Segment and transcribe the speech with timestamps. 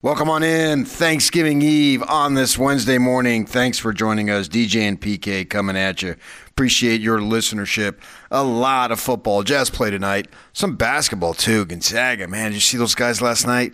[0.00, 0.84] Welcome on in.
[0.84, 3.44] Thanksgiving Eve on this Wednesday morning.
[3.44, 4.46] Thanks for joining us.
[4.48, 6.14] DJ and PK coming at you.
[6.46, 7.98] Appreciate your listenership.
[8.30, 9.42] A lot of football.
[9.42, 10.28] Jazz play tonight.
[10.52, 11.64] Some basketball too.
[11.64, 12.52] Gonzaga, man.
[12.52, 13.72] Did you see those guys last night?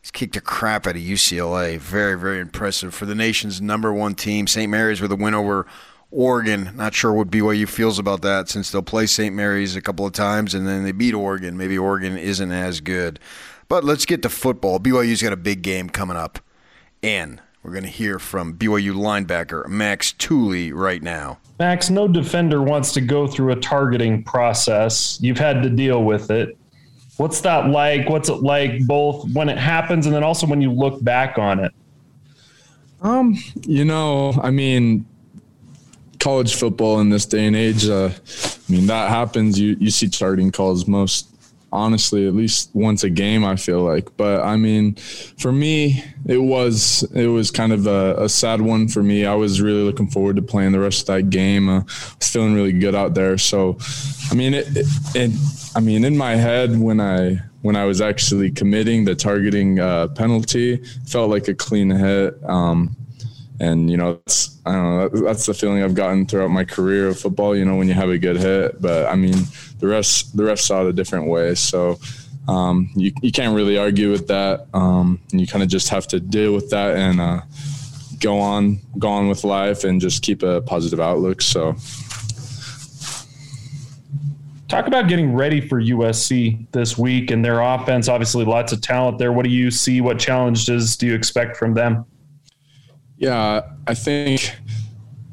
[0.00, 1.76] He's kicked the crap out of UCLA.
[1.78, 4.46] Very, very impressive for the nation's number one team.
[4.46, 4.70] St.
[4.70, 5.66] Mary's with a win over
[6.12, 6.70] Oregon.
[6.76, 9.34] Not sure what BYU feels about that since they'll play St.
[9.34, 11.56] Mary's a couple of times and then they beat Oregon.
[11.56, 13.18] Maybe Oregon isn't as good.
[13.68, 14.78] But let's get to football.
[14.78, 16.38] BYU's got a big game coming up.
[17.02, 21.38] And we're going to hear from BYU linebacker Max Tooley right now.
[21.58, 25.18] Max, no defender wants to go through a targeting process.
[25.20, 26.56] You've had to deal with it.
[27.16, 28.08] What's that like?
[28.08, 31.60] What's it like both when it happens and then also when you look back on
[31.60, 31.72] it?
[33.02, 35.06] Um, you know, I mean,
[36.18, 39.60] college football in this day and age, uh, I mean, that happens.
[39.60, 41.33] You, you see targeting calls most
[41.74, 44.16] honestly at least once a game i feel like.
[44.16, 44.94] But i mean
[45.38, 49.26] for me it was it was kind of a, a sad one for me.
[49.26, 51.68] I was really looking forward to playing the rest of that game.
[51.68, 51.82] Uh,
[52.20, 53.36] feeling really good out there.
[53.38, 53.78] So
[54.30, 55.32] i mean it, it, it,
[55.76, 60.08] i mean in my head when i when i was actually committing the targeting uh,
[60.08, 62.42] penalty felt like a clean hit.
[62.44, 62.96] Um,
[63.60, 67.08] and you know that's I don't know that's the feeling I've gotten throughout my career
[67.08, 67.56] of football.
[67.56, 69.44] You know when you have a good hit, but I mean
[69.84, 71.54] the rest the rest saw it a different way.
[71.54, 71.98] So
[72.48, 74.66] um, you you can't really argue with that.
[74.72, 77.40] Um, and you kind of just have to deal with that and uh,
[78.20, 81.42] go on go on with life and just keep a positive outlook.
[81.42, 81.76] So.
[84.66, 88.08] Talk about getting ready for USC this week and their offense.
[88.08, 89.30] Obviously, lots of talent there.
[89.30, 90.00] What do you see?
[90.00, 92.06] What challenges do you expect from them?
[93.18, 94.56] Yeah, I think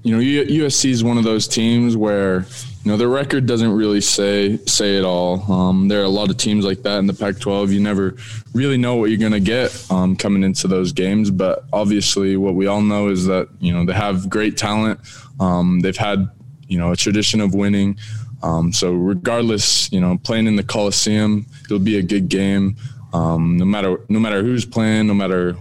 [0.04, 2.46] you know USC is one of those teams where
[2.84, 5.52] you know their record doesn't really say say it all.
[5.52, 7.72] Um, there are a lot of teams like that in the Pac-12.
[7.72, 8.16] You never
[8.54, 11.30] really know what you're going to get um, coming into those games.
[11.30, 15.00] But obviously, what we all know is that you know they have great talent.
[15.40, 16.30] Um, they've had
[16.68, 17.98] you know a tradition of winning.
[18.44, 22.76] Um, so regardless, you know, playing in the Coliseum, it'll be a good game.
[23.14, 25.56] Um, no matter no matter who's playing, no matter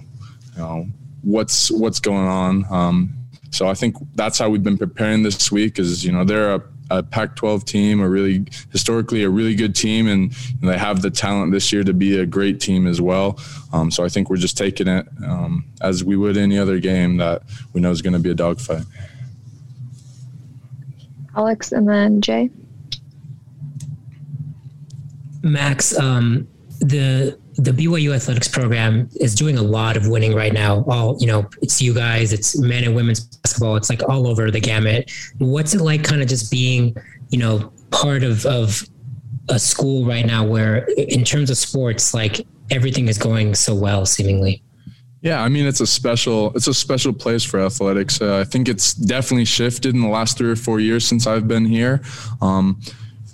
[0.54, 0.86] you know
[1.22, 2.64] what's what's going on.
[2.70, 3.14] Um,
[3.50, 5.78] so I think that's how we've been preparing this week.
[5.78, 10.08] Is you know they're a, a Pac-12 team, a really historically a really good team,
[10.08, 13.38] and, and, they have the talent this year to be a great team as well.
[13.72, 17.16] Um, so I think we're just taking it um, as we would any other game
[17.18, 17.42] that
[17.72, 18.84] we know is going to be a dogfight.
[21.36, 22.50] Alex and then Jay.
[25.42, 26.46] Max, um,
[26.80, 30.82] the the BYU athletics program is doing a lot of winning right now.
[30.88, 33.76] All you know, it's you guys, it's men and women's basketball.
[33.76, 35.10] It's like all over the gamut.
[35.38, 36.96] What's it like, kind of just being,
[37.28, 38.82] you know, part of of
[39.50, 44.06] a school right now where, in terms of sports, like everything is going so well,
[44.06, 44.62] seemingly.
[45.20, 48.22] Yeah, I mean it's a special it's a special place for athletics.
[48.22, 51.46] Uh, I think it's definitely shifted in the last three or four years since I've
[51.46, 52.00] been here.
[52.40, 52.80] Um,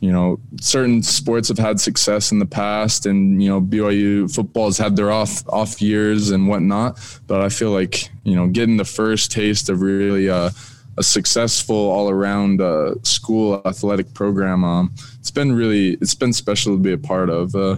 [0.00, 4.66] you know, certain sports have had success in the past, and you know, BYU football
[4.66, 6.98] has had their off off years and whatnot.
[7.26, 10.52] But I feel like you know, getting the first taste of really a
[11.00, 16.82] successful all around uh, school athletic program, um, it's been really it's been special to
[16.82, 17.54] be a part of.
[17.54, 17.76] Uh,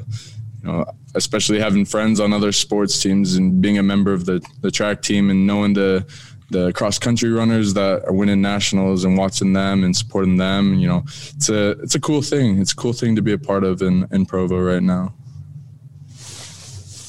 [0.62, 4.44] you know, especially having friends on other sports teams and being a member of the
[4.60, 6.06] the track team and knowing the
[6.50, 10.74] the cross country runners that are winning nationals and watching them and supporting them.
[10.74, 12.60] You know, it's a it's a cool thing.
[12.60, 15.14] It's a cool thing to be a part of in in Provo right now.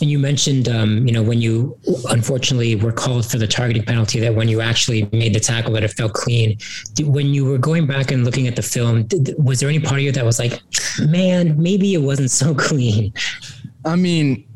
[0.01, 1.77] And you mentioned, um, you know, when you
[2.09, 5.83] unfortunately were called for the targeting penalty, that when you actually made the tackle, that
[5.83, 6.57] it felt clean.
[7.01, 9.07] When you were going back and looking at the film,
[9.37, 10.61] was there any part of you that was like,
[10.99, 13.13] man, maybe it wasn't so clean?
[13.83, 14.47] I mean,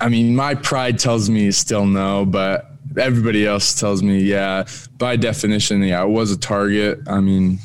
[0.00, 4.64] I mean, my pride tells me still no, but everybody else tells me, yeah,
[4.96, 7.00] by definition, yeah, it was a target.
[7.06, 7.58] I mean,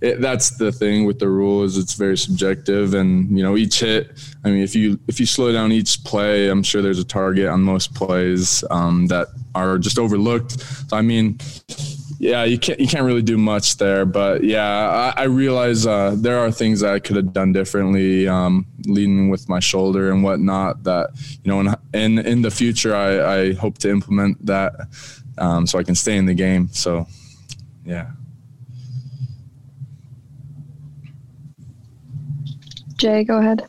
[0.00, 3.80] it, that's the thing with the rule is it's very subjective, and you know each
[3.80, 4.10] hit.
[4.44, 7.48] I mean, if you if you slow down each play, I'm sure there's a target
[7.48, 10.60] on most plays um, that are just overlooked.
[10.60, 11.38] So I mean,
[12.18, 14.04] yeah, you can't you can't really do much there.
[14.04, 18.28] But yeah, I, I realize uh, there are things that I could have done differently,
[18.28, 20.84] um, leading with my shoulder and whatnot.
[20.84, 21.10] That
[21.42, 24.72] you know, in in, in the future, I, I hope to implement that
[25.38, 26.68] um, so I can stay in the game.
[26.72, 27.06] So,
[27.84, 28.10] yeah.
[32.96, 33.66] Jay, go ahead.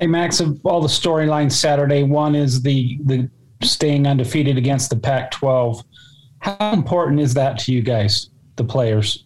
[0.00, 3.30] Hey Max, of all the storylines Saturday, one is the the
[3.62, 5.82] staying undefeated against the Pac-12
[6.46, 9.24] how important is that to you guys, the players?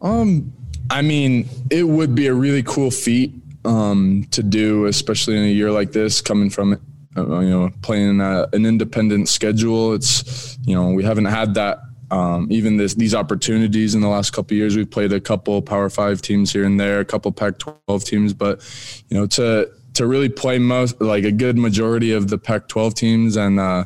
[0.00, 0.52] Um,
[0.88, 3.34] I mean, it would be a really cool feat
[3.66, 6.80] um, to do, especially in a year like this, coming from
[7.16, 9.92] uh, you know, playing a, an independent schedule.
[9.92, 11.78] It's you know we haven't had that
[12.10, 14.76] um, even this these opportunities in the last couple years.
[14.76, 18.62] We've played a couple Power Five teams here and there, a couple Pac-12 teams, but
[19.08, 23.36] you know to to really play most like a good majority of the Pac-12 teams
[23.36, 23.84] and uh,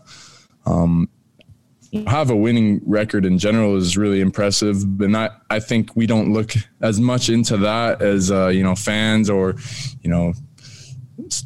[0.66, 1.08] um,
[2.06, 4.82] have a winning record in general is really impressive.
[5.00, 8.74] And I, I think we don't look as much into that as uh, you know
[8.74, 9.56] fans or
[10.02, 10.32] you know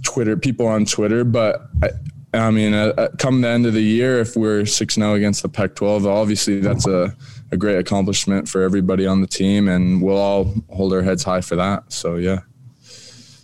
[0.03, 1.69] Twitter people on Twitter, but.
[1.83, 1.91] I,
[2.33, 5.43] I mean, uh, uh come the end of the year, if we're 6 0 against
[5.43, 7.15] the Pac 12, obviously that's a,
[7.53, 11.41] a great accomplishment for everybody on the team, and we'll all hold our heads high
[11.41, 11.93] for that.
[11.93, 12.41] So, yeah.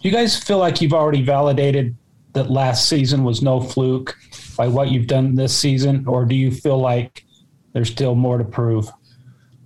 [0.00, 1.94] You guys feel like you've already validated
[2.32, 4.16] that last season was no fluke
[4.60, 7.24] by what you've done this season, or do you feel like
[7.72, 8.90] there's still more to prove?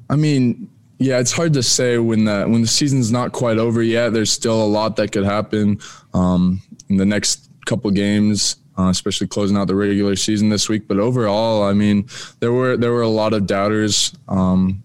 [0.08, 0.70] I mean,
[1.00, 4.12] yeah, it's hard to say when the when the season's not quite over yet.
[4.12, 5.80] There's still a lot that could happen
[6.12, 10.86] um, in the next couple games, uh, especially closing out the regular season this week.
[10.86, 12.06] But overall, I mean,
[12.38, 14.84] there were there were a lot of doubters, um,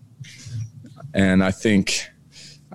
[1.14, 2.04] and I think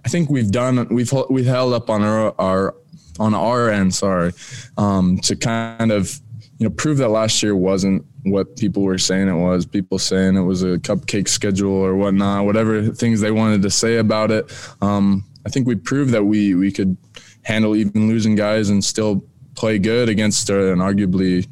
[0.05, 2.77] I think we've done we've we've held up on our, our
[3.19, 4.33] on our end, sorry,
[4.77, 6.21] um, to kind of
[6.59, 9.67] you know prove that last year wasn't what people were saying it was.
[9.67, 13.97] People saying it was a cupcake schedule or whatnot, whatever things they wanted to say
[13.97, 14.53] about it.
[14.81, 16.97] Um, I think we proved that we we could
[17.43, 19.25] handle even losing guys and still
[19.55, 21.47] play good against an arguably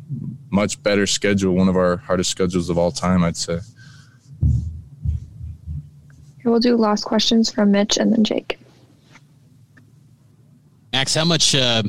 [0.51, 3.59] much better schedule, one of our hardest schedules of all time, I'd say.
[6.45, 8.59] We'll do last questions from Mitch and then Jake.
[10.93, 11.83] Max, how much uh,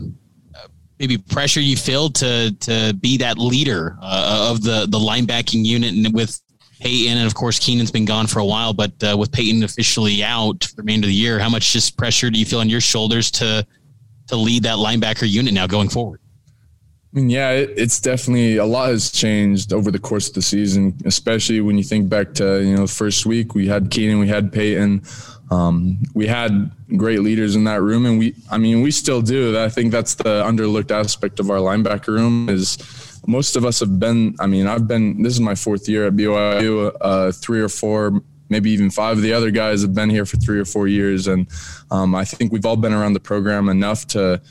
[1.00, 5.94] maybe pressure you feel to to be that leader uh, of the the linebacking unit,
[5.94, 6.40] and with
[6.80, 10.24] Payton and of course Keenan's been gone for a while, but uh, with Payton officially
[10.24, 12.70] out for the remainder of the year, how much just pressure do you feel on
[12.70, 13.66] your shoulders to
[14.28, 16.20] to lead that linebacker unit now going forward?
[17.14, 20.42] I mean, yeah, it, it's definitely a lot has changed over the course of the
[20.42, 24.28] season, especially when you think back to you know first week we had Keenan, we
[24.28, 25.04] had Payton,
[25.54, 29.58] um, we had great leaders in that room, and we, I mean, we still do.
[29.60, 32.78] I think that's the underlooked aspect of our linebacker room is
[33.28, 34.36] most of us have been.
[34.40, 35.22] I mean, I've been.
[35.22, 36.96] This is my fourth year at BYU.
[37.00, 40.38] Uh, three or four, maybe even five of the other guys have been here for
[40.38, 41.48] three or four years, and
[41.92, 44.42] um, I think we've all been around the program enough to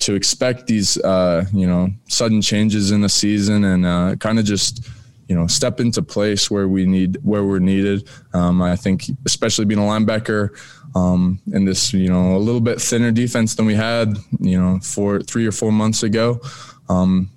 [0.00, 4.44] to expect these uh, you know sudden changes in the season and uh, kind of
[4.44, 4.88] just
[5.30, 8.08] you know step into place where we need where we're needed.
[8.34, 10.50] Um, I think especially being a linebacker
[10.96, 14.80] um, in this you know a little bit thinner defense than we had you know
[14.80, 16.40] for three or four months ago.
[16.88, 17.30] Um,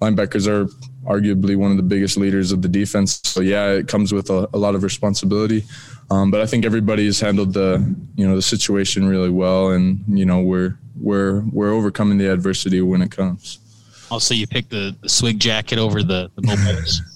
[0.00, 0.66] linebackers are
[1.08, 3.20] arguably one of the biggest leaders of the defense.
[3.22, 5.62] So yeah, it comes with a, a lot of responsibility.
[6.10, 7.78] Um, but I think everybody's handled the
[8.16, 12.82] you know the situation really well, and you know we're we're we're overcoming the adversity
[12.82, 13.60] when it comes.
[14.10, 17.02] Also, you picked the, the swig jacket over the the mobiles.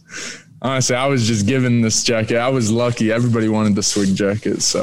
[0.62, 2.36] Honestly, I was just given this jacket.
[2.36, 3.10] I was lucky.
[3.10, 4.82] Everybody wanted the swig jacket, so.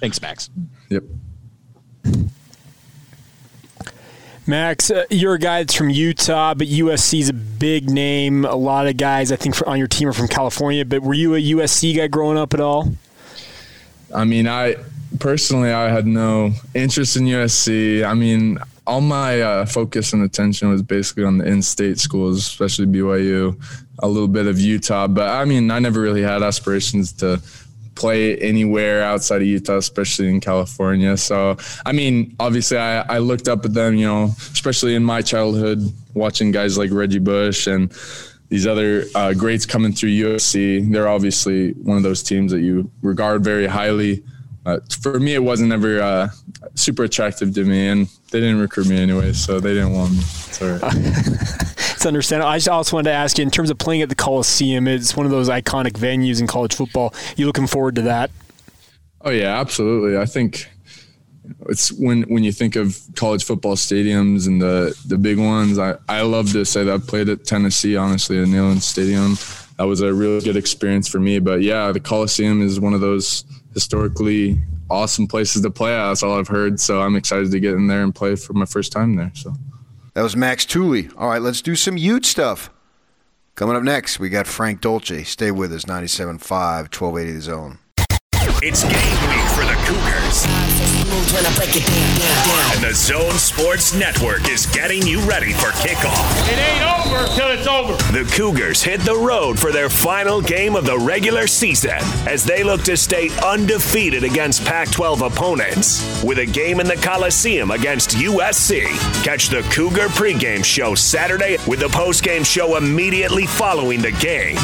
[0.00, 0.48] Thanks, Max.
[0.88, 1.02] Yep.
[4.46, 8.46] Max, uh, you're a guy that's from Utah, but USC is a big name.
[8.46, 10.86] A lot of guys, I think, for, on your team are from California.
[10.86, 12.90] But were you a USC guy growing up at all?
[14.14, 14.76] I mean, I
[15.20, 18.02] personally, I had no interest in USC.
[18.02, 22.86] I mean, all my uh, focus and attention was basically on the in-state schools, especially
[22.86, 23.60] BYU,
[24.00, 25.06] a little bit of Utah.
[25.06, 27.40] But I mean, I never really had aspirations to
[27.98, 31.16] play anywhere outside of Utah, especially in California.
[31.16, 35.20] So, I mean, obviously, I, I looked up at them, you know, especially in my
[35.20, 35.80] childhood,
[36.14, 37.92] watching guys like Reggie Bush and
[38.48, 40.90] these other uh, greats coming through USC.
[40.90, 44.22] They're obviously one of those teams that you regard very highly.
[44.64, 46.28] Uh, for me, it wasn't ever uh,
[46.78, 50.20] super attractive to me, and they didn't recruit me anyway, so they didn't want me.
[50.20, 50.78] Sorry.
[50.82, 52.50] it's understandable.
[52.50, 55.16] I just also wanted to ask you, in terms of playing at the Coliseum, it's
[55.16, 57.14] one of those iconic venues in college football.
[57.36, 58.30] You looking forward to that?
[59.22, 60.16] Oh yeah, absolutely.
[60.16, 60.68] I think
[61.68, 65.78] it's when when you think of college football stadiums and the the big ones.
[65.78, 69.36] I I love to say that I played at Tennessee, honestly, at Neyland Stadium.
[69.76, 71.38] That was a really good experience for me.
[71.38, 73.44] But yeah, the Coliseum is one of those
[73.74, 74.58] historically
[74.90, 75.92] awesome places to play.
[75.92, 76.80] That's all I've heard.
[76.80, 79.32] So I'm excited to get in there and play for my first time there.
[79.34, 79.54] So
[80.14, 81.08] that was Max Tooley.
[81.16, 82.70] All right, let's do some Ute stuff.
[83.54, 85.24] Coming up next, we got Frank Dolce.
[85.24, 87.78] Stay with us, 97.5, 1280 The Zone.
[88.60, 90.44] It's game week for the Cougars.
[92.74, 96.50] And the Zone Sports Network is getting you ready for kickoff.
[96.50, 97.92] It ain't over till it's over.
[98.12, 102.64] The Cougars hit the road for their final game of the regular season as they
[102.64, 108.10] look to stay undefeated against Pac 12 opponents with a game in the Coliseum against
[108.10, 108.86] USC.
[109.22, 114.56] Catch the Cougar pregame show Saturday with the postgame show immediately following the game.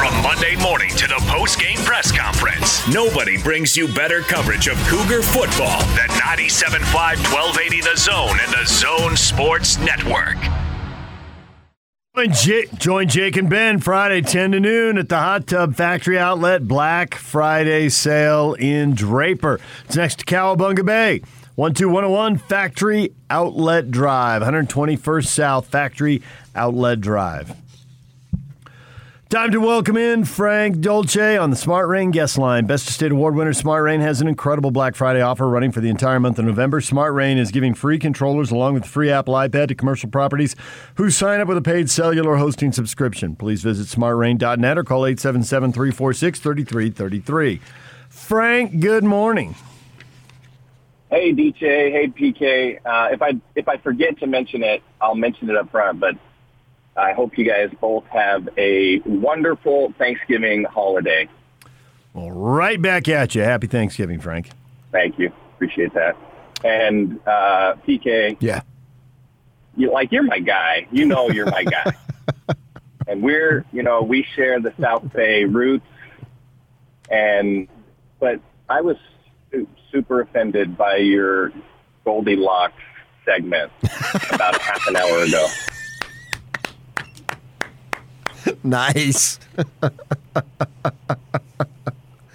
[0.00, 5.20] From Monday morning to the post-game press conference, nobody brings you better coverage of Cougar
[5.20, 6.80] football than 97.5
[7.30, 10.38] 1280 The Zone and the Zone Sports Network.
[12.78, 17.14] Join Jake, and Ben Friday 10 to noon at the Hot Tub Factory Outlet Black
[17.14, 19.60] Friday sale in Draper.
[19.84, 21.18] It's next to Cowabunga Bay.
[21.56, 26.22] 12101 Factory Outlet Drive, 121st South Factory
[26.54, 27.54] Outlet Drive.
[29.30, 32.66] Time to welcome in Frank Dolce on the Smart Rain guest line.
[32.66, 35.80] Best of State Award winner Smart Rain has an incredible Black Friday offer running for
[35.80, 36.80] the entire month of November.
[36.80, 40.56] Smart Rain is giving free controllers along with free Apple iPad to commercial properties
[40.96, 43.36] who sign up with a paid cellular hosting subscription.
[43.36, 47.60] Please visit smartrain.net or call 877 346 3333.
[48.08, 49.54] Frank, good morning.
[51.08, 52.78] Hey DJ, hey PK.
[52.84, 56.00] Uh, if I if I forget to mention it, I'll mention it up front.
[56.00, 56.16] But
[56.96, 61.28] I hope you guys both have a wonderful Thanksgiving holiday.
[62.12, 63.42] Well, right back at you.
[63.42, 64.50] Happy Thanksgiving, Frank.
[64.92, 66.16] Thank you, appreciate that.
[66.64, 68.62] And uh, PK, Yeah.
[69.76, 70.86] you like you're my guy.
[70.90, 71.92] You know you're my guy.
[73.06, 75.86] and we're you know we share the South Bay roots.
[77.10, 77.68] And
[78.18, 78.96] but I was
[79.90, 81.52] super offended by your
[82.04, 82.74] Goldilocks
[83.24, 83.72] segment
[84.32, 85.46] about half an hour ago.
[88.62, 89.38] Nice.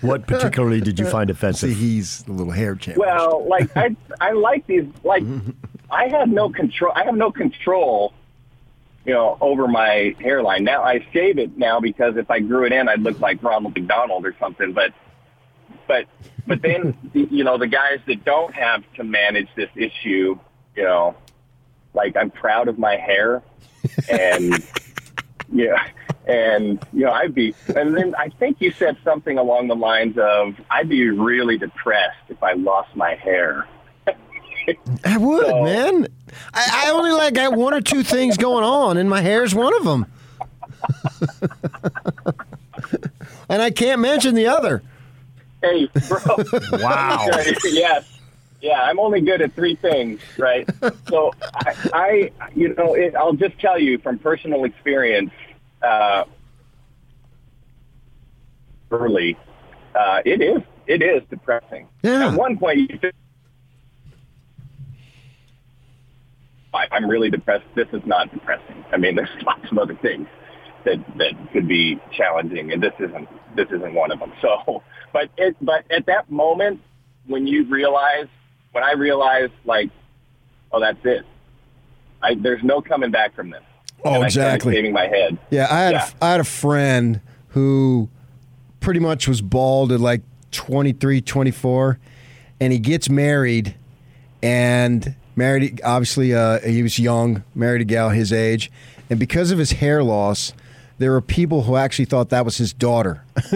[0.01, 1.71] What particularly did you find See, offensive?
[1.71, 2.97] he's a little hair champ.
[2.97, 4.85] Well, like I, I like these.
[5.03, 5.23] Like
[5.91, 6.91] I have no control.
[6.95, 8.13] I have no control,
[9.05, 10.63] you know, over my hairline.
[10.63, 13.75] Now I shave it now because if I grew it in, I'd look like Ronald
[13.75, 14.73] McDonald or something.
[14.73, 14.93] But,
[15.87, 16.05] but,
[16.45, 20.37] but then you know the guys that don't have to manage this issue,
[20.75, 21.15] you know,
[21.93, 23.41] like I'm proud of my hair,
[24.09, 24.63] and
[25.51, 25.87] yeah,
[26.27, 30.17] and you know I'd be, and then I think you said something along the lines
[30.17, 33.67] of I'd be really depressed if I lost my hair.
[35.03, 36.07] I would, So- man.
[36.53, 39.73] I, I only like got one or two things going on, and my hair's one
[39.75, 40.05] of them.
[43.49, 44.81] and I can't mention the other.
[45.61, 46.19] Hey, bro.
[46.83, 47.27] Wow.
[47.63, 48.11] yes.
[48.61, 50.67] Yeah, I'm only good at three things, right?
[51.07, 55.29] So I, I you know, it, I'll just tell you from personal experience,
[55.85, 56.25] uh,
[58.91, 59.37] early,
[59.95, 61.87] uh, it is, it is depressing.
[62.03, 62.29] Yeah.
[62.29, 63.13] At one point, you think,
[66.73, 67.65] "I- I'm really depressed.
[67.75, 68.83] This is not depressing.
[68.91, 70.27] I mean, there's lots of other things
[70.85, 74.33] that that could be challenging, and this isn't this isn't one of them.
[74.41, 76.81] So, but it but at that moment
[77.27, 78.27] when you realize,
[78.71, 79.89] when I realized, like,
[80.71, 81.25] oh, that's it.
[82.21, 83.63] I there's no coming back from this.
[84.05, 84.73] Oh, exactly.
[84.75, 85.37] Shaving my head.
[85.49, 86.09] Yeah, I had Yeah.
[86.21, 87.19] A, I had a friend
[87.49, 88.07] who
[88.79, 90.21] pretty much was bald at like
[90.51, 91.99] 23, 24,
[92.59, 93.75] and he gets married,
[94.43, 98.71] and married obviously uh, he was young, married a gal his age,
[99.09, 100.53] and because of his hair loss,
[100.97, 103.23] there were people who actually thought that was his daughter.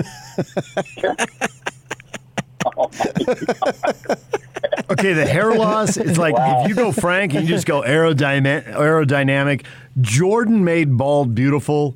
[4.92, 8.74] Okay, the hair loss, it's like if you go Frank and you just go aerodynamic,
[8.74, 9.66] aerodynamic.
[10.02, 11.96] Jordan made bald beautiful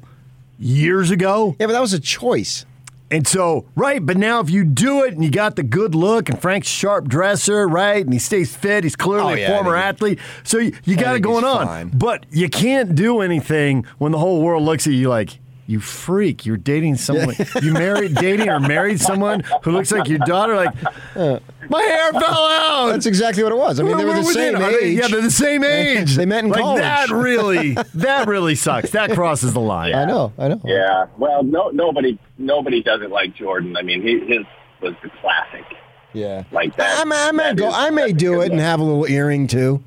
[0.59, 1.55] years ago.
[1.59, 2.65] Yeah, but that was a choice.
[3.11, 6.29] And so, right, but now if you do it and you got the good look
[6.29, 9.51] and Frank's a sharp dresser, right, and he stays fit, he's clearly Oh, a yeah,
[9.51, 11.67] I former athlete, so you, you got it going on.
[11.67, 11.89] fine.
[11.89, 16.45] But you can't do anything when the whole world looks at you like, you freak,
[16.45, 20.73] you're dating someone, you married, dating or married someone who looks like your daughter, like,
[21.15, 22.89] my hair fell out.
[22.91, 23.79] That's exactly what it was.
[23.79, 24.97] I mean, they were We're the same are they- age.
[24.99, 26.15] yeah, they're the same age.
[26.15, 26.81] They met in like, college.
[26.81, 28.89] That really, that really sucks.
[28.91, 29.95] That crosses the line.
[29.95, 30.61] I know, I know.
[30.65, 31.05] Yeah.
[31.17, 33.77] Well, no, nobody, nobody does it like Jordan.
[33.77, 34.45] I mean, he, his
[34.81, 35.63] was the classic.
[36.11, 36.43] Yeah.
[36.51, 36.99] Like that.
[36.99, 37.69] I, may- I may that go.
[37.69, 39.81] is- I may do it and have a little earring too.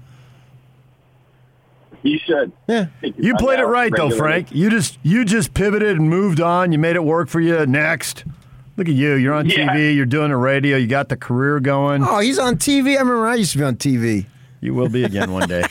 [2.07, 2.53] You should.
[2.69, 2.87] Yeah.
[3.03, 4.53] You played it right though, Frank.
[4.55, 6.71] You just you just pivoted and moved on.
[6.73, 7.67] You made it work for you.
[7.67, 8.25] Next,
[8.77, 9.15] look at you.
[9.15, 9.69] You're on Yeah.
[9.75, 9.95] TV.
[9.97, 10.77] You're doing the radio.
[10.77, 12.05] You got the career going.
[12.05, 12.91] Oh, he's on TV.
[12.97, 14.27] I remember I used to be on TV.
[14.61, 15.65] You will be again one day.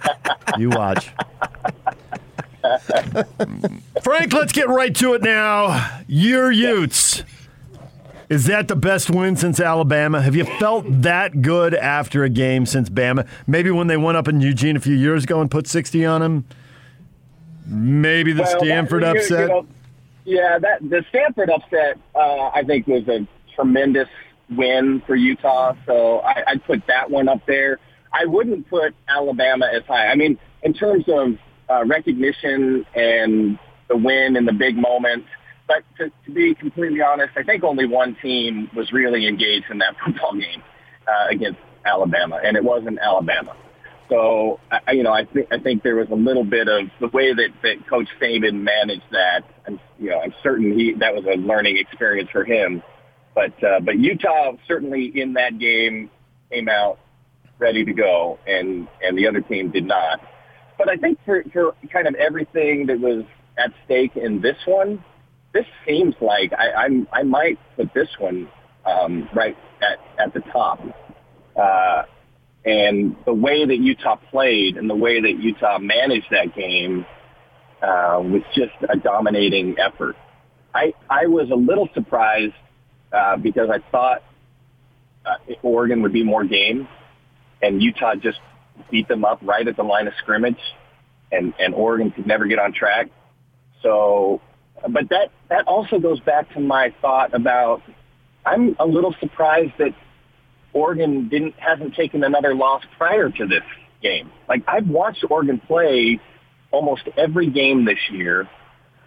[0.58, 1.10] you watch.
[4.02, 6.00] Frank, let's get right to it now.
[6.06, 7.24] Your Utes.
[8.32, 10.22] Is that the best win since Alabama?
[10.22, 13.28] Have you felt that good after a game since Bama?
[13.46, 16.22] Maybe when they went up in Eugene a few years ago and put 60 on
[16.22, 16.46] them?
[17.66, 19.40] Maybe the Well, Stanford that- upset.
[19.42, 19.66] you know,
[20.24, 24.08] yeah, that the Stanford upset, uh, I think, was a tremendous
[24.48, 25.74] win for Utah.
[25.84, 27.80] So I, I'd put that one up there.
[28.14, 30.06] I wouldn't put Alabama as high.
[30.06, 31.36] I mean, in terms of
[31.68, 33.58] uh, recognition and
[33.88, 35.26] the win and the big moments.
[35.72, 39.78] But to, to be completely honest, I think only one team was really engaged in
[39.78, 40.62] that football game
[41.06, 43.56] uh, against Alabama, and it wasn't Alabama.
[44.08, 47.08] So, I, you know, I think I think there was a little bit of the
[47.08, 49.44] way that, that Coach Saban managed that.
[49.66, 52.82] And you know, I'm certain he that was a learning experience for him.
[53.34, 56.10] But uh, but Utah certainly in that game
[56.50, 56.98] came out
[57.58, 60.20] ready to go, and and the other team did not.
[60.76, 63.24] But I think for for kind of everything that was
[63.56, 65.02] at stake in this one,
[65.52, 68.48] this seems like I, I'm I might put this one
[68.86, 70.80] um, right at at the top.
[71.56, 72.02] Uh,
[72.64, 77.04] and the way that Utah played and the way that Utah managed that game
[77.82, 80.16] uh, was just a dominating effort.
[80.74, 82.54] I I was a little surprised
[83.12, 84.22] uh, because I thought
[85.26, 86.88] uh, Oregon would be more game,
[87.60, 88.38] and Utah just
[88.90, 90.60] beat them up right at the line of scrimmage,
[91.30, 93.08] and and Oregon could never get on track.
[93.82, 94.40] So,
[94.88, 97.82] but that that also goes back to my thought about
[98.44, 99.94] I'm a little surprised that
[100.72, 103.62] Oregon didn't hasn't taken another loss prior to this
[104.02, 104.30] game.
[104.48, 106.20] Like I've watched Oregon play
[106.70, 108.48] almost every game this year,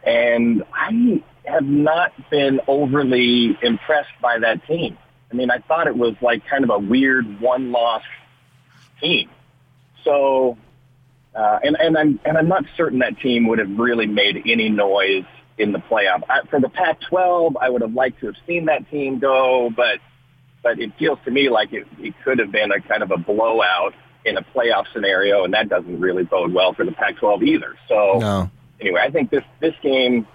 [0.03, 4.98] and I have not been overly impressed by that team.
[5.32, 8.03] I mean, I thought it was like kind of a weird one-loss
[9.01, 9.29] team.
[10.03, 10.58] So,
[11.36, 14.70] uh, and and I'm and I'm not certain that team would have really made any
[14.70, 15.25] noise
[15.58, 16.22] in the playoff.
[16.30, 20.00] I, for the Pac-12, I would have liked to have seen that team go, but
[20.64, 23.18] but it feels to me like it, it could have been a kind of a
[23.18, 23.94] blowout
[24.26, 27.76] in a playoff scenario, and that doesn't really bode well for the Pac-12 either.
[27.88, 28.50] So No.
[28.82, 30.28] anyway, I think this this game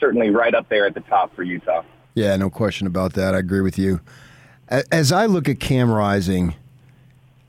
[0.00, 1.82] certainly right up there at the top for Utah.
[2.14, 3.34] Yeah, no question about that.
[3.34, 4.00] I agree with you.
[4.90, 6.54] As I look at Cam Rising,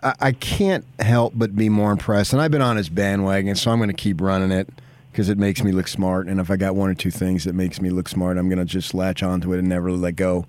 [0.03, 2.31] I I can't help but be more impressed.
[2.33, 4.69] And I've been on his bandwagon, so I'm going to keep running it
[5.11, 6.27] because it makes me look smart.
[6.27, 8.59] And if I got one or two things that makes me look smart, I'm going
[8.59, 10.45] to just latch onto it and never let go.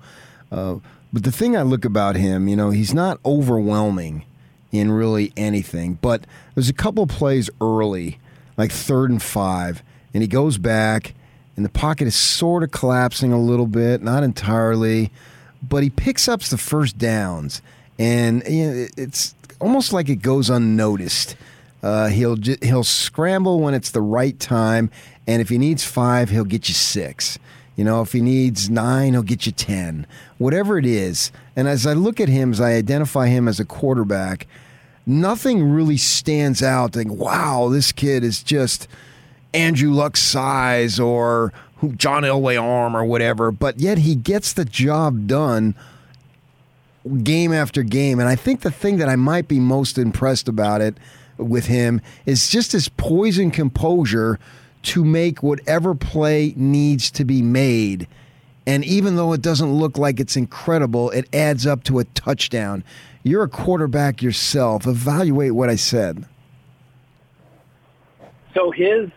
[0.50, 0.76] Uh,
[1.12, 4.24] but the thing I look about him, you know, he's not overwhelming
[4.70, 5.98] in really anything.
[6.00, 8.18] But there's a couple plays early,
[8.56, 9.82] like third and five,
[10.14, 11.14] and he goes back,
[11.56, 15.10] and the pocket is sort of collapsing a little bit, not entirely,
[15.62, 17.62] but he picks up the first downs,
[17.98, 21.36] and you know, it's almost like it goes unnoticed.
[21.82, 24.90] Uh, he'll he'll scramble when it's the right time,
[25.26, 27.38] and if he needs five, he'll get you six.
[27.74, 30.06] You know, if he needs nine, he'll get you ten.
[30.38, 31.32] Whatever it is.
[31.56, 34.46] And as I look at him, as I identify him as a quarterback,
[35.06, 36.92] nothing really stands out.
[36.92, 38.88] Think, wow, this kid is just
[39.54, 41.52] Andrew Luck's size or
[41.96, 43.50] John Elway arm or whatever.
[43.50, 45.74] But yet he gets the job done
[47.22, 48.20] game after game.
[48.20, 50.96] And I think the thing that I might be most impressed about it
[51.46, 54.38] with him is just his poise and composure
[54.82, 58.08] to make whatever play needs to be made.
[58.66, 62.84] And even though it doesn't look like it's incredible, it adds up to a touchdown.
[63.22, 64.86] You're a quarterback yourself.
[64.86, 66.24] Evaluate what I said.
[68.54, 69.10] So his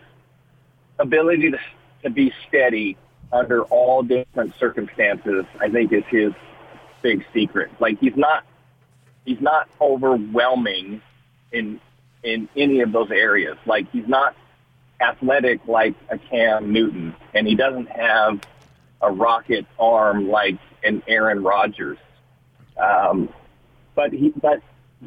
[0.98, 1.58] ability to,
[2.04, 2.96] to be steady
[3.32, 6.32] under all different circumstances, I think, is his
[7.02, 7.70] big secret.
[7.80, 8.44] Like he's not
[9.24, 11.02] he's not overwhelming
[11.52, 11.80] in
[12.26, 13.56] in any of those areas.
[13.64, 14.34] Like he's not
[15.00, 18.40] athletic like a Cam Newton, and he doesn't have
[19.00, 21.98] a rocket arm like an Aaron Rodgers.
[22.76, 23.28] Um,
[23.94, 24.60] but he but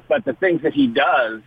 [0.07, 1.41] but the things that he does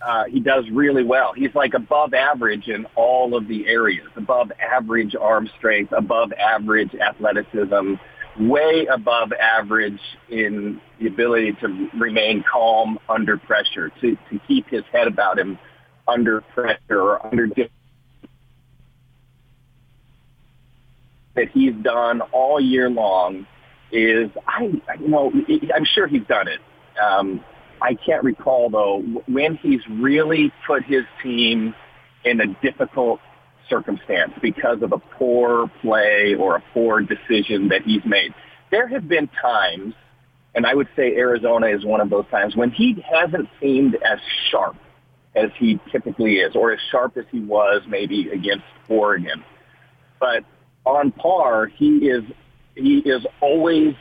[0.00, 1.32] uh, he does really well.
[1.32, 6.94] He's like above average in all of the areas, above average arm strength, above average
[6.94, 7.94] athleticism,
[8.38, 14.84] way above average in the ability to remain calm under pressure, to, to keep his
[14.92, 15.58] head about him
[16.06, 17.48] under pressure or under
[21.38, 23.46] that he's done all year long
[23.92, 24.64] is I
[24.98, 25.32] you know
[25.74, 26.60] I'm sure he's done it.
[27.00, 27.44] Um,
[27.80, 31.74] I can't recall though when he's really put his team
[32.24, 33.20] in a difficult
[33.68, 38.34] circumstance because of a poor play or a poor decision that he's made.
[38.70, 39.94] There have been times,
[40.54, 44.18] and I would say Arizona is one of those times when he hasn't seemed as
[44.50, 44.76] sharp
[45.34, 49.44] as he typically is, or as sharp as he was maybe against Oregon.
[50.18, 50.44] But
[50.84, 52.24] on par, he is
[52.74, 53.94] he is always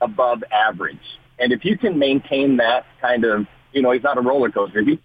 [0.00, 0.98] above average.
[1.38, 4.80] And if you can maintain that kind of, you know, he's not a roller coaster.
[4.80, 4.98] If you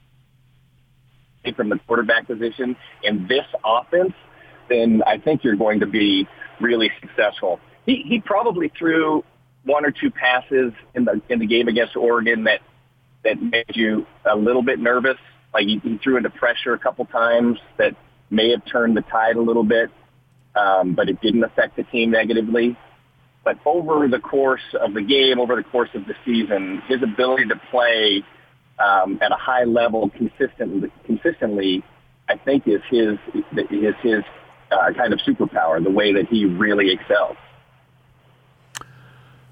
[1.53, 4.13] from the quarterback position in this offense,
[4.69, 6.27] then I think you're going to be
[6.59, 7.59] really successful.
[7.85, 9.23] He he probably threw
[9.63, 12.61] one or two passes in the in the game against Oregon that
[13.23, 15.17] that made you a little bit nervous.
[15.53, 17.95] Like he, he threw into pressure a couple times that
[18.29, 19.89] may have turned the tide a little bit,
[20.55, 22.77] um, but it didn't affect the team negatively.
[23.43, 27.45] But over the course of the game, over the course of the season, his ability
[27.45, 28.23] to play
[28.79, 31.83] um, at a high level consistently, consistently,
[32.29, 34.23] I think is his is his
[34.71, 35.83] uh, kind of superpower.
[35.83, 37.37] The way that he really excels.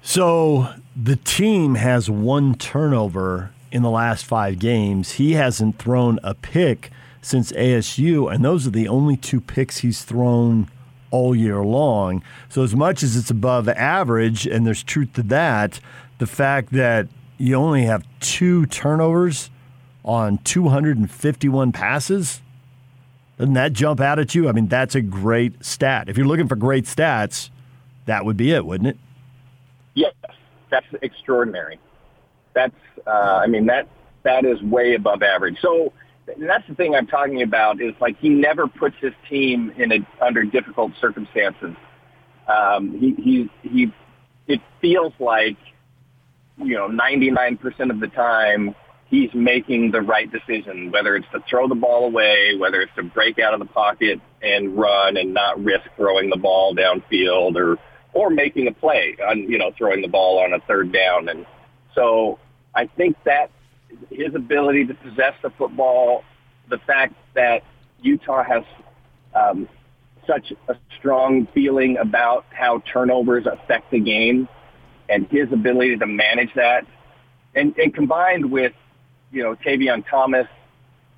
[0.02, 5.12] So the team has one turnover in the last five games.
[5.12, 10.04] He hasn't thrown a pick since ASU, and those are the only two picks he's
[10.04, 10.68] thrown
[11.10, 12.22] all year long.
[12.48, 15.80] So, as much as it's above average, and there's truth to that,
[16.18, 19.50] the fact that you only have two turnovers
[20.04, 22.40] on 251 passes,
[23.38, 24.48] doesn't that jump out at you?
[24.48, 26.08] I mean, that's a great stat.
[26.08, 27.50] If you're looking for great stats,
[28.06, 28.96] that would be it, wouldn't it?
[29.94, 30.14] Yes,
[30.70, 31.78] that's extraordinary.
[32.54, 32.74] That's,
[33.06, 33.88] uh, I mean, that
[34.22, 35.58] that is way above average.
[35.60, 35.92] So
[36.38, 39.98] that's the thing I'm talking about is like he never puts his team in a,
[40.20, 41.76] under difficult circumstances.
[42.48, 43.92] Um, he, he, he,
[44.46, 45.56] it feels like,
[46.58, 48.74] you know, 99% of the time
[49.08, 53.02] he's making the right decision, whether it's to throw the ball away, whether it's to
[53.02, 57.78] break out of the pocket and run and not risk throwing the ball downfield or,
[58.14, 61.28] or making a play on, you know, throwing the ball on a third down.
[61.28, 61.46] And
[61.94, 62.38] so
[62.74, 63.50] I think that
[64.10, 66.24] his ability to possess the football,
[66.68, 67.62] the fact that
[68.02, 68.64] Utah has
[69.34, 69.68] um,
[70.26, 74.48] such a strong feeling about how turnovers affect the game,
[75.08, 76.86] and his ability to manage that,
[77.54, 78.72] and, and combined with
[79.32, 80.46] you know Tavion Thomas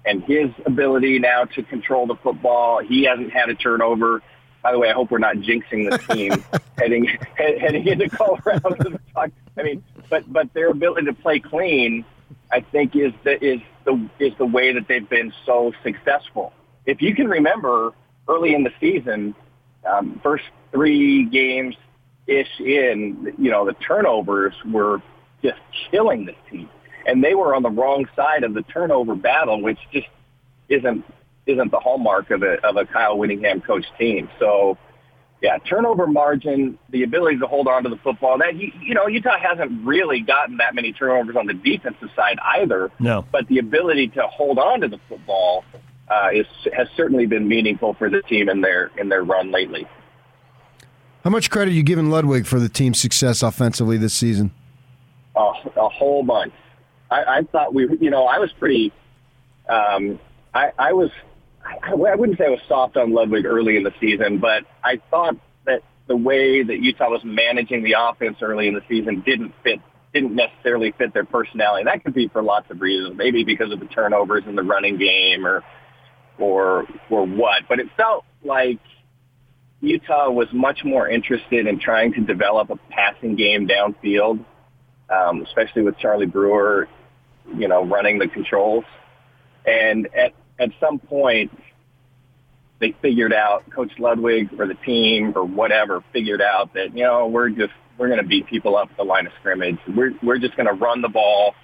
[0.04, 4.22] and his ability now to control the football, he hasn't had a turnover.
[4.62, 6.44] By the way, I hope we're not jinxing the team
[6.78, 8.98] heading heading into Colorado.
[9.16, 9.30] I
[9.62, 12.04] mean, but but their ability to play clean
[12.50, 16.52] I think is the is the is the way that they've been so successful.
[16.86, 17.92] If you can remember
[18.26, 19.34] early in the season,
[19.84, 21.76] um, first three games
[22.28, 25.02] ish in, you know, the turnovers were
[25.42, 25.58] just
[25.90, 26.68] killing this team,
[27.06, 30.08] and they were on the wrong side of the turnover battle, which just
[30.68, 31.04] isn't
[31.46, 34.28] isn't the hallmark of a of a Kyle Whittingham coach team.
[34.38, 34.76] So
[35.40, 38.38] yeah, turnover margin, the ability to hold on to the football.
[38.38, 42.38] That you, you know, Utah hasn't really gotten that many turnovers on the defensive side
[42.56, 42.90] either.
[42.98, 45.64] No, but the ability to hold on to the football
[46.08, 49.86] uh, is has certainly been meaningful for the team in their in their run lately.
[51.28, 54.50] How much credit are you giving Ludwig for the team's success offensively this season?
[55.36, 56.54] Oh, a whole bunch.
[57.10, 58.94] I, I thought we, you know, I was pretty.
[59.68, 60.18] Um,
[60.54, 61.10] I, I was
[61.62, 65.02] I, I wouldn't say I was soft on Ludwig early in the season, but I
[65.10, 65.36] thought
[65.66, 69.80] that the way that Utah was managing the offense early in the season didn't fit
[70.14, 71.84] didn't necessarily fit their personality.
[71.84, 74.96] That could be for lots of reasons, maybe because of the turnovers in the running
[74.96, 75.62] game or
[76.38, 77.64] or or what.
[77.68, 78.78] But it felt like
[79.80, 84.44] Utah was much more interested in trying to develop a passing game downfield,
[85.08, 86.88] um, especially with Charlie Brewer,
[87.56, 88.84] you know, running the controls.
[89.64, 91.52] And at at some point
[92.80, 97.26] they figured out Coach Ludwig or the team or whatever figured out that you know
[97.26, 99.78] we're just we're going to beat people up at the line of scrimmage.
[99.94, 101.54] We're we're just going to run the ball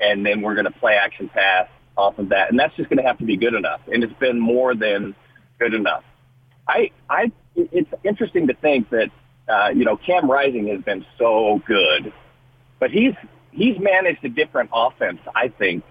[0.00, 2.98] and then we're going to play action pass off of that, and that's just going
[2.98, 3.80] to have to be good enough.
[3.92, 5.14] And it's been more than
[5.58, 6.02] good enough.
[6.66, 9.10] I I it's interesting to think that
[9.48, 12.12] uh, you know Cam Rising has been so good,
[12.78, 13.14] but he's
[13.54, 15.84] he's managed a different offense, I think,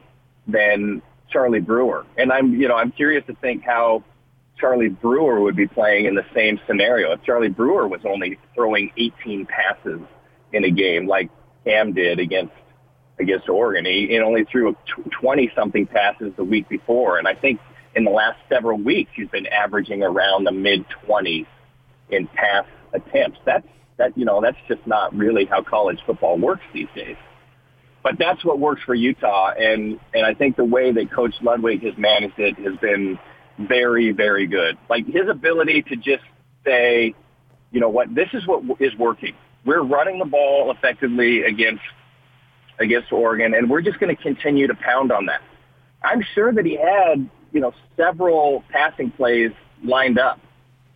[0.47, 2.05] than Charlie Brewer.
[2.17, 4.03] And I'm, you know, I'm curious to think how
[4.59, 7.11] Charlie Brewer would be playing in the same scenario.
[7.11, 10.01] If Charlie Brewer was only throwing 18 passes
[10.51, 11.29] in a game like
[11.65, 12.53] Cam did against
[13.19, 14.75] against Oregon, he, he only threw
[15.21, 17.59] 20 something passes the week before, and I think
[17.95, 21.45] in the last several weeks he's been averaging around the mid 20s
[22.13, 23.39] in pass attempts.
[23.45, 27.17] That's that you know that's just not really how college football works these days
[28.03, 29.53] but that's what works for Utah.
[29.57, 33.17] And, and I think the way that Coach Ludwig has managed it has been
[33.57, 34.77] very, very good.
[34.89, 36.23] Like his ability to just
[36.65, 37.15] say,
[37.71, 39.33] you know what, this is what is working.
[39.65, 41.81] We're running the ball effectively against
[42.79, 45.41] against Oregon, and we're just going to continue to pound on that.
[46.03, 49.51] I'm sure that he had, you know, several passing plays
[49.83, 50.39] lined up,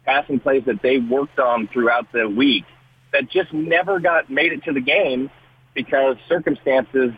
[0.08, 2.64] passing plays that they worked on throughout the week
[3.12, 5.30] that just never got made it to the game
[5.76, 7.12] because circumstances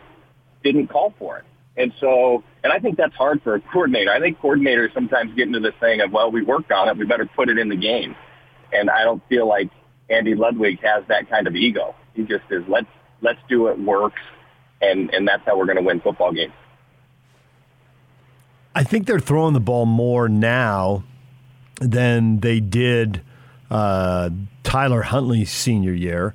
[0.62, 1.44] didn't call for it.
[1.76, 4.10] And so, and I think that's hard for a coordinator.
[4.10, 7.06] I think coordinators sometimes get into this thing of, well, we worked on it, we
[7.06, 8.16] better put it in the game.
[8.72, 9.70] And I don't feel like
[10.10, 11.94] Andy Ludwig has that kind of ego.
[12.14, 12.86] He just is, let's
[13.22, 14.20] let's do it works,
[14.82, 16.52] and and that's how we're going to win football games.
[18.74, 21.04] I think they're throwing the ball more now
[21.80, 23.20] than they did
[23.70, 24.30] uh,
[24.62, 26.34] Tyler Huntley's senior year.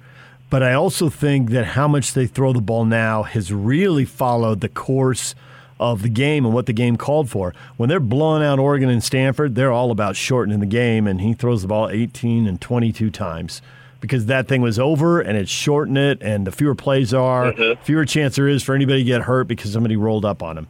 [0.50, 4.62] But I also think that how much they throw the ball now has really followed
[4.62, 5.36] the course
[5.80, 7.54] of the game and what the game called for.
[7.78, 11.34] When they're blowing out Oregon and Stanford, they're all about shortening the game, and he
[11.34, 13.62] throws the ball 18 and 22 times
[14.00, 17.78] because that thing was over and it's shortened it, and the fewer plays are, Mhm.
[17.80, 20.68] fewer chance there is for anybody to get hurt because somebody rolled up on him.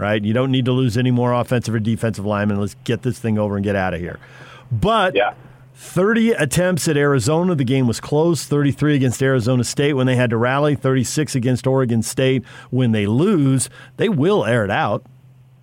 [0.00, 0.24] Right?
[0.24, 2.58] You don't need to lose any more offensive or defensive linemen.
[2.58, 4.18] Let's get this thing over and get out of here.
[4.72, 5.14] But
[5.74, 7.54] 30 attempts at Arizona.
[7.54, 8.44] The game was close.
[8.44, 10.74] 33 against Arizona State when they had to rally.
[10.74, 13.70] 36 against Oregon State when they lose.
[13.96, 15.04] They will air it out.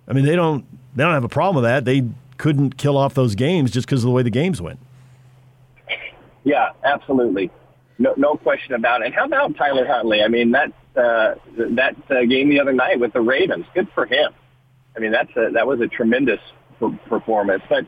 [0.08, 0.64] I mean, they don't.
[0.96, 1.84] They don't have a problem with that.
[1.84, 4.80] They couldn't kill off those games just because of the way the games went.
[6.42, 7.50] Yeah, absolutely.
[7.98, 9.06] No, no question about it.
[9.06, 10.22] And how about Tyler Huntley?
[10.22, 14.06] I mean, that uh, that uh, game the other night with the Ravens, good for
[14.06, 14.32] him.
[14.96, 16.40] I mean, that's a, that was a tremendous
[16.78, 17.62] per- performance.
[17.68, 17.86] But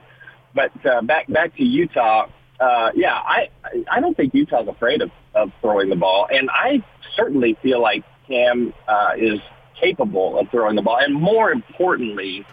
[0.54, 2.28] but uh, back back to Utah.
[2.58, 3.48] Uh, yeah, I
[3.90, 6.84] I don't think Utah's afraid of, of throwing the ball, and I
[7.16, 9.40] certainly feel like Cam uh, is
[9.80, 12.44] capable of throwing the ball, and more importantly,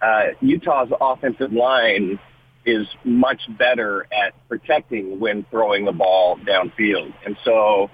[0.00, 2.18] uh, Utah's offensive line
[2.64, 7.12] is much better at protecting when throwing the ball downfield.
[7.24, 7.90] And so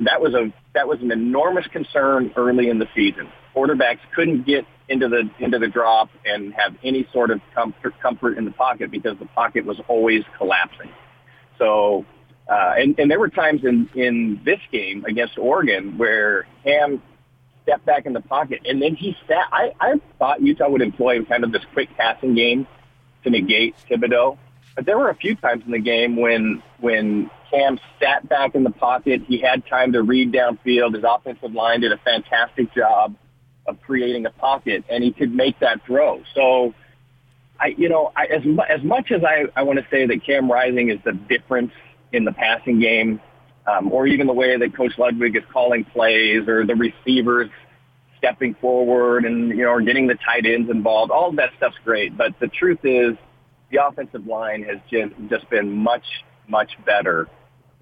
[0.00, 3.28] that was a that was an enormous concern early in the season.
[3.52, 8.38] Quarterbacks couldn't get into the into the drop and have any sort of comfort comfort
[8.38, 10.90] in the pocket because the pocket was always collapsing.
[11.58, 12.06] So
[12.48, 17.02] uh, and, and there were times in, in this game against Oregon where Cam
[17.64, 19.48] stepped back in the pocket and then he sat.
[19.50, 22.68] I, I thought Utah would employ kind of this quick passing game
[23.24, 24.38] to negate Thibodeaux.
[24.76, 28.64] But there were a few times in the game when when Cam sat back in
[28.64, 29.22] the pocket.
[29.26, 30.94] He had time to read downfield.
[30.94, 33.14] His offensive line did a fantastic job
[33.66, 36.22] of creating a pocket, and he could make that throw.
[36.34, 36.74] So,
[37.60, 40.24] I you know I, as mu- as much as I I want to say that
[40.24, 41.72] Cam Rising is the difference
[42.12, 43.20] in the passing game,
[43.66, 47.50] um, or even the way that Coach Ludwig is calling plays, or the receivers
[48.18, 51.10] stepping forward and you know getting the tight ends involved.
[51.10, 53.16] All of that stuff's great, but the truth is
[53.70, 56.04] the offensive line has just just been much
[56.48, 57.28] much better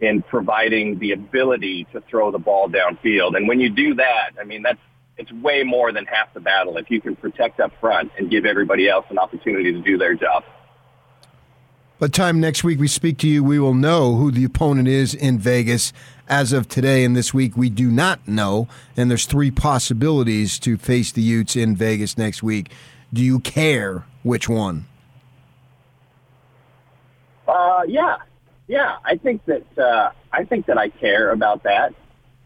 [0.01, 3.37] in providing the ability to throw the ball downfield.
[3.37, 4.81] And when you do that, I mean that's
[5.19, 8.45] it's way more than half the battle if you can protect up front and give
[8.45, 10.45] everybody else an opportunity to do their job.
[11.99, 14.89] By the time next week we speak to you, we will know who the opponent
[14.89, 15.95] is in Vegas.
[16.29, 20.77] As of today and this week, we do not know, and there's three possibilities to
[20.77, 22.73] face the Utes in Vegas next week.
[23.13, 24.87] Do you care which one?
[27.49, 28.17] Uh, yeah,
[28.67, 28.97] yeah.
[29.05, 31.95] I think that uh, I think that I care about that.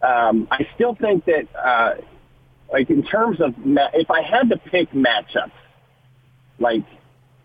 [0.02, 1.94] Um, I still think that, uh,
[2.72, 5.52] like in terms of ma- if I had to pick matchups,
[6.59, 6.85] like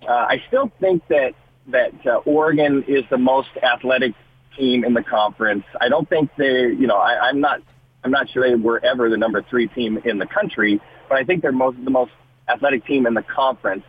[0.07, 1.33] uh, I still think that
[1.67, 4.13] that uh, Oregon is the most athletic
[4.57, 5.65] team in the conference.
[5.81, 7.61] I don't think they, you know, I, I'm not
[8.03, 11.23] I'm not sure they were ever the number three team in the country, but I
[11.23, 12.11] think they're most the most
[12.47, 13.83] athletic team in the conference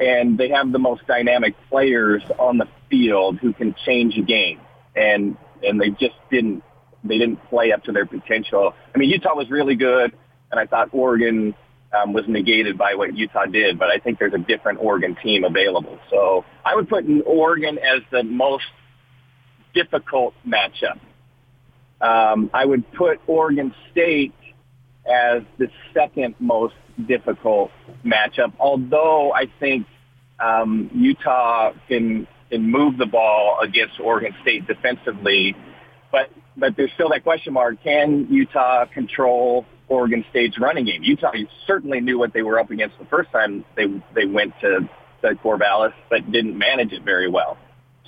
[0.00, 4.60] and they have the most dynamic players on the field who can change a game.
[4.96, 6.62] And and they just didn't
[7.04, 8.74] they didn't play up to their potential.
[8.94, 10.12] I mean, Utah was really good,
[10.50, 11.54] and I thought Oregon
[11.98, 13.78] um, was negated by what Utah did.
[13.78, 15.98] But I think there's a different Oregon team available.
[16.10, 18.64] So I would put Oregon as the most
[19.74, 20.98] difficult matchup.
[22.00, 24.34] Um, I would put Oregon State
[25.06, 26.74] as the second most
[27.06, 27.70] difficult
[28.04, 28.52] matchup.
[28.58, 29.86] Although I think
[30.38, 35.56] um, Utah can can move the ball against Oregon State defensively,
[36.12, 41.02] but but there's still that question mark: Can Utah control Oregon State's running game?
[41.02, 41.32] Utah
[41.66, 44.88] certainly knew what they were up against the first time they they went to,
[45.22, 47.56] to Corvallis, but didn't manage it very well.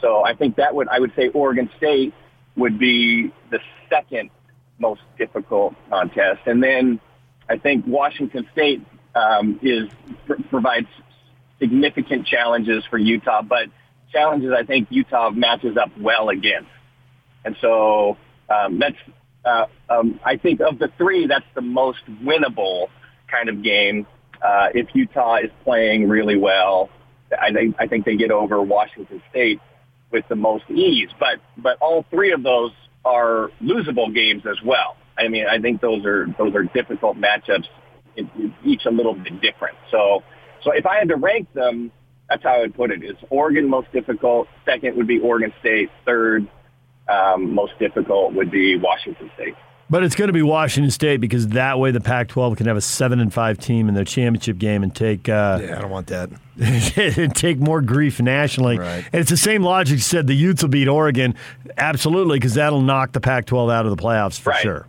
[0.00, 2.12] So I think that would I would say Oregon State
[2.57, 4.31] would be the second
[4.78, 7.00] most difficult contest, and then
[7.48, 8.83] I think Washington State
[9.14, 9.88] um, is
[10.26, 10.88] pr- provides
[11.59, 13.68] significant challenges for Utah, but
[14.12, 16.70] challenges I think Utah matches up well against,
[17.44, 18.16] and so
[18.48, 18.96] um, that's
[19.44, 22.87] uh, um, I think of the three, that's the most winnable
[23.31, 24.07] kind of game.
[24.42, 26.90] Uh, if Utah is playing really well,
[27.40, 29.61] I think I think they get over Washington State
[30.11, 31.09] with the most ease.
[31.18, 32.72] But but all three of those
[33.05, 34.96] are losable games as well.
[35.18, 37.66] I mean, I think those are those are difficult matchups
[38.64, 39.77] each a little bit different.
[39.90, 40.22] So,
[40.62, 41.90] so if I had to rank them,
[42.33, 43.05] that's how I would put it.
[43.05, 44.49] Is Oregon most difficult?
[44.64, 45.90] Second would be Oregon State.
[46.07, 46.49] Third,
[47.09, 49.55] um, most difficult would be Washington State.
[49.90, 52.81] But it's going to be Washington State because that way the Pac-12 can have a
[52.81, 56.07] seven and five team in their championship game and take uh, yeah, I don't want
[56.07, 56.31] that.
[56.97, 58.79] and take more grief nationally.
[58.79, 59.05] Right.
[59.12, 59.92] And it's the same logic.
[59.97, 61.35] You said the Utes will beat Oregon,
[61.77, 64.62] absolutely, because that'll knock the Pac-12 out of the playoffs for Right.
[64.62, 64.87] sure.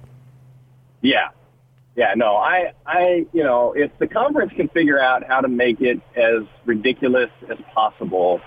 [1.01, 1.29] Yeah.
[1.95, 5.79] Yeah, no, I, I, you know, if the conference can figure out how to make
[5.79, 8.41] it as ridiculous as possible,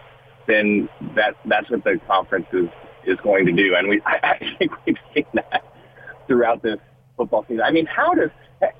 [0.48, 2.68] then that that's what the conference is
[3.04, 3.76] is going to do.
[3.76, 5.64] And we, I, I think we've seen that
[6.26, 6.78] throughout this
[7.16, 7.62] football season.
[7.62, 8.30] I mean, how does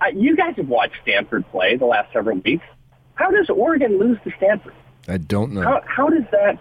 [0.00, 2.64] I, you guys have watched Stanford play the last several weeks?
[3.14, 4.74] How does Oregon lose to Stanford?
[5.06, 5.62] I don't know.
[5.62, 6.58] How how does that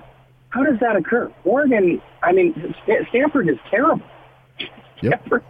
[0.49, 1.31] how does that occur?
[1.43, 2.75] Oregon, I mean,
[3.09, 4.05] Stanford is terrible.
[4.99, 5.43] Stanford,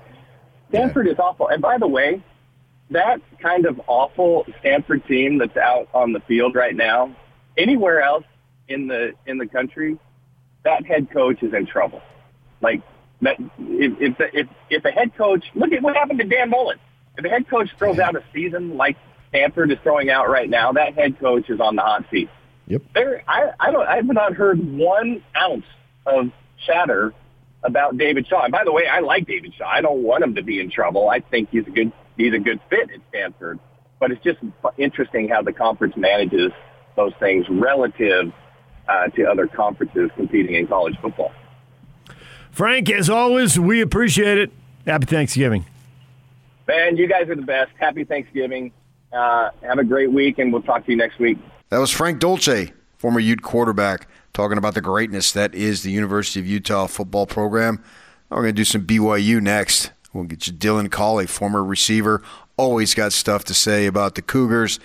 [0.70, 1.48] Stanford is awful.
[1.50, 2.24] And by the way,
[2.91, 7.15] that kind of awful Stanford team that's out on the field right now,
[7.58, 8.26] anywhere else
[8.67, 9.98] in the in the country,
[10.63, 12.02] that head coach is in trouble.
[12.62, 12.82] Like
[13.21, 16.50] that, if if the, if, if a head coach look at what happened to Dan
[16.50, 16.80] Mullen.
[17.17, 18.98] If a head coach throws out a season like
[19.30, 22.30] Stanford is throwing out right now, that head coach is on the hot seat.
[22.67, 22.82] Yep.
[22.93, 25.65] There, I, I don't, I have not heard one ounce
[26.06, 26.32] of
[26.65, 27.13] chatter
[27.63, 28.43] about David Shaw.
[28.43, 29.65] And by the way, I like David Shaw.
[29.65, 31.10] I don't want him to be in trouble.
[31.10, 33.60] I think he's a good, he's a good fit at Stanford.
[33.99, 34.39] But it's just
[34.78, 36.51] interesting how the conference manages
[36.95, 38.32] those things relative
[38.88, 41.32] uh, to other conferences competing in college football.
[42.51, 44.51] Frank, as always, we appreciate it.
[44.86, 45.65] Happy Thanksgiving.
[46.67, 47.71] Man, you guys are the best.
[47.80, 48.71] Happy Thanksgiving.
[49.12, 51.38] Uh, have a great week, and we'll talk to you next week.
[51.69, 56.39] That was Frank Dolce, former Ute quarterback, talking about the greatness that is the University
[56.39, 57.84] of Utah football program.
[58.30, 59.91] We're going to do some BYU next.
[60.15, 62.23] We'll get you Dylan Collie, former receiver,
[62.56, 64.80] always got stuff to say about the Cougars,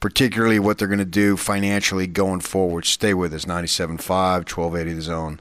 [0.00, 2.86] particularly what they're going to do financially going forward.
[2.86, 5.40] Stay with us, 97.5, 1280 The Zone.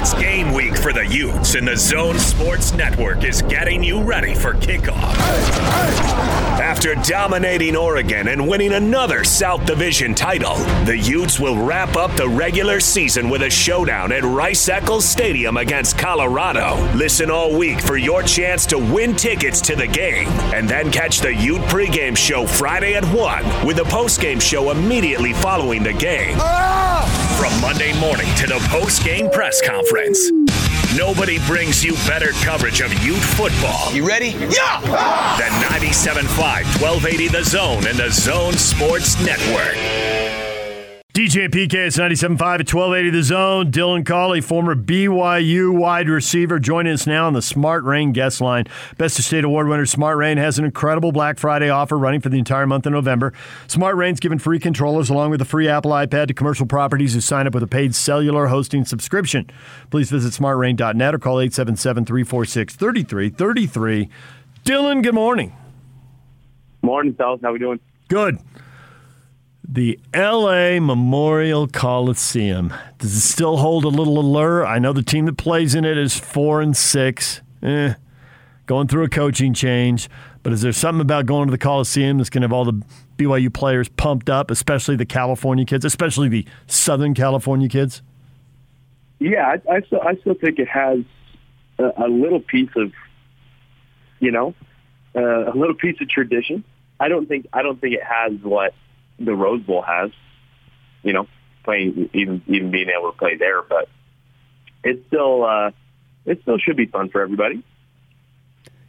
[0.00, 4.32] It's game week for the Utes, and the Zone Sports Network is getting you ready
[4.32, 4.94] for kickoff.
[6.60, 12.28] After dominating Oregon and winning another South Division title, the Utes will wrap up the
[12.28, 16.76] regular season with a showdown at Rice Eccles Stadium against Colorado.
[16.94, 21.18] Listen all week for your chance to win tickets to the game, and then catch
[21.18, 26.38] the Ute pregame show Friday at 1 with a postgame show immediately following the game.
[27.36, 29.88] From Monday morning to the post-game press conference.
[30.96, 33.92] Nobody brings you better coverage of Ute football.
[33.92, 34.28] You ready?
[34.28, 34.80] Yeah!
[35.38, 36.22] Than 97.5,
[36.80, 40.47] 1280 The Zone and the Zone Sports Network.
[41.18, 43.72] DJ and PK, it's 97.5 at 1280 The Zone.
[43.72, 48.66] Dylan Collie, former BYU wide receiver, joining us now on the Smart Rain guest line.
[48.98, 52.28] Best of State Award winner Smart Rain has an incredible Black Friday offer running for
[52.28, 53.32] the entire month of November.
[53.66, 57.20] Smart Rain's giving free controllers along with a free Apple iPad to commercial properties who
[57.20, 59.50] sign up with a paid cellular hosting subscription.
[59.90, 64.08] Please visit smartrain.net or call 877 346 3333.
[64.64, 65.52] Dylan, good morning.
[66.82, 67.40] Morning, fellas.
[67.42, 67.80] How are we doing?
[68.06, 68.38] Good.
[69.70, 72.72] The LA Memorial Coliseum.
[72.96, 74.66] Does it still hold a little allure?
[74.66, 77.42] I know the team that plays in it is four and six.
[77.62, 77.92] Eh,
[78.64, 80.08] going through a coaching change.
[80.42, 82.82] But is there something about going to the Coliseum that's going to have all the
[83.18, 88.00] BYU players pumped up, especially the California kids, especially the Southern California kids?
[89.18, 91.00] Yeah, I, I still I still think it has
[91.78, 92.92] a, a little piece of,
[94.20, 94.54] you know,
[95.14, 96.64] uh, a little piece of tradition.
[96.98, 98.72] I don't think I don't think it has what
[99.18, 100.10] the Rose Bowl has.
[101.02, 101.28] You know,
[101.64, 103.88] playing even even being able to play there, but
[104.82, 105.70] it still uh,
[106.24, 107.62] it still should be fun for everybody.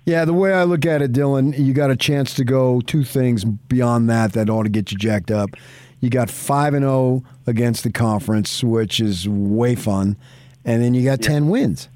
[0.06, 3.04] Yeah, the way I look at it, Dylan, you got a chance to go two
[3.04, 5.52] things beyond that that ought to get you jacked up.
[6.00, 10.18] You got five and zero against the conference, which is way fun,
[10.65, 11.89] and then you got ten wins,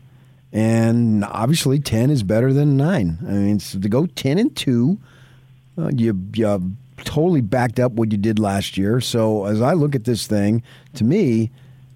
[0.51, 3.17] and obviously ten is better than nine.
[3.21, 4.99] I mean, so to go ten and two,
[5.77, 9.01] uh, you you totally backed up what you did last year.
[9.01, 10.63] So as I look at this thing,
[10.95, 11.51] to me,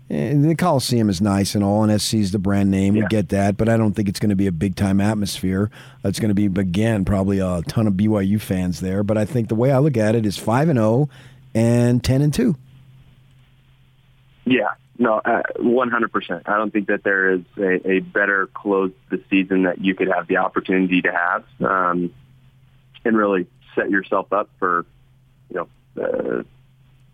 [0.10, 2.96] eh, the Coliseum is nice and all, and SC is the brand name.
[2.96, 5.72] We get that, but I don't think it's going to be a big time atmosphere.
[6.04, 9.04] It's going to be again probably a ton of BYU fans there.
[9.04, 11.10] But I think the way I look at it is five and zero
[11.54, 12.56] and ten and two.
[14.46, 16.44] Yeah, no, uh, one hundred percent.
[16.46, 19.94] I don't think that there is a, a better close to the season that you
[19.94, 22.14] could have the opportunity to have, um,
[23.06, 24.86] and really set yourself up for,
[25.50, 26.44] you know, uh,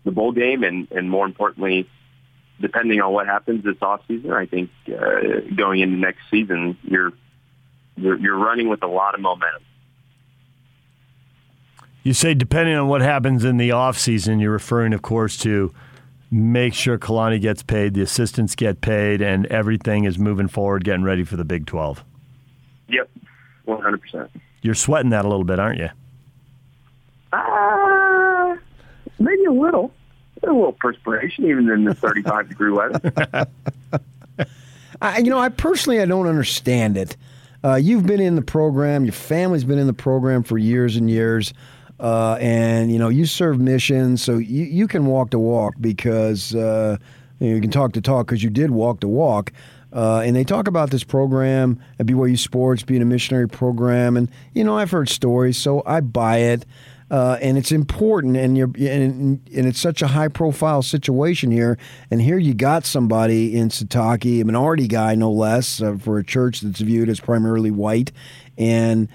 [0.04, 1.88] the bowl game, and and more importantly,
[2.60, 7.12] depending on what happens this off season, I think uh, going into next season, you're
[7.96, 9.62] you're, you're running with a lot of momentum.
[12.02, 15.72] You say depending on what happens in the offseason, you're referring, of course, to
[16.30, 21.04] make sure Kalani gets paid, the assistants get paid, and everything is moving forward, getting
[21.04, 22.04] ready for the Big 12.
[22.88, 23.10] Yep,
[23.66, 24.28] 100%.
[24.60, 25.88] You're sweating that a little bit, aren't you?
[27.32, 28.03] Uh,
[29.18, 29.92] maybe a little.
[30.42, 33.46] A little perspiration, even in the 35 degree weather.
[35.00, 37.16] I, you know, I personally I don't understand it.
[37.64, 41.08] Uh, you've been in the program, your family's been in the program for years and
[41.08, 41.54] years,
[41.98, 46.54] uh, and you know you serve missions, so you, you can walk the walk because
[46.54, 46.98] uh,
[47.38, 49.52] you, know, you can talk the talk because you did walk the walk.
[49.94, 54.28] Uh, and they talk about this program at BYU Sports being a missionary program, and
[54.52, 56.66] you know I've heard stories, so I buy it.
[57.10, 61.78] Uh, and it's important, and you're and, and it's such a high profile situation here.
[62.10, 66.24] And here you got somebody in Sitake, a minority guy no less, uh, for a
[66.24, 68.10] church that's viewed as primarily white,
[68.56, 69.08] and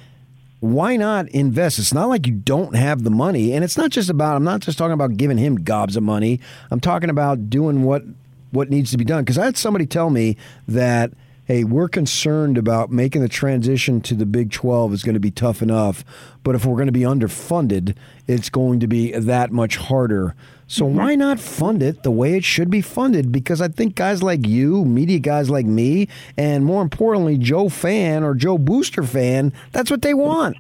[0.60, 1.80] why not invest?
[1.80, 4.36] It's not like you don't have the money, and it's not just about.
[4.36, 6.40] I'm not just talking about giving him gobs of money.
[6.70, 8.04] I'm talking about doing what
[8.52, 9.24] what needs to be done.
[9.24, 10.38] Because I had somebody tell me
[10.68, 11.12] that
[11.50, 15.32] hey, we're concerned about making the transition to the Big 12 is going to be
[15.32, 16.06] tough enough,
[16.44, 17.96] but if we're going to be underfunded,
[18.28, 20.36] it's going to be that much harder.
[20.68, 20.98] So Mm-hmm.
[20.98, 23.32] why not fund it the way it should be funded?
[23.32, 28.24] Because I think guys like you, media guys like me, and more importantly, Joe fan
[28.24, 30.56] or Joe Booster fan, that's what they want.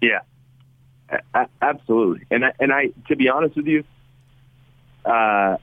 [0.00, 0.20] Yeah,
[1.60, 2.24] absolutely.
[2.30, 3.84] And I, and I, to be honest with you,
[5.04, 5.58] uh,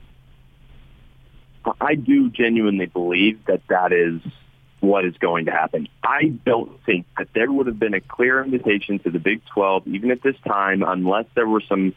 [1.80, 4.20] I do genuinely believe that that is
[4.80, 5.88] what is going to happen.
[6.02, 9.88] I don't think that there would have been a clear invitation to the Big 12,
[9.88, 11.94] even at this time, unless there were some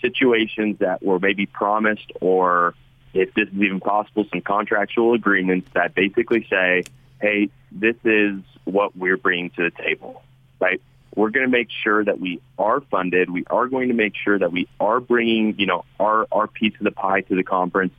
[0.00, 2.74] situations that were maybe promised or
[3.14, 6.84] if this is even possible, some contractual agreements that basically say,
[7.20, 10.22] hey, this is what we're bringing to the table,
[10.60, 10.80] right?
[11.14, 13.30] We're going to make sure that we are funded.
[13.30, 16.74] We are going to make sure that we are bringing, you know, our, our piece
[16.74, 17.92] of the pie to the conference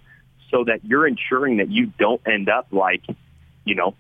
[0.52, 3.04] so that you're ensuring that you don't end up like,
[3.66, 3.96] you know,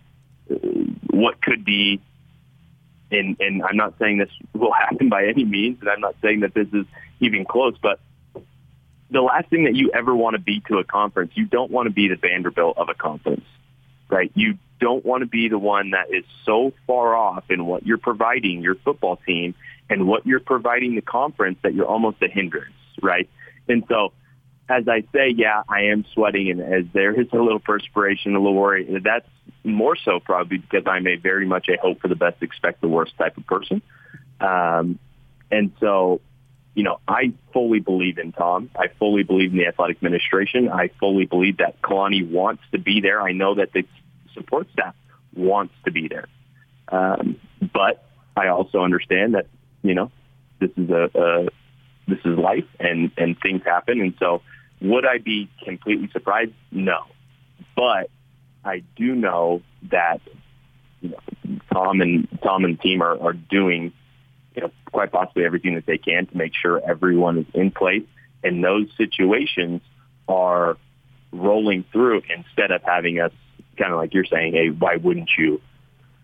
[1.10, 2.02] what could be
[3.12, 6.42] and and I'm not saying this will happen by any means, and I'm not saying
[6.42, 6.86] that this is
[7.20, 8.00] even close, but
[9.12, 11.88] the last thing that you ever want to be to a conference, you don't want
[11.88, 13.46] to be the Vanderbilt of a conference,
[14.08, 14.32] right?
[14.36, 17.98] You don't want to be the one that is so far off in what you're
[17.98, 19.56] providing your football team
[19.90, 23.28] and what you're providing the conference that you're almost a hindrance, right?
[23.68, 24.14] And so
[24.70, 28.40] as I say, yeah, I am sweating, and as there is a little perspiration, a
[28.40, 29.02] little worry.
[29.04, 29.28] That's
[29.64, 32.88] more so probably because I'm a very much a hope for the best, expect the
[32.88, 33.82] worst type of person.
[34.40, 35.00] Um,
[35.52, 36.22] and so,
[36.76, 38.70] you know, I fully believe in Tom.
[38.78, 40.70] I fully believe in the athletic administration.
[40.70, 43.22] I fully believe that Kalani wants to be there.
[43.22, 43.86] I know that the
[44.34, 44.96] support staff
[45.34, 46.28] wants to be there.
[46.90, 47.38] Um,
[47.74, 48.06] but
[48.38, 49.48] I also understand that,
[49.82, 50.12] you know,
[50.60, 51.48] this is a, a
[52.08, 54.00] this is life and, and things happen.
[54.02, 54.42] And so
[54.82, 56.54] would I be completely surprised?
[56.72, 57.06] No.
[57.76, 58.10] But
[58.64, 59.62] I do know
[59.92, 60.22] that
[61.02, 63.94] you know, Tom and Tom and team are, are doing
[64.56, 68.04] you know quite possibly everything that they can to make sure everyone is in place
[68.44, 69.82] and those situations
[70.28, 70.78] are
[71.32, 73.32] rolling through instead of having us
[73.78, 75.62] kind of like you're saying, hey, why wouldn't you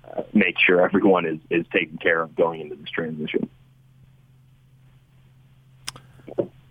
[0.03, 3.49] uh, make sure everyone is, is taken care of going into this transition?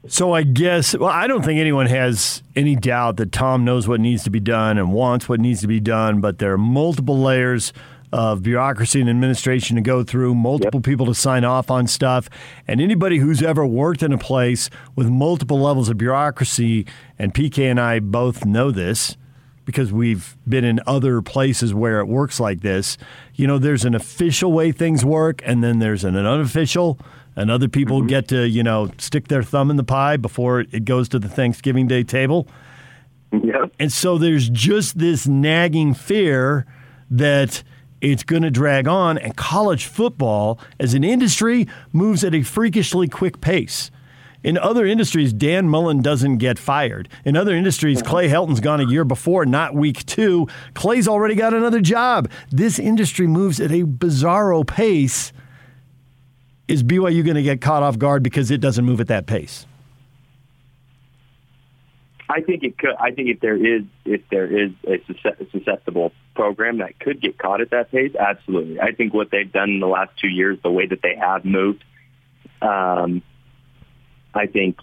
[0.06, 4.00] So I guess, well, I don't think anyone has any doubt that Tom knows what
[4.00, 7.18] needs to be done and wants what needs to be done, but there are multiple
[7.18, 7.72] layers
[8.12, 12.28] of bureaucracy and administration to go through, multiple people to sign off on stuff.
[12.68, 16.86] And anybody who's ever worked in a place with multiple levels of bureaucracy,
[17.18, 19.16] and PK and I both know this
[19.64, 22.98] because we've been in other places where it works like this.
[23.34, 26.98] You know, there's an official way things work, and then there's an unofficial
[27.36, 28.08] and other people mm-hmm.
[28.08, 31.28] get to you know stick their thumb in the pie before it goes to the
[31.28, 32.48] Thanksgiving Day table.
[33.32, 33.66] Yeah.
[33.80, 36.66] And so there's just this nagging fear
[37.10, 37.62] that
[38.00, 43.08] it's going to drag on, and college football as an industry moves at a freakishly
[43.08, 43.90] quick pace.
[44.42, 47.08] In other industries, Dan Mullen doesn't get fired.
[47.24, 48.10] In other industries, mm-hmm.
[48.10, 50.46] Clay Helton's gone a year before, not week two.
[50.74, 52.30] Clay's already got another job.
[52.50, 55.32] This industry moves at a bizarro pace
[56.68, 59.66] is BYU going to get caught off guard because it doesn't move at that pace?
[62.28, 62.94] I think it could.
[62.98, 64.98] I think if there is if there is a
[65.52, 68.80] susceptible program that could get caught at that pace, absolutely.
[68.80, 71.44] I think what they've done in the last two years, the way that they have
[71.44, 71.84] moved,
[72.62, 73.22] um,
[74.34, 74.78] I think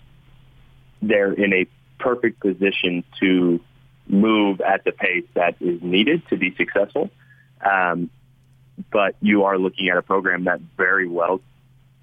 [1.01, 1.65] they're in a
[1.99, 3.59] perfect position to
[4.07, 7.09] move at the pace that is needed to be successful.
[7.59, 8.11] Um,
[8.91, 11.41] but you are looking at a program that very well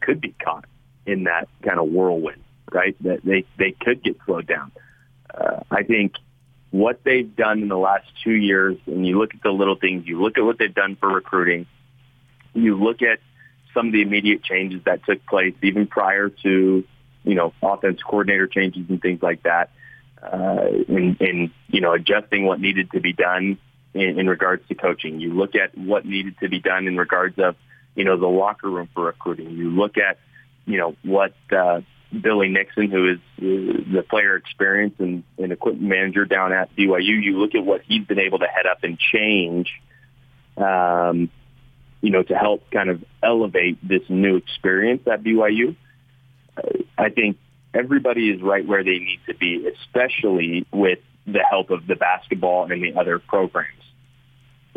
[0.01, 0.65] could be caught
[1.07, 2.97] in that kind of whirlwind, right?
[3.03, 4.73] That they they could get slowed down.
[5.33, 6.15] Uh, I think
[6.71, 10.07] what they've done in the last two years, and you look at the little things,
[10.07, 11.67] you look at what they've done for recruiting,
[12.55, 13.21] you look at
[13.75, 16.85] some of the immediate changes that took place even prior to,
[17.25, 19.71] you know, offense coordinator changes and things like that,
[20.23, 23.59] uh, in, in, you know, adjusting what needed to be done
[23.95, 25.21] in, in regards to coaching.
[25.21, 27.57] You look at what needed to be done in regards of,
[27.99, 29.51] you know, the locker room for recruiting.
[29.51, 30.19] You look at,
[30.67, 31.81] you know, what, uh,
[32.13, 37.21] Billy Nixon, who is uh, the player experience and, and equipment manager down at BYU,
[37.21, 39.69] you look at what he's been able to head up and change,
[40.57, 41.29] um,
[42.01, 45.75] you know, to help kind of elevate this new experience at BYU.
[46.97, 47.37] I think
[47.75, 52.71] everybody is right where they need to be, especially with the help of the basketball
[52.71, 53.78] and the other programs.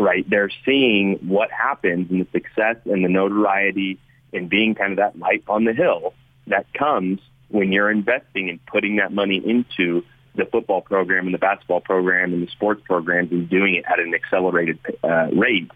[0.01, 0.27] Right?
[0.27, 3.99] They're seeing what happens and the success and the notoriety
[4.33, 6.13] and being kind of that light on the hill
[6.47, 10.03] that comes when you're investing and putting that money into
[10.35, 13.99] the football program and the basketball program and the sports programs and doing it at
[13.99, 15.69] an accelerated uh, rate,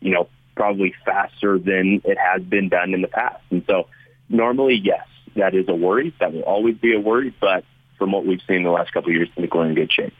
[0.00, 3.42] you know, probably faster than it has been done in the past.
[3.50, 3.88] And so
[4.28, 6.14] normally, yes, that is a worry.
[6.20, 7.34] That will always be a worry.
[7.40, 7.64] But
[7.98, 9.92] from what we've seen in the last couple of years, I think we're in good
[9.92, 10.14] shape.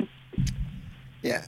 [1.22, 1.44] Yeah.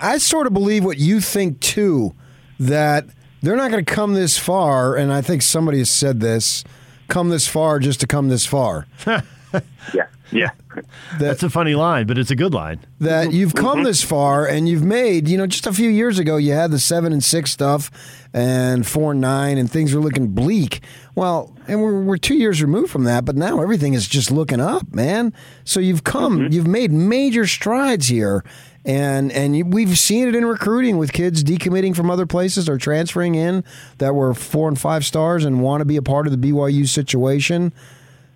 [0.00, 2.14] I sort of believe what you think too,
[2.60, 3.06] that
[3.42, 4.96] they're not going to come this far.
[4.96, 6.64] And I think somebody has said this
[7.08, 8.86] come this far just to come this far.
[9.06, 10.50] yeah, yeah.
[10.74, 10.84] That,
[11.18, 12.80] That's a funny line, but it's a good line.
[13.00, 16.36] That you've come this far and you've made, you know, just a few years ago,
[16.36, 17.90] you had the seven and six stuff
[18.34, 20.80] and four and nine, and things were looking bleak.
[21.14, 24.60] Well, and we're, we're two years removed from that, but now everything is just looking
[24.60, 25.32] up, man.
[25.64, 26.52] So you've come, mm-hmm.
[26.52, 28.44] you've made major strides here
[28.88, 33.34] and and we've seen it in recruiting with kids decommitting from other places or transferring
[33.34, 33.62] in
[33.98, 36.88] that were four and five stars and want to be a part of the BYU
[36.88, 37.70] situation.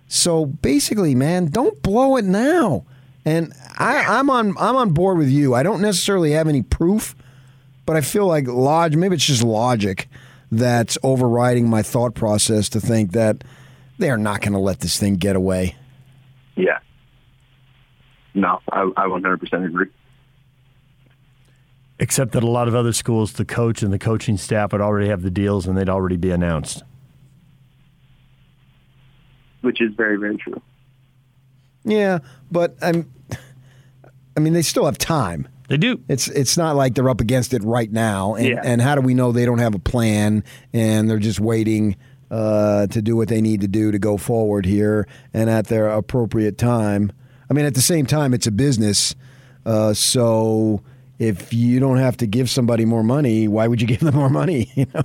[0.07, 2.85] So basically, man, don't blow it now.
[3.25, 5.55] And I, I'm on I'm on board with you.
[5.55, 7.15] I don't necessarily have any proof,
[7.87, 8.95] but I feel like lodge.
[8.95, 10.07] Maybe it's just logic
[10.51, 13.43] that's overriding my thought process to think that
[13.97, 15.75] they're not going to let this thing get away.
[16.55, 16.77] Yeah.
[18.35, 19.89] No, I, I 100% agree
[21.99, 25.07] except that a lot of other schools, the coach and the coaching staff would already
[25.07, 26.83] have the deals and they'd already be announced.
[29.61, 30.61] Which is very, very true.
[31.85, 32.19] Yeah,
[32.51, 33.11] but I'm.
[34.35, 35.47] I mean, they still have time.
[35.69, 36.01] They do.
[36.07, 38.35] It's it's not like they're up against it right now.
[38.35, 38.61] And, yeah.
[38.63, 41.95] and how do we know they don't have a plan and they're just waiting
[42.29, 45.87] uh, to do what they need to do to go forward here and at their
[45.89, 47.11] appropriate time?
[47.49, 49.15] I mean, at the same time, it's a business,
[49.65, 50.81] uh, so
[51.23, 54.29] if you don't have to give somebody more money, why would you give them more
[54.29, 54.71] money?
[54.75, 55.03] You know,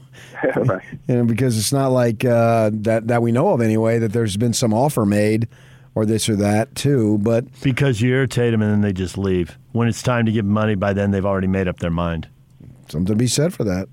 [0.64, 0.84] right.
[1.06, 4.36] you know because it's not like uh, that that we know of anyway that there's
[4.36, 5.46] been some offer made
[5.94, 7.18] or this or that too.
[7.18, 9.58] But because you irritate them and then they just leave.
[9.72, 12.28] When it's time to give money, by then they've already made up their mind.
[12.88, 13.88] Something to be said for that.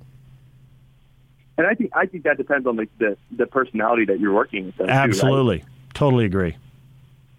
[1.58, 4.74] And I think I think that depends on the the, the personality that you're working
[4.78, 4.90] with.
[4.90, 5.94] Absolutely, too, right?
[5.94, 6.56] totally agree.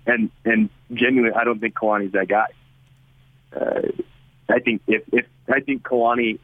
[0.07, 2.47] And and genuinely, I don't think Kalani's that guy.
[3.55, 3.83] Uh,
[4.49, 6.39] I think if if I think Kalani,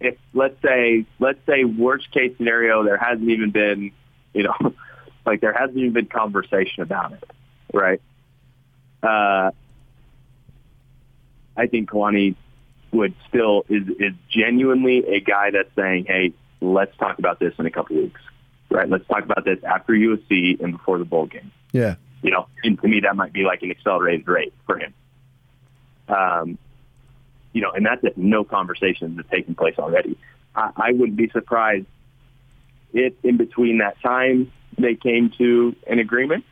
[0.00, 3.92] if let's say let's say worst case scenario, there hasn't even been,
[4.32, 4.54] you know,
[5.26, 7.24] like there hasn't even been conversation about it,
[7.72, 8.00] right?
[9.02, 9.50] Uh,
[11.56, 12.34] I think Kalani
[12.92, 17.66] would still is is genuinely a guy that's saying, hey, let's talk about this in
[17.66, 18.20] a couple weeks,
[18.70, 18.88] right?
[18.88, 21.52] Let's talk about this after USC and before the bowl game.
[21.72, 24.94] Yeah, you know, and to me that might be like an accelerated rate for him.
[26.08, 26.58] Um,
[27.52, 30.18] you know, and that's if no conversations have taken place already.
[30.54, 31.86] I, I wouldn't be surprised
[32.92, 36.44] if in between that time they came to an agreement.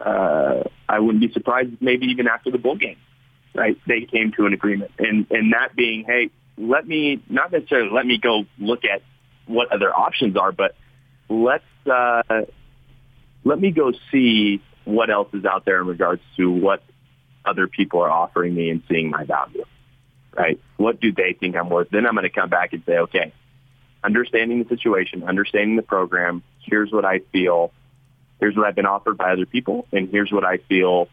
[0.00, 2.96] Uh, I wouldn't be surprised maybe even after the bowl game,
[3.54, 3.78] right?
[3.86, 8.06] They came to an agreement, and and that being, hey, let me not necessarily let
[8.06, 9.02] me go look at
[9.46, 10.74] what other options are, but
[11.28, 12.22] let's uh,
[13.44, 16.82] let me go see what else is out there in regards to what
[17.44, 19.64] other people are offering me and seeing my value
[20.36, 20.60] right?
[20.76, 21.88] What do they think I'm worth?
[21.90, 23.32] Then I'm going to come back and say, okay,
[24.02, 27.72] understanding the situation, understanding the program, here's what I feel,
[28.38, 31.08] here's what I've been offered by other people, and here's what I feel,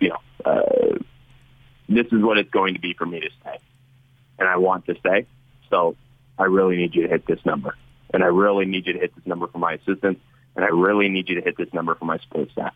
[0.00, 0.98] you know, uh,
[1.88, 3.58] this is what it's going to be for me to stay.
[4.38, 5.26] And I want to stay.
[5.70, 5.96] So
[6.38, 7.76] I really need you to hit this number.
[8.12, 10.20] And I really need you to hit this number for my assistants.
[10.56, 12.74] And I really need you to hit this number for my support staff.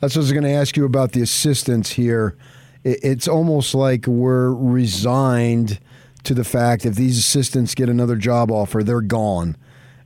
[0.00, 2.36] That's what I was going to ask you about the assistants here
[2.84, 5.80] it's almost like we're resigned
[6.24, 9.56] to the fact if these assistants get another job offer, they're gone.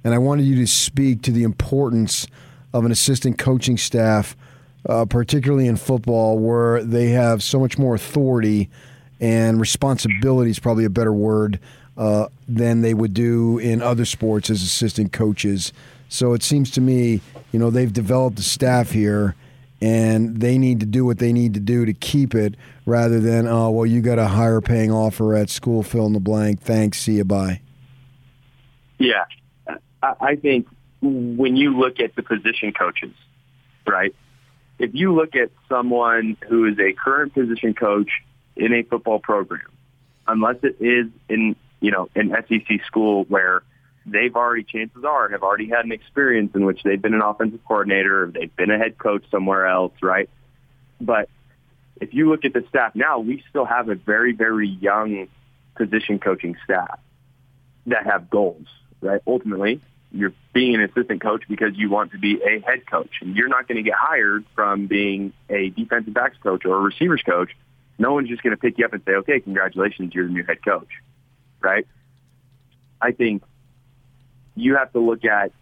[0.04, 2.26] And I wanted you to speak to the importance
[2.72, 4.36] of an assistant coaching staff,
[4.88, 8.70] uh, particularly in football, where they have so much more authority
[9.20, 11.58] and responsibility is probably a better word
[11.96, 15.72] uh, than they would do in other sports as assistant coaches.
[16.08, 17.20] So it seems to me,
[17.50, 19.34] you know, they've developed a staff here
[19.80, 23.46] and they need to do what they need to do to keep it rather than,
[23.46, 26.60] oh, well, you got a higher paying offer at school, fill in the blank.
[26.60, 27.60] Thanks, see you, bye.
[28.98, 29.24] Yeah.
[30.02, 30.66] I think
[31.00, 33.14] when you look at the position coaches,
[33.86, 34.14] right?
[34.78, 38.10] If you look at someone who is a current position coach
[38.56, 39.66] in a football program,
[40.26, 43.62] unless it is in, you know, an SEC school where
[44.11, 47.61] they've already, chances are, have already had an experience in which they've been an offensive
[47.66, 50.28] coordinator, or they've been a head coach somewhere else, right?
[51.00, 51.28] But
[52.00, 55.28] if you look at the staff now, we still have a very, very young
[55.76, 56.98] position coaching staff
[57.86, 58.66] that have goals,
[59.00, 59.20] right?
[59.26, 59.80] Ultimately,
[60.12, 63.48] you're being an assistant coach because you want to be a head coach, and you're
[63.48, 67.50] not going to get hired from being a defensive backs coach or a receivers coach.
[67.98, 70.44] No one's just going to pick you up and say, "Okay, congratulations, you're the new
[70.44, 70.88] head coach,"
[71.61, 71.86] right?
[73.00, 73.42] I think
[74.59, 75.52] you have to look at,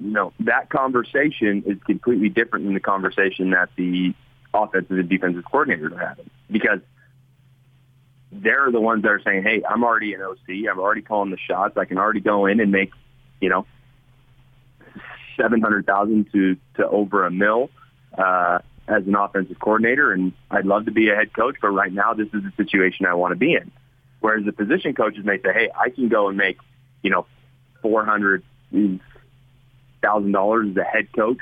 [0.00, 4.14] you know, that conversation is completely different than the conversation that the
[4.54, 6.80] offensive and defensive coordinators are having because
[8.30, 10.66] they're the ones that are saying, "Hey, I'm already an OC.
[10.70, 11.76] I'm already calling the shots.
[11.76, 12.92] I can already go in and make,
[13.40, 13.66] you know,
[15.36, 17.70] seven hundred thousand to to over a mil
[18.16, 21.92] uh, as an offensive coordinator, and I'd love to be a head coach, but right
[21.92, 23.70] now this is the situation I want to be in."
[24.20, 26.58] Whereas the position coaches may say, "Hey, I can go and make,
[27.02, 27.26] you know,
[27.82, 28.42] four hundred
[30.00, 31.38] thousand dollars as a head coach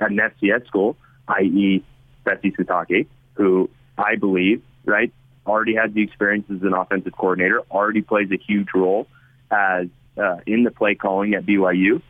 [0.00, 0.96] at an FCS school,
[1.28, 1.84] i.e.,
[2.24, 3.68] Fesi Sitake, who
[3.98, 5.12] I believe, right,
[5.46, 9.06] already has the experience as an offensive coordinator, already plays a huge role
[9.50, 12.02] as uh, in the play calling at BYU.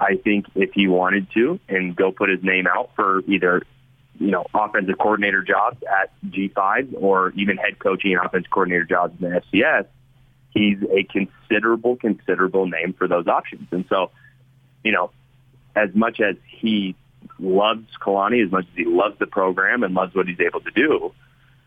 [0.00, 3.62] I think if he wanted to and go put his name out for either,
[4.18, 9.20] you know, offensive coordinator jobs at G5 or even head coaching and offensive coordinator jobs
[9.20, 9.86] in the FCS,
[10.50, 13.68] he's a considerable, considerable name for those options.
[13.70, 14.10] And so,
[14.82, 15.10] you know,
[15.76, 16.96] as much as he
[17.38, 20.70] loves Kalani, as much as he loves the program and loves what he's able to
[20.70, 21.12] do,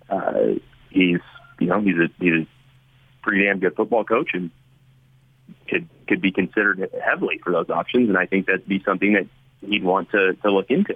[0.09, 0.59] uh,
[0.89, 1.19] he's
[1.59, 2.47] you know he's a he's a
[3.21, 4.51] pretty damn good football coach and
[5.69, 8.09] could could be considered heavily for those options.
[8.09, 9.27] And I think that'd be something that
[9.61, 10.95] he'd want to to look into.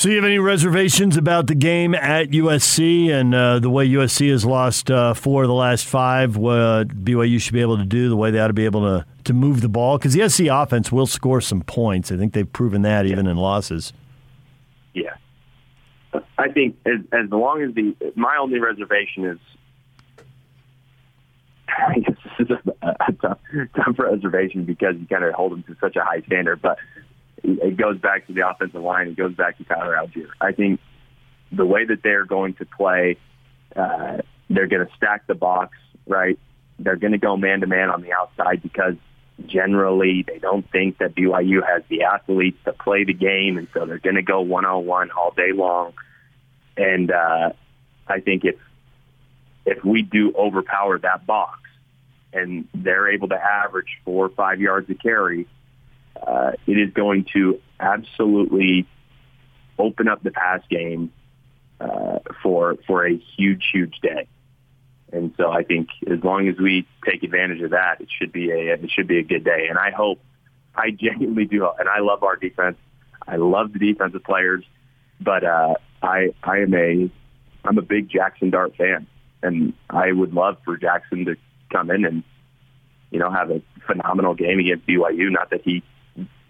[0.00, 4.30] So, you have any reservations about the game at USC and uh, the way USC
[4.30, 6.38] has lost uh, four of the last five?
[6.38, 9.04] What BYU should be able to do, the way they ought to be able to,
[9.24, 9.98] to move the ball?
[9.98, 12.10] Because the SC offense will score some points.
[12.10, 13.92] I think they've proven that even in losses.
[14.94, 15.16] Yeah,
[16.38, 19.38] I think as, as long as the my only reservation is,
[21.68, 23.38] I guess this is a, a tough,
[23.76, 26.78] tough reservation because you kind of hold them to such a high standard, but
[27.42, 29.08] it goes back to the offensive line.
[29.08, 30.28] It goes back to Tyler Allgeier.
[30.40, 30.80] I think
[31.52, 33.16] the way that they're going to play,
[33.74, 34.18] uh,
[34.48, 35.76] they're going to stack the box,
[36.06, 36.38] right?
[36.78, 38.94] They're going to go man to man on the outside because
[39.46, 43.86] generally they don't think that BYU has the athletes to play the game, and so
[43.86, 45.94] they're going to go one on one all day long.
[46.76, 47.52] And uh,
[48.06, 48.56] I think if
[49.66, 51.58] if we do overpower that box,
[52.32, 55.46] and they're able to average four or five yards a carry,
[56.26, 58.86] uh, it is going to absolutely
[59.78, 61.12] open up the pass game
[61.80, 64.28] uh, for for a huge, huge day.
[65.12, 68.50] And so I think as long as we take advantage of that, it should be
[68.50, 69.66] a it should be a good day.
[69.68, 70.20] And I hope,
[70.74, 72.76] I genuinely do, and I love our defense.
[73.26, 74.64] I love the defensive players,
[75.20, 77.10] but uh, I I am a
[77.64, 79.06] I'm a big Jackson Dart fan,
[79.42, 81.36] and I would love for Jackson to
[81.72, 82.22] come in and
[83.10, 85.30] you know have a phenomenal game against BYU.
[85.30, 85.82] Not that he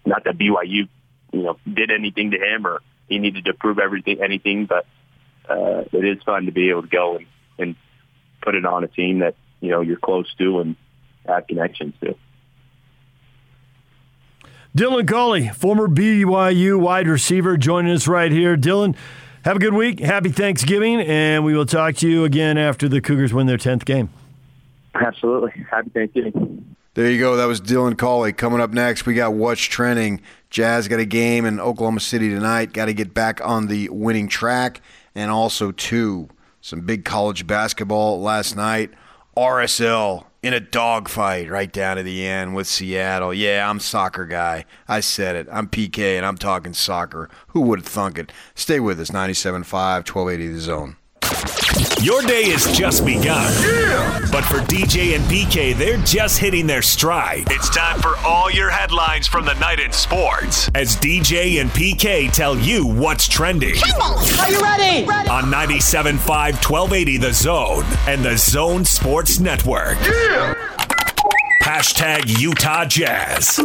[0.05, 0.87] not that BYU,
[1.31, 4.85] you know, did anything to him or he needed to prove everything, anything, but
[5.49, 7.25] uh, it is fun to be able to go and,
[7.57, 7.75] and
[8.41, 10.75] put it on a team that, you know, you're close to and
[11.25, 12.15] have connections to.
[14.75, 18.55] Dylan Collie, former BYU wide receiver, joining us right here.
[18.55, 18.95] Dylan,
[19.43, 19.99] have a good week.
[19.99, 23.83] Happy Thanksgiving, and we will talk to you again after the Cougars win their 10th
[23.83, 24.09] game.
[24.95, 25.65] Absolutely.
[25.69, 26.75] Happy Thanksgiving.
[26.93, 27.37] There you go.
[27.37, 28.33] That was Dylan Collie.
[28.33, 30.21] Coming up next, we got What's Trending.
[30.49, 32.73] Jazz got a game in Oklahoma City tonight.
[32.73, 34.81] Got to get back on the winning track.
[35.15, 36.27] And also, too,
[36.59, 38.91] some big college basketball last night.
[39.37, 43.33] RSL in a dogfight right down to the end with Seattle.
[43.33, 44.65] Yeah, I'm soccer guy.
[44.89, 45.47] I said it.
[45.49, 47.29] I'm PK and I'm talking soccer.
[47.49, 48.33] Who would have thunk it?
[48.53, 49.11] Stay with us.
[49.11, 50.97] 97.5, 1280 The Zone.
[52.01, 53.53] Your day has just begun.
[54.31, 57.43] But for DJ and PK, they're just hitting their stride.
[57.51, 62.31] It's time for all your headlines from the night in sports as DJ and PK
[62.31, 63.75] tell you what's trending.
[64.39, 65.05] Are you ready?
[65.29, 69.97] On 97.5 1280 The Zone and The Zone Sports Network.
[71.63, 73.59] Hashtag Utah Jazz.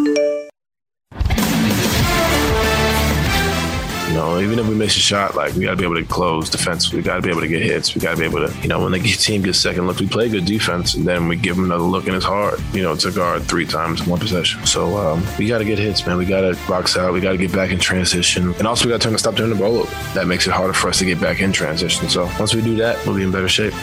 [4.16, 6.50] Know, even if we miss a shot, like we got to be able to close
[6.50, 6.92] defense.
[6.92, 7.94] We got to be able to get hits.
[7.94, 10.08] We got to be able to, you know, when the team gets second look, we
[10.08, 12.96] play good defense, and then we give them another look, and it's hard, you know,
[12.96, 14.64] to guard three times in one possession.
[14.66, 16.16] So um, we got to get hits, man.
[16.16, 17.12] We got to box out.
[17.12, 19.36] We got to get back in transition, and also we got to turn to stop
[19.36, 19.90] turning the ball over.
[20.14, 22.08] That makes it harder for us to get back in transition.
[22.08, 23.74] So once we do that, we'll be in better shape.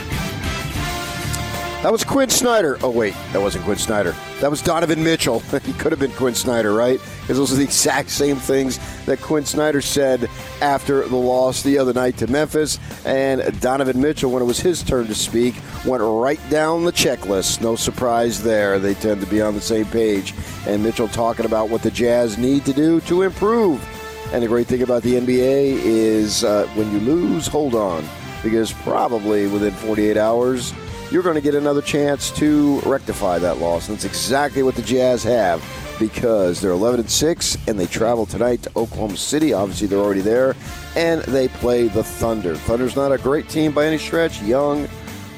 [1.84, 2.77] That was Quinn Snyder.
[2.81, 4.15] Oh, wait, that wasn't Quinn Snyder.
[4.39, 5.39] That was Donovan Mitchell.
[5.65, 6.97] he could have been Quinn Snyder, right?
[7.19, 10.29] Because those are the exact same things that Quinn Snyder said
[10.61, 12.79] after the loss the other night to Memphis.
[13.05, 15.55] And Donovan Mitchell, when it was his turn to speak,
[15.86, 17.59] went right down the checklist.
[17.59, 18.79] No surprise there.
[18.79, 20.34] They tend to be on the same page.
[20.65, 23.86] And Mitchell talking about what the Jazz need to do to improve.
[24.31, 28.05] And the great thing about the NBA is uh, when you lose, hold on.
[28.41, 30.73] Because probably within 48 hours,
[31.14, 33.88] you're going to get another chance to rectify that loss.
[33.88, 35.64] And that's exactly what the Jazz have
[35.99, 39.53] because they're 11 and 6 and they travel tonight to Oklahoma City.
[39.53, 40.55] Obviously, they're already there.
[40.95, 42.55] And they play the Thunder.
[42.55, 44.41] Thunder's not a great team by any stretch.
[44.41, 44.89] Young,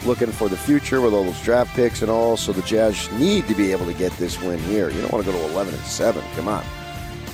[0.06, 2.38] looking for the future with all those draft picks and all.
[2.38, 4.90] So the Jazz need to be able to get this win here.
[4.90, 6.24] You don't want to go to 11 and 7.
[6.38, 6.64] Come on.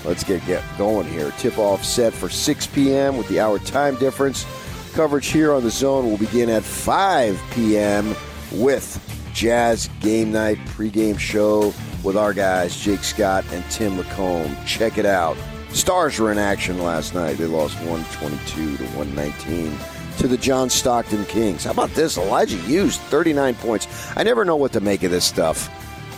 [0.04, 1.30] Let's get, get going here.
[1.38, 3.18] Tip off set for 6 p.m.
[3.18, 4.48] with the hour time difference.
[4.94, 8.16] Coverage here on the zone will begin at 5 p.m
[8.52, 9.00] with
[9.34, 11.74] Jazz Game Night pregame show
[12.04, 14.56] with our guys, Jake Scott and Tim Lacombe.
[14.66, 15.38] Check it out.
[15.70, 17.38] Stars were in action last night.
[17.38, 19.78] They lost 122 to 119
[20.18, 21.64] to the John Stockton Kings.
[21.64, 22.18] How about this?
[22.18, 23.88] Elijah Hughes, 39 points.
[24.16, 25.70] I never know what to make of this stuff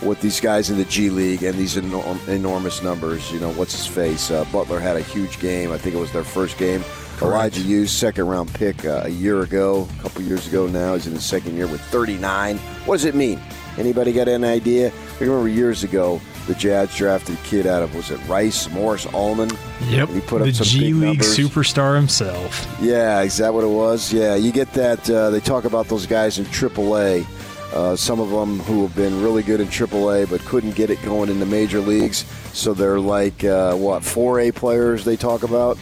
[0.02, 3.30] with these guys in the G League and these enorm- enormous numbers.
[3.32, 4.30] You know, what's his face?
[4.30, 5.70] Uh, Butler had a huge game.
[5.70, 6.84] I think it was their first game.
[7.22, 10.94] Elijah Hughes, second round pick uh, a year ago, a couple years ago now.
[10.94, 12.58] He's in his second year with 39.
[12.58, 13.40] What does it mean?
[13.78, 14.92] Anybody got an idea?
[15.20, 19.06] I remember years ago, the Jazz drafted a kid out of, was it Rice, Morris
[19.06, 19.56] Almond?
[19.88, 20.10] Yep.
[20.10, 21.36] He put up the some G League numbers.
[21.36, 22.66] superstar himself.
[22.80, 24.12] Yeah, is that what it was?
[24.12, 25.08] Yeah, you get that.
[25.08, 27.26] Uh, they talk about those guys in AAA.
[27.72, 31.02] Uh, some of them who have been really good in AAA but couldn't get it
[31.02, 32.24] going in the major leagues.
[32.52, 35.76] So they're like, uh, what, 4A players they talk about?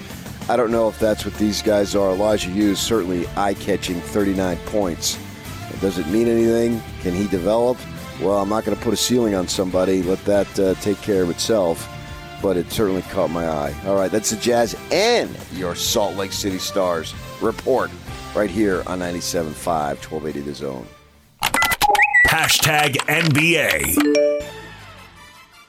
[0.49, 2.11] I don't know if that's what these guys are.
[2.11, 5.18] Elijah Hughes, certainly eye catching 39 points.
[5.80, 6.82] Does it mean anything?
[7.01, 7.78] Can he develop?
[8.20, 10.03] Well, I'm not going to put a ceiling on somebody.
[10.03, 11.88] Let that uh, take care of itself.
[12.43, 13.74] But it certainly caught my eye.
[13.86, 17.90] All right, that's the Jazz and your Salt Lake City Stars report
[18.34, 20.86] right here on 97.5, 1280 The Zone.
[22.28, 24.61] Hashtag NBA.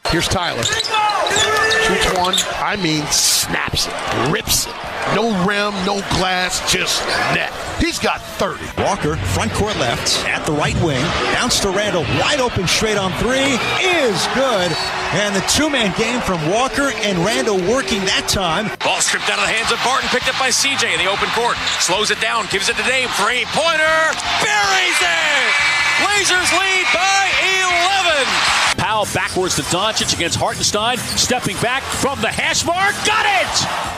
[0.10, 0.64] Here's Tyler.
[0.64, 2.36] Shoots one.
[2.62, 4.74] I mean, snaps it, rips it.
[5.16, 7.52] No rim, no glass, just net.
[7.80, 8.64] He's got 30.
[8.82, 11.04] Walker, front court left, at the right wing.
[11.34, 13.58] Bounce to Randall, wide open straight on three.
[13.84, 14.72] Is good.
[15.18, 18.70] And the two man game from Walker and Randall working that time.
[18.80, 21.28] Ball stripped out of the hands of Barton, picked up by CJ in the open
[21.36, 21.58] court.
[21.80, 23.10] Slows it down, gives it to Dame.
[23.20, 23.98] Three pointer.
[24.40, 25.83] Buries it.
[26.02, 27.30] Blazers lead by
[28.16, 28.26] 11.
[28.78, 30.98] Powell backwards to Doncic against Hartenstein.
[30.98, 32.96] Stepping back from the hash mark.
[33.06, 33.94] Got it.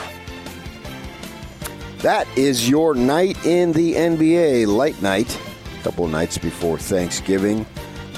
[2.02, 5.40] That is your night in the NBA, light night,
[5.80, 7.66] a couple of nights before Thanksgiving.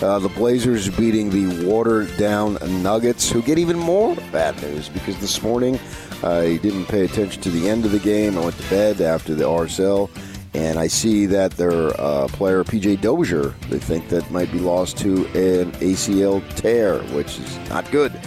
[0.02, 5.16] Uh, the Blazers beating the watered down Nuggets, who get even more bad news because
[5.18, 5.78] this morning
[6.22, 8.36] I didn't pay attention to the end of the game.
[8.38, 10.08] I went to bed after the RSL,
[10.54, 14.96] and I see that their uh, player PJ Dozier, they think that might be lost
[14.98, 18.18] to an ACL tear, which is not good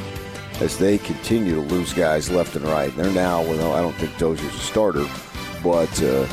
[0.59, 2.95] as they continue to lose guys left and right.
[2.95, 5.07] They're now, well, I don't think Dozier's a starter,
[5.63, 6.27] but uh,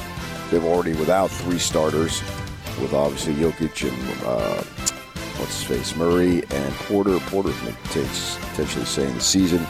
[0.51, 2.21] they're already without three starters,
[2.81, 4.63] with obviously Jokic and uh,
[5.39, 7.19] what's his face, Murray and Porter.
[7.21, 7.53] Porter
[7.91, 9.63] takes potentially saying the season.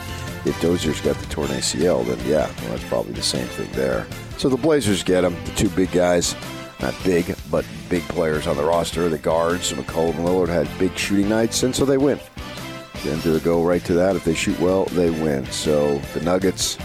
[0.45, 4.05] If Dozier's got the torn ACL, then yeah, well, that's probably the same thing there.
[4.39, 6.33] So the Blazers get them, the two big guys.
[6.79, 9.09] Not big, but big players on the roster.
[9.09, 12.21] The guards, McCollum and Lillard, had big shooting nights, and so they win.
[13.03, 14.15] Then they go right to that?
[14.15, 15.45] If they shoot well, they win.
[15.47, 16.79] So the Nuggets,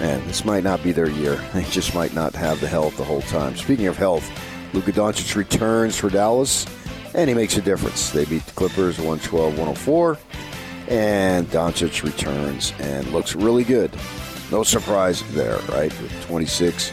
[0.00, 1.42] man, this might not be their year.
[1.54, 3.56] They just might not have the health the whole time.
[3.56, 4.30] Speaking of health,
[4.74, 6.66] Luka Doncic returns for Dallas,
[7.14, 8.10] and he makes a difference.
[8.10, 10.18] They beat the Clippers 112-104,
[10.88, 13.98] and Doncic returns and looks really good.
[14.52, 15.90] No surprise there, right?
[16.00, 16.92] With 26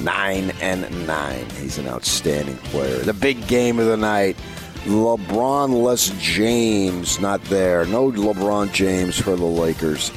[0.00, 1.48] nine and nine.
[1.60, 2.96] He's an outstanding player.
[2.96, 4.36] The big game of the night.
[4.84, 7.84] LeBron less James not there.
[7.86, 10.12] No LeBron James for the Lakers.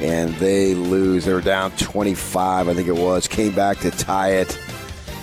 [0.00, 1.26] And they lose.
[1.26, 3.28] They were down 25, I think it was.
[3.28, 4.58] Came back to tie it.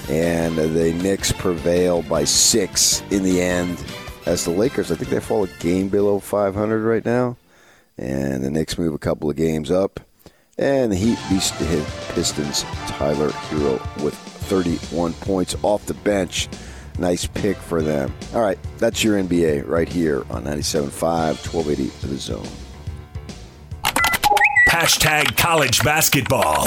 [0.09, 3.83] And the Knicks prevail by six in the end.
[4.25, 7.37] As the Lakers, I think they fall a game below 500 right now.
[7.97, 9.99] And the Knicks move a couple of games up.
[10.57, 12.63] And the Heat beats the Pistons.
[12.87, 16.49] Tyler Herro with 31 points off the bench.
[16.97, 18.11] Nice pick for them.
[18.33, 20.93] All right, that's your NBA right here on 97.5,
[21.53, 22.47] 1280 for the zone.
[24.69, 26.65] Hashtag college basketball.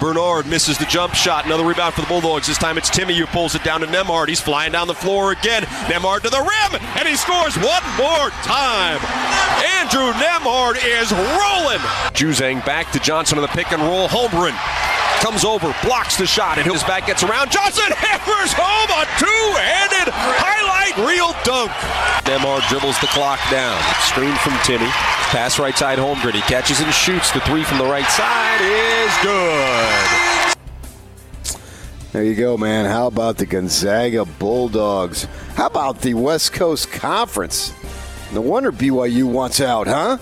[0.00, 1.44] Bernard misses the jump shot.
[1.44, 2.46] Another rebound for the Bulldogs.
[2.46, 4.28] This time it's Timmy who pulls it down to Nembhard.
[4.28, 5.62] He's flying down the floor again.
[5.92, 8.98] Nembhard to the rim, and he scores one more time.
[9.78, 11.78] Andrew Nembhard is rolling.
[12.16, 14.08] Juzang back to Johnson on the pick and roll.
[14.08, 14.56] Holmgren
[15.20, 17.50] comes over, blocks the shot, and his back gets around.
[17.50, 21.70] Johnson hammers home a two-handed highlight reel dunk.
[22.24, 23.80] Demar dribbles the clock down.
[24.02, 24.90] Screen from Timmy.
[25.30, 26.32] Pass right side Holmgren.
[26.34, 27.30] He catches and shoots.
[27.30, 30.56] The three from the right side is good.
[32.12, 32.86] There you go, man.
[32.86, 35.24] How about the Gonzaga Bulldogs?
[35.54, 37.72] How about the West Coast Conference?
[38.32, 40.18] No wonder BYU wants out, huh?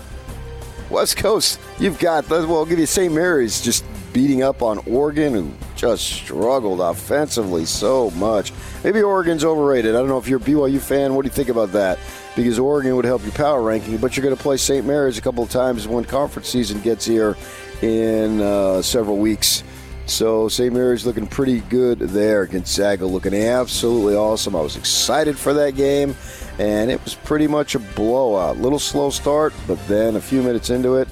[0.90, 3.12] West Coast, you've got, well, I'll give you St.
[3.12, 8.52] Mary's just beating up on Oregon, who just struggled offensively so much.
[8.84, 9.94] Maybe Oregon's overrated.
[9.94, 11.14] I don't know if you're a BYU fan.
[11.14, 11.98] What do you think about that?
[12.36, 14.86] Because Oregon would help your power ranking, but you're going to play St.
[14.86, 17.36] Mary's a couple of times when conference season gets here
[17.82, 19.62] in uh, several weeks.
[20.08, 20.72] So St.
[20.72, 22.46] Mary's looking pretty good there.
[22.46, 24.56] Gonzaga looking absolutely awesome.
[24.56, 26.16] I was excited for that game,
[26.58, 28.56] and it was pretty much a blowout.
[28.56, 31.08] Little slow start, but then a few minutes into it,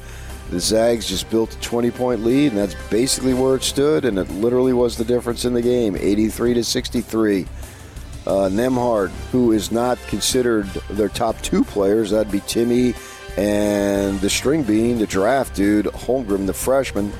[0.51, 4.18] the Zags just built a 20 point lead, and that's basically where it stood, and
[4.18, 7.47] it literally was the difference in the game 83 to 63.
[8.26, 12.94] Uh, Nembhard, who is not considered their top two players, that'd be Timmy
[13.36, 17.12] and the string bean, the draft dude, Holmgren, the freshman.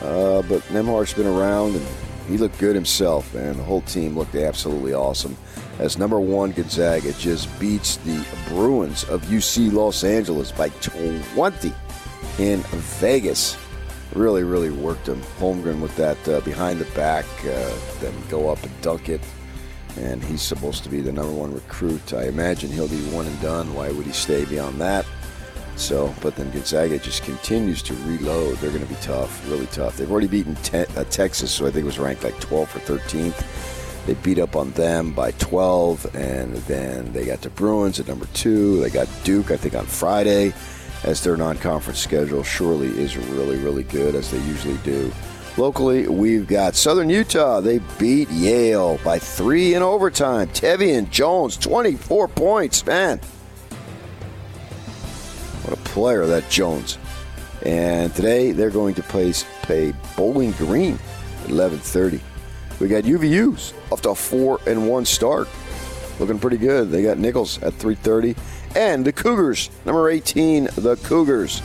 [0.00, 1.86] Uh, but Nembhard's been around, and
[2.26, 3.56] he looked good himself, man.
[3.56, 5.36] The whole team looked absolutely awesome.
[5.78, 11.72] As number one, Gonzaga just beats the Bruins of UC Los Angeles by 20
[12.40, 12.60] in
[13.00, 13.56] Vegas.
[14.14, 15.20] Really, really worked him.
[15.38, 17.70] Holmgren with that uh, behind the back, uh,
[18.00, 19.20] then go up and dunk it.
[19.98, 22.14] And he's supposed to be the number one recruit.
[22.14, 23.74] I imagine he'll be one and done.
[23.74, 25.04] Why would he stay beyond that?
[25.76, 28.56] So, but then Gonzaga just continues to reload.
[28.58, 29.96] They're going to be tough, really tough.
[29.96, 32.98] They've already beaten te- uh, Texas, so I think it was ranked like 12th or
[32.98, 34.06] 13th.
[34.06, 38.26] They beat up on them by 12, and then they got the Bruins at number
[38.32, 38.80] two.
[38.80, 40.54] They got Duke, I think, on Friday
[41.04, 45.12] as their non conference schedule surely is really, really good, as they usually do.
[45.56, 47.60] Locally, we've got Southern Utah.
[47.60, 50.48] They beat Yale by three in overtime.
[50.48, 52.86] Tevian Jones, 24 points.
[52.86, 53.18] Man,
[55.62, 56.98] what a player that Jones.
[57.62, 59.32] And today they're going to play,
[59.62, 60.98] play Bowling Green
[61.44, 62.20] at 11:30.
[62.78, 65.48] We got UVU's off to a four and one start,
[66.18, 66.90] looking pretty good.
[66.90, 68.36] They got Nichols at 3:30
[68.74, 71.62] and the Cougars, number 18, the Cougars,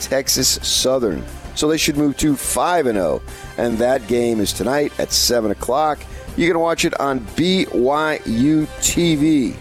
[0.00, 1.24] Texas Southern.
[1.54, 3.22] So they should move to 5 0.
[3.58, 6.00] And that game is tonight at 7 o'clock.
[6.36, 9.54] You can watch it on BYU TV.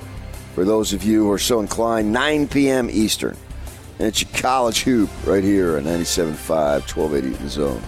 [0.55, 2.89] For those of you who are so inclined, 9 p.m.
[2.91, 3.37] Eastern.
[3.99, 6.49] And it's your college hoop right here on 97.5,
[6.95, 7.81] 1280 The Zone.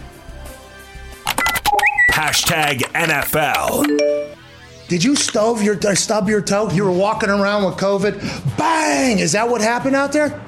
[2.11, 4.34] Hashtag NFL.
[4.87, 6.69] Did you stove your uh, stub your toe?
[6.69, 8.57] You were walking around with COVID.
[8.57, 9.17] Bang!
[9.17, 10.39] Is that what happened out there?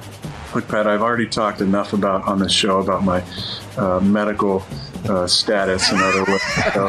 [0.54, 3.22] Look, Pat, I've already talked enough about on this show about my
[3.76, 4.64] uh, medical
[5.08, 6.42] uh, status and other ways.
[6.72, 6.88] So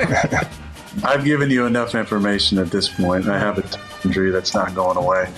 [1.03, 3.27] I've given you enough information at this point.
[3.27, 5.31] I have a t- injury that's not going away,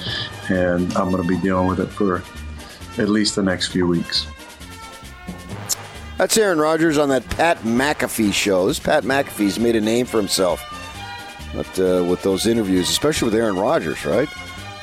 [0.49, 2.23] and I'm going to be dealing with it for
[3.01, 4.27] at least the next few weeks.
[6.17, 8.67] That's Aaron Rodgers on that Pat McAfee show.
[8.67, 10.70] This Pat McAfee's made a name for himself
[11.53, 14.29] but, uh, with those interviews, especially with Aaron Rodgers, right?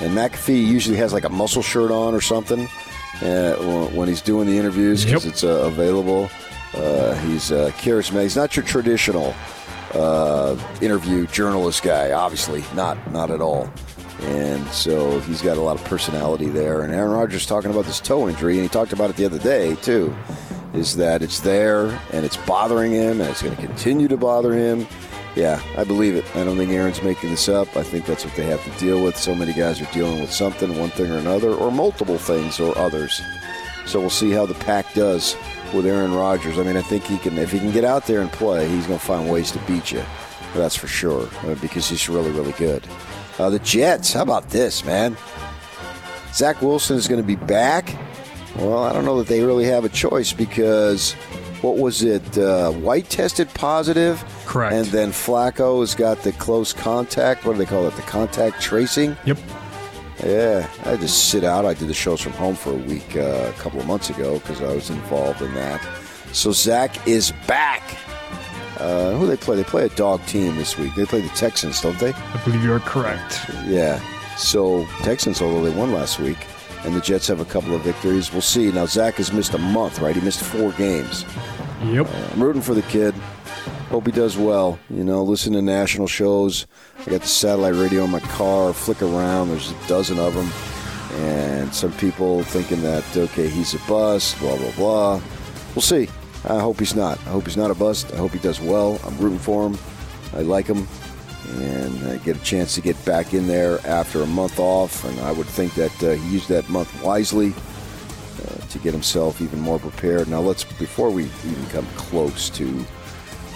[0.01, 2.69] And McAfee usually has like a muscle shirt on or something
[3.23, 3.55] uh,
[3.93, 5.33] when he's doing the interviews because yep.
[5.33, 6.31] it's uh, available.
[6.75, 8.23] Uh, he's uh, charismatic.
[8.23, 9.35] He's not your traditional
[9.95, 13.71] uh, interview journalist guy, obviously, not not at all.
[14.21, 16.83] And so he's got a lot of personality there.
[16.83, 19.39] And Aaron Rodgers talking about this toe injury, and he talked about it the other
[19.39, 20.15] day too.
[20.75, 24.53] Is that it's there and it's bothering him, and it's going to continue to bother
[24.53, 24.87] him
[25.39, 26.25] yeah, I believe it.
[26.35, 27.77] I don't think Aaron's making this up.
[27.77, 29.17] I think that's what they have to deal with.
[29.17, 32.77] So many guys are dealing with something, one thing or another, or multiple things or
[32.77, 33.23] others.
[33.87, 35.37] So we'll see how the pack does
[35.73, 36.59] with Aaron Rodgers.
[36.59, 38.89] I mean, I think he can if he can get out there and play, he's
[38.89, 40.03] going to find ways to beat you.
[40.55, 42.85] That's for sure uh, because he's really really good.
[43.39, 45.17] Uh, the Jets, how about this, man?
[46.33, 47.97] Zach Wilson is going to be back.
[48.57, 51.15] Well, I don't know that they really have a choice because
[51.63, 52.39] what was it?
[52.39, 54.25] Uh, White tested positive.
[54.47, 54.75] Correct.
[54.75, 57.45] And then Flacco has got the close contact.
[57.45, 57.95] What do they call it?
[57.97, 59.17] The contact tracing.
[59.25, 59.39] Yep.
[60.25, 61.65] Yeah, I had to sit out.
[61.65, 64.39] I did the shows from home for a week uh, a couple of months ago
[64.41, 65.81] because I was involved in that.
[66.33, 67.83] So Zach is back.
[68.79, 69.57] Uh, who they play?
[69.57, 70.95] They play a dog team this week.
[70.95, 72.13] They play the Texans, don't they?
[72.13, 73.49] I believe you are correct.
[73.67, 74.01] Yeah.
[74.37, 76.39] So Texans, although they won last week,
[76.85, 78.33] and the Jets have a couple of victories.
[78.33, 78.71] We'll see.
[78.73, 80.15] Now Zach has missed a month, right?
[80.15, 81.25] He missed four games.
[81.85, 82.07] Yep.
[82.07, 83.15] Uh, I'm rooting for the kid.
[83.91, 84.79] Hope he does well.
[84.91, 86.67] You know, listen to national shows.
[86.99, 88.73] I got the satellite radio in my car.
[88.73, 89.49] Flick around.
[89.49, 90.51] There's a dozen of them,
[91.21, 94.39] and some people thinking that okay, he's a bust.
[94.41, 95.21] Blah blah blah.
[95.75, 96.09] We'll see.
[96.45, 97.19] I hope he's not.
[97.21, 98.13] I hope he's not a bust.
[98.13, 99.01] I hope he does well.
[99.05, 99.79] I'm rooting for him.
[100.35, 100.87] I like him,
[101.49, 105.05] and I get a chance to get back in there after a month off.
[105.05, 107.55] And I would think that uh, he used that month wisely
[108.47, 110.29] uh, to get himself even more prepared.
[110.29, 112.85] Now, let's before we even come close to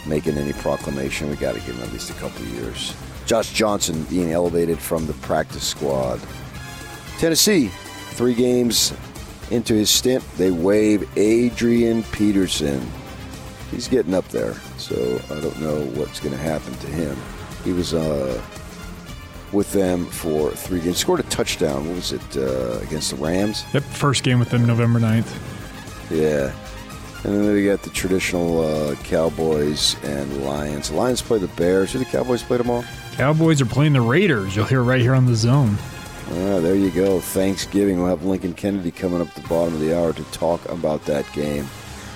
[0.06, 2.94] making any proclamation, we got to give him at least a couple of years.
[3.26, 6.20] Josh Johnson being elevated from the practice squad.
[7.18, 7.68] Tennessee,
[8.10, 8.92] three games
[9.50, 12.84] into his stint, they waive Adrian Peterson.
[13.70, 17.16] He's getting up there, so I don't know what's going to happen to him.
[17.64, 18.42] He was uh,
[19.52, 20.98] with them for three games.
[20.98, 21.86] Scored a touchdown.
[21.86, 23.64] What was it uh, against the Rams?
[23.72, 23.82] Yep.
[23.84, 25.30] First game with them November 9th.
[26.10, 26.52] Yeah.
[27.24, 30.88] And then we got the traditional uh, Cowboys and Lions.
[30.90, 31.92] The Lions play the Bears.
[31.92, 32.84] Who the Cowboys play tomorrow?
[33.12, 34.56] Cowboys are playing the Raiders.
[34.56, 35.76] You'll hear right here on the zone.
[36.26, 37.20] Ah, there you go.
[37.20, 37.98] Thanksgiving.
[37.98, 41.04] We'll have Lincoln Kennedy coming up at the bottom of the hour to talk about
[41.04, 41.66] that game.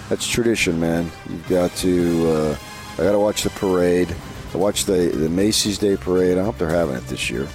[0.08, 1.10] That's tradition, man.
[1.28, 2.28] You've got to.
[2.28, 2.56] Uh,
[2.94, 4.08] I got to watch the parade.
[4.54, 6.38] I watched the the Macy's Day Parade.
[6.38, 7.48] I hope they're having it this year.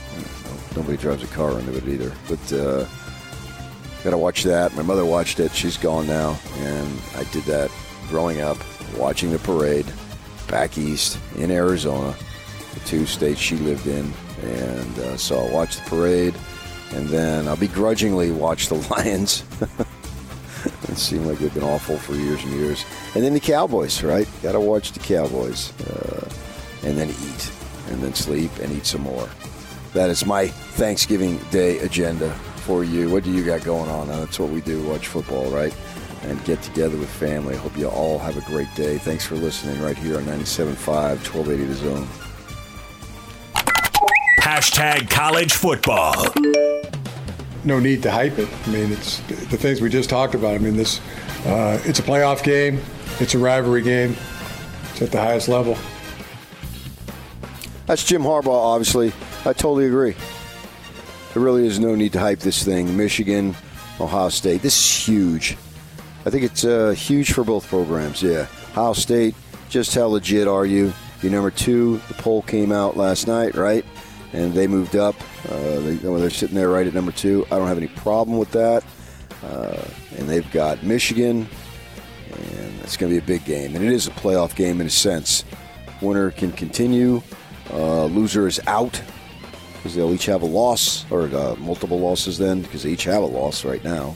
[0.76, 2.12] Nobody drives a car into it either.
[2.28, 2.86] But uh,
[4.04, 4.74] got to watch that.
[4.76, 5.52] My mother watched it.
[5.54, 7.72] She's gone now, and I did that
[8.08, 8.58] growing up,
[8.98, 9.86] watching the parade
[10.48, 12.14] back east in Arizona,
[12.74, 14.12] the two states she lived in,
[14.44, 16.36] and uh, so I'll watch the parade,
[16.94, 19.44] and then I'll begrudgingly watch the Lions.
[20.90, 22.86] it seemed like they've been awful for years and years,
[23.16, 24.28] and then the Cowboys, right?
[24.44, 26.11] Got to watch the Cowboys, uh,
[26.92, 27.52] and then eat,
[27.88, 29.30] and then sleep, and eat some more.
[29.94, 32.30] That is my Thanksgiving Day agenda
[32.66, 33.10] for you.
[33.10, 34.10] What do you got going on?
[34.10, 35.74] Uh, That's what we do, watch football, right?
[36.24, 37.56] And get together with family.
[37.56, 38.98] I hope you all have a great day.
[38.98, 42.08] Thanks for listening right here on 97.5, 1280 The Zone.
[44.42, 46.14] Hashtag college football.
[47.64, 48.50] no need to hype it.
[48.66, 50.56] I mean, it's the things we just talked about.
[50.56, 51.00] I mean, this
[51.46, 52.82] uh, it's a playoff game,
[53.22, 54.16] it's a rivalry game,
[54.92, 55.78] it's at the highest level.
[57.92, 59.12] That's Jim Harbaugh, obviously.
[59.42, 60.16] I totally agree.
[61.34, 62.96] There really is no need to hype this thing.
[62.96, 63.54] Michigan,
[64.00, 64.62] Ohio State.
[64.62, 65.58] This is huge.
[66.26, 68.24] I think it's uh, huge for both programs.
[68.24, 68.48] Yeah.
[68.70, 69.36] Ohio State,
[69.68, 70.94] just how legit are you?
[71.22, 71.98] You're number two.
[72.08, 73.84] The poll came out last night, right?
[74.32, 75.16] And they moved up.
[75.50, 77.46] Uh, they, well, they're sitting there right at number two.
[77.52, 78.86] I don't have any problem with that.
[79.44, 79.84] Uh,
[80.18, 81.46] and they've got Michigan,
[82.32, 83.76] and it's going to be a big game.
[83.76, 85.44] And it is a playoff game in a sense.
[86.02, 87.22] Winner can continue.
[87.72, 89.02] Uh, loser is out
[89.76, 93.24] because they'll each have a loss or uh, multiple losses then because they each have
[93.24, 94.16] a loss right now.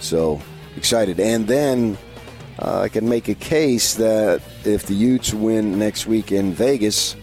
[0.00, 0.40] So
[0.76, 1.20] excited.
[1.20, 1.98] And then
[2.58, 7.16] uh, I can make a case that if the Utes win next week in Vegas,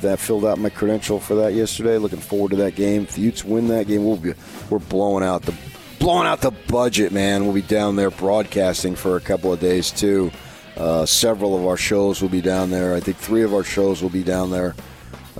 [0.00, 1.98] that filled out my credential for that yesterday.
[1.98, 3.02] Looking forward to that game.
[3.02, 4.32] If the Utes win that game, we'll be
[4.68, 5.54] we're blowing out the
[5.98, 7.44] blowing out the budget, man.
[7.44, 10.30] We'll be down there broadcasting for a couple of days too.
[10.76, 12.94] Uh, several of our shows will be down there.
[12.94, 14.74] I think three of our shows will be down there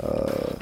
[0.03, 0.55] uh,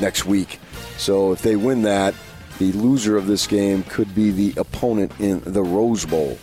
[0.00, 0.58] next week.
[0.96, 2.14] So if they win that,
[2.58, 6.38] the loser of this game could be the opponent in the Rose Bowl.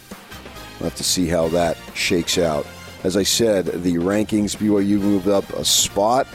[0.79, 2.65] We'll have to see how that shakes out.
[3.03, 6.27] As I said, the rankings BYU moved up a spot.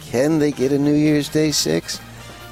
[0.00, 1.98] Can they get a New Year's Day six?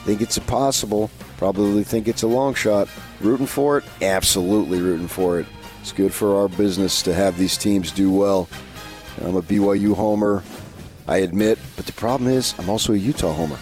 [0.05, 1.11] Think it's possible.
[1.37, 2.89] Probably think it's a long shot.
[3.21, 3.85] Rooting for it?
[4.01, 5.47] Absolutely rooting for it.
[5.81, 8.49] It's good for our business to have these teams do well.
[9.23, 10.43] I'm a BYU homer,
[11.09, 13.59] I admit, but the problem is I'm also a Utah homer.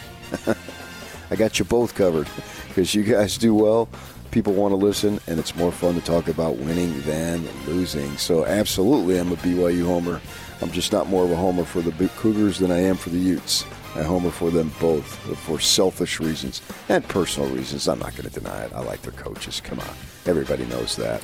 [1.30, 2.28] I got you both covered
[2.68, 3.88] because you guys do well.
[4.30, 8.16] People want to listen, and it's more fun to talk about winning than losing.
[8.18, 10.20] So, absolutely, I'm a BYU homer.
[10.60, 13.18] I'm just not more of a homer for the Cougars than I am for the
[13.18, 13.64] Utes.
[13.94, 15.06] I homer for them both
[15.38, 17.88] for selfish reasons and personal reasons.
[17.88, 18.72] I'm not going to deny it.
[18.74, 19.60] I like their coaches.
[19.62, 19.94] Come on,
[20.26, 21.22] everybody knows that.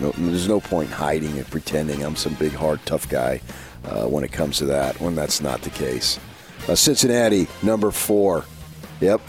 [0.00, 3.40] No, there's no point hiding and pretending I'm some big, hard, tough guy
[3.84, 6.20] uh, when it comes to that, when that's not the case.
[6.68, 8.44] Uh, Cincinnati, number four.
[9.00, 9.20] Yep.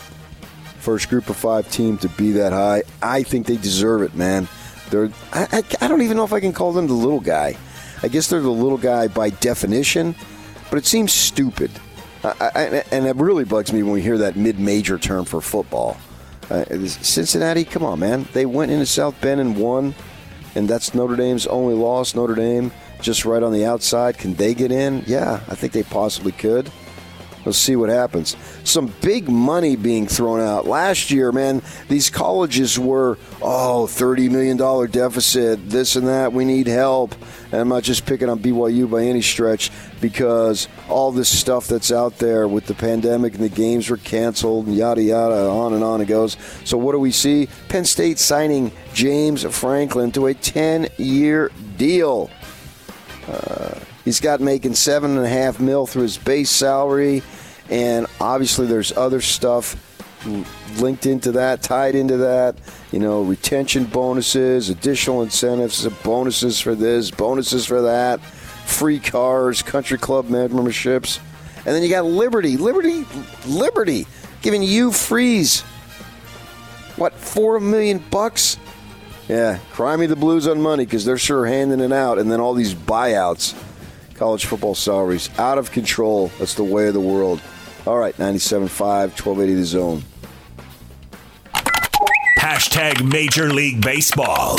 [0.79, 2.83] First group of five team to be that high.
[3.01, 4.47] I think they deserve it, man.
[4.89, 7.57] They're, I, I, I don't even know if I can call them the little guy.
[8.01, 10.15] I guess they're the little guy by definition,
[10.69, 11.71] but it seems stupid.
[12.23, 12.61] I, I,
[12.91, 15.97] and it really bugs me when we hear that mid-major term for football.
[16.49, 18.27] Uh, Cincinnati, come on, man.
[18.33, 19.93] They went into South Bend and won,
[20.59, 22.13] and that's Notre Dame's only loss.
[22.13, 24.17] Notre Dame just right on the outside.
[24.17, 25.05] Can they get in?
[25.07, 26.69] Yeah, I think they possibly could.
[27.45, 28.35] Let's see what happens.
[28.65, 30.67] Some big money being thrown out.
[30.67, 34.57] Last year, man, these colleges were, oh, $30 million
[34.91, 37.15] deficit, this and that, we need help.
[37.53, 41.91] And I'm not just picking on BYU by any stretch because all this stuff that's
[41.91, 45.83] out there with the pandemic and the games were canceled and yada yada, on and
[45.83, 46.37] on it goes.
[46.63, 47.47] So what do we see?
[47.67, 52.29] Penn State signing James Franklin to a 10 year deal.
[53.27, 57.21] Uh, he's got making seven and a half mil through his base salary,
[57.69, 59.75] and obviously there's other stuff
[60.79, 62.55] linked into that, tied into that.
[62.91, 68.19] You know, retention bonuses, additional incentives, bonuses for this, bonuses for that,
[68.69, 71.19] free cars, country club memberships,
[71.57, 73.05] and then you got Liberty, Liberty,
[73.45, 74.07] Liberty,
[74.41, 75.61] giving you freeze.
[76.95, 78.57] What four million bucks?
[79.27, 82.39] Yeah, cry me the blues on money because they're sure handing it out, and then
[82.39, 83.55] all these buyouts.
[84.15, 86.31] College football salaries out of control.
[86.39, 87.41] That's the way of the world.
[87.85, 90.03] All right, 97.5, 1280 the zone.
[92.37, 94.57] Hashtag Major League Baseball.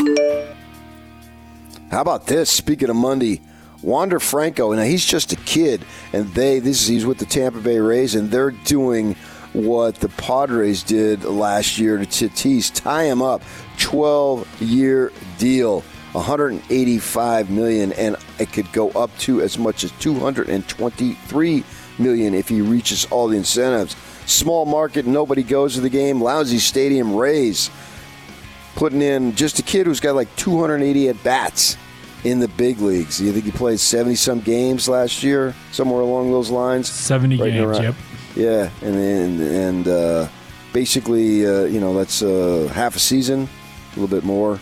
[1.90, 2.50] How about this?
[2.50, 3.42] Speaking of Monday,
[3.82, 7.60] Wander Franco, now he's just a kid, and they this is he's with the Tampa
[7.60, 9.14] Bay Rays, and they're doing
[9.52, 13.42] what the Padres did last year to Tatis, tie him up,
[13.78, 15.82] 12 year deal.
[16.12, 21.64] 185 million and it could go up to as much as 223
[22.00, 23.94] million if he reaches all the incentives.
[24.26, 26.20] Small market nobody goes to the game.
[26.20, 27.70] Lousy stadium rays
[28.74, 31.76] putting in just a kid who's got like 280 at bats
[32.24, 36.30] in the big leagues you think he played 70 some games last year somewhere along
[36.30, 37.94] those lines 70 Right games, around- yep.
[38.36, 40.28] yeah and and, and uh,
[40.72, 43.48] basically uh, you know that's uh, half a season
[43.96, 44.58] a little bit more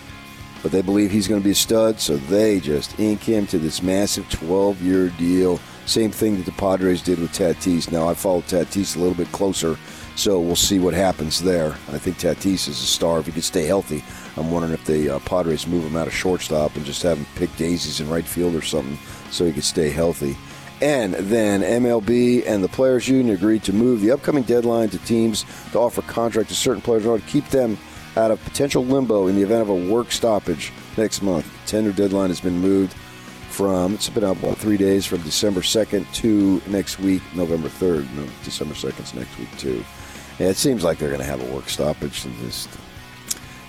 [0.63, 3.61] but they believe he's going to be a stud, so they just ink him to
[3.61, 5.61] this massive 12 year deal.
[5.87, 7.93] Same thing that the Padres did with Tatis.
[7.93, 9.79] Now, I follow Tatis a little bit closer,
[10.17, 11.71] so we'll see what happens there.
[11.93, 14.03] I think Tatis is a star if he can stay healthy.
[14.39, 17.27] I'm wondering if the uh, Padres move him out of shortstop and just have him
[17.35, 18.99] pick daisies in right field or something
[19.31, 20.37] so he could stay healthy.
[20.81, 25.45] And then MLB and the Players Union agreed to move the upcoming deadline to teams
[25.73, 27.77] to offer contract to certain players in order to keep them
[28.17, 31.47] out of potential limbo in the event of a work stoppage next month.
[31.67, 32.95] Tender deadline has been moved
[33.51, 38.09] from, it's been out, what, three days from December 2nd to next week, November 3rd.
[38.15, 39.85] No, December 2nd's next week, too.
[40.39, 42.69] Yeah, it seems like they're going to have a work stoppage and just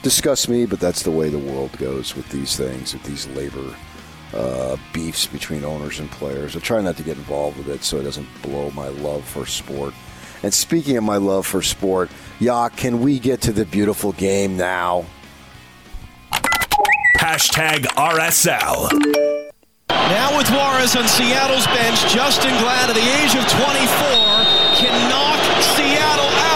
[0.02, 3.76] disgust me, but that's the way the world goes with these things, with these labor
[4.34, 6.56] uh, beefs between owners and players.
[6.56, 9.46] I try not to get involved with it so it doesn't blow my love for
[9.46, 9.94] sport.
[10.44, 14.56] And speaking of my love for sport, Yak, can we get to the beautiful game
[14.56, 15.06] now?
[17.18, 18.90] Hashtag RSL.
[19.90, 23.70] Now with Juarez on Seattle's bench, Justen Glad at the age of 24
[24.80, 26.49] can knock Seattle out.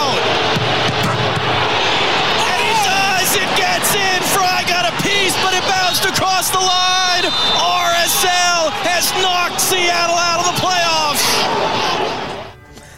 [6.14, 7.24] Across the line!
[7.24, 11.24] RSL has knocked Seattle out of the playoffs!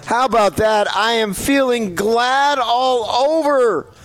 [0.07, 0.87] How about that?
[0.95, 3.87] I am feeling glad all over.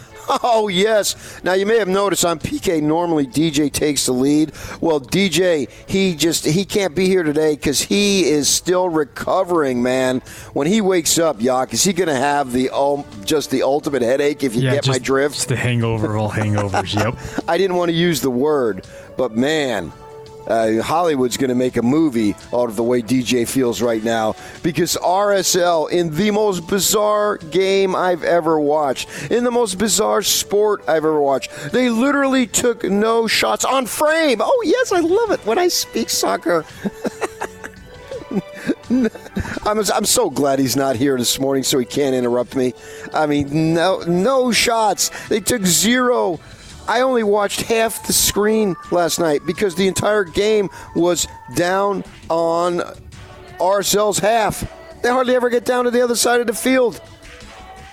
[0.44, 1.42] Oh, yes.
[1.44, 4.54] Now, you may have noticed on PK, normally DJ takes the lead.
[4.80, 10.22] Well, DJ, he just, he can't be here today because he is still recovering, man.
[10.54, 14.04] When he wakes up, Yak, is he going to have the, um, just the ultimate
[14.04, 15.36] headache if you Yeah, get my drift?
[15.36, 16.96] It's the hangover, of all hangovers.
[16.96, 17.44] Yep.
[17.50, 19.92] I didn't want to use the word, but man,
[20.48, 24.36] uh, Hollywood's going to make a movie out of the way DJ feels right now
[24.64, 30.82] because RSL, in the most bizarre game I've ever watched, in the most bizarre sport
[30.88, 34.42] I've ever watched, they literally took no shots on frame.
[34.42, 36.66] Oh, yes, I love it when I speak soccer.
[38.90, 42.74] I'm, I'm so glad he's not here this morning so he can't interrupt me.
[43.14, 45.12] I mean, no, no shots.
[45.28, 46.40] They took zero.
[46.92, 52.82] I only watched half the screen last night because the entire game was down on
[53.62, 54.70] RSL's half.
[55.02, 57.00] They hardly ever get down to the other side of the field.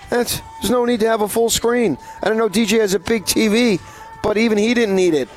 [0.09, 1.97] That's, there's no need to have a full screen.
[2.21, 3.79] I don't know DJ has a big TV,
[4.21, 5.29] but even he didn't need it.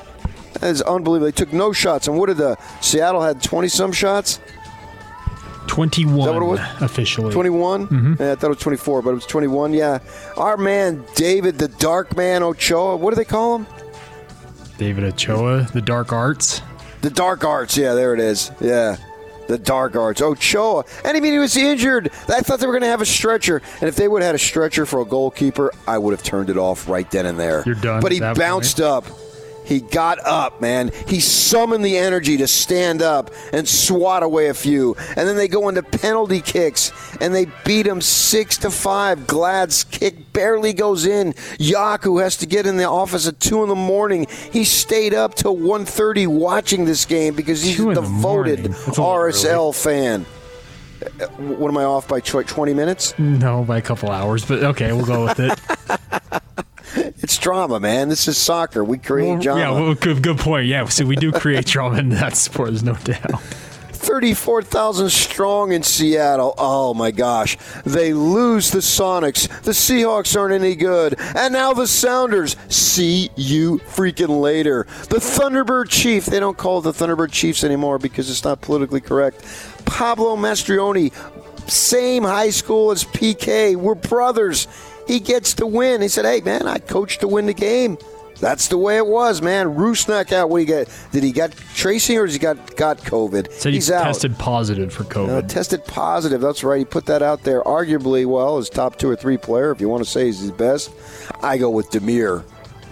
[0.54, 1.26] That is unbelievable.
[1.26, 2.08] They took no shots.
[2.08, 4.40] And what did the Seattle had 20 some shots?
[5.66, 6.60] 21 Is that what it was?
[6.82, 7.32] officially.
[7.32, 7.88] 21?
[7.88, 8.20] Mhm.
[8.20, 9.72] Yeah, I thought it was 24, but it was 21.
[9.74, 9.98] Yeah.
[10.36, 12.96] Our man, David the Dark Man Ochoa.
[12.96, 13.66] What do they call him?
[14.78, 16.60] David Ochoa, the Dark Arts.
[17.02, 17.76] The Dark Arts.
[17.76, 18.50] Yeah, there it is.
[18.60, 18.96] Yeah.
[19.48, 20.22] The Dark Arts.
[20.22, 20.84] Ochoa.
[21.04, 22.10] And I mean, he was injured.
[22.28, 23.60] I thought they were going to have a stretcher.
[23.80, 26.48] And if they would have had a stretcher for a goalkeeper, I would have turned
[26.48, 27.62] it off right then and there.
[27.66, 29.04] You're done But he bounced up.
[29.64, 30.90] He got up, man.
[31.06, 34.96] He summoned the energy to stand up and swat away a few.
[35.16, 39.26] And then they go into penalty kicks and they beat him six to five.
[39.26, 41.32] Glad's kick barely goes in.
[41.58, 44.26] Yaku has to get in the office at two in the morning.
[44.52, 50.26] He stayed up till 1.30 watching this game because he's a devoted RSL fan.
[51.36, 53.18] What am I off by 20 minutes?
[53.18, 56.62] No, by a couple hours, but okay, we'll go with it.
[56.94, 58.08] It's drama, man.
[58.08, 58.84] This is soccer.
[58.84, 59.60] We create Well, drama.
[59.60, 60.66] yeah, well, good, good point.
[60.66, 62.70] Yeah, so we do create drama in that sport.
[62.70, 63.40] There's no doubt.
[64.02, 66.54] 34,000 strong in Seattle.
[66.58, 67.56] Oh my gosh.
[67.86, 69.46] They lose the Sonics.
[69.62, 71.14] The Seahawks aren't any good.
[71.36, 72.56] And now the Sounders.
[72.68, 74.86] See you freaking later.
[75.08, 76.26] The Thunderbird Chief.
[76.26, 79.44] They don't call it the Thunderbird Chiefs anymore because it's not politically correct.
[79.84, 81.12] Pablo Mastroeni.
[81.70, 83.76] Same high school as PK.
[83.76, 84.66] We're brothers.
[85.06, 86.00] He gets to win.
[86.02, 87.98] He said, hey, man, I coached to win the game.
[88.40, 89.66] That's the way it was, man.
[89.68, 90.50] Rusnak out.
[90.50, 90.88] What you get?
[91.12, 93.52] Did he got tracing or has he got got COVID?
[93.52, 94.02] So he He's out.
[94.04, 95.28] tested positive for COVID.
[95.28, 96.40] Uh, tested positive.
[96.40, 96.78] That's right.
[96.80, 97.62] He put that out there.
[97.62, 99.70] Arguably, well, his top two or three player.
[99.70, 100.90] If you want to say he's his best,
[101.40, 102.42] I go with Damir.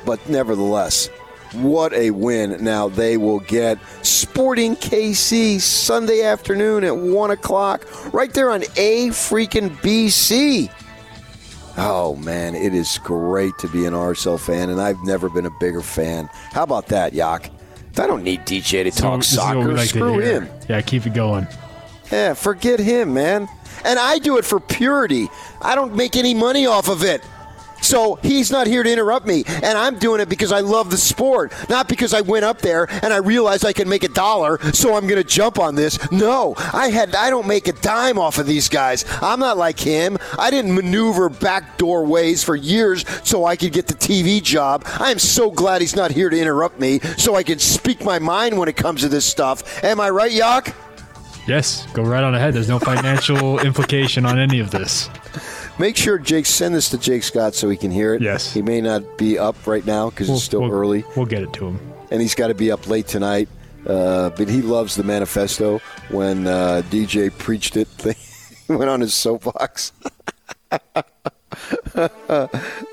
[0.07, 1.09] But nevertheless,
[1.55, 2.63] what a win!
[2.63, 7.85] Now they will get Sporting KC Sunday afternoon at one o'clock,
[8.15, 10.71] right there on A freaking BC.
[11.83, 15.51] Oh man, it is great to be an RSL fan, and I've never been a
[15.59, 16.29] bigger fan.
[16.53, 17.51] How about that, Yak?
[17.99, 19.73] I don't need DJ to So talk this is what we soccer.
[19.75, 20.49] like Screw him.
[20.69, 21.47] Yeah, keep it going.
[22.13, 23.49] Yeah, forget him, man.
[23.85, 25.29] And I do it for purity.
[25.63, 27.23] I don't make any money off of it.
[27.81, 29.45] So he's not here to interrupt me.
[29.47, 32.87] And I'm doing it because I love the sport, not because I went up there
[33.03, 35.99] and I realized I can make a dollar, so I'm going to jump on this.
[36.11, 39.05] No, I had I don't make a dime off of these guys.
[39.23, 40.19] I'm not like him.
[40.39, 44.85] I didn't maneuver backdoor ways for years so I could get the TV job.
[44.99, 48.19] I am so glad he's not here to interrupt me so I can speak my
[48.19, 49.83] mind when it comes to this stuff.
[49.85, 50.75] Am I right, Yak?
[51.47, 52.55] Yes, go right on ahead.
[52.55, 55.09] There's no financial implication on any of this.
[55.79, 58.23] Make sure Jake send this to Jake Scott so he can hear it.
[58.23, 58.53] Yes.
[58.53, 61.05] He may not be up right now because it's still early.
[61.17, 61.81] We'll get it to him.
[62.11, 63.49] And he's got to be up late tonight.
[63.87, 65.81] Uh, but he loves the manifesto.
[66.11, 67.89] When uh, DJ preached it,
[68.67, 69.93] he went on his soapbox.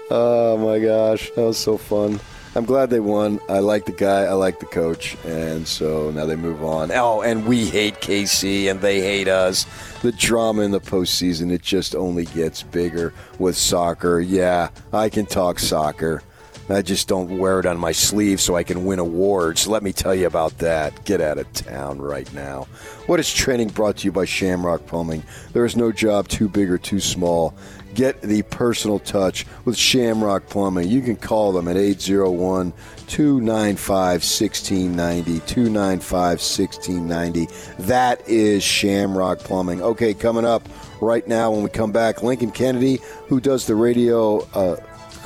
[0.10, 2.20] oh my gosh, that was so fun.
[2.58, 3.40] I'm glad they won.
[3.50, 4.24] I like the guy.
[4.24, 6.92] I like the coach, and so now they move on.
[6.92, 9.68] Oh, and we hate KC, and they hate us.
[10.02, 14.20] The drama in the postseason it just only gets bigger with soccer.
[14.20, 16.24] Yeah, I can talk soccer.
[16.70, 19.68] I just don't wear it on my sleeve so I can win awards.
[19.68, 21.06] Let me tell you about that.
[21.06, 22.68] Get out of town right now.
[23.06, 25.24] What is training brought to you by Shamrock Plumbing?
[25.54, 27.56] There is no job too big or too small.
[27.94, 30.90] Get the personal touch with Shamrock Plumbing.
[30.90, 32.74] You can call them at 801
[33.08, 35.40] 295 1690.
[35.40, 37.48] 295 1690.
[37.84, 39.82] That is Shamrock Plumbing.
[39.82, 40.68] Okay, coming up
[41.02, 44.42] right now when we come back, Lincoln Kennedy, who does the radio.
[44.54, 44.76] Uh,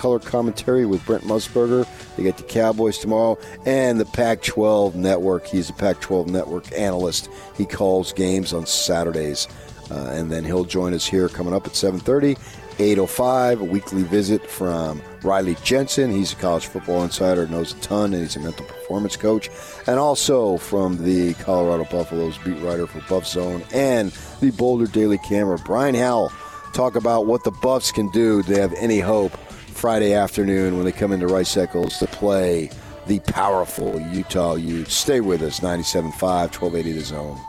[0.01, 1.87] color commentary with Brent Musburger.
[2.15, 3.37] They get the Cowboys tomorrow
[3.67, 5.45] and the Pac 12 network.
[5.45, 7.29] He's a Pac 12 network analyst.
[7.55, 9.47] He calls games on Saturdays.
[9.91, 12.39] Uh, and then he'll join us here coming up at 7.30
[12.79, 18.13] 805 a weekly visit from riley jensen he's a college football insider knows a ton
[18.13, 19.49] and he's a mental performance coach
[19.87, 25.17] and also from the colorado buffaloes beat writer for buff zone and the boulder daily
[25.17, 26.31] camera brian howell
[26.73, 29.37] talk about what the buffs can do do they have any hope
[29.81, 32.69] Friday afternoon when they come into Rice Eccles to play
[33.07, 34.93] the powerful Utah Utes.
[34.93, 37.39] Stay with us, 97.5, 1280 The Zone.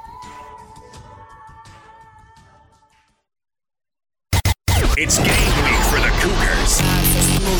[4.96, 7.01] It's game week for the Cougars.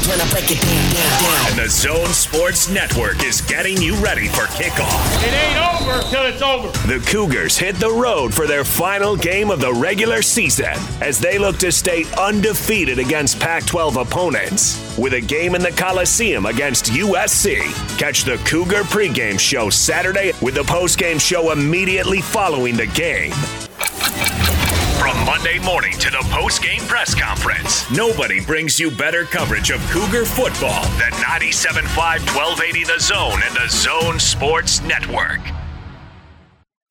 [0.04, 5.22] And the Zone Sports Network is getting you ready for kickoff.
[5.22, 6.68] It ain't over till it's over.
[6.88, 11.38] The Cougars hit the road for their final game of the regular season as they
[11.38, 14.98] look to stay undefeated against Pac 12 opponents.
[14.98, 17.60] With a game in the Coliseum against USC.
[17.96, 23.32] Catch the Cougar pregame show Saturday with the postgame show immediately following the game.
[25.02, 30.24] From Monday morning to the post-game press conference, nobody brings you better coverage of Cougar
[30.24, 35.40] football than 97.5 1280 The Zone and the Zone Sports Network.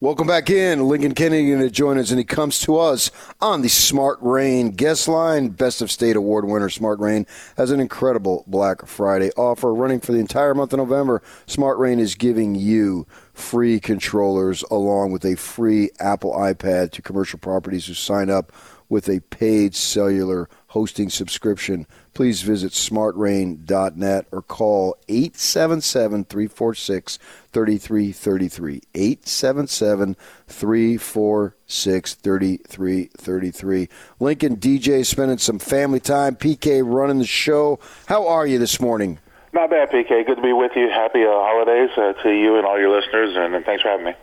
[0.02, 0.90] Welcome back in.
[0.90, 4.72] Lincoln Kennedy going to join us, and he comes to us on the Smart Rain
[4.72, 5.50] guest line.
[5.50, 7.26] Best of State Award winner Smart Rain
[7.56, 11.22] has an incredible Black Friday offer running for the entire month of November.
[11.46, 17.40] Smart Rain is giving you free controllers along with a free Apple iPad to commercial
[17.40, 18.52] properties who sign up
[18.92, 21.88] with a paid cellular hosting subscription.
[22.14, 27.20] Please visit smartrain.net or call 877 346
[27.54, 28.82] 3333.
[28.94, 33.90] 877 346 3333.
[34.20, 36.36] Lincoln DJ spending some family time.
[36.36, 37.80] PK running the show.
[38.08, 39.20] How are you this morning?
[39.54, 40.26] Not bad, PK.
[40.26, 40.90] Good to be with you.
[40.90, 44.06] Happy uh, holidays uh, to you and all your listeners, and, and thanks for having
[44.06, 44.14] me.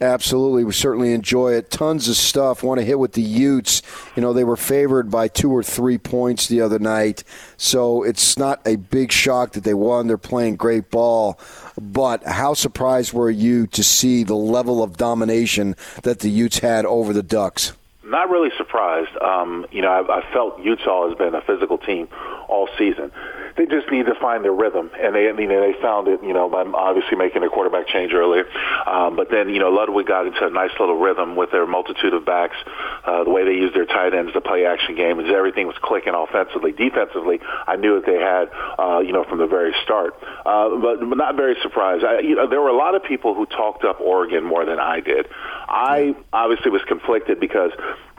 [0.00, 0.62] Absolutely.
[0.62, 1.70] We certainly enjoy it.
[1.72, 2.62] Tons of stuff.
[2.62, 3.82] Want to hit with the Utes.
[4.14, 7.24] You know, they were favored by two or three points the other night.
[7.56, 10.06] So it's not a big shock that they won.
[10.06, 11.40] They're playing great ball.
[11.80, 15.74] But how surprised were you to see the level of domination
[16.04, 17.72] that the Utes had over the Ducks?
[18.08, 19.16] Not really surprised.
[19.20, 22.08] Um, you know, I, I felt Utah has been a physical team
[22.48, 23.12] all season
[23.58, 26.32] they just need to find their rhythm, and they you know they found it you
[26.32, 28.46] know by obviously making a quarterback change earlier,
[28.86, 32.14] um, but then you know Ludwig got into a nice little rhythm with their multitude
[32.14, 32.56] of backs,
[33.04, 35.76] uh, the way they used their tight ends, the play action game, as everything was
[35.82, 37.40] clicking offensively, defensively.
[37.66, 38.48] I knew that they had
[38.78, 40.14] uh, you know from the very start,
[40.46, 42.04] uh, but, but not very surprised.
[42.04, 44.78] I, you know there were a lot of people who talked up Oregon more than
[44.78, 45.26] I did.
[45.68, 47.72] I obviously was conflicted because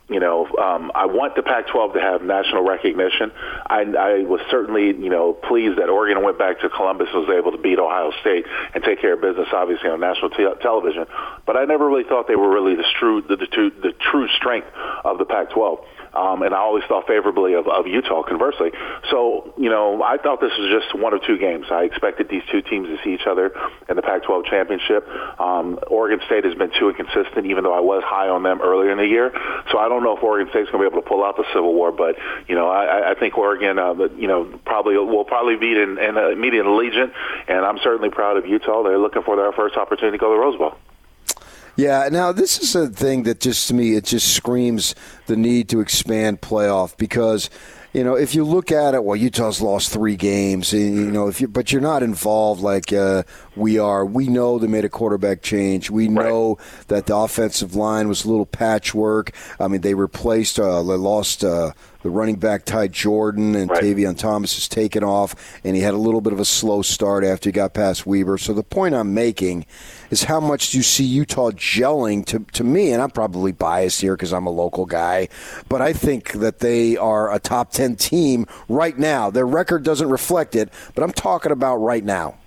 [0.09, 3.31] you know, um, I want the Pac-12 to have national recognition.
[3.67, 7.35] I, I was certainly, you know, pleased that Oregon went back to Columbus and was
[7.37, 11.05] able to beat Ohio State and take care of business, obviously on national te- television.
[11.45, 14.67] But I never really thought they were really the true, the, the, the true strength
[15.05, 18.23] of the Pac-12 um, and I always thought favorably of, of Utah.
[18.23, 18.71] Conversely,
[19.11, 21.67] so you know, I thought this was just one of two games.
[21.71, 23.51] I expected these two teams to see each other
[23.87, 25.07] in the Pac-12 championship.
[25.39, 28.91] Um, Oregon State has been too inconsistent, even though I was high on them earlier
[28.91, 29.31] in the year.
[29.71, 31.45] So I don't know if Oregon State's going to be able to pull out the
[31.53, 32.15] Civil War, but
[32.47, 36.17] you know, I, I think Oregon, uh, you know, probably will probably beat in, in
[36.17, 37.13] uh, meet in Allegiant,
[37.47, 38.83] and I'm certainly proud of Utah.
[38.83, 40.75] They're looking for their first opportunity to go to the Rose Bowl.
[41.75, 44.95] Yeah, now this is a thing that just to me it just screams
[45.27, 47.49] the need to expand playoff because
[47.93, 51.41] you know, if you look at it, well, Utah's lost three games, you know, if
[51.41, 53.23] you but you're not involved like uh,
[53.55, 54.05] we are.
[54.05, 55.89] We know they made a quarterback change.
[55.89, 56.87] We know right.
[56.87, 59.31] that the offensive line was a little patchwork.
[59.59, 61.43] I mean, they replaced, uh, they lost.
[61.43, 61.71] Uh,
[62.01, 63.83] the running back Ty Jordan and right.
[63.83, 67.25] Tavion Thomas has taken off, and he had a little bit of a slow start
[67.25, 68.37] after he got past Weber.
[68.37, 69.65] So the point I'm making
[70.09, 74.01] is how much do you see Utah gelling to, to me, and I'm probably biased
[74.01, 75.29] here because I'm a local guy,
[75.67, 79.29] but I think that they are a top 10 team right now.
[79.29, 82.37] Their record doesn't reflect it, but I'm talking about right now.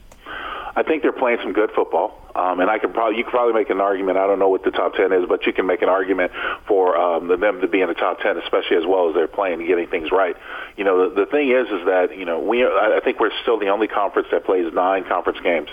[0.75, 2.19] I think they're playing some good football.
[2.35, 4.19] Um, and I can probably you can probably make an argument.
[4.19, 6.33] I don't know what the top ten is, but you can make an argument
[6.67, 9.61] for um, them to be in the top ten, especially as well as they're playing
[9.61, 10.37] and getting things right.
[10.77, 13.59] You know, the, the thing is, is that you know we I think we're still
[13.59, 15.69] the only conference that plays nine conference games,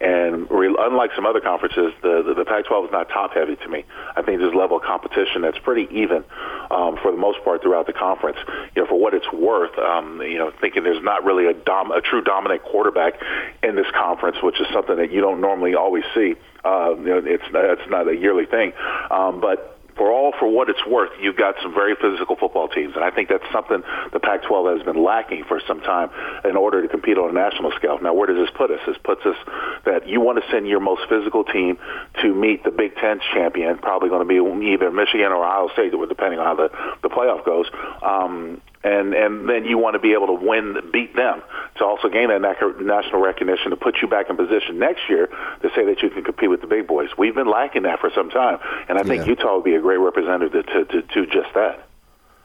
[0.00, 3.68] and re- unlike some other conferences, the, the the Pac-12 is not top heavy to
[3.68, 3.84] me.
[4.16, 6.24] I think there's a level of competition that's pretty even
[6.70, 8.38] um, for the most part throughout the conference.
[8.74, 11.92] You know, for what it's worth, um, you know, thinking there's not really a dom-
[11.92, 13.14] a true dominant quarterback
[13.62, 16.34] in this conference, which is something that you don't normally always see.
[16.64, 18.72] Uh, you know, it's it's not a yearly thing,
[19.10, 22.94] um, but for all for what it's worth, you've got some very physical football teams,
[22.94, 23.82] and I think that's something
[24.14, 26.08] the Pac-12 has been lacking for some time
[26.44, 27.98] in order to compete on a national scale.
[28.00, 28.80] Now, where does this put us?
[28.86, 29.36] This puts us
[29.84, 31.76] that you want to send your most physical team
[32.22, 34.40] to meet the Big Ten champion, probably going to be
[34.72, 36.70] either Michigan or Ohio State, depending on how the
[37.02, 37.66] the playoff goes.
[38.02, 41.42] Um, and and then you want to be able to win, beat them
[41.76, 45.70] to also gain that national recognition to put you back in position next year to
[45.74, 47.10] say that you can compete with the big boys.
[47.18, 48.58] We've been lacking that for some time,
[48.88, 49.30] and I think yeah.
[49.30, 51.86] Utah would be a great representative to, to, to just that.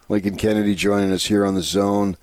[0.09, 2.17] Lincoln Kennedy joining us here on the zone,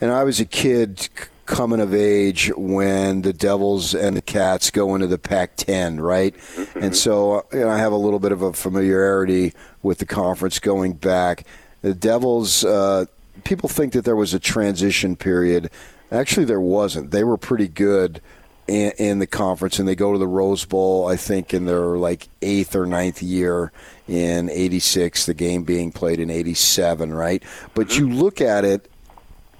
[0.00, 1.08] and I was a kid
[1.46, 6.34] coming of age when the Devils and the Cats go into the Pac-10, right?
[6.36, 6.82] Mm-hmm.
[6.82, 10.58] And so you know, I have a little bit of a familiarity with the conference
[10.58, 11.46] going back.
[11.80, 12.62] The Devils.
[12.62, 13.06] Uh,
[13.44, 15.70] people think that there was a transition period.
[16.10, 17.10] Actually, there wasn't.
[17.10, 18.20] They were pretty good
[18.66, 21.08] in, in, the conference, and they go to the Rose Bowl.
[21.08, 23.72] I think in their like eighth or ninth year
[24.08, 27.42] in '86, the game being played in '87, right?
[27.74, 28.06] But mm-hmm.
[28.08, 28.88] you look at it.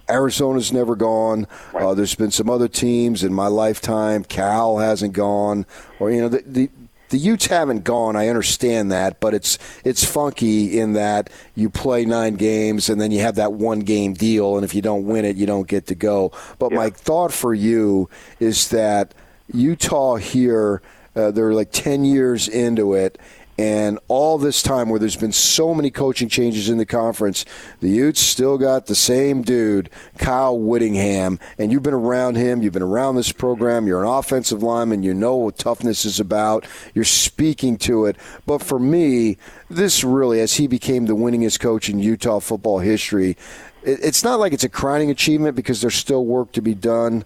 [0.09, 1.47] Arizona's never gone.
[1.73, 1.85] Right.
[1.85, 4.25] Uh, there's been some other teams in my lifetime.
[4.25, 5.65] Cal hasn't gone,
[6.01, 6.71] or you know the, the
[7.13, 8.17] the Utes haven't gone.
[8.17, 13.11] I understand that, but it's it's funky in that you play nine games and then
[13.13, 15.87] you have that one game deal, and if you don't win it, you don't get
[15.89, 16.33] to go.
[16.59, 18.09] But my thought for you
[18.41, 19.13] is that
[19.53, 20.81] Utah here,
[21.15, 23.19] uh, they're like ten years into it.
[23.63, 27.45] And all this time, where there's been so many coaching changes in the conference,
[27.79, 31.39] the Utes still got the same dude, Kyle Whittingham.
[31.59, 35.15] And you've been around him, you've been around this program, you're an offensive lineman, you
[35.15, 38.17] know what toughness is about, you're speaking to it.
[38.47, 39.39] But for me,
[39.71, 43.37] this really, as he became the winningest coach in Utah football history,
[43.85, 47.25] it's not like it's a crowning achievement because there's still work to be done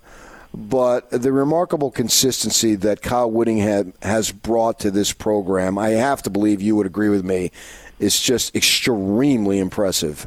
[0.55, 6.31] but the remarkable consistency that Kyle Whittingham has brought to this program, I have to
[6.31, 7.51] believe you would agree with me,
[7.99, 10.27] is just extremely impressive.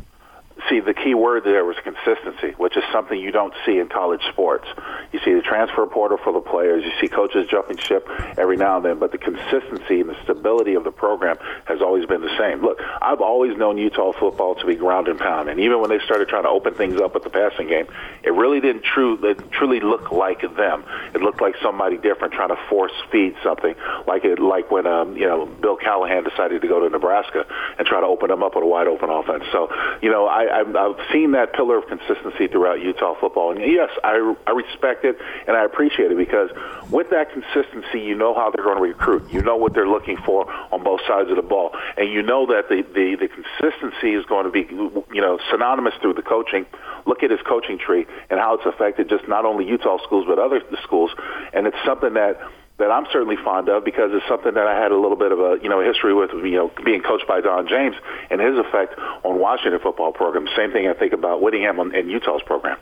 [0.69, 1.98] See, the key word there was consistency,
[2.57, 4.67] which is something you don't see in college sports.
[5.11, 6.83] You see the transfer portal for the players.
[6.83, 8.07] You see coaches jumping ship
[8.37, 12.05] every now and then, but the consistency and the stability of the program has always
[12.05, 12.61] been the same.
[12.61, 15.99] Look, I've always known Utah football to be ground and pound, and even when they
[15.99, 17.87] started trying to open things up with the passing game,
[18.23, 20.83] it really didn't true, it truly look like them.
[21.13, 23.75] It looked like somebody different trying to force feed something,
[24.07, 27.45] like it, like when um, you know Bill Callahan decided to go to Nebraska
[27.77, 29.43] and try to open them up with a wide open offense.
[29.51, 29.69] So,
[30.01, 33.89] you know, I, I've, I've seen that pillar of consistency throughout Utah football, and yes,
[34.03, 35.17] I, I respect it
[35.47, 36.49] and I appreciate it because
[36.89, 39.29] with that consistency, you know how they're going to recruit.
[39.31, 42.45] You know what they're looking for on both sides of the ball, and you know
[42.47, 44.67] that the the, the consistency is going to be
[45.13, 46.65] you know synonymous through the coaching.
[47.05, 50.39] Look at his coaching tree and how it's affected just not only Utah schools but
[50.39, 51.11] other schools,
[51.53, 52.39] and it's something that
[52.79, 55.39] that I'm certainly fond of because it's something that I had a little bit of
[55.39, 57.95] a you know history with you know being coached by Don James
[58.29, 60.47] and his effect on Washington football program.
[60.55, 62.77] Same thing I think about Whittingham and Utah's program.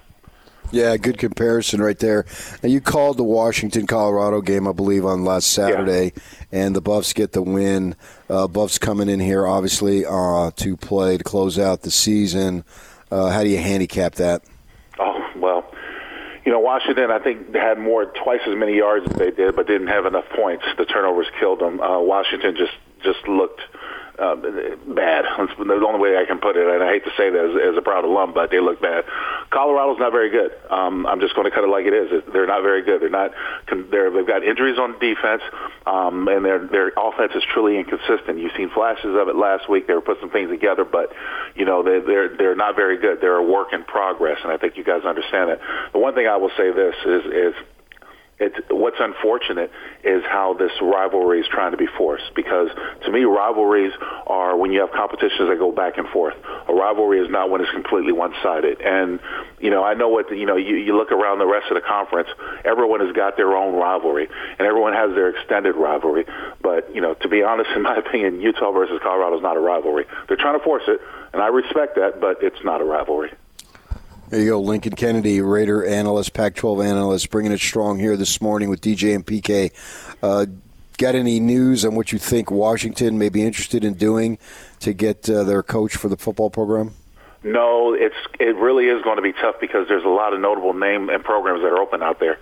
[0.72, 2.26] Yeah, good comparison right there.
[2.62, 6.12] Now, you called the Washington Colorado game, I believe, on last Saturday,
[6.52, 7.96] and the Buffs get the win.
[8.30, 12.66] Uh, Buffs coming in here, obviously, uh, to play to close out the season.
[13.10, 14.42] Uh, how do you handicap that?
[16.48, 19.68] You know Washington I think had more twice as many yards as they did, but
[19.68, 20.64] didn't have enough points.
[20.78, 21.82] The turnovers killed them.
[21.82, 22.72] Uh, Washington just
[23.04, 23.60] just looked.
[24.18, 25.26] Uh, bad.
[25.38, 26.66] That's the only way I can put it.
[26.66, 29.06] And I hate to say that as, as a proud alum, but they look bad.
[29.52, 30.50] Colorado's not very good.
[30.72, 32.24] Um, I'm just going to cut it like it is.
[32.34, 33.00] They're not very good.
[33.00, 33.30] They're not.
[33.70, 35.44] They're, they've got injuries on defense,
[35.86, 38.40] um, and their their offense is truly inconsistent.
[38.40, 39.86] You've seen flashes of it last week.
[39.86, 41.14] They were putting some things together, but
[41.54, 43.22] you know they, they're they're not very good.
[43.22, 45.60] They're a work in progress, and I think you guys understand that.
[45.94, 47.54] The one thing I will say this is is
[48.40, 49.72] it's what's unfortunate
[50.04, 52.70] is how this rivalry is trying to be forced because
[53.04, 53.94] to me rivalries
[54.28, 56.36] are when you have competitions that go back and forth.
[56.68, 58.80] A rivalry is not when it's completely one-sided.
[58.82, 59.20] And
[59.60, 61.82] you know i know what you know you, you look around the rest of the
[61.82, 62.30] conference
[62.64, 64.28] everyone has got their own rivalry
[64.60, 66.26] and everyone has their extended rivalry.
[66.62, 69.62] But you know to be honest in my opinion utah versus colorado is not a
[69.62, 70.06] rivalry.
[70.28, 71.02] They're trying to force it
[71.34, 73.32] and i respect that but it's not a rivalry
[74.30, 78.70] There you go, Lincoln Kennedy, Raider analyst, Pac-12 analyst, bringing it strong here this morning
[78.70, 79.72] with DJ and PK.
[80.22, 80.48] Uh,
[80.98, 84.38] got any news on what you think Washington may be interested in doing
[84.82, 86.92] to get uh, their coach for the football program?
[87.42, 90.74] No, it's it really is going to be tough because there's a lot of notable
[90.74, 92.38] name and programs that are open out there.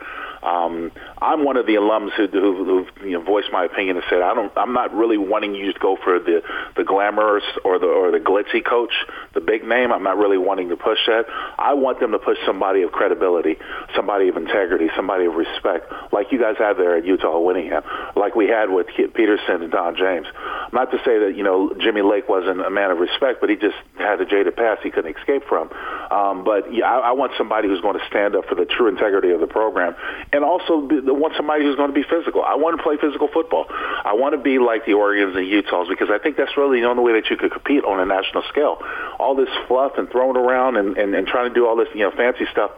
[0.46, 4.06] Um, I'm one of the alums who, who, who you know, voiced my opinion and
[4.10, 4.52] said I don't.
[4.56, 6.44] I'm not really wanting you to go for the
[6.78, 8.94] the glamorous or the or the glitzy coach,
[9.34, 9.92] the big name.
[9.92, 11.26] I'm not really wanting to push that.
[11.58, 13.58] I want them to push somebody of credibility,
[13.96, 17.84] somebody of integrity, somebody of respect, like you guys have there at Utah Whittingham,
[18.16, 20.28] like we had with Kit Petersen and Don James.
[20.72, 23.56] Not to say that you know Jimmy Lake wasn't a man of respect, but he
[23.56, 25.72] just had a jaded past he couldn't escape from.
[26.12, 28.88] Um, but yeah, I, I want somebody who's going to stand up for the true
[28.88, 29.96] integrity of the program,
[30.36, 32.44] and also be, I want somebody who's going to be physical.
[32.44, 33.66] I want to play physical football.
[33.72, 36.88] I want to be like the Oregons and Utahs because I think that's really the
[36.88, 38.84] only way that you could compete on a national scale.
[39.18, 42.04] All this fluff and throwing around and, and, and trying to do all this you
[42.04, 42.72] know fancy stuff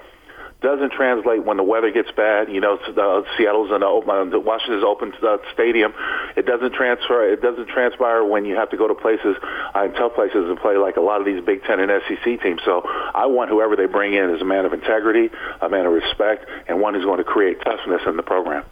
[0.61, 2.49] doesn't translate when the weather gets bad.
[2.49, 5.93] You know, uh, Seattle's in the open, uh, Washington's open uh, stadium.
[6.35, 7.31] It doesn't transfer.
[7.31, 9.35] It doesn't transpire when you have to go to places
[9.75, 12.61] uh, tough places and play like a lot of these Big Ten and SEC teams.
[12.65, 15.29] So I want whoever they bring in is a man of integrity,
[15.61, 18.65] a man of respect, and one who's going to create toughness in the program.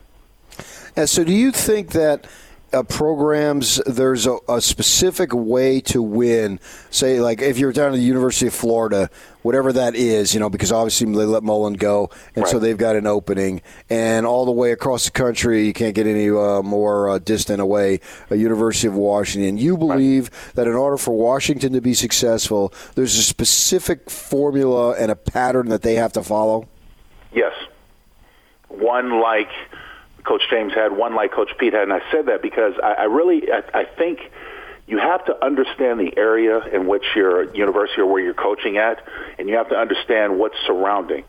[0.96, 2.26] And so, do you think that
[2.74, 6.60] uh, programs there's a, a specific way to win?
[6.90, 9.10] Say, like if you're down at the University of Florida,
[9.46, 12.96] whatever that is, you know, because obviously they let Mullen go, and so they've got
[12.96, 13.62] an opening,
[13.92, 17.62] and all the way across the country, you can't get any uh, more uh, distant
[17.62, 18.00] away.
[18.32, 19.60] A University of Washington.
[19.60, 25.12] You believe that in order for Washington to be successful, there's a specific formula and
[25.12, 26.68] a pattern that they have to follow.
[27.32, 27.54] Yes.
[28.70, 29.50] One like
[30.24, 33.04] Coach James had, one like Coach Pete had, and I said that because I, I
[33.04, 34.32] really I, I think
[34.88, 39.04] you have to understand the area in which your university or where you're coaching at,
[39.40, 41.24] and you have to understand what's surrounding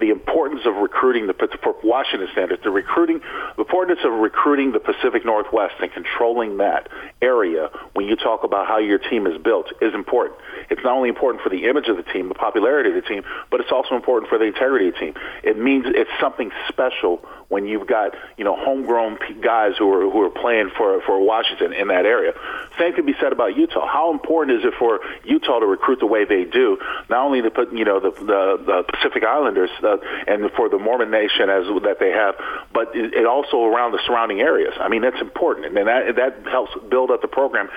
[0.00, 3.20] the importance of recruiting the for Washington standards, the recruiting,
[3.56, 6.88] the importance of recruiting the Pacific Northwest and controlling that
[7.22, 10.38] area when you talk about how your team is built is important.
[10.70, 13.22] It's not only important for the image of the team, the popularity of the team,
[13.50, 15.14] but it's also important for the integrity of the team.
[15.42, 20.22] It means it's something special when you've got you know homegrown guys who are who
[20.22, 22.32] are playing for for Washington in that area.
[22.78, 23.86] Same can be said about Utah.
[23.86, 26.78] How important is it for Utah to recruit the way they do?
[27.08, 29.96] Not only to put you know the the, the Pacific Islanders uh,
[30.26, 32.34] and for the Mormon Nation as that they have,
[32.72, 34.74] but it, it also around the surrounding areas.
[34.80, 37.68] I mean that's important, and that that helps build up the program,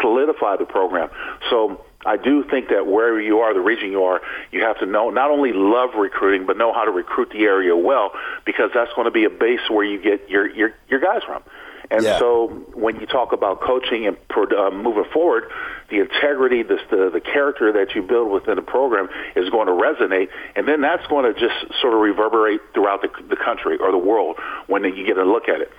[0.00, 1.10] solidify the program.
[1.50, 4.86] So I do think that wherever you are, the region you are, you have to
[4.86, 8.12] know not only love recruiting, but know how to recruit the area well,
[8.46, 11.42] because that's going to be a base where you get your your, your guys from.
[11.90, 12.18] And Yeah.
[12.18, 15.50] so when you talk about coaching and pro- uh, moving forward,
[15.88, 19.72] the integrity, the, the the character that you build within the program is going to
[19.72, 23.90] resonate, and then that's going to just sort of reverberate throughout the, the country or
[23.90, 24.36] the world
[24.68, 25.70] when you get a look at it.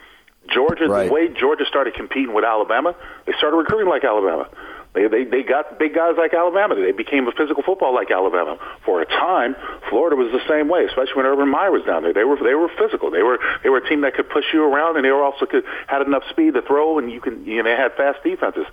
[0.49, 1.07] Georgia, Right.
[1.07, 2.93] the way Georgia started competing with Alabama,
[3.25, 4.49] they started recruiting like Alabama.
[4.93, 6.75] They, they they got big guys like Alabama.
[6.75, 8.59] They became a physical football like Alabama.
[8.83, 9.55] For a time,
[9.89, 12.13] Florida was the same way, especially when Urban Meyer was down there.
[12.13, 13.09] They were they were physical.
[13.09, 15.45] They were they were a team that could push you around, and they were also
[15.45, 18.65] could had enough speed to throw, and you can you know, they had fast defenses.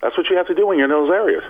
[0.00, 1.44] That's what you have to do when you're in those areas.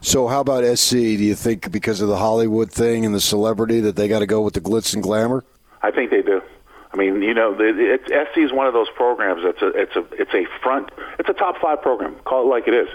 [0.00, 0.92] So how about SC?
[0.92, 4.26] Do you think because of the Hollywood thing and the celebrity that they got to
[4.26, 5.44] go with the glitz and glamour?
[5.82, 6.40] I think they do.
[6.90, 10.34] I mean, you know, SC is one of those programs that's a it's a it's
[10.34, 12.14] a front it's a top five program.
[12.24, 12.88] Call it like it is.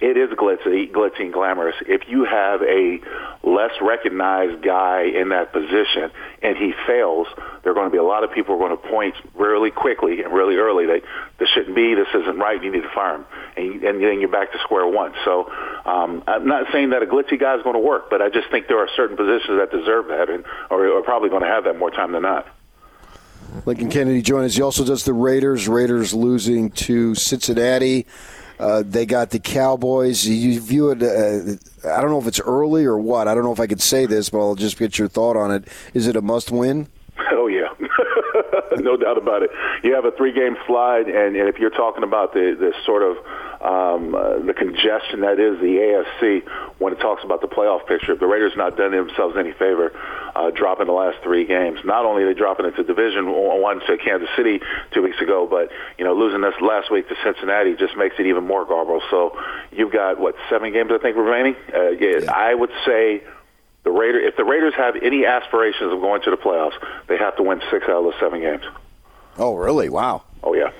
[0.00, 1.74] It is glitzy, glitzy and glamorous.
[1.86, 3.00] If you have a
[3.42, 6.10] less recognized guy in that position
[6.42, 7.26] and he fails,
[7.62, 9.70] there are going to be a lot of people who are going to point really
[9.70, 11.02] quickly and really early that
[11.38, 14.30] this shouldn't be, this isn't right, you need to fire him, and, and then you're
[14.30, 15.12] back to square one.
[15.24, 15.50] So
[15.84, 18.50] um, I'm not saying that a glitzy guy is going to work, but I just
[18.50, 21.64] think there are certain positions that deserve that and are, are probably going to have
[21.64, 22.46] that more time than not.
[23.66, 24.54] Lincoln Kennedy joined us.
[24.54, 25.68] He also does the Raiders.
[25.68, 28.06] Raiders losing to Cincinnati.
[28.58, 30.26] Uh, they got the Cowboys.
[30.26, 31.02] You view it.
[31.02, 33.26] Uh, I don't know if it's early or what.
[33.26, 35.50] I don't know if I could say this, but I'll just get your thought on
[35.50, 35.66] it.
[35.94, 36.88] Is it a must-win?
[37.32, 37.59] Oh yeah,
[38.78, 39.50] no doubt about it.
[39.82, 43.16] You have a three-game slide, and, and if you're talking about the, the sort of
[43.60, 46.48] um, uh, the congestion that is the AFC
[46.78, 49.92] when it talks about the playoff picture, if the Raiders not done themselves any favor,
[50.34, 51.80] uh, dropping the last three games.
[51.84, 54.60] Not only are they dropping into Division One to Kansas City
[54.92, 58.26] two weeks ago, but you know losing this last week to Cincinnati just makes it
[58.26, 59.02] even more garbled.
[59.10, 59.36] So
[59.72, 61.56] you've got what seven games I think remaining.
[61.74, 63.22] Uh, yeah, I would say
[63.84, 66.74] the Raider, if the Raiders have any aspirations of going to the playoffs,
[67.08, 68.62] they have to win six out of those seven games.
[69.38, 69.88] Oh, really?
[69.88, 70.22] Wow.
[70.42, 70.70] Oh yeah,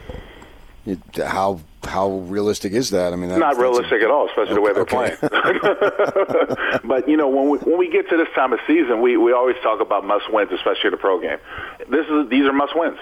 [0.86, 3.12] It, how how realistic is that?
[3.12, 5.16] I mean, that, not that's a- realistic at all, especially the way they're Okay.
[5.16, 6.80] playing.
[6.84, 9.32] but you know, when we when we get to this time of season, we we
[9.32, 11.38] always talk about must wins, especially in the pro game.
[11.88, 12.98] This is these are must wins.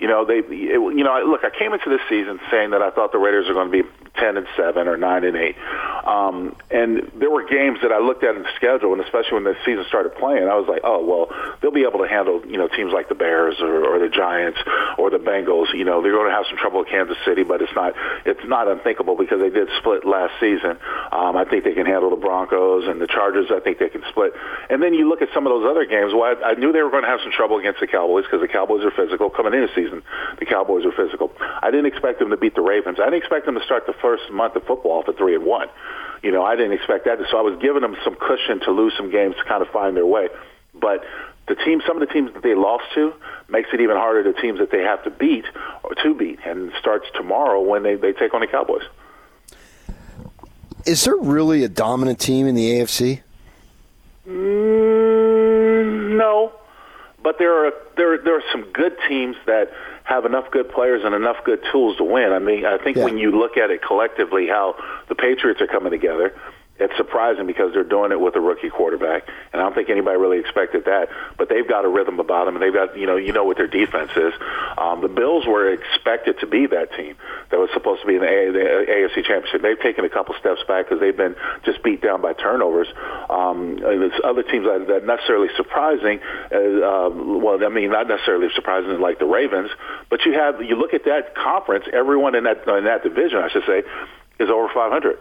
[0.00, 0.38] You know, they.
[0.38, 3.48] It, you know, look, I came into this season saying that I thought the Raiders
[3.48, 5.56] are going to be ten and seven or nine and eight,
[6.04, 9.44] um, and there were games that I looked at in the schedule, and especially when
[9.44, 11.28] the season started playing, I was like, oh well,
[11.60, 14.58] they'll be able to handle you know teams like the Bears or, or the Giants
[14.96, 15.72] or the Bengals.
[15.74, 17.92] You know, they're going to have some trouble with Kansas City, but it's not
[18.24, 20.80] it's not unthinkable because they did split last season.
[21.12, 23.52] Um, I think they can handle the Broncos and the Chargers.
[23.52, 24.32] I think they can split.
[24.70, 26.12] And then you look at some of those other games.
[26.14, 28.40] Well, I, I knew they were going to have some trouble against the Cowboys because
[28.40, 29.89] the Cowboys are physical coming into season.
[30.38, 31.32] The Cowboys are physical.
[31.40, 32.98] I didn't expect them to beat the Ravens.
[33.00, 35.68] I didn't expect them to start the first month of football for three and one.
[36.22, 37.18] You know, I didn't expect that.
[37.30, 39.96] So I was giving them some cushion to lose some games to kind of find
[39.96, 40.28] their way.
[40.74, 41.04] But
[41.48, 43.12] the team, some of the teams that they lost to,
[43.48, 45.44] makes it even harder to teams that they have to beat
[45.82, 48.84] or to beat, and starts tomorrow when they, they take on the Cowboys.
[50.86, 53.20] Is there really a dominant team in the AFC?
[54.26, 56.52] Mm, no,
[57.22, 59.70] but there are there there are some good teams that
[60.04, 62.32] have enough good players and enough good tools to win.
[62.32, 64.76] I mean, I think when you look at it collectively, how
[65.08, 66.34] the Patriots are coming together.
[66.80, 70.16] It's surprising because they're doing it with a rookie quarterback, and I don't think anybody
[70.16, 71.08] really expected that.
[71.36, 73.58] But they've got a rhythm about them, and they've got you know you know what
[73.58, 74.32] their defense is.
[74.78, 77.16] Um, the Bills were expected to be that team
[77.50, 78.58] that was supposed to be in the, A- the
[78.88, 79.60] AFC Championship.
[79.60, 82.88] They've taken a couple steps back because they've been just beat down by turnovers.
[83.28, 86.20] Um, there's other teams that, that necessarily surprising.
[86.50, 89.70] Uh, um, well, I mean, not necessarily surprising like the Ravens,
[90.08, 91.84] but you have you look at that conference.
[91.92, 93.82] Everyone in that in that division, I should say,
[94.38, 95.18] is over 500.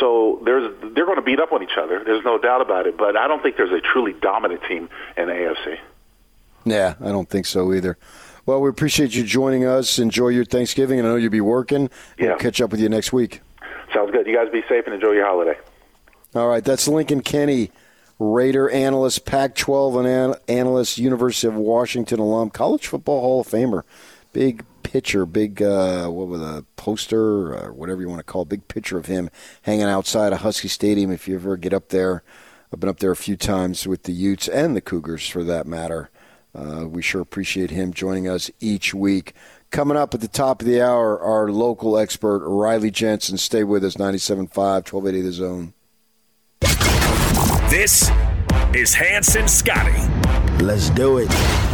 [0.00, 2.02] So there's they're going to beat up on each other.
[2.04, 2.96] There's no doubt about it.
[2.96, 5.78] But I don't think there's a truly dominant team in the AFC.
[6.64, 7.98] Yeah, I don't think so either.
[8.46, 9.98] Well, we appreciate you joining us.
[9.98, 10.98] Enjoy your Thanksgiving.
[10.98, 11.90] and I know you'll be working.
[12.18, 12.28] Yeah.
[12.30, 13.40] We'll catch up with you next week.
[13.92, 14.26] Sounds good.
[14.26, 15.58] You guys be safe and enjoy your holiday.
[16.34, 17.70] All right, that's Lincoln Kenny,
[18.18, 23.82] Raider analyst, Pac-12 an- analyst, University of Washington alum, College Football Hall of Famer,
[24.32, 24.64] big
[24.94, 28.68] picture, big uh, what was a poster or whatever you want to call, it, big
[28.68, 29.28] picture of him
[29.62, 31.10] hanging outside of Husky Stadium.
[31.10, 32.22] If you ever get up there,
[32.72, 35.66] I've been up there a few times with the Utes and the Cougars, for that
[35.66, 36.10] matter.
[36.54, 39.34] Uh, we sure appreciate him joining us each week.
[39.72, 43.36] Coming up at the top of the hour, our local expert, Riley Jensen.
[43.36, 45.74] Stay with us, 97.5, 1280 The Zone.
[47.68, 48.12] This
[48.72, 50.43] is Hanson Scotty.
[50.64, 51.28] Let's do it.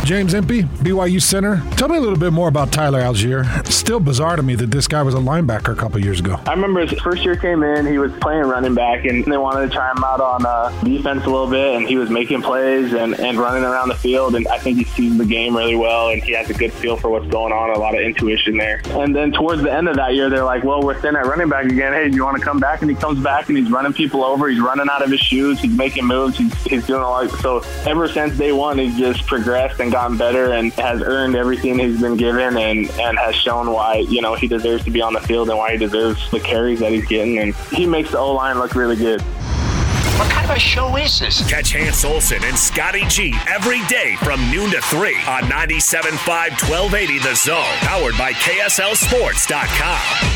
[0.05, 1.63] James Empey, BYU center.
[1.77, 3.45] Tell me a little bit more about Tyler Allgeier.
[3.61, 6.41] It's still bizarre to me that this guy was a linebacker a couple years ago.
[6.47, 9.69] I remember his first year came in, he was playing running back, and they wanted
[9.69, 12.93] to try him out on uh, defense a little bit, and he was making plays
[12.93, 16.09] and, and running around the field, and I think he sees the game really well,
[16.09, 18.83] and he has a good feel for what's going on, a lot of intuition there.
[18.89, 21.49] And then towards the end of that year, they're like, well, we're thin at running
[21.49, 21.93] back again.
[21.93, 22.81] Hey, do you want to come back?
[22.81, 24.49] And he comes back, and he's running people over.
[24.49, 25.61] He's running out of his shoes.
[25.61, 26.39] He's making moves.
[26.39, 27.31] He's, he's doing a lot.
[27.43, 31.79] So ever since day one, he's just progressed and gotten better and has earned everything
[31.79, 35.13] he's been given and, and has shown why, you know, he deserves to be on
[35.13, 37.39] the field and why he deserves the carries that he's getting.
[37.39, 39.21] And he makes the O-line look really good.
[39.21, 41.49] What kind of a show is this?
[41.49, 46.29] Catch Hans Olsen and Scotty G every day from noon to 3 on 97.5
[46.69, 50.31] 1280 The Zone, powered by KSLSports.com.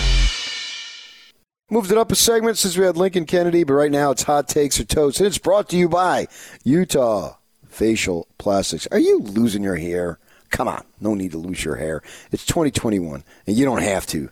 [1.71, 4.49] Moved it up a segment since we had Lincoln Kennedy, but right now it's Hot
[4.49, 6.29] Takes or Toast, and it's brought to you by
[6.63, 7.37] Utah
[7.75, 8.87] Facial Plastics.
[8.93, 10.19] Are you losing your hair?
[10.51, 12.03] Come on, no need to lose your hair.
[12.31, 14.31] It's 2021, and you don't have to.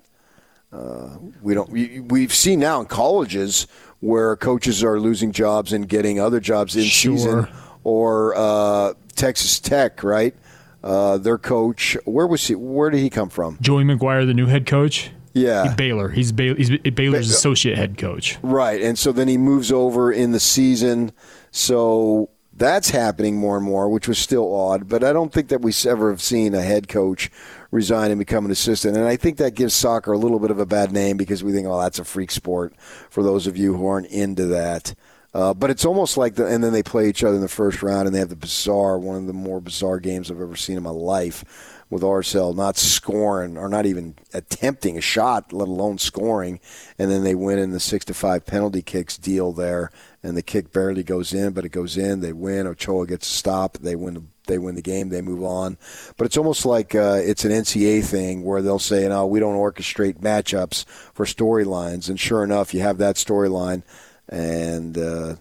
[0.72, 1.10] Uh,
[1.42, 1.70] we don't.
[1.70, 3.66] We, we've seen now in colleges
[4.00, 7.16] where coaches are losing jobs and getting other jobs in Sure.
[7.16, 7.48] season,
[7.84, 10.34] or uh, Texas Tech, right?
[10.82, 12.54] Uh, their coach, where was he?
[12.54, 13.56] Where did he come from?
[13.60, 15.10] Joey McGuire, the new head coach.
[15.32, 15.64] Yeah.
[15.64, 16.08] He's Baylor.
[16.10, 18.38] He's, Baylor, he's Baylor's associate head coach.
[18.42, 21.10] Right, and so then he moves over in the season.
[21.50, 24.88] So that's happening more and more, which was still odd.
[24.88, 27.30] But I don't think that we ever have seen a head coach
[27.70, 28.96] resign and become an assistant.
[28.96, 31.52] And I think that gives soccer a little bit of a bad name because we
[31.52, 32.74] think, oh, that's a freak sport
[33.10, 34.94] for those of you who aren't into that.
[35.34, 37.82] Uh, but it's almost like the, and then they play each other in the first
[37.82, 40.76] round, and they have the bizarre, one of the more bizarre games I've ever seen
[40.76, 45.98] in my life with RSL not scoring or not even attempting a shot, let alone
[45.98, 46.60] scoring,
[47.00, 49.90] and then they win in the six to five penalty kicks deal there,
[50.24, 52.20] and the kick barely goes in, but it goes in.
[52.20, 52.66] They win.
[52.66, 53.76] Ochoa gets a stop.
[53.78, 54.14] They win.
[54.14, 55.10] The, they win the game.
[55.10, 55.76] They move on.
[56.16, 59.54] But it's almost like uh, it's an NCAA thing where they'll say, "No, we don't
[59.54, 63.84] orchestrate matchups for storylines." And sure enough, you have that storyline,
[64.28, 64.98] and.
[64.98, 65.36] Uh,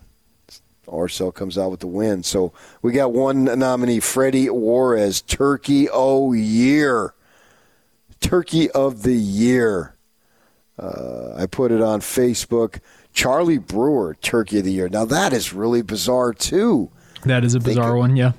[0.85, 2.23] RSL comes out with the win.
[2.23, 2.51] So
[2.81, 7.13] we got one nominee, Freddy Juarez, Turkey O Year.
[8.19, 9.95] Turkey of the Year.
[10.77, 12.79] Uh, I put it on Facebook.
[13.13, 14.89] Charlie Brewer, Turkey of the Year.
[14.89, 16.89] Now that is really bizarre too.
[17.25, 18.33] That is a bizarre of- one, yeah.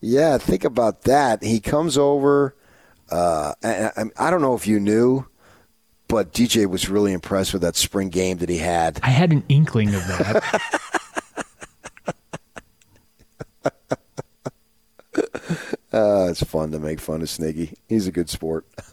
[0.00, 1.42] Yeah, think about that.
[1.42, 2.54] He comes over.
[3.10, 5.26] Uh, and I, I don't know if you knew,
[6.08, 8.98] but DJ was really impressed with that spring game that he had.
[9.02, 10.60] I had an inkling of that.
[15.92, 17.74] Uh, it's fun to make fun of Sniggy.
[17.88, 18.64] He's a good sport.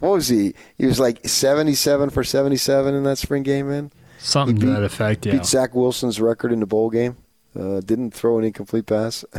[0.00, 0.54] what was he?
[0.78, 3.92] He was like 77 for 77 in that spring game, man.
[4.18, 5.32] Something to that effect, yeah.
[5.32, 7.16] Beat Zach Wilson's record in the bowl game.
[7.58, 9.24] Uh, didn't throw an incomplete pass.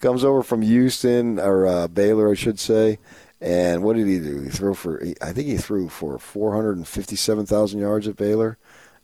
[0.00, 2.98] Comes over from Houston or uh, Baylor, I should say.
[3.40, 4.42] And what did he do?
[4.42, 8.58] He threw for, I think he threw for 457,000 yards at Baylor.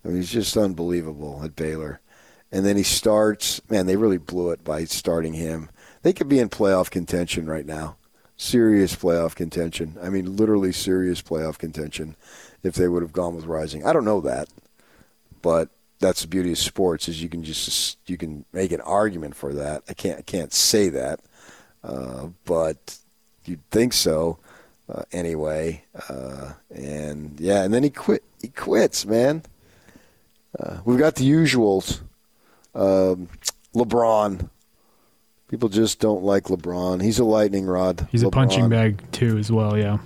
[0.05, 2.01] I mean, he's just unbelievable at Baylor.
[2.53, 5.69] And then he starts, man, they really blew it by starting him.
[6.03, 7.97] They could be in playoff contention right now.
[8.37, 9.97] Serious playoff contention.
[10.03, 12.17] I mean, literally serious playoff contention
[12.63, 13.85] if they would have gone with Rising.
[13.85, 14.49] I don't know that,
[15.43, 19.35] but that's the beauty of sports is you can just you can make an argument
[19.35, 19.83] for that.
[19.89, 21.21] I can't I can't say that,
[21.83, 22.99] uh, but
[23.45, 24.39] you'd think so
[24.89, 25.85] uh, anyway.
[26.09, 28.23] Uh, and yeah, and then he quit.
[28.41, 29.43] He quits, man.
[30.59, 32.01] Uh, we've got the usuals.
[32.77, 33.29] Um,
[33.75, 34.49] LeBron.
[35.49, 37.03] People just don't like LeBron.
[37.03, 38.09] He's a lightning rod.
[38.11, 39.77] He's LeBron a punching bag too, as well.
[39.79, 39.99] Yeah.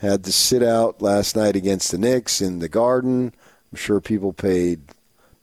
[0.00, 3.32] Had to sit out last night against the Knicks in the Garden.
[3.72, 4.82] I'm sure people paid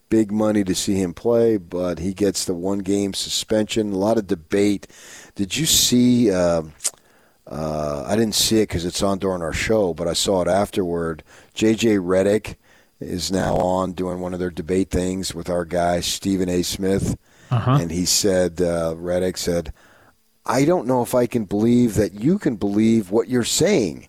[0.09, 3.91] big money to see him play, but he gets the one game suspension.
[3.91, 4.87] A lot of debate.
[5.35, 6.31] Did you see?
[6.31, 6.63] Uh,
[7.47, 10.47] uh, I didn't see it because it's on during our show, but I saw it
[10.47, 11.23] afterward.
[11.55, 12.55] JJ Redick
[13.01, 16.61] is now on doing one of their debate things with our guy Stephen A.
[16.61, 17.17] Smith,
[17.49, 17.79] uh-huh.
[17.81, 19.73] and he said, uh, Redick said,
[20.45, 24.07] "I don't know if I can believe that you can believe what you're saying."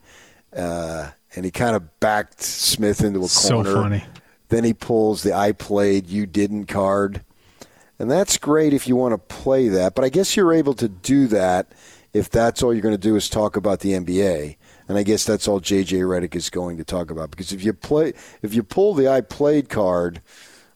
[0.54, 3.74] Uh, and he kind of backed Smith into a So corner.
[3.74, 4.04] funny.
[4.48, 7.24] Then he pulls the I played, you didn't card.
[7.98, 9.94] And that's great if you want to play that.
[9.94, 11.72] But I guess you're able to do that
[12.12, 14.56] if that's all you're going to do is talk about the NBA.
[14.92, 17.30] And I guess that's all JJ Redick is going to talk about.
[17.30, 18.12] Because if you play
[18.42, 20.20] if you pull the I played card,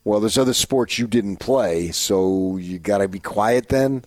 [0.04, 4.06] well, there's other sports you didn't play, so you got to be quiet then.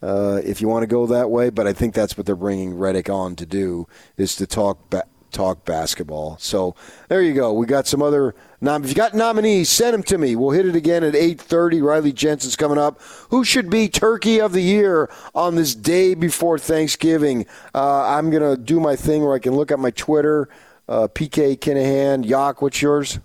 [0.00, 2.72] Uh, if you want to go that way, but I think that's what they're bringing
[2.76, 5.04] Redick on to do is to talk ba-
[5.34, 6.38] talk basketball.
[6.38, 6.74] So
[7.08, 7.52] there you go.
[7.52, 8.34] We got some other.
[8.60, 10.36] Nom- if you got nominees, send them to me.
[10.36, 11.82] We'll hit it again at eight thirty.
[11.82, 13.00] Riley Jensen's coming up.
[13.28, 17.44] Who should be Turkey of the Year on this day before Thanksgiving?
[17.74, 20.48] Uh, I'm gonna do my thing where I can look at my Twitter.
[20.88, 23.18] Uh, PK Kinahan, Yak, what's yours?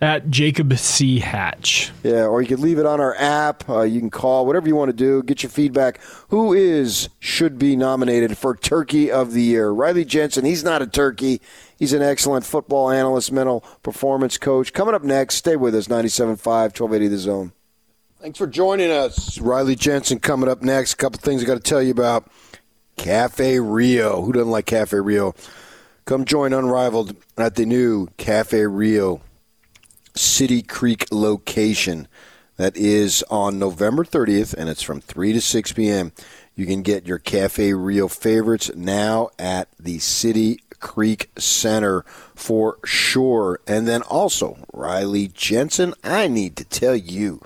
[0.00, 1.18] At Jacob C.
[1.18, 1.90] Hatch.
[2.04, 3.68] Yeah, or you could leave it on our app.
[3.68, 5.24] Uh, you can call, whatever you want to do.
[5.24, 6.00] Get your feedback.
[6.28, 9.70] Who is, should be nominated for Turkey of the Year?
[9.70, 11.40] Riley Jensen, he's not a turkey.
[11.76, 14.72] He's an excellent football analyst, mental performance coach.
[14.72, 17.52] Coming up next, stay with us, 97.5, 1280 The Zone.
[18.20, 19.40] Thanks for joining us.
[19.40, 20.92] Riley Jensen coming up next.
[20.92, 22.28] A couple things I got to tell you about.
[22.96, 24.22] Cafe Rio.
[24.22, 25.34] Who doesn't like Cafe Rio?
[26.04, 29.22] Come join Unrivaled at the new Cafe Rio
[30.18, 32.08] City Creek location.
[32.56, 36.12] That is on November 30th, and it's from 3 to 6 p.m.
[36.56, 42.02] You can get your Cafe Rio favorites now at the City Creek Center
[42.34, 43.60] for sure.
[43.68, 47.40] And then also, Riley Jensen, I need to tell you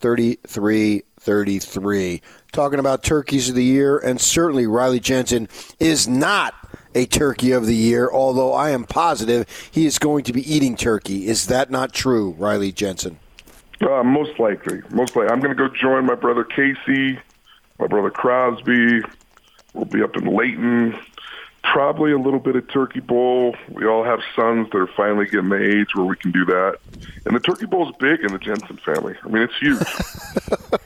[0.00, 5.48] 877-346-3333 talking about turkeys of the year and certainly Riley Jensen
[5.78, 6.54] is not
[6.94, 10.76] a turkey of the year although I am positive he is going to be eating
[10.76, 13.18] turkey is that not true Riley Jensen
[13.80, 15.32] Uh, most likely, most likely.
[15.32, 17.18] I'm going to go join my brother Casey,
[17.78, 19.00] my brother Crosby.
[19.72, 20.98] We'll be up in Layton.
[21.62, 23.54] Probably a little bit of turkey bowl.
[23.70, 26.76] We all have sons that are finally getting the age where we can do that.
[27.24, 29.14] And the turkey bowl is big in the Jensen family.
[29.24, 29.78] I mean, it's huge.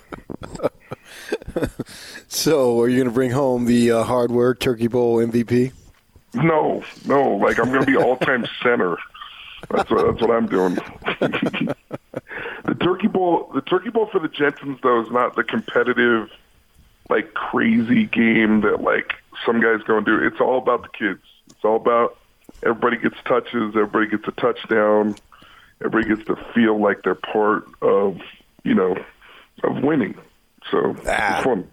[2.29, 5.73] so are you going to bring home the uh, hardware turkey bowl MVP
[6.35, 7.37] no, no.
[7.37, 8.97] Like I'm going to be all-time center.
[9.71, 10.75] That's what, that's what I'm doing.
[12.65, 16.31] the turkey bowl, the turkey bowl for the Jensens though is not the competitive,
[17.09, 19.15] like crazy game that like
[19.47, 20.19] some guys go and do.
[20.19, 21.23] It's all about the kids.
[21.49, 22.19] It's all about
[22.63, 25.17] everybody gets touches, everybody gets a touchdown,
[25.83, 28.19] everybody gets to feel like they're part of
[28.65, 28.97] you know
[29.63, 30.15] of winning.
[30.71, 31.71] So it's fun.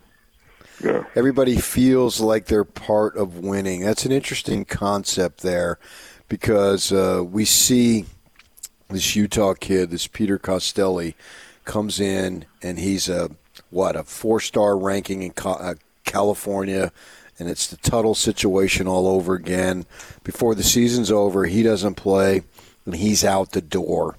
[0.84, 1.04] Yeah.
[1.16, 3.82] Everybody feels like they're part of winning.
[3.82, 5.78] That's an interesting concept there
[6.28, 8.06] because uh, we see
[8.90, 11.14] this Utah kid, this Peter Costelli,
[11.66, 13.30] comes in and he's a
[13.70, 16.92] what a four star ranking in uh, California,
[17.40, 19.86] and it's the Tuttle situation all over again.
[20.24, 22.44] Before the season's over, he doesn't play,
[22.86, 24.18] and he's out the door.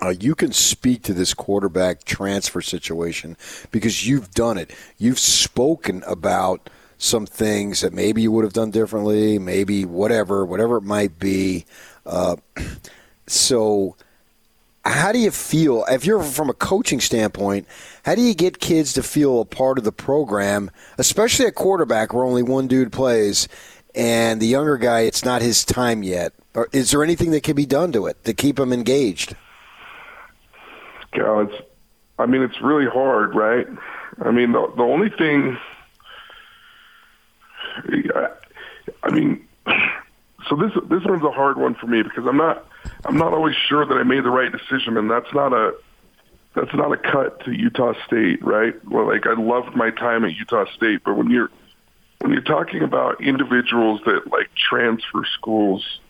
[0.00, 3.36] Uh, you can speak to this quarterback transfer situation
[3.70, 4.70] because you've done it.
[4.98, 10.76] You've spoken about some things that maybe you would have done differently, maybe whatever, whatever
[10.76, 11.64] it might be.
[12.04, 12.36] Uh,
[13.26, 13.96] so,
[14.84, 17.66] how do you feel if you're from a coaching standpoint?
[18.04, 22.12] How do you get kids to feel a part of the program, especially a quarterback
[22.12, 23.48] where only one dude plays,
[23.94, 26.32] and the younger guy, it's not his time yet?
[26.54, 29.36] Or is there anything that can be done to it to keep him engaged?
[31.12, 31.62] Cal, it's,
[32.18, 33.66] I mean, it's really hard, right?
[34.20, 35.58] I mean, the, the only thing,
[38.14, 38.28] I,
[39.02, 39.46] I mean,
[40.48, 42.66] so this this one's a hard one for me because I'm not
[43.04, 45.74] I'm not always sure that I made the right decision, and that's not a
[46.54, 48.74] that's not a cut to Utah State, right?
[48.88, 51.50] Well, like I loved my time at Utah State, but when you're
[52.20, 56.00] when you're talking about individuals that like transfer schools,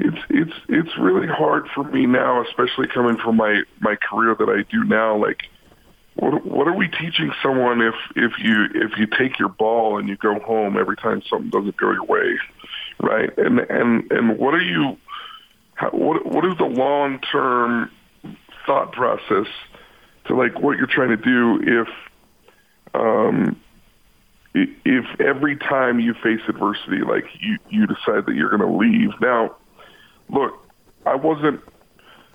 [0.00, 4.48] it's it's it's really hard for me now, especially coming from my my career that
[4.48, 5.16] I do now.
[5.16, 5.42] Like,
[6.14, 10.08] what what are we teaching someone if if you if you take your ball and
[10.08, 12.38] you go home every time something doesn't go your way,
[13.00, 13.36] right?
[13.36, 14.96] And and and what are you
[15.74, 17.90] how, what what is the long term
[18.66, 19.46] thought process
[20.26, 21.88] to like what you're trying to do if
[22.94, 23.60] um
[24.54, 29.10] if every time you face adversity like you you decide that you're going to leave
[29.20, 29.54] now
[30.32, 30.54] look
[31.06, 31.60] i wasn't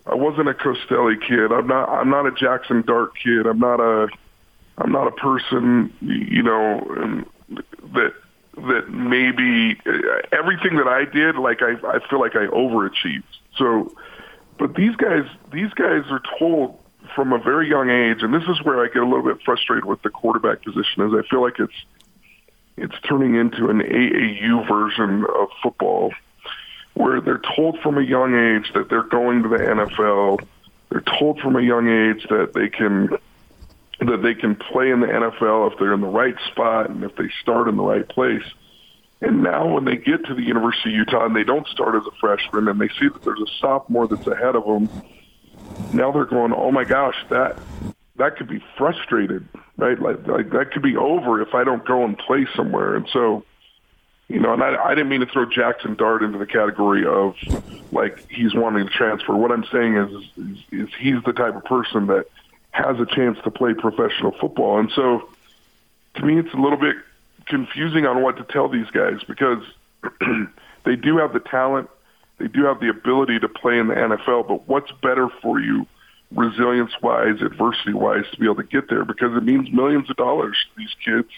[0.05, 1.51] i wasn't a costelli kid.
[1.51, 3.45] I'm not i'm not a jackson dart kid.
[3.45, 4.07] I'm not a
[4.77, 7.25] i'm not a person you know um,
[7.93, 8.13] that
[8.55, 13.23] that maybe uh, everything that i did like i i feel like i overachieved.
[13.57, 13.93] So
[14.57, 16.77] but these guys these guys are told
[17.13, 19.85] from a very young age and this is where i get a little bit frustrated
[19.85, 21.85] with the quarterback position is i feel like it's
[22.77, 26.11] it's turning into an aau version of football
[26.95, 30.39] where they're told from a young age that they're going to the nfl
[30.89, 33.09] they're told from a young age that they can
[33.99, 37.15] that they can play in the nfl if they're in the right spot and if
[37.15, 38.43] they start in the right place
[39.21, 42.03] and now when they get to the University of Utah and they don't start as
[42.05, 44.89] a freshman and they see that there's a sophomore that's ahead of them,
[45.93, 47.57] now they're going, "Oh my gosh, that
[48.17, 49.47] that could be frustrated,
[49.77, 49.99] right?
[49.99, 53.43] Like like that could be over if I don't go and play somewhere." And so,
[54.27, 57.35] you know, and I, I didn't mean to throw Jackson Dart into the category of
[57.91, 59.35] like he's wanting to transfer.
[59.35, 62.25] What I'm saying is, is, is he's the type of person that
[62.71, 65.29] has a chance to play professional football, and so
[66.15, 66.95] to me, it's a little bit
[67.45, 69.63] confusing on what to tell these guys because
[70.85, 71.89] they do have the talent,
[72.37, 75.85] they do have the ability to play in the NFL, but what's better for you
[76.31, 79.05] resilience wise, adversity wise to be able to get there?
[79.05, 81.29] Because it means millions of dollars to these kids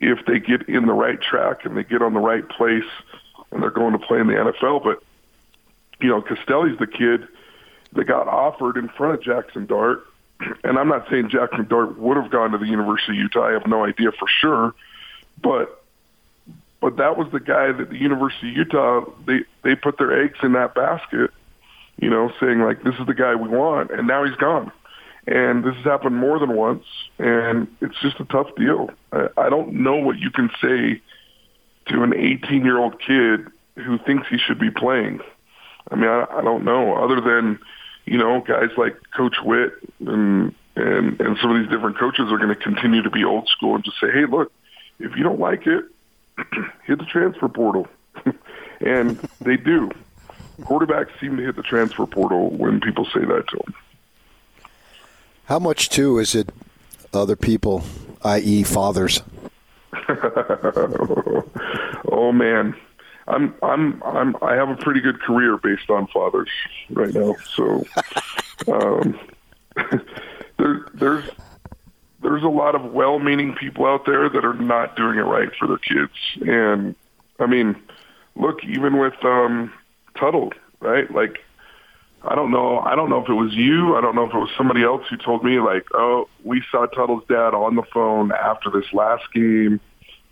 [0.00, 2.88] if they get in the right track and they get on the right place
[3.50, 4.84] and they're going to play in the NFL.
[4.84, 5.02] But
[6.00, 7.26] you know, Costelli's the kid
[7.92, 10.04] that got offered in front of Jackson Dart.
[10.62, 13.48] And I'm not saying Jackson Dart would have gone to the University of Utah.
[13.48, 14.72] I have no idea for sure
[15.42, 15.82] but
[16.80, 20.38] but that was the guy that the University of Utah they they put their eggs
[20.42, 21.30] in that basket,
[22.00, 24.72] you know, saying like this is the guy we want, and now he's gone,
[25.28, 26.84] and this has happened more than once,
[27.18, 28.90] and it's just a tough deal.
[29.12, 31.02] I, don't know what you can say
[31.88, 33.46] to an 18 year old kid
[33.76, 35.20] who thinks he should be playing.
[35.90, 37.58] I mean, I, I don't know other than
[38.06, 42.38] you know guys like Coach Whitt and and and some of these different coaches are
[42.38, 44.50] going to continue to be old school and just say, hey, look
[44.98, 45.84] if you don't like it,
[46.86, 47.86] hit the transfer portal.
[48.80, 49.90] and they do.
[50.62, 53.74] Quarterbacks seem to hit the transfer portal when people say that to them.
[55.48, 56.50] How much too is it
[57.14, 57.82] other people,
[58.22, 59.22] i.e., fathers?
[62.12, 62.76] oh man,
[63.26, 66.50] I'm I'm I'm I have a pretty good career based on fathers
[66.90, 67.34] right now.
[67.54, 67.82] So
[68.70, 69.18] um,
[70.58, 71.24] there there's
[72.20, 75.66] there's a lot of well-meaning people out there that are not doing it right for
[75.66, 76.12] their kids.
[76.46, 76.94] And
[77.38, 77.74] I mean,
[78.36, 79.72] look, even with um,
[80.14, 81.10] Tuttle, right?
[81.10, 81.38] Like,
[82.22, 82.80] I don't know.
[82.80, 83.96] I don't know if it was you.
[83.96, 86.86] I don't know if it was somebody else who told me, like, oh, we saw
[86.86, 89.80] Tuttle's dad on the phone after this last game.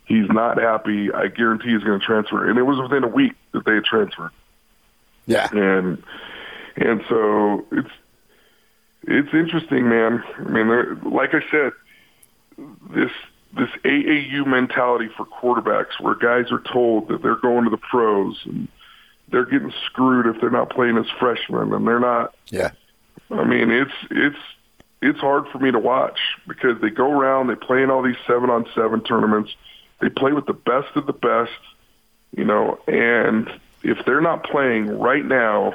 [0.04, 1.12] He's not happy.
[1.12, 2.48] I guarantee he's going to transfer.
[2.48, 4.30] And it was within a week that they had transferred.
[5.26, 5.48] Yeah.
[5.52, 6.02] And
[6.76, 7.90] and so it's
[9.02, 10.22] it's interesting, man.
[10.38, 11.72] I mean, like I said,
[12.90, 13.10] this
[13.56, 18.40] this AAU mentality for quarterbacks, where guys are told that they're going to the pros
[18.44, 18.68] and
[19.30, 22.34] they're getting screwed if they're not playing as freshmen, and they're not.
[22.48, 22.70] Yeah.
[23.30, 24.38] I mean, it's it's
[25.02, 28.16] it's hard for me to watch because they go around, they play in all these
[28.26, 29.54] seven on seven tournaments,
[30.00, 31.52] they play with the best of the best,
[32.36, 33.50] you know, and
[33.82, 35.74] if they're not playing right now,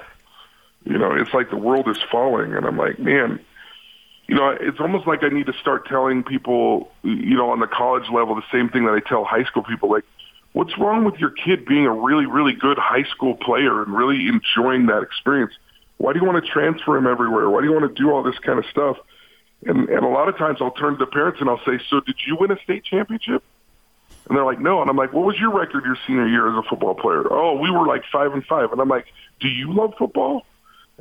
[0.83, 3.39] You know, it's like the world is falling, and I'm like, man,
[4.27, 7.67] you know, it's almost like I need to start telling people, you know, on the
[7.67, 10.05] college level, the same thing that I tell high school people, like,
[10.53, 14.27] what's wrong with your kid being a really, really good high school player and really
[14.27, 15.53] enjoying that experience?
[15.97, 17.49] Why do you want to transfer him everywhere?
[17.49, 18.97] Why do you want to do all this kind of stuff?
[19.65, 21.99] And and a lot of times I'll turn to the parents and I'll say, "So
[21.99, 23.43] did you win a state championship?"
[24.27, 26.57] And they're like, "No." And I'm like, "What was your record your senior year as
[26.57, 28.71] a football player?" "Oh, we were like five and five.
[28.71, 29.05] And I'm like,
[29.39, 30.45] "Do you love football?"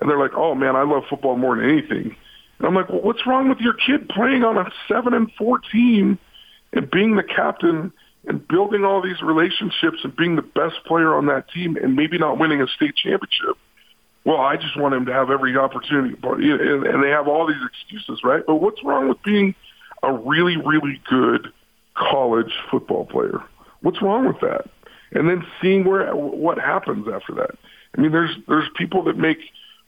[0.00, 2.14] And they're like, "Oh man, I love football more than anything."
[2.58, 5.58] And I'm like, "Well, what's wrong with your kid playing on a seven and four
[5.58, 6.18] team
[6.74, 7.92] and being the captain
[8.26, 12.18] and building all these relationships and being the best player on that team and maybe
[12.18, 13.56] not winning a state championship?"
[14.24, 18.22] well, I just want him to have every opportunity, and they have all these excuses,
[18.22, 18.42] right?
[18.46, 19.54] But what's wrong with being
[20.02, 21.48] a really, really good
[21.96, 23.42] college football player?
[23.80, 24.68] What's wrong with that?
[25.12, 27.56] And then seeing where what happens after that.
[27.96, 29.38] I mean, there's there's people that make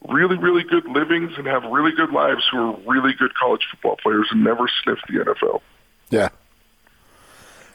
[0.09, 3.97] really, really good livings and have really good lives who are really good college football
[4.03, 5.61] players and never sniff the NFL.
[6.11, 6.31] Yeah.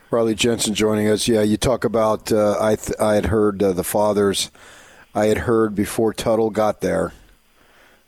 [0.10, 1.28] Riley Jensen joining us.
[1.28, 2.32] Yeah, you talk about.
[2.32, 4.50] Uh, I th- I had heard uh, the fathers
[5.14, 7.12] I had heard before Tuttle got there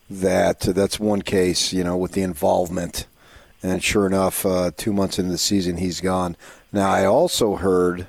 [0.09, 3.05] that uh, that's one case, you know, with the involvement.
[3.61, 6.37] And sure enough, uh, two months into the season, he's gone.
[6.71, 8.07] Now, I also heard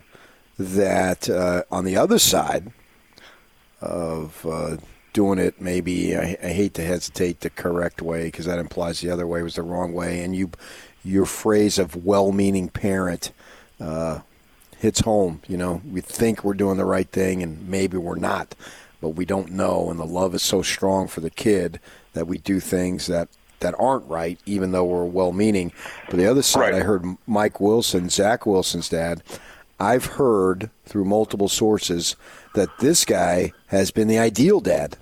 [0.56, 2.72] that uh, on the other side
[3.80, 4.76] of uh,
[5.12, 9.10] doing it, maybe I, I, hate to hesitate the correct way because that implies the
[9.10, 10.20] other way was the wrong way.
[10.20, 10.52] And you,
[11.02, 13.32] your phrase of well-meaning parent
[13.80, 14.20] uh,
[14.78, 15.42] hits home.
[15.48, 18.54] You know, we think we're doing the right thing, and maybe we're not
[19.00, 19.90] but we don't know.
[19.90, 21.80] And the love is so strong for the kid
[22.12, 23.28] that we do things that
[23.60, 25.70] that aren't right, even though we're well-meaning.
[26.08, 26.74] But the other side, right.
[26.76, 29.22] I heard Mike Wilson, Zach Wilson's dad.
[29.78, 32.16] I've heard through multiple sources
[32.54, 34.96] that this guy has been the ideal dad,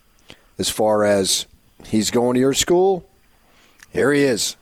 [0.58, 1.46] as far as
[1.86, 3.08] he's going to your school.
[3.90, 4.56] Here he is.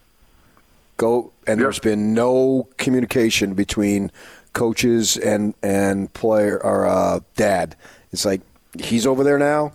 [0.96, 1.64] Go, and yep.
[1.66, 4.10] there's been no communication between
[4.52, 7.76] coaches and and player or uh, dad.
[8.12, 8.40] It's like
[8.78, 9.72] he's over there now.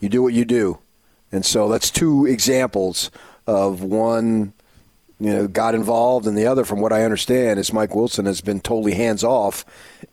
[0.00, 0.78] You do what you do.
[1.32, 3.10] And so that's two examples
[3.46, 4.52] of one,
[5.18, 8.40] you know, got involved, and the other, from what I understand, is Mike Wilson has
[8.40, 9.64] been totally hands off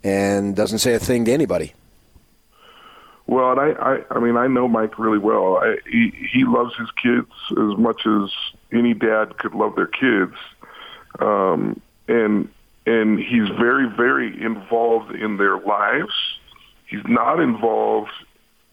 [0.04, 1.74] and doesn't say a thing to anybody.
[3.28, 5.58] Well, and I, I, I mean, I know Mike really well.
[5.58, 8.32] I, he, he loves his kids as much as
[8.72, 10.36] any dad could love their kids,
[11.20, 12.50] um, and
[12.86, 16.14] and he's very, very involved in their lives
[16.92, 18.12] he's not involved.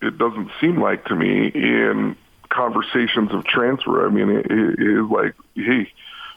[0.03, 2.17] It doesn't seem like to me in
[2.51, 4.07] conversations of transfer.
[4.07, 5.91] I mean, it, it is like, hey,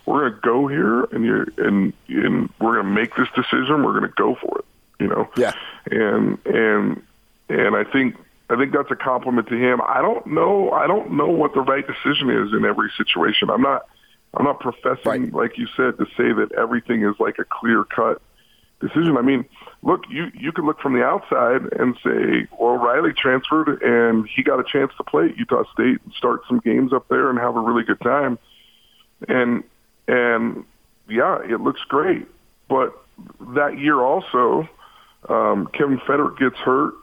[0.05, 3.83] we're gonna go here, and you're and and we're gonna make this decision.
[3.83, 4.65] We're gonna go for it.
[4.99, 5.29] You know.
[5.35, 5.53] Yeah.
[5.89, 7.03] And and
[7.49, 8.15] and I think
[8.51, 9.79] I think that's a compliment to him.
[9.81, 10.71] I don't know.
[10.71, 13.49] I don't know what the right decision is in every situation.
[13.49, 13.87] I'm not.
[14.33, 15.33] I'm not professing, right.
[15.33, 18.21] like you said, to say that everything is like a clear cut
[18.79, 19.17] decision.
[19.17, 19.45] I mean,
[19.83, 24.43] look, you you can look from the outside and say, well, Riley transferred and he
[24.43, 27.39] got a chance to play at Utah State and start some games up there and
[27.39, 28.39] have a really good time.
[29.27, 29.63] And
[30.07, 30.65] and
[31.09, 32.25] yeah, it looks great.
[32.67, 32.97] But
[33.53, 34.67] that year also,
[35.29, 36.93] um, Kevin Federick gets hurt.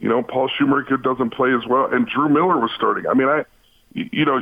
[0.00, 3.06] You know, Paul Shoemaker doesn't play as well, and Drew Miller was starting.
[3.06, 3.44] I mean, I
[3.92, 4.40] you know,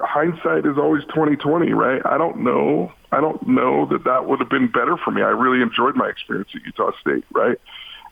[0.00, 2.02] hindsight is always twenty twenty, right?
[2.04, 2.92] I don't know.
[3.12, 5.22] I don't know that that would have been better for me.
[5.22, 7.58] I really enjoyed my experience at Utah State, right?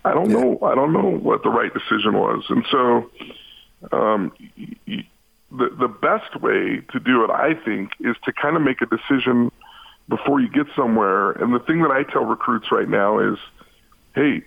[0.05, 0.41] I don't yeah.
[0.41, 0.59] know.
[0.63, 3.11] I don't know what the right decision was, and so
[3.93, 4.33] um,
[4.87, 8.87] the the best way to do it, I think, is to kind of make a
[8.87, 9.51] decision
[10.09, 11.33] before you get somewhere.
[11.33, 13.39] And the thing that I tell recruits right now is,
[14.15, 14.43] hey,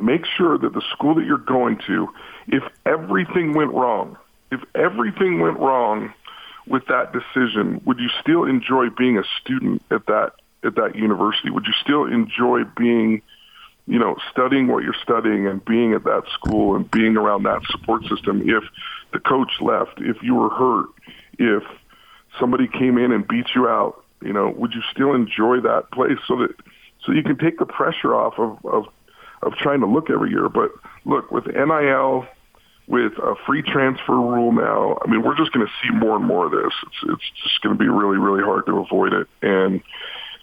[0.00, 2.08] make sure that the school that you're going to,
[2.48, 4.16] if everything went wrong
[4.50, 6.12] if everything went wrong
[6.66, 10.32] with that decision, would you still enjoy being a student at that
[10.64, 11.50] at that university?
[11.50, 13.22] Would you still enjoy being,
[13.86, 17.62] you know, studying what you're studying and being at that school and being around that
[17.70, 18.64] support system if
[19.12, 20.86] the coach left, if you were hurt,
[21.38, 21.62] if
[22.38, 26.18] somebody came in and beat you out, you know, would you still enjoy that place
[26.26, 26.54] so that
[27.04, 28.86] so you can take the pressure off of of,
[29.46, 30.48] of trying to look every year?
[30.48, 30.70] But
[31.04, 32.26] look, with NIL
[32.88, 36.24] with a free transfer rule now, I mean, we're just going to see more and
[36.24, 36.72] more of this.
[36.86, 39.26] It's, it's just going to be really, really hard to avoid it.
[39.42, 39.82] And,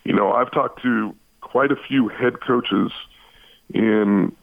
[0.04, 2.92] you know, I've talked to quite a few head coaches
[3.74, 4.36] in,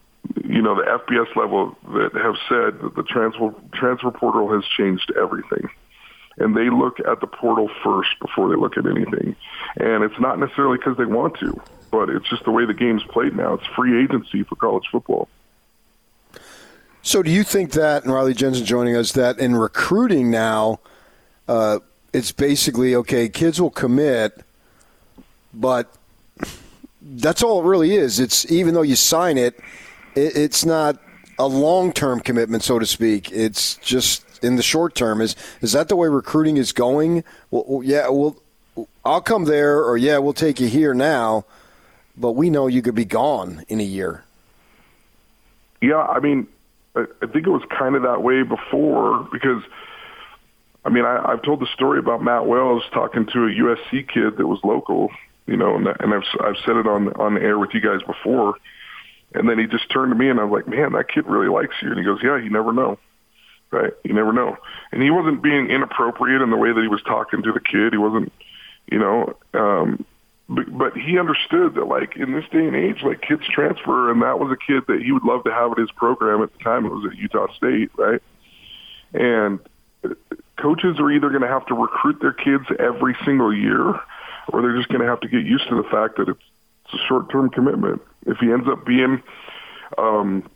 [0.43, 5.11] you know, the FBS level that have said that the transfer, transfer portal has changed
[5.21, 5.69] everything.
[6.37, 9.35] And they look at the portal first before they look at anything.
[9.75, 13.03] And it's not necessarily because they want to, but it's just the way the game's
[13.03, 13.53] played now.
[13.53, 15.27] It's free agency for college football.
[17.03, 20.79] So, do you think that, and Riley Jensen joining us, that in recruiting now,
[21.47, 21.79] uh,
[22.13, 24.43] it's basically okay, kids will commit,
[25.53, 25.91] but
[27.01, 28.19] that's all it really is.
[28.19, 29.59] It's even though you sign it,
[30.15, 30.99] it it's not
[31.39, 33.31] a long term commitment, so to speak.
[33.31, 35.21] It's just in the short term.
[35.21, 37.23] Is is that the way recruiting is going?
[37.49, 38.37] Well, yeah, well,
[39.03, 41.45] I'll come there, or yeah, we'll take you here now,
[42.17, 44.23] but we know you could be gone in a year.
[45.81, 46.47] Yeah, I mean,
[46.95, 49.63] I, think it was kind of that way before because,
[50.85, 54.37] I mean, I, I've told the story about Matt Wells talking to a USC kid
[54.37, 55.09] that was local,
[55.47, 58.55] you know, and, and I've I've said it on on air with you guys before,
[59.33, 61.49] and then he just turned to me and I was like, man, that kid really
[61.49, 62.99] likes you, and he goes, yeah, you never know,
[63.71, 63.93] right?
[64.03, 64.57] You never know,
[64.91, 67.93] and he wasn't being inappropriate in the way that he was talking to the kid.
[67.93, 68.31] He wasn't,
[68.91, 70.05] you know, um,
[70.49, 74.21] but, but he understood that like in this day and age, like kids transfer, and
[74.21, 76.59] that was a kid that he would love to have at his program at the
[76.63, 76.85] time.
[76.85, 78.21] It was at Utah State, right?
[79.13, 79.59] And
[80.61, 83.99] coaches are either going to have to recruit their kids every single year,
[84.49, 86.43] or they're just going to have to get used to the fact that it's,
[86.85, 88.01] it's a short-term commitment.
[88.25, 89.23] If he ends up being
[89.97, 90.49] um,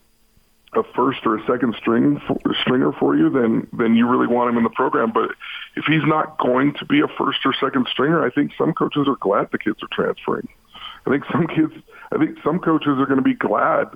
[0.77, 2.21] a first or a second string
[2.61, 5.11] stringer for you, then then you really want him in the program.
[5.11, 5.31] But
[5.75, 9.07] if he's not going to be a first or second stringer, I think some coaches
[9.07, 10.47] are glad the kids are transferring.
[11.05, 11.73] I think some kids,
[12.11, 13.89] I think some coaches are going to be glad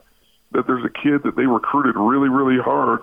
[0.52, 3.02] that there's a kid that they recruited really really hard,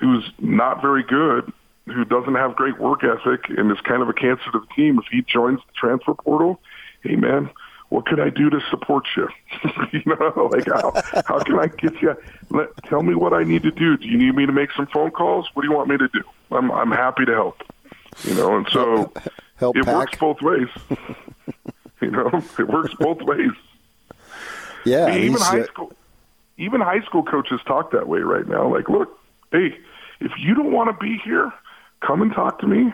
[0.00, 1.52] who's not very good,
[1.86, 4.98] who doesn't have great work ethic, and is kind of a cancer to the team.
[4.98, 6.60] If he joins the transfer portal,
[7.02, 7.50] hey man,
[7.92, 9.28] what could I do to support you?
[9.92, 10.92] you know, like how
[11.26, 12.16] how can I get you?
[12.48, 13.98] Let, tell me what I need to do.
[13.98, 15.50] Do you need me to make some phone calls?
[15.52, 16.22] What do you want me to do?
[16.50, 17.62] I'm I'm happy to help.
[18.24, 19.12] You know, and so
[19.56, 19.94] help it pack.
[19.94, 20.68] works both ways.
[22.00, 23.50] you know, it works both ways.
[24.86, 25.92] Yeah, I mean, even high uh, school,
[26.56, 28.72] even high school coaches talk that way right now.
[28.72, 29.20] Like, look,
[29.50, 29.78] hey,
[30.20, 31.52] if you don't want to be here,
[32.00, 32.90] come and talk to me,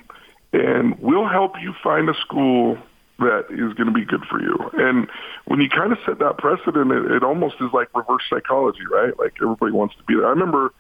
[0.53, 2.79] and we'll help you find a school
[3.19, 4.57] that is going to be good for you.
[4.75, 5.09] And
[5.47, 9.19] when you kind of set that precedent, it, it almost is like reverse psychology, right?
[9.19, 10.27] Like everybody wants to be there.
[10.27, 10.73] I remember,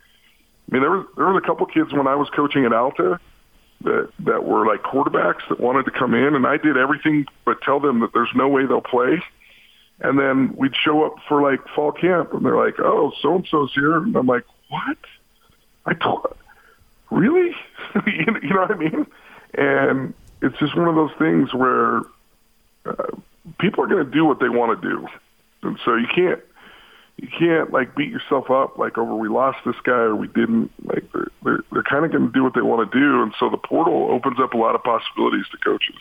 [0.70, 3.18] I mean, there was there was a couple kids when I was coaching at Alta
[3.82, 7.60] that that were like quarterbacks that wanted to come in, and I did everything but
[7.62, 9.20] tell them that there's no way they'll play.
[10.00, 13.46] And then we'd show up for like fall camp, and they're like, "Oh, so and
[13.50, 14.98] so's here," and I'm like, "What?
[15.86, 16.26] I told,
[17.10, 17.56] really?
[18.06, 19.06] you know you know what I mean?"
[19.54, 22.02] And it's just one of those things where
[22.88, 23.16] uh,
[23.60, 25.06] people are going to do what they want to do,
[25.62, 26.40] and so you can't
[27.16, 30.70] you can't like beat yourself up like over we lost this guy or we didn't.
[30.84, 33.34] Like they're they're, they're kind of going to do what they want to do, and
[33.38, 35.96] so the portal opens up a lot of possibilities to coaches.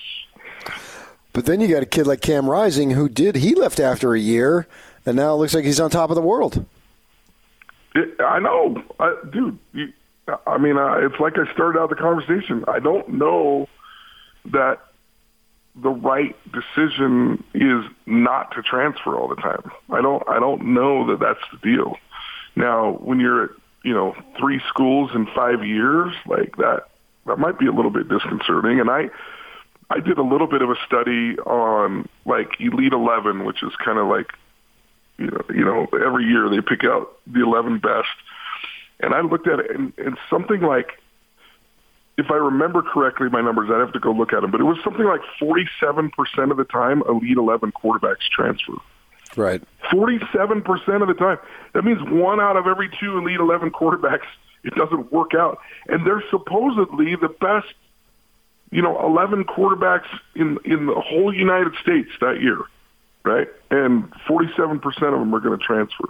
[1.34, 4.20] But then you got a kid like Cam Rising who did he left after a
[4.20, 4.68] year,
[5.06, 6.66] and now it looks like he's on top of the world.
[7.96, 9.58] It, I know, I, dude.
[9.74, 9.94] You,
[10.46, 12.66] I mean, uh, it's like I started out the conversation.
[12.68, 13.68] I don't know
[14.52, 14.80] that
[15.82, 19.72] the right decision is not to transfer all the time.
[19.92, 20.24] I don't.
[20.28, 21.98] I don't know that that's the deal.
[22.56, 23.50] Now, when you're at
[23.84, 26.88] you know three schools in five years, like that,
[27.26, 28.80] that might be a little bit disconcerting.
[28.80, 29.10] And I,
[29.90, 34.00] I did a little bit of a study on like Elite Eleven, which is kind
[34.00, 34.32] of like
[35.18, 38.08] you know, you know, every year they pick out the 11 best.
[39.00, 41.00] And I looked at it, and, and something like,
[42.18, 44.66] if I remember correctly, my numbers, I'd have to go look at them, but it
[44.66, 48.74] was something like 47% of the time Elite 11 quarterbacks transfer.
[49.36, 49.62] Right.
[49.92, 51.38] 47% of the time.
[51.74, 54.26] That means one out of every two Elite 11 quarterbacks,
[54.64, 55.60] it doesn't work out.
[55.88, 57.74] And they're supposedly the best,
[58.72, 62.60] you know, 11 quarterbacks in, in the whole United States that year
[63.28, 63.48] right?
[63.70, 66.06] And 47% of them are going to transfer.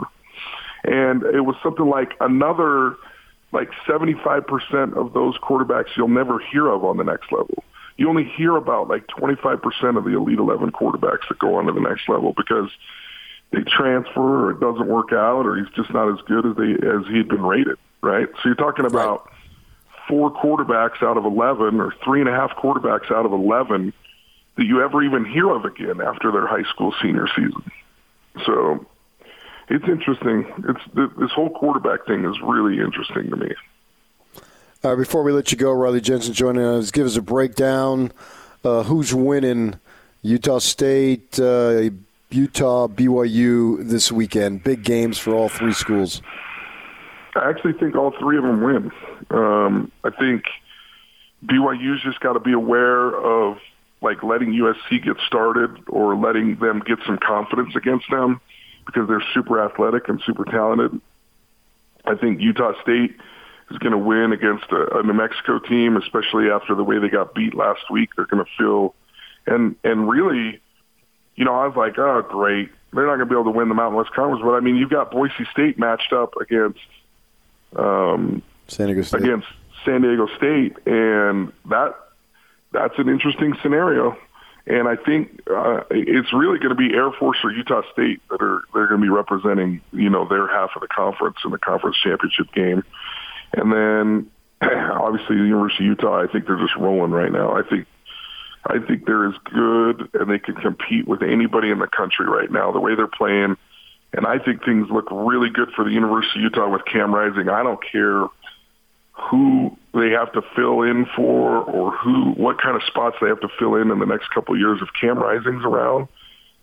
[0.83, 2.95] And it was something like another,
[3.51, 7.63] like 75% of those quarterbacks you'll never hear of on the next level.
[7.97, 11.73] You only hear about like 25% of the Elite 11 quarterbacks that go on to
[11.73, 12.69] the next level because
[13.51, 16.73] they transfer or it doesn't work out or he's just not as good as they
[16.87, 18.27] as he'd been rated, right?
[18.35, 19.31] So you're talking about
[20.07, 23.93] four quarterbacks out of 11 or three and a half quarterbacks out of 11
[24.57, 27.71] that you ever even hear of again after their high school senior season.
[28.45, 28.85] So
[29.69, 30.45] it's interesting.
[30.69, 33.53] It's this whole quarterback thing is really interesting to me.
[34.83, 36.91] Uh, before we let you go, Riley Jensen joining us.
[36.91, 38.11] Give us a breakdown.
[38.63, 39.79] Uh, who's winning
[40.21, 41.89] Utah State, uh,
[42.29, 44.63] Utah, BYU this weekend?
[44.63, 46.21] Big games for all three schools.
[47.35, 48.91] I actually think all three of them win.
[49.31, 50.45] Um, I think
[51.45, 53.57] BYU's just got to be aware of
[54.01, 58.39] like letting USC get started or letting them get some confidence against them
[58.87, 60.99] because they're super athletic and super talented.
[62.05, 63.15] I think Utah State
[63.69, 67.09] is going to win against a, a New Mexico team, especially after the way they
[67.09, 68.09] got beat last week.
[68.15, 68.95] They're going to feel,
[69.45, 70.59] and and really,
[71.35, 73.69] you know, I was like, oh, great, they're not going to be able to win
[73.69, 74.41] the Mountain West Conference.
[74.43, 76.79] But I mean, you've got Boise State matched up against
[77.75, 79.21] um, San Diego State.
[79.21, 79.47] against
[79.85, 81.95] San Diego State, and that
[82.71, 84.17] that's an interesting scenario.
[84.67, 88.41] And I think uh, it's really going to be Air Force or Utah State that
[88.41, 91.57] are they're going to be representing you know their half of the conference in the
[91.57, 92.83] conference championship game.
[93.53, 94.31] And then
[94.61, 97.55] obviously the University of Utah, I think they're just rolling right now.
[97.55, 97.87] I think
[98.65, 102.51] I think they're as good and they can compete with anybody in the country right
[102.51, 102.73] now.
[102.73, 103.55] The way they're playing,
[104.11, 107.47] and I think things look really good for the University of Utah with Cam Rising.
[107.47, 108.25] I don't care
[109.17, 113.41] who they have to fill in for or who what kind of spots they have
[113.41, 116.07] to fill in in the next couple of years if Cam Rising's around.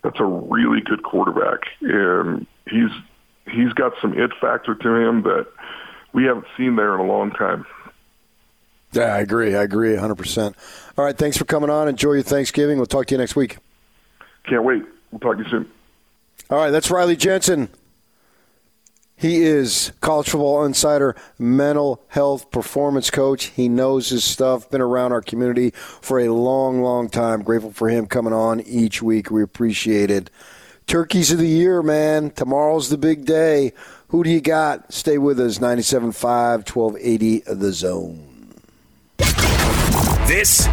[0.03, 2.91] That's a really good quarterback, and he's
[3.51, 5.47] he's got some it factor to him that
[6.13, 7.67] we haven't seen there in a long time.
[8.93, 9.57] Yeah, I agree.
[9.57, 10.55] I agree 100%.
[10.97, 11.89] All right, thanks for coming on.
[11.89, 12.77] Enjoy your Thanksgiving.
[12.77, 13.57] We'll talk to you next week.
[14.49, 14.85] Can't wait.
[15.11, 15.71] We'll talk to you soon.
[16.49, 17.71] All right, that's Riley Jensen.
[19.17, 23.47] He is college football insider, mental health performance coach.
[23.47, 27.43] He knows his stuff, been around our community for a long, long time.
[27.43, 29.31] Grateful for him coming on each week.
[29.31, 30.31] We appreciate it.
[30.87, 32.31] Turkeys of the year, man.
[32.31, 33.73] Tomorrow's the big day.
[34.09, 34.93] Who do you got?
[34.93, 35.59] Stay with us.
[35.59, 38.53] 97.5, 1280 The Zone.
[40.27, 40.69] This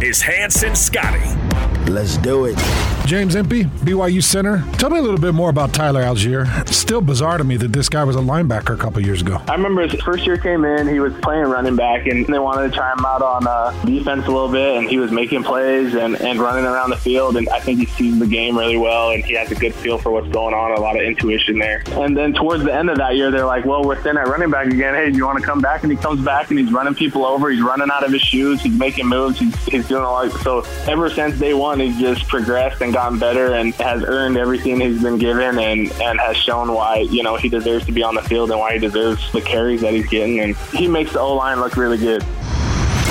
[0.00, 1.63] is Hanson Scotty.
[1.88, 2.58] Let's do it.
[3.06, 4.64] James Empey, BYU center.
[4.78, 6.66] Tell me a little bit more about Tyler Allgeier.
[6.66, 9.42] Still bizarre to me that this guy was a linebacker a couple years ago.
[9.46, 12.70] I remember his first year came in, he was playing running back, and they wanted
[12.70, 15.94] to try him out on uh, defense a little bit, and he was making plays
[15.94, 19.10] and, and running around the field, and I think he sees the game really well,
[19.10, 21.82] and he has a good feel for what's going on, a lot of intuition there.
[21.88, 24.50] And then towards the end of that year, they're like, well, we're thin at running
[24.50, 24.94] back again.
[24.94, 25.82] Hey, do you want to come back?
[25.82, 27.50] And he comes back, and he's running people over.
[27.50, 28.62] He's running out of his shoes.
[28.62, 29.38] He's making moves.
[29.38, 30.32] He's, he's doing a lot.
[30.40, 34.80] So ever since day one, he's just progressed and gotten better and has earned everything
[34.80, 38.14] he's been given and, and has shown why, you know, he deserves to be on
[38.14, 40.40] the field and why he deserves the carries that he's getting.
[40.40, 42.22] And he makes the O-line look really good.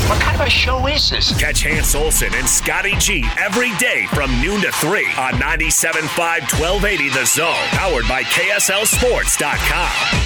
[0.09, 1.39] What kind of a show is this?
[1.39, 7.09] Catch Hans Olsen and Scotty G every day from noon to 3 on 97.5 1280
[7.09, 10.19] The Zone, powered by KSLSports.com.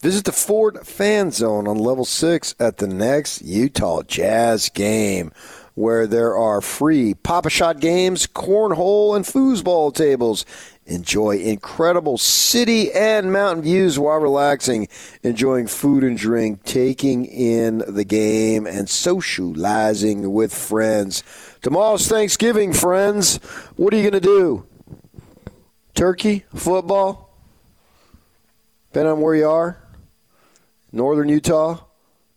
[0.00, 5.32] Visit the Ford Fan Zone on level six at the next Utah Jazz game,
[5.78, 10.44] where there are free Pop-A-Shot games, cornhole, and foosball tables.
[10.86, 14.88] Enjoy incredible city and mountain views while relaxing,
[15.22, 21.22] enjoying food and drink, taking in the game, and socializing with friends.
[21.62, 23.36] Tomorrow's Thanksgiving, friends.
[23.76, 24.66] What are you going to do?
[25.94, 26.44] Turkey?
[26.54, 27.36] Football?
[28.90, 29.82] Depending on where you are?
[30.90, 31.84] Northern Utah.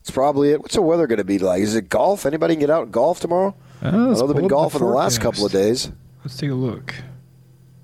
[0.01, 0.61] It's probably it.
[0.61, 1.61] What's the weather going to be like?
[1.61, 2.25] Is it golf?
[2.25, 3.55] Anybody can get out and golf tomorrow?
[3.83, 5.91] Uh, I know they've been golfing the last couple of days.
[6.23, 6.95] Let's take a look.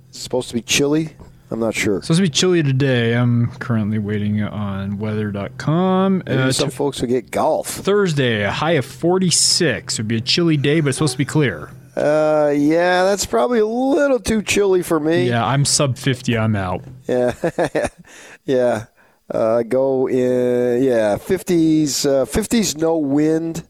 [0.10, 1.16] It's supposed to be chilly.
[1.50, 1.98] I'm not sure.
[1.98, 3.14] It's supposed to be chilly today.
[3.14, 6.24] I'm currently waiting on weather.com.
[6.26, 7.68] Maybe some t- folks will get golf.
[7.68, 9.94] Thursday, a high of 46.
[9.94, 11.70] It would be a chilly day, but it's supposed to be clear.
[11.96, 15.30] Uh, yeah, that's probably a little too chilly for me.
[15.30, 16.38] Yeah, I'm sub 50.
[16.38, 16.84] I'm out.
[17.08, 17.34] Yeah,
[18.46, 18.86] yeah.
[19.30, 20.84] Uh, go in.
[20.84, 22.06] Yeah, fifties.
[22.06, 23.68] Uh, fifties, no wind.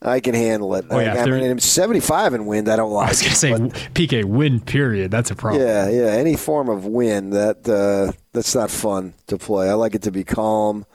[0.00, 0.84] I can handle it.
[0.90, 3.08] Oh, yeah, I, mean, 75 in wind, I don't like.
[3.08, 5.10] I was going to say PK wind period.
[5.10, 5.60] That's a problem.
[5.60, 6.06] Yeah, yeah.
[6.12, 9.68] Any form of wind that uh, that's not fun to play.
[9.68, 10.86] I like it to be calm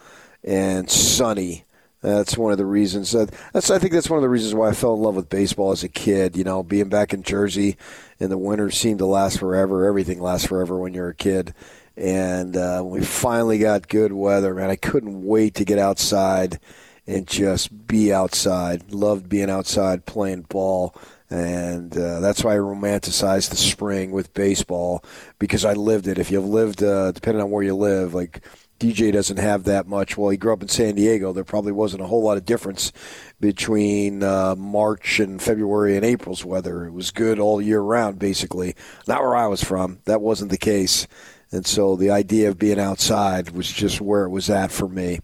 [0.43, 1.65] and sunny.
[2.01, 3.11] That's one of the reasons.
[3.11, 5.29] That, that's I think that's one of the reasons why I fell in love with
[5.29, 6.37] baseball as a kid.
[6.37, 7.77] You know, being back in Jersey,
[8.19, 9.85] and the winters seem to last forever.
[9.85, 11.53] Everything lasts forever when you're a kid.
[11.95, 16.59] And uh, we finally got good weather, man, I couldn't wait to get outside
[17.05, 18.91] and just be outside.
[18.91, 20.95] Loved being outside playing ball.
[21.29, 25.03] And uh, that's why I romanticized the spring with baseball
[25.39, 26.19] because I lived it.
[26.19, 28.41] If you've lived, uh, depending on where you live, like
[28.79, 30.17] DJ doesn't have that much.
[30.17, 31.33] Well, he grew up in San Diego.
[31.33, 32.91] There probably wasn't a whole lot of difference
[33.39, 36.85] between uh, March and February and April's weather.
[36.85, 38.75] It was good all year round, basically.
[39.07, 39.99] Not where I was from.
[40.05, 41.07] That wasn't the case.
[41.53, 45.19] And so the idea of being outside was just where it was at for me.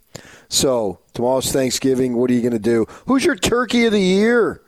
[0.48, 2.16] So tomorrow's Thanksgiving.
[2.16, 2.86] What are you going to do?
[3.08, 4.62] Who's your turkey of the year?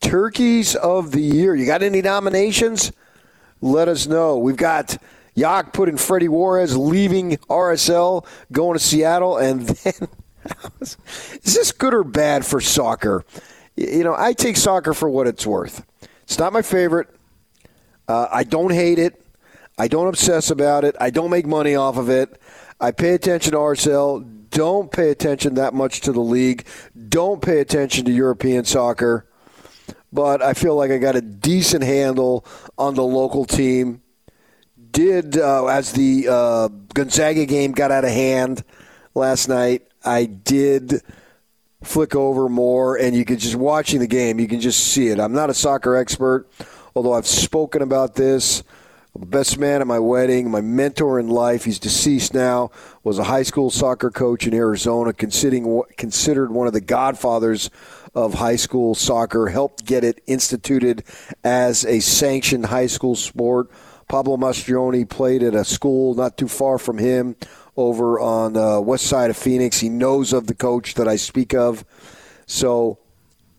[0.00, 1.54] Turkeys of the year.
[1.54, 2.90] You got any nominations?
[3.60, 4.38] Let us know.
[4.38, 4.96] We've got
[5.36, 10.08] Yak putting Freddy Juarez leaving RSL, going to Seattle, and then
[10.80, 10.96] is
[11.44, 13.24] this good or bad for soccer?
[13.76, 15.86] You know, I take soccer for what it's worth.
[16.24, 17.08] It's not my favorite.
[18.08, 19.22] Uh, I don't hate it.
[19.80, 20.94] I don't obsess about it.
[21.00, 22.38] I don't make money off of it.
[22.82, 24.50] I pay attention to RSL.
[24.50, 26.66] Don't pay attention that much to the league.
[27.08, 29.26] Don't pay attention to European soccer.
[30.12, 32.44] But I feel like I got a decent handle
[32.76, 34.02] on the local team.
[34.90, 38.62] Did uh, as the uh, Gonzaga game got out of hand
[39.14, 41.00] last night, I did
[41.82, 45.18] flick over more, and you could just watching the game, you can just see it.
[45.18, 46.50] I'm not a soccer expert,
[46.94, 48.62] although I've spoken about this.
[49.16, 51.64] Best man at my wedding, my mentor in life.
[51.64, 52.70] He's deceased now.
[53.02, 57.70] Was a high school soccer coach in Arizona, considering considered one of the godfathers
[58.14, 59.48] of high school soccer.
[59.48, 61.02] Helped get it instituted
[61.42, 63.68] as a sanctioned high school sport.
[64.08, 67.34] Pablo Mastroeni played at a school not too far from him
[67.76, 69.80] over on the west side of Phoenix.
[69.80, 71.84] He knows of the coach that I speak of.
[72.46, 72.98] So,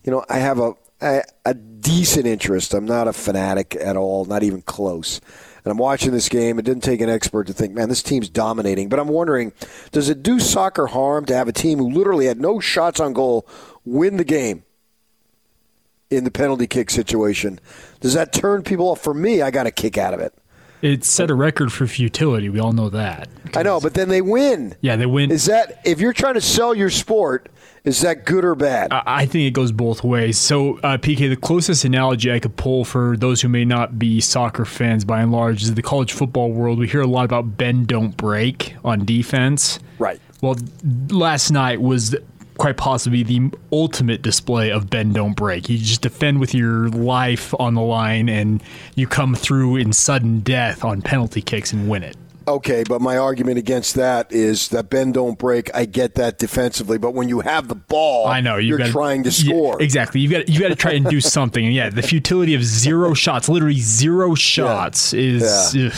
[0.03, 2.74] you know, I have a, a, a decent interest.
[2.74, 5.20] I'm not a fanatic at all, not even close.
[5.64, 6.58] And I'm watching this game.
[6.58, 8.90] It didn't take an expert to think, man, this team's dominating.
[8.90, 9.53] But I'm wondering,
[9.91, 13.14] does it do soccer harm to have a team who literally had no shots on
[13.14, 13.48] goal
[13.86, 14.64] win the game
[16.10, 17.60] in the penalty kick situation?
[17.99, 19.02] Does that turn people off?
[19.02, 20.34] For me, I got a kick out of it.
[20.82, 22.49] It set a record for futility.
[22.49, 23.30] We all know that.
[23.56, 24.76] I know, but then they win.
[24.82, 25.32] Yeah, they win.
[25.32, 27.49] Is that if you're trying to sell your sport?
[27.84, 28.94] Is that good or bad?
[28.94, 30.38] I, I think it goes both ways.
[30.38, 34.22] So, uh, PK, the closest analogy I could pull for those who may not be
[34.22, 36.78] soccer fans by and large is the college football world.
[36.78, 39.80] We hear a lot about bend, don't break on defense.
[39.98, 40.20] Right.
[40.41, 40.58] Well,
[41.10, 42.16] last night was
[42.62, 45.68] quite possibly the ultimate display of bend don't break.
[45.68, 48.62] You just defend with your life on the line and
[48.94, 52.16] you come through in sudden death on penalty kicks and win it.
[52.48, 55.74] Okay, but my argument against that is that bend don't break.
[55.76, 58.92] I get that defensively, but when you have the ball, I know you are gotta,
[58.92, 59.78] trying to score.
[59.80, 60.22] Yeah, exactly.
[60.22, 61.66] You got you got to try and do something.
[61.66, 65.22] And yeah, the futility of zero shots, literally zero shots, yeah.
[65.22, 65.76] is.
[65.76, 65.92] Yeah.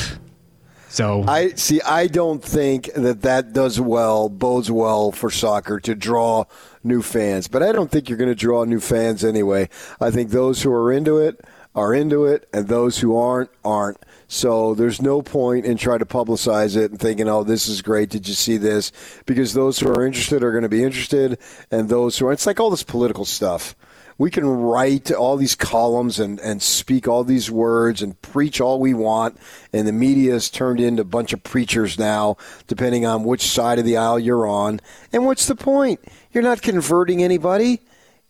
[0.93, 1.81] So I see.
[1.81, 6.45] I don't think that that does well, bodes well for soccer to draw
[6.83, 7.47] new fans.
[7.47, 9.69] But I don't think you're going to draw new fans anyway.
[9.99, 11.43] I think those who are into it
[11.73, 13.97] are into it, and those who aren't aren't.
[14.27, 18.11] So there's no point in trying to publicize it and thinking, "Oh, this is great.
[18.11, 18.91] Did you see this?"
[19.25, 21.39] Because those who are interested are going to be interested,
[21.71, 22.37] and those who aren't.
[22.37, 23.75] it's like all this political stuff.
[24.23, 28.79] We can write all these columns and, and speak all these words and preach all
[28.79, 29.37] we want,
[29.73, 33.79] and the media has turned into a bunch of preachers now, depending on which side
[33.79, 34.79] of the aisle you're on.
[35.11, 35.99] And what's the point?
[36.31, 37.81] You're not converting anybody.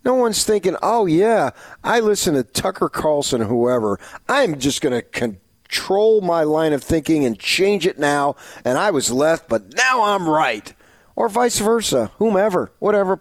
[0.03, 1.51] No one's thinking, oh, yeah,
[1.83, 3.99] I listen to Tucker Carlson or whoever.
[4.27, 8.35] I'm just going to control my line of thinking and change it now.
[8.65, 10.73] And I was left, but now I'm right.
[11.15, 13.15] Or vice versa, whomever, whatever.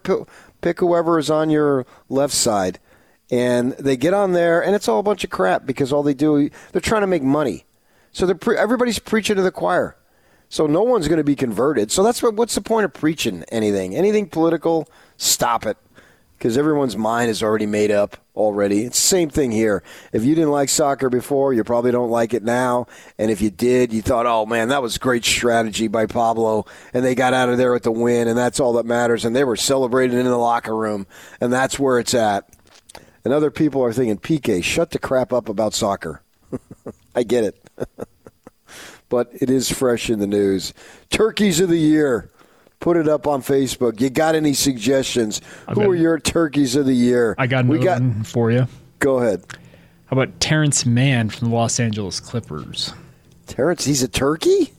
[0.63, 2.79] Pick whoever is on your left side.
[3.29, 6.13] And they get on there, and it's all a bunch of crap because all they
[6.13, 7.65] do, they're trying to make money.
[8.11, 9.95] So they're pre- everybody's preaching to the choir.
[10.49, 11.91] So no one's going to be converted.
[11.91, 12.35] So that's what.
[12.35, 13.95] What's the point of preaching anything?
[13.95, 14.87] Anything political?
[15.17, 15.77] Stop it
[16.43, 18.83] because everyone's mind is already made up already.
[18.83, 19.81] It's the same thing here.
[20.11, 22.87] If you didn't like soccer before, you probably don't like it now.
[23.17, 26.65] And if you did, you thought, oh man, that was great strategy by Pablo.
[26.93, 29.23] And they got out of there with the win, and that's all that matters.
[29.23, 31.07] And they were celebrating in the locker room,
[31.39, 32.49] and that's where it's at.
[33.23, 36.23] And other people are thinking, PK, shut the crap up about soccer.
[37.15, 37.69] I get it.
[39.07, 40.73] but it is fresh in the news.
[41.09, 42.32] Turkeys of the year
[42.83, 44.01] put it up on Facebook.
[44.01, 45.39] You got any suggestions?
[45.73, 47.33] Who are your turkeys of the year?
[47.37, 48.67] I got we got for you.
[48.99, 49.41] Go ahead.
[50.07, 52.93] How about Terrence Mann from the Los Angeles Clippers?
[53.47, 54.73] Terrence, he's a turkey.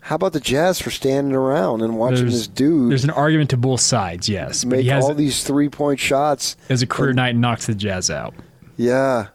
[0.00, 2.90] How about the Jazz for standing around and watching there's, this dude?
[2.90, 4.64] There's an argument to both sides, yes.
[4.64, 6.56] Make has, all these three point shots.
[6.70, 8.34] As a career and, night and knocks the Jazz out.
[8.78, 9.28] Yeah.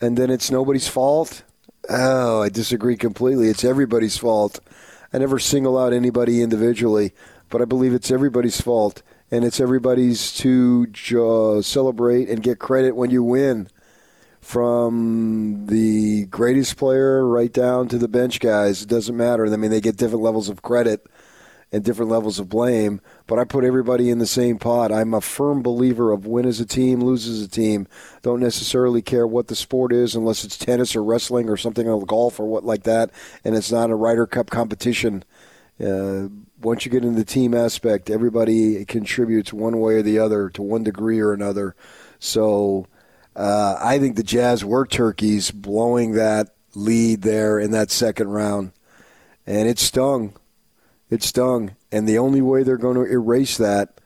[0.00, 1.44] And then it's nobody's fault.
[1.88, 3.48] Oh, I disagree completely.
[3.48, 4.58] It's everybody's fault.
[5.16, 7.14] I never single out anybody individually,
[7.48, 10.86] but I believe it's everybody's fault, and it's everybody's to
[11.16, 13.68] uh, celebrate and get credit when you win.
[14.42, 19.50] From the greatest player right down to the bench guys, it doesn't matter.
[19.50, 21.06] I mean, they get different levels of credit
[21.72, 24.92] and different levels of blame, but I put everybody in the same pot.
[24.92, 27.88] I'm a firm believer of win as a team, lose as a team.
[28.22, 32.06] Don't necessarily care what the sport is unless it's tennis or wrestling or something like
[32.06, 33.10] golf or what like that,
[33.44, 35.24] and it's not a Ryder Cup competition.
[35.84, 36.28] Uh,
[36.62, 40.62] once you get into the team aspect, everybody contributes one way or the other to
[40.62, 41.74] one degree or another.
[42.18, 42.86] So
[43.34, 48.72] uh, I think the Jazz were turkeys blowing that lead there in that second round,
[49.46, 50.34] and it stung
[51.10, 51.76] it stung.
[51.92, 54.00] And the only way they're going to erase that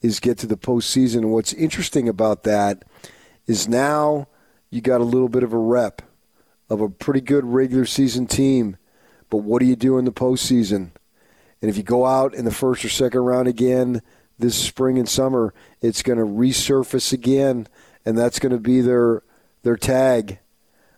[0.00, 1.30] is get to the postseason.
[1.30, 2.84] what's interesting about that
[3.46, 4.28] is now
[4.70, 6.02] you got a little bit of a rep
[6.68, 8.76] of a pretty good regular season team.
[9.30, 10.90] But what do you do in the postseason?
[11.60, 14.02] And if you go out in the first or second round again
[14.38, 17.68] this spring and summer, it's going to resurface again,
[18.04, 19.22] and that's going to be their
[19.62, 20.40] their tag.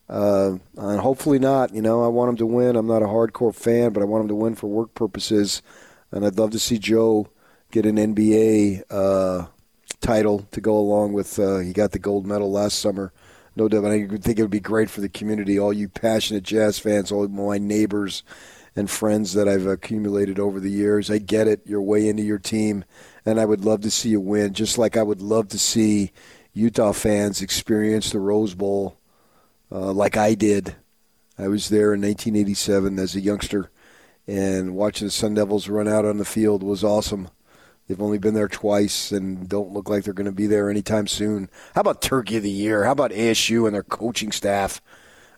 [0.08, 1.74] Uh, and hopefully not.
[1.74, 2.76] You know, I want them to win.
[2.76, 5.62] I'm not a hardcore fan, but I want them to win for work purposes.
[6.12, 7.28] And I'd love to see Joe
[7.70, 9.46] get an NBA uh,
[10.00, 11.38] title to go along with.
[11.38, 13.12] Uh, he got the gold medal last summer.
[13.56, 13.86] No doubt.
[13.86, 17.26] I think it would be great for the community, all you passionate jazz fans, all
[17.28, 18.22] my neighbors
[18.76, 21.10] and friends that I've accumulated over the years.
[21.10, 21.62] I get it.
[21.64, 22.84] You're way into your team,
[23.24, 26.12] and I would love to see you win, just like I would love to see
[26.52, 28.95] Utah fans experience the Rose Bowl
[29.70, 30.76] uh, like I did.
[31.38, 33.70] I was there in 1987 as a youngster,
[34.26, 37.28] and watching the Sun Devils run out on the field was awesome.
[37.86, 41.06] They've only been there twice and don't look like they're going to be there anytime
[41.06, 41.48] soon.
[41.74, 42.84] How about Turkey of the Year?
[42.84, 44.80] How about ASU and their coaching staff?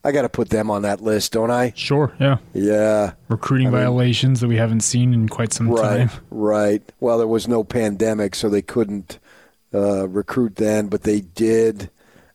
[0.02, 1.72] I got to put them on that list, don't I?
[1.76, 2.38] Sure, yeah.
[2.54, 3.12] Yeah.
[3.28, 6.10] Recruiting I mean- violations that we haven't seen in quite some Right, time.
[6.30, 6.82] right.
[7.00, 9.18] Well, there was no pandemic, so they couldn't
[9.74, 11.90] uh, recruit then, but they did,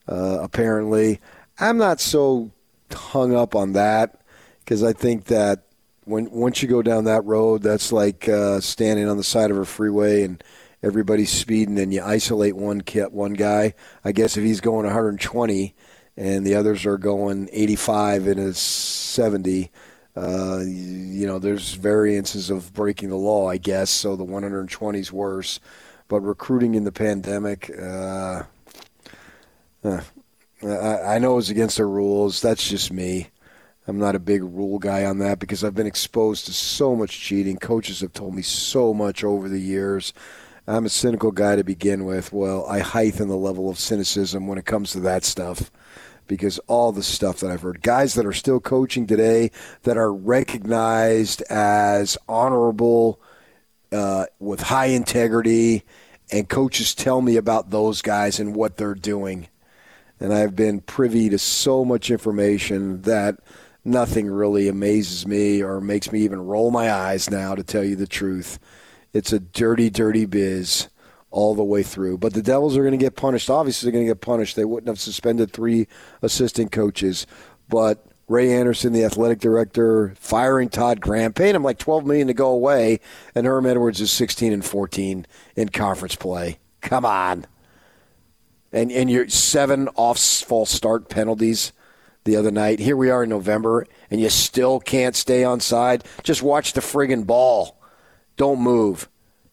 [0.07, 1.21] uh, apparently.
[1.63, 2.51] I'm not so
[2.91, 4.19] hung up on that
[4.59, 5.63] because I think that
[6.03, 9.57] when once you go down that road, that's like uh, standing on the side of
[9.57, 10.43] a freeway and
[10.83, 13.75] everybody's speeding, and you isolate one kid, one guy.
[14.03, 15.73] I guess if he's going 120
[16.17, 19.71] and the others are going 85 and a 70,
[20.17, 23.89] uh, you know, there's variances of breaking the law, I guess.
[23.89, 25.61] So the 120 is worse.
[26.09, 28.43] But recruiting in the pandemic, uh,
[29.85, 30.01] uh,
[30.63, 32.41] I, know it's against the rules.
[32.41, 33.29] That's just me.
[33.87, 37.19] I'm not a big rule guy on that because I've been exposed to so much
[37.19, 37.57] cheating.
[37.57, 40.13] Coaches have told me so much over the years.
[40.65, 42.31] I'm a cynical guy to begin with.
[42.31, 45.69] Well, I heighten the level of cynicism when it comes to that stuff
[46.27, 49.51] because all the stuff that I've heard, guys that are still coaching today
[49.83, 53.19] that are recognized as honorable,
[53.91, 55.83] uh, with high integrity,
[56.31, 59.47] and coaches tell me about those guys and what they're doing.
[60.19, 63.35] And I've been privy to so much information that
[63.83, 67.95] nothing really amazes me or makes me even roll my eyes now, to tell you
[67.95, 68.59] the truth.
[69.11, 70.87] It's a dirty, dirty biz
[71.29, 72.19] all the way through.
[72.19, 73.49] But the Devils are going to get punished.
[73.49, 74.55] Obviously, they're going to get punished.
[74.55, 75.87] They wouldn't have suspended three
[76.21, 77.27] assistant coaches.
[77.67, 82.33] But Ray Anderson, the athletic director, firing Todd Graham, paying him like twelve million to
[82.33, 82.99] go away,
[83.35, 85.25] and Herm Edwards is sixteen and fourteen
[85.55, 86.59] in conference play.
[86.81, 87.45] Come on.
[88.73, 91.71] And and your seven off false start penalties
[92.23, 92.79] the other night.
[92.79, 96.03] Here we are in November, and you still can't stay on side.
[96.23, 97.77] Just watch the friggin' ball.
[98.35, 99.07] Don't move.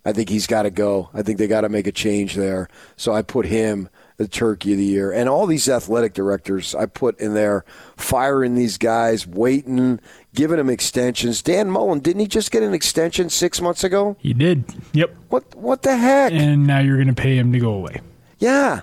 [0.05, 1.10] I think he's got to go.
[1.12, 2.68] I think they got to make a change there.
[2.97, 5.12] So I put him the turkey of the year.
[5.12, 7.64] And all these athletic directors I put in there,
[7.97, 10.01] firing these guys, waiting,
[10.34, 11.42] giving them extensions.
[11.42, 14.16] Dan Mullen, didn't he just get an extension six months ago?
[14.20, 14.64] He did.
[14.94, 15.14] Yep.
[15.28, 16.32] What what the heck?
[16.32, 18.01] And now you're going to pay him to go away.
[18.38, 18.82] Yeah.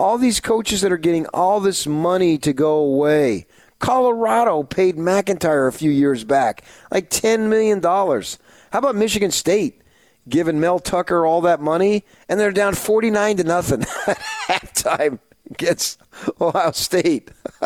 [0.00, 3.46] All these coaches that are getting all this money to go away.
[3.80, 7.82] Colorado paid MacIntyre a few years back like $10 million.
[7.82, 9.82] How about Michigan State
[10.26, 14.18] giving Mel Tucker all that money and they're down 49 to nothing at
[14.48, 15.18] halftime
[15.50, 16.00] against
[16.40, 17.30] Ohio State?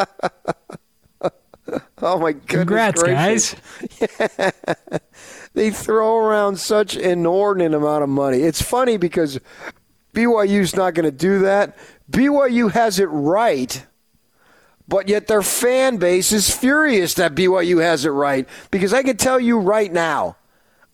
[2.03, 2.47] oh my goodness.
[2.49, 3.55] Congrats, gracious.
[4.19, 5.01] guys.
[5.55, 8.39] they throw around such an inordinate amount of money.
[8.39, 9.39] It's funny because
[10.15, 11.77] BYU's not going to do that.
[12.11, 13.85] BYU has it right,
[14.89, 19.17] but yet their fan base is furious that BYU has it right because I can
[19.17, 20.37] tell you right now,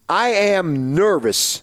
[0.09, 1.63] I am nervous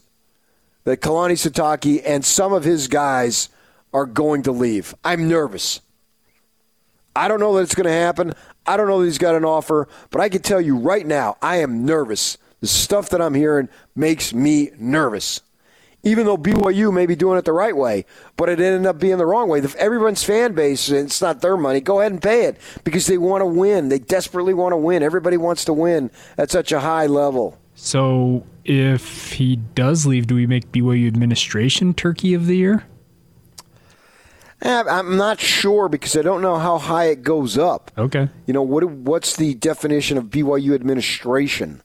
[0.85, 3.49] that Kalani Sitake and some of his guys
[3.93, 4.95] are going to leave.
[5.03, 5.81] I'm nervous.
[7.15, 8.33] I don't know that it's going to happen.
[8.65, 11.37] I don't know that he's got an offer, but I can tell you right now,
[11.41, 12.37] I am nervous.
[12.59, 15.41] The stuff that I'm hearing makes me nervous.
[16.03, 18.05] Even though BYU may be doing it the right way,
[18.37, 19.59] but it ended up being the wrong way.
[19.59, 23.17] If everyone's fan base, it's not their money, go ahead and pay it because they
[23.17, 23.89] want to win.
[23.89, 25.03] They desperately want to win.
[25.03, 27.57] Everybody wants to win at such a high level.
[27.75, 32.85] So if he does leave, do we make BYU administration Turkey of the Year?
[34.61, 37.91] Eh, I'm not sure because I don't know how high it goes up.
[37.97, 38.29] Okay.
[38.47, 38.83] You know what?
[38.85, 41.83] What's the definition of BYU administration?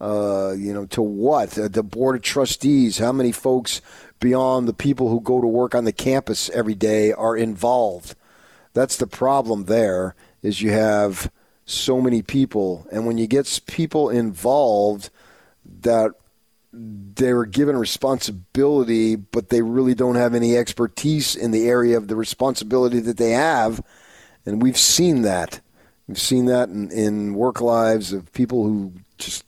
[0.00, 1.58] Uh, you know, to what?
[1.58, 2.98] Uh, the board of trustees.
[2.98, 3.80] How many folks
[4.20, 8.14] beyond the people who go to work on the campus every day are involved?
[8.74, 9.64] That's the problem.
[9.64, 11.30] There is you have
[11.64, 15.10] so many people, and when you get people involved
[15.80, 16.12] that
[16.72, 22.08] they were given responsibility, but they really don't have any expertise in the area of
[22.08, 23.80] the responsibility that they have.
[24.44, 25.60] And we've seen that.
[26.06, 29.45] We've seen that in, in work lives of people who just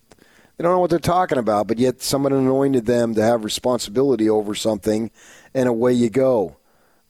[0.58, 4.28] They don't know what they're talking about, but yet someone anointed them to have responsibility
[4.28, 5.12] over something,
[5.54, 6.56] and away you go.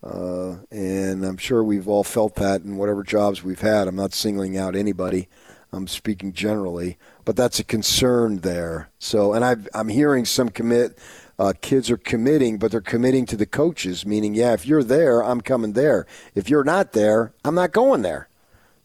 [0.02, 3.88] Uh, and I'm sure we've all felt that in whatever jobs we've had.
[3.88, 5.28] I'm not singling out anybody.
[5.72, 8.90] I'm speaking generally, but that's a concern there.
[8.98, 10.98] So, and I've, I'm hearing some commit.
[11.38, 15.24] Uh, kids are committing, but they're committing to the coaches, meaning, yeah, if you're there,
[15.24, 16.06] I'm coming there.
[16.34, 18.28] If you're not there, I'm not going there.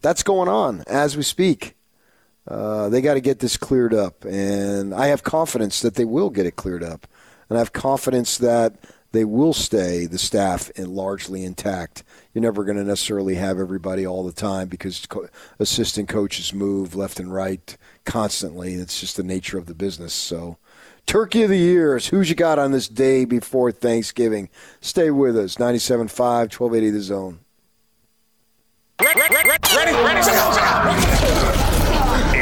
[0.02, 1.76] That's going on as we speak.
[2.48, 6.30] Uh, they got to get this cleared up, and I have confidence that they will
[6.30, 7.07] get it cleared up,
[7.49, 8.76] and I have confidence that
[9.14, 12.03] they will stay the staff in largely intact.
[12.34, 15.30] You're never going to necessarily have everybody all the time because co-
[15.60, 18.74] assistant coaches move left and right constantly.
[18.74, 20.14] It's just the nature of the business.
[20.14, 20.57] So,
[21.06, 24.49] Turkey of the Years, who's you got on this day before Thanksgiving?
[24.82, 25.57] Stay with us.
[25.57, 26.10] 97.5,
[26.60, 27.40] 1280 The Zone.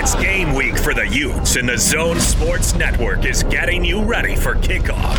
[0.03, 4.35] It's game week for the Utes, and the Zone Sports Network is getting you ready
[4.35, 5.15] for kickoff.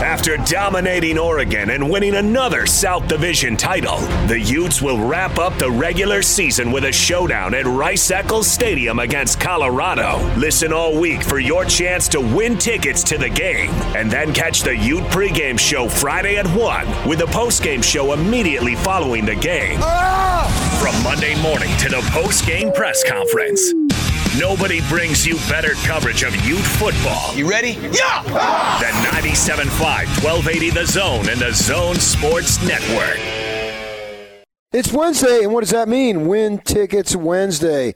[0.00, 3.98] After dominating Oregon and winning another South Division title,
[4.28, 9.00] the Utes will wrap up the regular season with a showdown at Rice Eccles Stadium
[9.00, 10.18] against Colorado.
[10.36, 14.62] Listen all week for your chance to win tickets to the game, and then catch
[14.62, 19.80] the Ute pregame show Friday at 1 with a postgame show immediately following the game.
[20.80, 23.31] From Monday morning to the post-game press conference.
[24.38, 27.34] Nobody brings you better coverage of Ute football.
[27.34, 27.72] You ready?
[27.92, 28.22] Yeah!
[28.80, 28.92] Than
[29.22, 29.70] 97.5,
[30.22, 33.18] 1280 The Zone and the Zone Sports Network.
[34.72, 36.26] It's Wednesday, and what does that mean?
[36.26, 37.94] Win tickets Wednesday.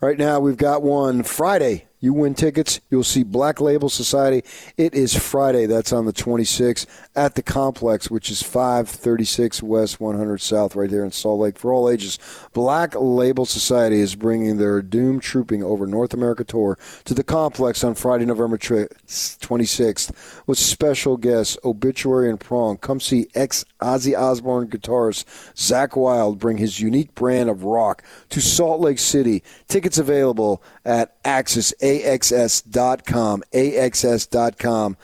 [0.00, 1.87] Right now, we've got one Friday.
[2.00, 4.44] You win tickets, you'll see Black Label Society.
[4.76, 5.66] It is Friday.
[5.66, 11.04] That's on the 26th at the complex, which is 536 West 100 South, right there
[11.04, 11.58] in Salt Lake.
[11.58, 12.20] For all ages,
[12.52, 17.82] Black Label Society is bringing their Doom Trooping over North America tour to the complex
[17.82, 20.12] on Friday, November 26th
[20.46, 22.76] with special guests Obituary and Prong.
[22.76, 28.40] Come see ex Ozzy Osbourne guitarist Zakk Wylde bring his unique brand of rock to
[28.40, 29.42] Salt Lake City.
[29.66, 34.96] Tickets available at Axis, AXS.com, AXS.com,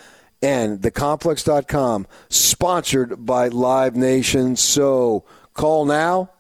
[0.43, 4.57] and thecomplex.com, sponsored by Live Nation.
[4.57, 5.25] So
[5.55, 6.31] call now.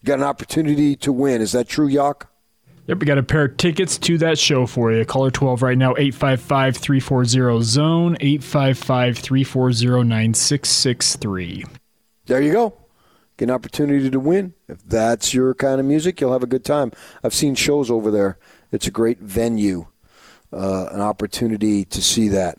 [0.00, 1.42] You got an opportunity to win.
[1.42, 2.26] Is that true, Yock?
[2.86, 5.04] Yep, we got a pair of tickets to that show for you.
[5.04, 11.64] Caller 12 right now, 855 340 Zone, 855 340 9663.
[12.26, 12.74] There you go.
[13.36, 14.54] Get an opportunity to win.
[14.68, 16.92] If that's your kind of music, you'll have a good time.
[17.22, 18.38] I've seen shows over there.
[18.72, 19.86] It's a great venue,
[20.52, 22.58] uh, an opportunity to see that.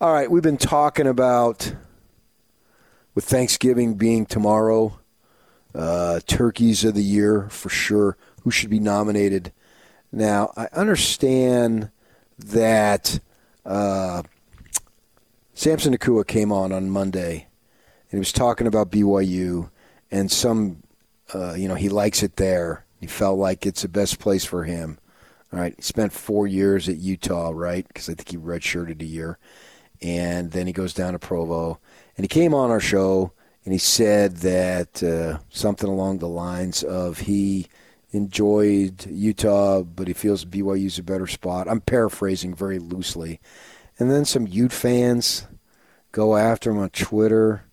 [0.00, 1.74] All right, we've been talking about
[3.14, 4.98] with Thanksgiving being tomorrow,
[5.74, 8.16] uh, turkeys of the year for sure.
[8.42, 9.52] Who should be nominated?
[10.10, 11.90] Now, I understand
[12.38, 13.20] that
[13.66, 14.22] uh,
[15.52, 17.48] Samson Nacua came on on Monday
[18.10, 19.68] and he was talking about BYU
[20.10, 20.82] and some,
[21.34, 22.86] uh, you know, he likes it there.
[22.98, 24.98] He felt like it's the best place for him.
[25.52, 27.86] All right, he spent four years at Utah, right?
[27.86, 29.38] Because I think he redshirted a year,
[30.00, 31.80] and then he goes down to Provo,
[32.16, 33.32] and he came on our show
[33.64, 37.66] and he said that uh, something along the lines of he
[38.10, 41.68] enjoyed Utah, but he feels BYU's a better spot.
[41.68, 43.40] I'm paraphrasing very loosely,
[43.98, 45.46] and then some Ute fans
[46.10, 47.64] go after him on Twitter.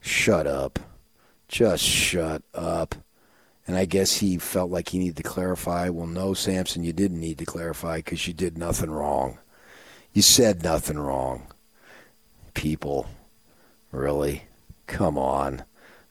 [0.00, 0.78] Shut up,
[1.46, 2.94] just shut up.
[3.66, 5.88] And I guess he felt like he needed to clarify.
[5.88, 9.38] Well, no, Samson, you didn't need to clarify because you did nothing wrong.
[10.12, 11.46] You said nothing wrong.
[12.52, 13.06] People,
[13.90, 14.44] really?
[14.86, 15.64] Come on.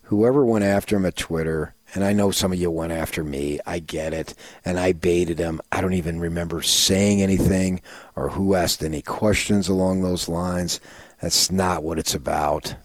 [0.04, 3.60] Whoever went after him at Twitter, and I know some of you went after me,
[3.66, 4.34] I get it,
[4.66, 5.62] and I baited him.
[5.72, 7.82] I don't even remember saying anything
[8.16, 10.82] or who asked any questions along those lines.
[11.22, 12.76] That's not what it's about.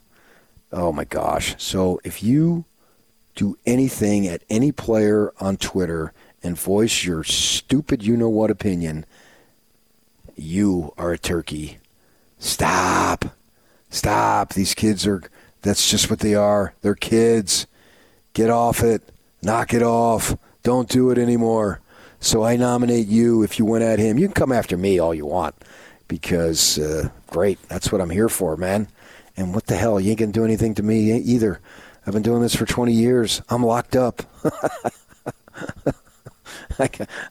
[0.70, 1.54] Oh my gosh.
[1.58, 2.66] So if you
[3.38, 6.12] do anything at any player on Twitter
[6.42, 9.06] and voice your stupid you know what opinion,
[10.34, 11.78] you are a turkey.
[12.40, 13.26] Stop.
[13.90, 14.54] Stop.
[14.54, 15.22] These kids are,
[15.62, 16.74] that's just what they are.
[16.82, 17.68] They're kids.
[18.32, 19.08] Get off it.
[19.40, 20.36] Knock it off.
[20.64, 21.80] Don't do it anymore.
[22.18, 24.18] So I nominate you if you went at him.
[24.18, 25.54] You can come after me all you want
[26.08, 27.60] because, uh, great.
[27.68, 28.88] That's what I'm here for, man.
[29.36, 30.00] And what the hell?
[30.00, 31.60] You ain't going to do anything to me either.
[32.08, 33.42] I've been doing this for 20 years.
[33.50, 34.22] I'm locked up.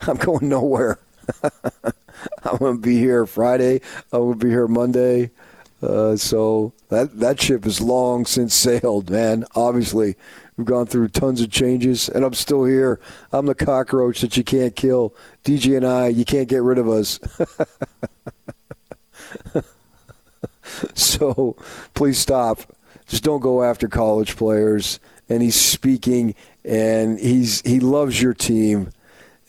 [0.02, 1.00] I'm going nowhere.
[2.44, 3.82] I'm going to be here Friday.
[4.14, 5.32] I'm going to be here Monday.
[5.82, 9.46] Uh, so that that ship is long since sailed, man.
[9.56, 10.16] Obviously,
[10.58, 13.00] We've gone through tons of changes, and I'm still here.
[13.32, 15.14] I'm the cockroach that you can't kill.
[15.44, 17.20] DJ and I, you can't get rid of us.
[20.96, 21.56] so
[21.94, 22.62] please stop.
[23.08, 25.00] Just don't go after college players.
[25.30, 28.92] And he's speaking, and he's he loves your team,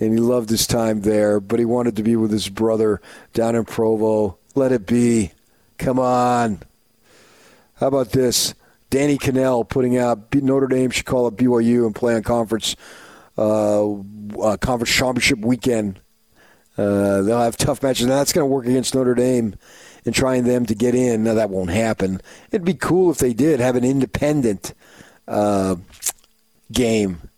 [0.01, 1.39] and he loved his time there.
[1.39, 3.01] But he wanted to be with his brother
[3.33, 4.39] down in Provo.
[4.57, 5.33] Let it be.
[5.79, 6.63] Come on.
[7.77, 8.55] How about this?
[8.91, 12.75] Danny Kanell putting out Notre Dame should call up BYU and play on conference
[13.37, 16.01] uh, uh, conference championship weekend.
[16.77, 18.07] Uh, they'll have tough matches.
[18.07, 19.57] Now that's going to work against Notre Dame
[20.09, 21.23] and trying them to get in.
[21.23, 22.23] Now that won't happen.
[22.51, 24.73] It'd be cool if they did have an independent
[25.29, 25.77] uh,
[26.73, 27.29] game.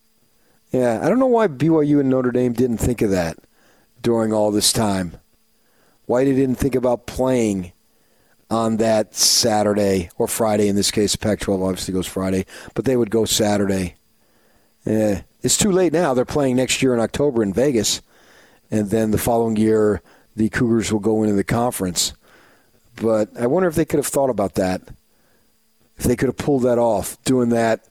[0.70, 3.38] Yeah, I don't know why BYU and Notre Dame didn't think of that
[4.00, 5.14] during all this time.
[6.06, 7.72] Why they didn't think about playing
[8.48, 10.68] on that Saturday or Friday.
[10.68, 13.96] In this case, Pac-12 obviously goes Friday, but they would go Saturday.
[14.84, 16.14] Yeah, it's too late now.
[16.14, 18.00] They're playing next year in October in Vegas,
[18.70, 20.02] and then the following year
[20.36, 22.12] the Cougars will go into the conference.
[23.00, 24.82] But I wonder if they could have thought about that.
[25.96, 27.86] If they could have pulled that off, doing that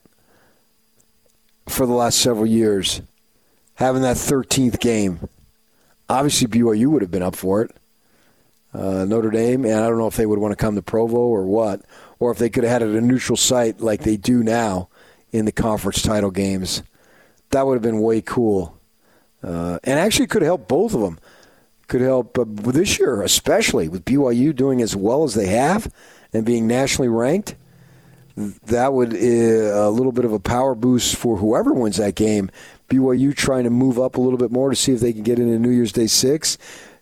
[1.68, 3.02] for the last several years,
[3.76, 5.28] having that 13th game.
[6.08, 7.76] Obviously, BYU would have been up for it
[8.74, 11.18] uh, Notre Dame, and I don't know if they would want to come to Provo
[11.18, 11.82] or what,
[12.20, 14.90] or if they could have had it a neutral site like they do now
[15.32, 16.84] in the conference title games.
[17.52, 18.78] That would have been way cool,
[19.44, 21.20] uh, and actually could help both of them.
[21.90, 25.92] Could help uh, this year, especially with BYU doing as well as they have
[26.32, 27.56] and being nationally ranked.
[28.38, 32.52] That would uh, a little bit of a power boost for whoever wins that game.
[32.88, 35.40] BYU trying to move up a little bit more to see if they can get
[35.40, 36.58] into New Year's Day six.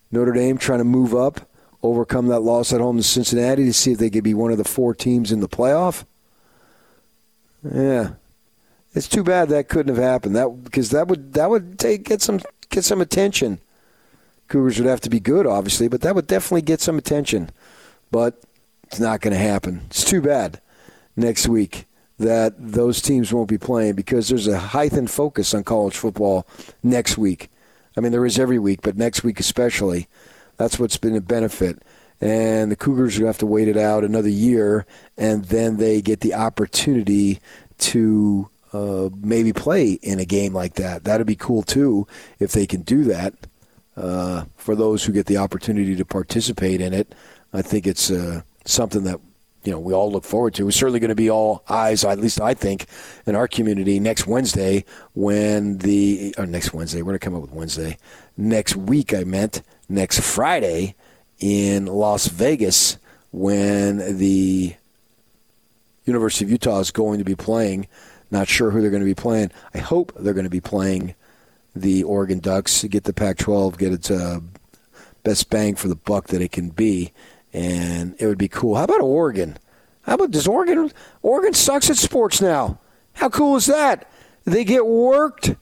[0.10, 1.48] Notre Dame trying to move up
[1.84, 4.58] overcome that loss at home to Cincinnati to see if they could be one of
[4.58, 6.06] the four teams in the playoff.
[7.64, 8.14] Yeah,
[8.94, 10.36] it's too bad that couldn't have happened.
[10.36, 12.40] That because that would that would take get some
[12.70, 13.60] get some attention.
[14.48, 17.50] Cougars would have to be good, obviously, but that would definitely get some attention.
[18.12, 18.42] But
[18.84, 19.82] it's not going to happen.
[19.88, 20.62] It's too bad
[21.16, 21.86] next week
[22.20, 26.48] that those teams won't be playing because there's a heightened focus on college football
[26.82, 27.50] next week.
[27.96, 30.08] I mean, there is every week, but next week especially
[30.58, 31.82] that's what's been a benefit.
[32.20, 34.88] And the Cougars will have to wait it out another year,
[35.18, 37.40] and then they get the opportunity
[37.78, 41.04] to uh, maybe play in a game like that.
[41.04, 42.08] That'd be cool too
[42.40, 43.36] if they can do that.
[43.98, 47.16] Uh, for those who get the opportunity to participate in it,
[47.52, 49.20] I think it's uh, something that
[49.64, 50.68] you know we all look forward to.
[50.68, 52.86] It's certainly going to be all eyes, at least I think,
[53.26, 54.86] in our community next Wednesday
[55.16, 57.02] when the or next Wednesday.
[57.02, 57.98] We're going to come up with Wednesday
[58.38, 59.16] next week.
[59.16, 60.94] I meant next Friday
[61.40, 62.98] in Las Vegas
[63.32, 64.76] when the
[66.06, 67.88] University of Utah is going to be playing.
[68.30, 69.52] Not sure who they're going to be playing.
[69.74, 71.16] I hope they're going to be playing
[71.82, 74.40] the Oregon Ducks to get the Pac 12, get its uh,
[75.24, 77.14] best bang for the buck that it can be.
[77.54, 78.76] And it would be cool.
[78.76, 79.58] How about Oregon?
[80.02, 80.92] How about does Oregon?
[81.22, 82.80] Oregon sucks at sports now.
[83.14, 84.10] How cool is that?
[84.46, 85.56] They get worked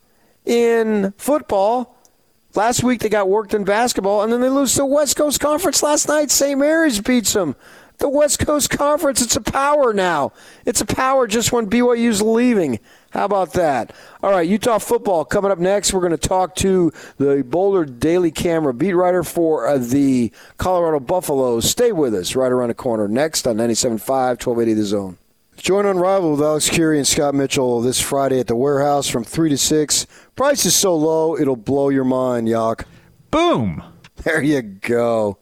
[0.45, 1.95] in football
[2.56, 5.42] Last week they got worked in basketball, and then they lose to the West Coast
[5.42, 6.32] Conference last night.
[6.32, 6.58] St.
[6.58, 7.56] Mary's beats them.
[7.98, 10.32] The West Coast Conference, it's a power now.
[10.66, 12.80] It's a power just when BYU's leaving.
[13.16, 13.95] How about that?
[14.22, 15.94] All right, Utah football coming up next.
[15.94, 21.00] We're going to talk to the Boulder Daily Camera beat writer for uh, the Colorado
[21.00, 21.69] Buffaloes.
[21.69, 25.18] Stay with us right around the corner next on 97.5, 1280 The Zone.
[25.56, 29.50] Join Unrivaled with Alex Kirry and Scott Mitchell this Friday at the warehouse from 3
[29.50, 30.08] to 6.
[30.35, 32.85] Price is so low, it'll blow your mind, Yak.
[33.32, 33.82] Boom.
[34.24, 35.38] There you go.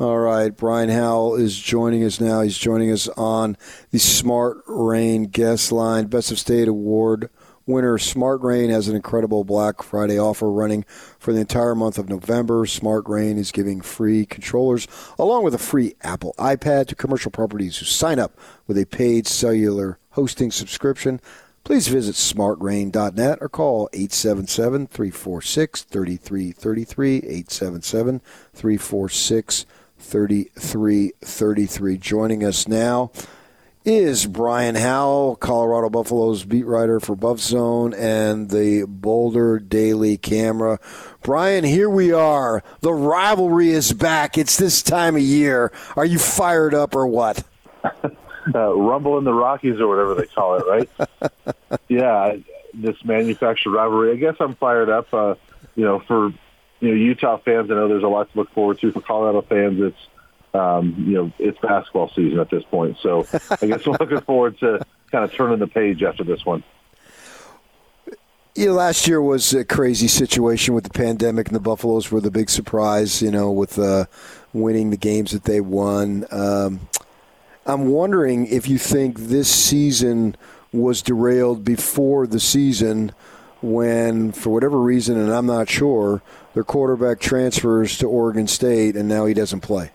[0.00, 2.42] All right, Brian Howell is joining us now.
[2.42, 3.56] He's joining us on
[3.90, 6.06] the Smart Rain guest line.
[6.06, 7.30] Best of State Award
[7.66, 10.84] winner Smart Rain has an incredible Black Friday offer running
[11.18, 12.64] for the entire month of November.
[12.64, 14.86] Smart Rain is giving free controllers
[15.18, 19.26] along with a free Apple iPad to commercial properties who sign up with a paid
[19.26, 21.20] cellular hosting subscription.
[21.64, 27.16] Please visit smartrain.net or call 877 346 3333.
[27.16, 28.20] 877
[28.54, 29.66] 346
[29.98, 31.98] 3333.
[31.98, 33.10] Joining us now
[33.84, 40.78] is Brian Howell, Colorado Buffaloes beat writer for Buff Zone and the Boulder Daily Camera.
[41.22, 42.62] Brian, here we are.
[42.80, 44.36] The rivalry is back.
[44.36, 45.72] It's this time of year.
[45.96, 47.44] Are you fired up or what?
[48.54, 50.88] Uh, Rumble in the Rockies or whatever they call it, right?
[51.88, 52.34] yeah,
[52.72, 54.12] this manufactured rivalry.
[54.12, 55.12] I guess I'm fired up.
[55.12, 55.34] Uh,
[55.76, 56.32] you know, for
[56.80, 58.92] you know Utah fans, I know there's a lot to look forward to.
[58.92, 60.08] For Colorado fans, it's
[60.54, 62.96] um, you know, it's basketball season at this point.
[63.00, 63.26] So
[63.60, 66.62] I guess we're looking forward to kind of turning the page after this one.
[68.54, 72.20] You know, last year was a crazy situation with the pandemic, and the Buffaloes were
[72.20, 73.22] the big surprise.
[73.22, 74.06] You know, with uh,
[74.52, 76.26] winning the games that they won.
[76.30, 76.80] Um,
[77.66, 80.36] I'm wondering if you think this season
[80.72, 83.12] was derailed before the season
[83.60, 86.22] when, for whatever reason, and I'm not sure,
[86.54, 89.90] their quarterback transfers to Oregon State and now he doesn't play.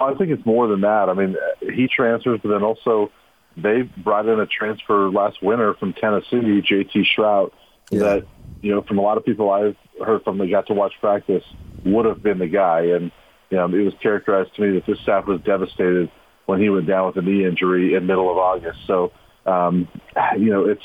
[0.00, 1.08] I think it's more than that.
[1.08, 3.10] I mean, he transfers, but then also
[3.56, 7.06] they brought in a transfer last winter from Tennessee, J.T.
[7.16, 7.52] Shrout,
[7.90, 7.98] yeah.
[8.00, 8.26] that
[8.62, 11.44] you know from a lot of people I've heard from that got to watch practice
[11.84, 13.10] would have been the guy, and
[13.50, 16.10] you know it was characterized to me that this staff was devastated
[16.46, 18.78] when he went down with a knee injury in middle of August.
[18.86, 19.12] So
[19.44, 19.88] um,
[20.38, 20.84] you know it's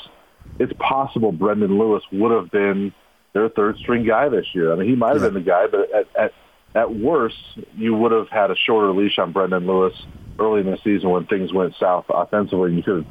[0.58, 2.92] it's possible Brendan Lewis would have been
[3.32, 4.72] their third string guy this year.
[4.72, 5.28] I mean, he might have yeah.
[5.28, 6.32] been the guy, but at, at
[6.76, 7.36] at worst,
[7.74, 9.94] you would have had a shorter leash on Brendan Lewis
[10.38, 12.74] early in the season when things went south offensively.
[12.74, 13.06] You could have,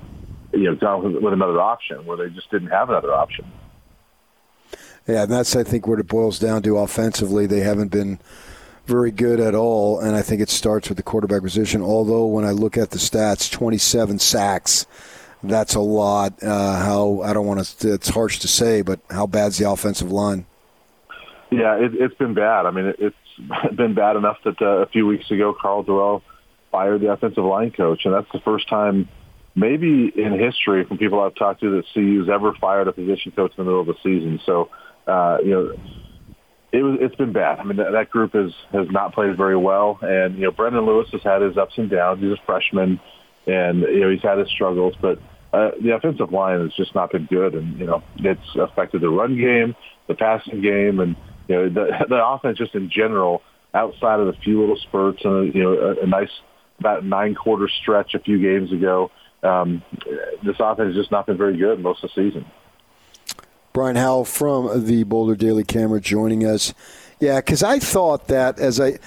[0.53, 3.51] you know, gone with, with another option where they just didn't have another option.
[5.07, 7.47] Yeah, and that's I think what it boils down to offensively.
[7.47, 8.19] They haven't been
[8.85, 11.81] very good at all, and I think it starts with the quarterback position.
[11.81, 14.85] Although when I look at the stats, 27 sacks,
[15.49, 16.41] that's a lot.
[16.43, 17.93] Uh, how I don't want to.
[17.93, 20.45] It's harsh to say, but how bad's the offensive line?
[21.51, 22.65] Yeah, it, has been bad.
[22.65, 26.21] I mean, it, it's been bad enough that uh, a few weeks ago, Karl Dorrell
[26.71, 29.07] fired the offensive line coach, and that's the first time,
[29.55, 33.51] maybe in history, from people I've talked to, that CU's ever fired a position coach
[33.51, 34.41] in the middle of the season.
[34.45, 34.69] So,
[35.07, 35.75] uh, you know,
[36.71, 37.59] it was it's been bad.
[37.59, 40.85] I mean, that, that group has has not played very well, and you know, Brendan
[40.85, 42.21] Lewis has had his ups and downs.
[42.21, 42.99] He's a freshman,
[43.47, 45.19] and you know, he's had his struggles, but.
[45.55, 49.09] Uh, the offensive line has just not been good, and you know it's affected the
[49.09, 49.73] run game,
[50.07, 51.15] the passing game, and
[51.47, 53.41] you know, the, the offense just in general,
[53.73, 56.29] outside of a few little spurts and a, you know a, a nice
[56.79, 59.09] about nine quarter stretch a few games ago,
[59.43, 59.81] um,
[60.43, 62.45] this offense has just not been very good most of the season.
[63.71, 66.73] Brian Howell from the Boulder Daily Camera joining us.
[67.21, 68.99] Yeah, because I thought that as I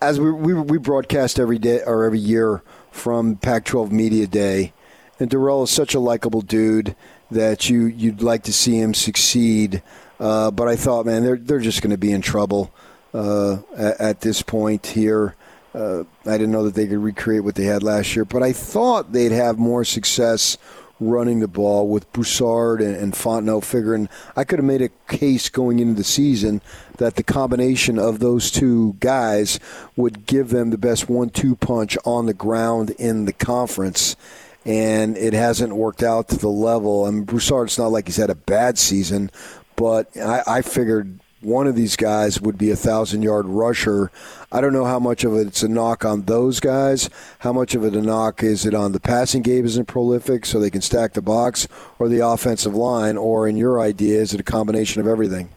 [0.00, 4.72] as we, we we broadcast every day or every year from Pac-12 Media Day,
[5.20, 6.94] and Dorrell is such a likable dude
[7.30, 9.82] that you you'd like to see him succeed.
[10.20, 12.72] Uh, but I thought, man, they're they're just going to be in trouble
[13.14, 15.34] uh, at, at, this point here.
[15.74, 18.52] Uh, I didn't know that they could recreate what they had last year, but I
[18.52, 20.58] thought they'd have more success
[21.00, 25.48] running the ball with Broussard and, and Fontenot figuring I could have made a case
[25.48, 26.60] going into the season
[26.96, 29.60] that the combination of those two guys
[29.94, 34.16] would give them the best one-two punch on the ground in the conference
[34.64, 37.04] and it hasn't worked out to the level.
[37.04, 39.30] I mean, it's not like he's had a bad season,
[39.76, 44.10] but I, I figured one of these guys would be a thousand yard rusher.
[44.50, 47.08] I don't know how much of it's a knock on those guys.
[47.40, 50.58] How much of it a knock is it on the passing game isn't prolific, so
[50.58, 54.40] they can stack the box, or the offensive line, or in your idea, is it
[54.40, 55.50] a combination of everything?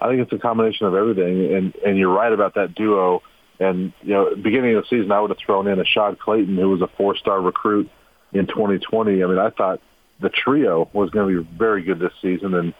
[0.00, 3.22] I think it's a combination of everything, and and you're right about that duo.
[3.58, 6.70] And you know, beginning of the season, I would have thrown in Ashaad Clayton, who
[6.70, 7.90] was a four star recruit
[8.38, 9.22] in 2020.
[9.22, 9.80] I mean, I thought
[10.20, 12.74] the trio was going to be very good this season, and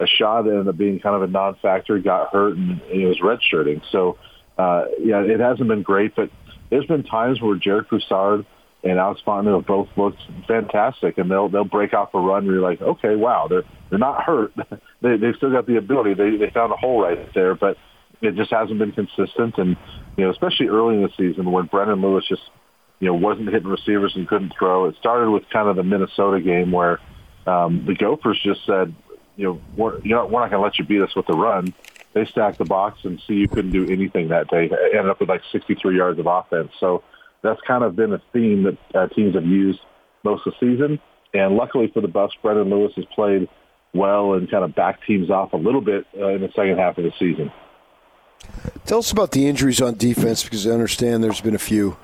[0.00, 3.82] Ashaad ended up being kind of a non-factor, got hurt, and he was redshirting.
[3.92, 4.18] So,
[4.58, 6.30] uh, yeah, it hasn't been great, but
[6.70, 8.46] there's been times where Jarek Broussard
[8.82, 12.54] and Alex Fontenot have both looked fantastic, and they'll they'll break off a run where
[12.54, 14.52] you're like, okay, wow, they're they're not hurt.
[15.02, 16.14] they they've still got the ability.
[16.14, 17.76] They they found a hole right there, but
[18.22, 19.58] it just hasn't been consistent.
[19.58, 19.76] And
[20.16, 22.42] you know, especially early in the season when Brendan Lewis just
[23.00, 24.84] you know wasn't hitting receivers and couldn't throw.
[24.86, 27.00] It started with kind of the Minnesota game where
[27.46, 28.94] um, the Gophers just said,
[29.36, 31.32] you know, we're, you know, we're not going to let you beat us with the
[31.32, 31.74] run.
[32.12, 34.70] They stacked the box and CU couldn't do anything that day.
[34.92, 36.72] Ended up with like 63 yards of offense.
[36.78, 37.02] So
[37.42, 39.80] that's kind of been a theme that uh, teams have used
[40.24, 41.00] most of the season.
[41.32, 43.48] And luckily for the Buffs, Brendan Lewis has played
[43.94, 46.98] well and kind of backed teams off a little bit uh, in the second half
[46.98, 47.50] of the season.
[48.84, 51.96] Tell us about the injuries on defense because I understand there's been a few.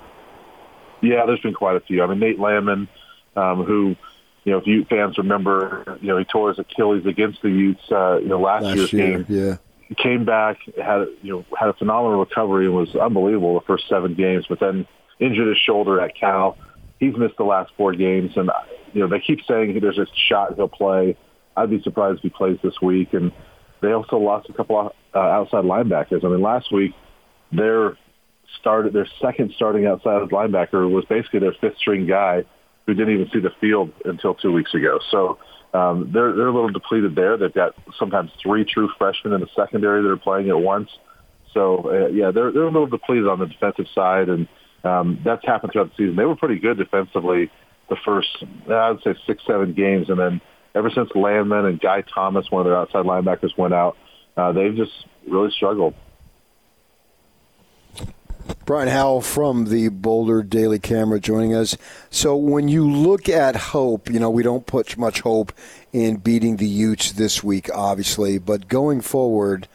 [1.02, 2.02] Yeah, there's been quite a few.
[2.02, 2.88] I mean, Nate Landman,
[3.36, 3.96] um, who
[4.44, 7.82] you know, if Ute fans remember, you know, he tore his Achilles against the Utes,
[7.90, 9.26] uh, you know, last, last year's year, game.
[9.28, 9.56] Yeah.
[9.88, 13.88] He came back, had you know, had a phenomenal recovery and was unbelievable the first
[13.88, 14.86] seven games, but then
[15.18, 16.56] injured his shoulder at Cal.
[17.00, 18.50] He's missed the last four games, and
[18.92, 21.16] you know they keep saying there's a shot he'll play.
[21.56, 23.14] I'd be surprised if he plays this week.
[23.14, 23.32] And
[23.80, 26.24] they also lost a couple of uh, outside linebackers.
[26.24, 26.92] I mean, last week
[27.52, 27.96] their
[28.60, 32.44] started their second starting outside linebacker was basically their fifth string guy
[32.86, 34.98] who didn't even see the field until two weeks ago.
[35.10, 35.38] So
[35.74, 37.36] um, they're they're a little depleted there.
[37.36, 40.90] They've got sometimes three true freshmen in the secondary that are playing at once.
[41.52, 44.48] So uh, yeah, they're they're a little depleted on the defensive side, and
[44.84, 46.16] um, that's happened throughout the season.
[46.16, 47.50] They were pretty good defensively
[47.88, 48.28] the first
[48.70, 50.40] I would say six seven games, and then
[50.74, 53.96] ever since Landman and Guy Thomas, one of their outside linebackers, went out,
[54.36, 54.92] uh, they've just
[55.28, 55.94] really struggled.
[58.64, 61.76] Brian Howell from the Boulder Daily Camera joining us.
[62.10, 65.52] So when you look at hope, you know, we don't put much hope
[65.92, 69.68] in beating the Utes this week, obviously, but going forward,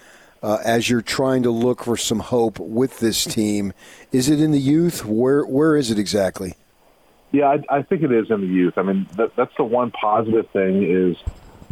[0.44, 3.74] uh, as you're trying to look for some hope with this team,
[4.12, 5.06] is it in the youth?
[5.06, 6.56] Where Where is it exactly?
[7.32, 8.78] Yeah, I, I think it is in the youth.
[8.78, 11.16] I mean, that, that's the one positive thing is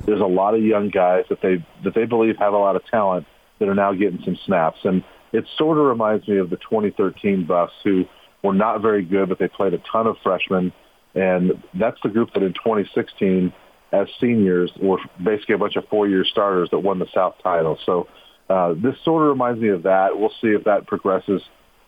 [0.05, 2.85] there's a lot of young guys that they that they believe have a lot of
[2.85, 3.27] talent
[3.59, 7.45] that are now getting some snaps, and it sort of reminds me of the 2013
[7.45, 8.05] Buffs who
[8.43, 10.71] were not very good, but they played a ton of freshmen,
[11.15, 13.51] and that's the group that in 2016,
[13.91, 17.77] as seniors, were basically a bunch of four-year starters that won the South title.
[17.85, 18.07] So
[18.49, 20.17] uh, this sort of reminds me of that.
[20.17, 21.41] We'll see if that progresses,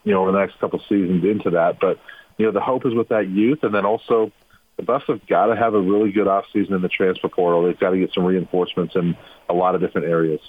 [0.03, 1.99] you know, over the next couple seasons into that, but
[2.37, 4.31] you know, the hope is with that youth, and then also
[4.77, 7.63] the Buffs have got to have a really good offseason in the transfer portal.
[7.63, 9.15] They've got to get some reinforcements in
[9.47, 10.39] a lot of different areas.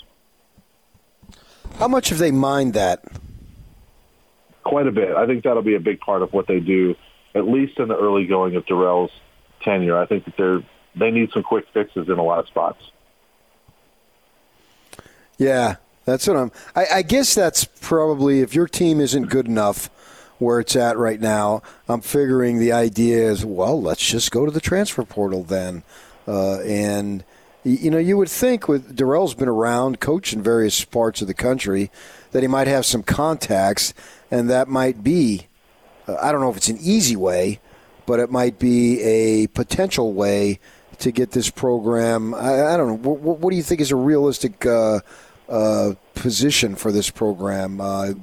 [1.79, 3.05] How much have they mined that?
[4.65, 5.17] Quite a bit.
[5.17, 6.95] I think that'll be a big part of what they do,
[7.35, 9.11] at least in the early going of Dorrell's
[9.63, 9.99] tenure.
[9.99, 10.63] I think that they're
[10.95, 12.91] they need some quick fixes in a lot of spots.
[15.39, 16.53] Yeah, that's what I'm.
[16.77, 19.89] I, I guess that's probably if your team isn't good enough
[20.43, 21.63] where it's at right now.
[21.89, 25.85] I'm figuring the idea is, well, let's just go to the transfer portal then.
[26.27, 27.25] Uh, and,
[27.65, 31.35] you know, you would think with Dorrell's been around, coached in various parts of the
[31.35, 31.91] country,
[32.33, 33.95] that he might have some contacts,
[34.31, 35.47] and that might be,
[36.09, 37.61] uh, I don't know if it's an easy way,
[38.05, 40.59] but it might be a potential way
[40.99, 42.35] to get this program.
[42.35, 43.11] I, I don't know.
[43.11, 45.01] What, what, do you think is a realistic uh,
[45.49, 47.81] uh position for this program?
[47.81, 48.15] Uh,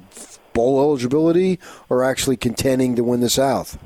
[0.52, 3.78] bowl eligibility or actually contending to win the South?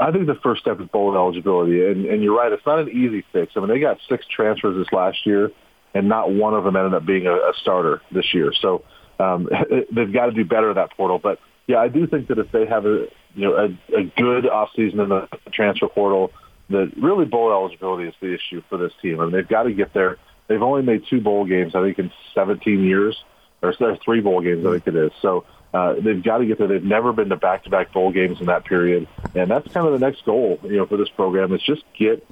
[0.00, 2.52] I think the first step is bowl eligibility, and, and you're right.
[2.52, 3.52] It's not an easy fix.
[3.56, 5.50] I mean, they got six transfers this last year,
[5.94, 8.52] and not one of them ended up being a, a starter this year.
[8.60, 8.84] So
[9.18, 9.48] um,
[9.92, 11.18] they've got to do better in that portal.
[11.18, 14.44] But yeah, I do think that if they have a you know a, a good
[14.44, 16.32] offseason in the transfer portal,
[16.70, 19.20] that really bowl eligibility is the issue for this team.
[19.20, 20.18] I mean, they've got to get there.
[20.46, 23.22] They've only made two bowl games, I think, in 17 years,
[23.62, 25.12] or three bowl games, I think it is.
[25.20, 26.66] So uh, they've got to get there.
[26.66, 30.04] They've never been to back-to-back bowl games in that period, and that's kind of the
[30.04, 32.26] next goal, you know, for this program is just get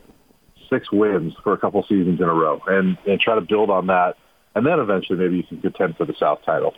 [0.71, 3.87] six wins for a couple seasons in a row, and and try to build on
[3.89, 4.17] that,
[4.55, 6.75] and then eventually maybe you can contend for the South title.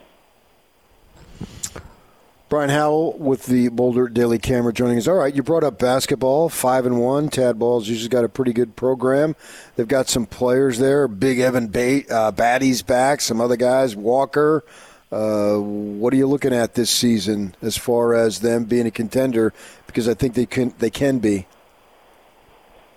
[2.48, 5.06] Brian Howell with the Boulder Daily Camera joining us.
[5.06, 7.28] All right, you brought up basketball, five and one.
[7.28, 9.36] Tad Boyle's usually got a pretty good program.
[9.76, 11.08] They've got some players there.
[11.08, 13.20] Big Evan ba- uh, Battey's back.
[13.20, 14.64] Some other guys, Walker.
[15.10, 19.54] Uh, what are you looking at this season as far as them being a contender?
[19.86, 21.46] Because I think they can they can be.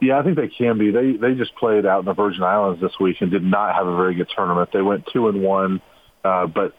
[0.01, 0.91] Yeah, I think they can be.
[0.91, 3.87] They they just played out in the Virgin Islands this week and did not have
[3.87, 4.71] a very good tournament.
[4.73, 5.81] They went two and one,
[6.25, 6.75] uh, but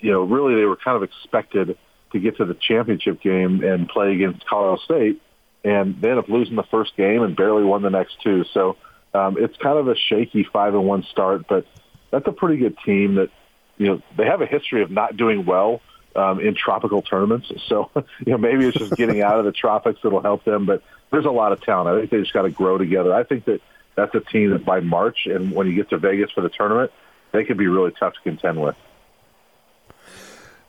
[0.00, 1.76] you know really they were kind of expected
[2.12, 5.20] to get to the championship game and play against Colorado State,
[5.64, 8.44] and they ended up losing the first game and barely won the next two.
[8.54, 8.76] So
[9.12, 11.66] um, it's kind of a shaky five and one start, but
[12.10, 13.30] that's a pretty good team that
[13.78, 15.80] you know, they have a history of not doing well
[16.14, 17.50] um, in tropical tournaments.
[17.68, 20.66] So, you know, maybe it's just getting out of the tropics that'll help them.
[20.66, 21.88] But there's a lot of talent.
[21.88, 23.14] I think they just got to grow together.
[23.14, 23.62] I think that
[23.94, 26.92] that's a team that by March and when you get to Vegas for the tournament,
[27.32, 28.76] they could be really tough to contend with.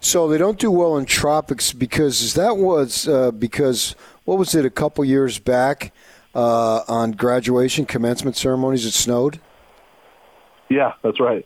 [0.01, 4.65] So they don't do well in tropics because that was uh, because what was it
[4.65, 5.91] a couple years back
[6.33, 8.85] uh, on graduation commencement ceremonies?
[8.85, 9.41] It snowed.
[10.69, 11.45] Yeah, that's right.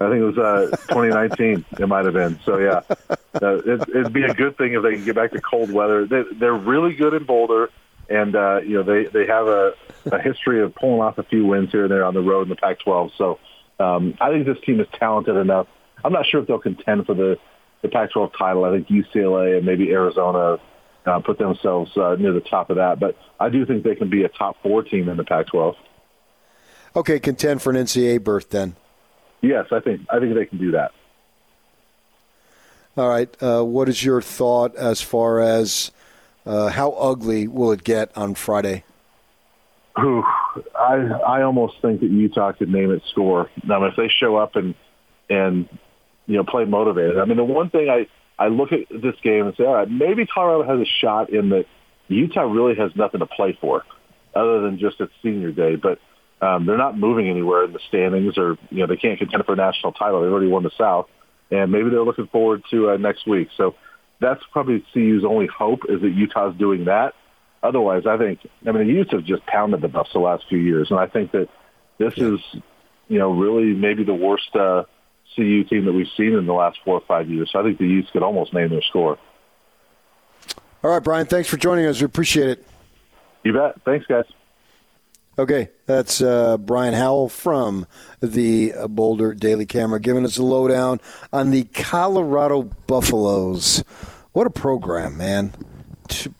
[0.00, 1.64] I think it was uh, 2019.
[1.78, 2.38] it might have been.
[2.44, 5.40] So yeah, uh, it, it'd be a good thing if they can get back to
[5.40, 6.06] cold weather.
[6.06, 7.70] They, they're really good in Boulder,
[8.08, 9.74] and uh, you know they they have a,
[10.06, 12.48] a history of pulling off a few wins here and there on the road in
[12.48, 13.10] the Pac-12.
[13.18, 13.40] So
[13.80, 15.66] um, I think this team is talented enough.
[16.04, 17.38] I'm not sure if they'll contend for the
[17.82, 18.64] the Pac-12 title.
[18.64, 20.58] I think UCLA and maybe Arizona
[21.06, 24.10] uh, put themselves uh, near the top of that, but I do think they can
[24.10, 25.76] be a top four team in the Pac-12.
[26.96, 28.76] Okay, contend for an NCAA berth then.
[29.40, 30.92] Yes, I think I think they can do that.
[32.96, 33.30] All right.
[33.40, 35.92] Uh, what is your thought as far as
[36.44, 38.82] uh, how ugly will it get on Friday?
[40.00, 40.24] Ooh,
[40.74, 43.50] I I almost think that Utah could name its score.
[43.64, 44.74] Now, if they show up and
[45.28, 45.68] and
[46.26, 48.06] you know play motivated, I mean, the one thing I
[48.38, 51.50] I look at this game and say, all right, maybe Colorado has a shot in
[51.50, 51.66] that
[52.08, 53.84] Utah really has nothing to play for,
[54.34, 55.76] other than just its senior day.
[55.76, 55.98] But
[56.40, 59.54] um, they're not moving anywhere in the standings, or you know they can't contend for
[59.54, 60.22] a national title.
[60.22, 61.08] They've already won the South,
[61.50, 63.48] and maybe they're looking forward to uh, next week.
[63.56, 63.74] So
[64.20, 67.14] that's probably CU's only hope is that Utah's doing that.
[67.62, 70.58] Otherwise, I think I mean the Utes have just pounded the Buffs the last few
[70.58, 71.48] years, and I think that
[71.98, 72.38] this is,
[73.08, 74.84] you know, really maybe the worst uh,
[75.34, 77.50] CU team that we've seen in the last four or five years.
[77.52, 79.18] So I think the Utes could almost name their score.
[80.84, 82.00] All right, Brian, thanks for joining us.
[82.00, 82.66] We appreciate it.
[83.42, 83.82] You bet.
[83.84, 84.24] Thanks, guys.
[85.38, 87.86] Okay, that's uh, Brian Howell from
[88.20, 91.00] the Boulder Daily Camera giving us a lowdown
[91.32, 93.84] on the Colorado Buffaloes.
[94.32, 95.52] What a program, man.
[96.08, 96.34] Two,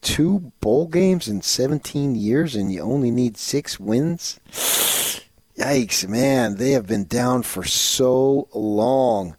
[0.00, 4.40] two bowl games in 17 years, and you only need six wins?
[5.56, 6.56] Yikes, man.
[6.56, 9.36] They have been down for so long.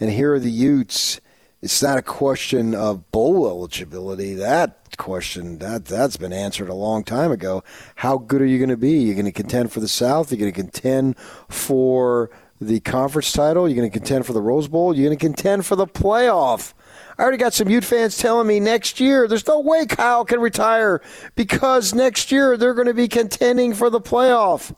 [0.00, 1.20] And here are the Utes.
[1.62, 4.34] It's not a question of bowl eligibility.
[4.34, 7.62] That question that that's been answered a long time ago.
[7.96, 8.92] How good are you going to be?
[8.92, 10.30] You're going to contend for the South.
[10.30, 11.18] You're going to contend
[11.48, 13.68] for the conference title.
[13.68, 14.94] You're going to contend for the Rose Bowl.
[14.94, 16.74] You're going to contend for the playoff.
[17.18, 20.40] I already got some Ute fans telling me next year there's no way Kyle can
[20.40, 21.02] retire
[21.34, 24.74] because next year they're going to be contending for the playoff.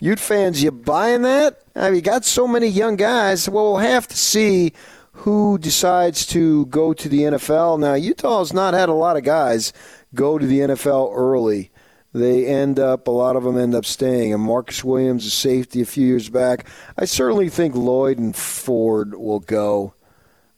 [0.00, 1.60] Ute fans, you buying that?
[1.76, 3.48] I mean, you got so many young guys.
[3.48, 4.72] Well, we'll have to see
[5.12, 7.78] who decides to go to the NFL.
[7.78, 9.72] Now, Utah's not had a lot of guys
[10.14, 11.70] go to the NFL early.
[12.12, 14.32] They end up, a lot of them end up staying.
[14.32, 16.66] And Marcus Williams, a safety a few years back.
[16.98, 19.94] I certainly think Lloyd and Ford will go.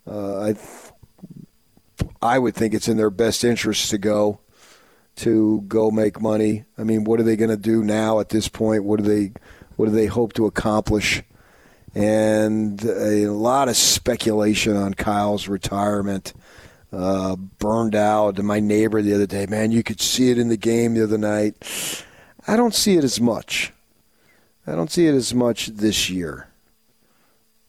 [0.07, 0.55] Uh, I,
[2.23, 4.41] I would think it's in their best interest to go
[5.17, 6.65] to go make money.
[6.79, 8.85] I mean, what are they going to do now at this point?
[8.85, 9.33] What do they
[9.77, 11.23] what do they hope to accomplish?
[11.95, 16.33] And a lot of speculation on Kyle's retirement.
[16.93, 18.39] Uh, burned out.
[18.43, 21.17] My neighbor the other day, man, you could see it in the game the other
[21.17, 22.05] night.
[22.47, 23.73] I don't see it as much.
[24.67, 26.49] I don't see it as much this year.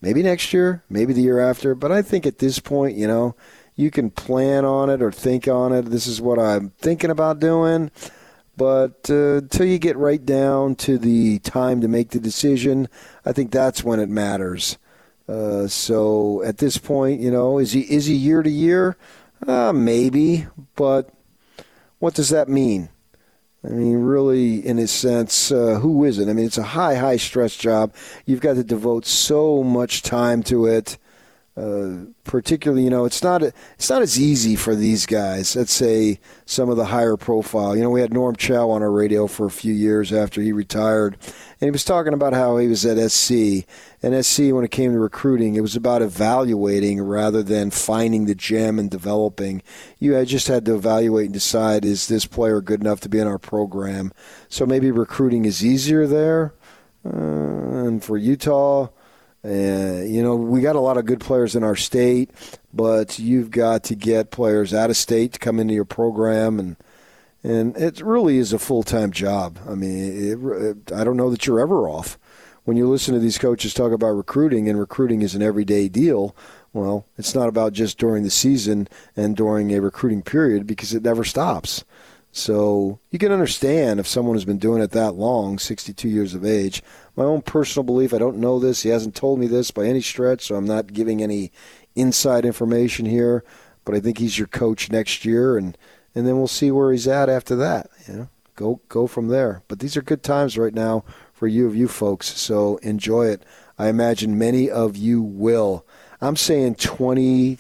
[0.02, 1.74] Maybe next year, maybe the year after.
[1.74, 3.36] But I think at this point, you know,
[3.76, 5.86] you can plan on it or think on it.
[5.86, 7.92] This is what I'm thinking about doing.
[8.56, 12.88] But uh, until you get right down to the time to make the decision,
[13.26, 14.78] I think that's when it matters.
[15.28, 18.98] Uh, so at this point, you know, is he is he year to year?
[19.48, 21.10] Uh, maybe, but
[22.00, 22.90] what does that mean?
[23.66, 26.28] I mean, really, in a sense, uh, who is it?
[26.28, 27.94] I mean, it's a high, high stress job.
[28.26, 30.98] You've got to devote so much time to it.
[31.56, 35.56] Uh, particularly, you know, it's not it's not as easy for these guys.
[35.56, 37.76] Let's say some of the higher profile.
[37.76, 40.52] You know, we had Norm Chow on our radio for a few years after he
[40.52, 43.68] retired, and he was talking about how he was at SC.
[44.02, 48.34] And SC, when it came to recruiting, it was about evaluating rather than finding the
[48.34, 49.62] gem and developing.
[50.00, 53.28] You just had to evaluate and decide: is this player good enough to be in
[53.28, 54.12] our program?
[54.50, 56.56] So maybe recruiting is easier there,
[57.06, 58.88] uh, and for Utah
[59.46, 62.30] uh, you know, we got a lot of good players in our state,
[62.74, 66.78] but you've got to get players out of state to come into your program, and
[67.44, 69.60] and it really is a full time job.
[69.68, 72.18] I mean, it, it, I don't know that you're ever off.
[72.64, 76.36] When you listen to these coaches talk about recruiting, and recruiting is an everyday deal.
[76.72, 81.04] Well, it's not about just during the season and during a recruiting period because it
[81.04, 81.84] never stops.
[82.32, 86.44] So you can understand if someone has been doing it that long, 62 years of
[86.44, 86.82] age.
[87.16, 88.84] My own personal belief, I don't know this.
[88.84, 91.52] He hasn't told me this by any stretch, so I'm not giving any
[91.96, 93.44] inside information here.
[93.86, 95.78] But I think he's your coach next year, and
[96.16, 97.90] and then we'll see where he's at after that.
[98.08, 99.62] You know, go go from there.
[99.68, 102.28] But these are good times right now for you of you folks.
[102.40, 103.44] So enjoy it.
[103.78, 105.86] I imagine many of you will.
[106.22, 107.58] I'm saying 20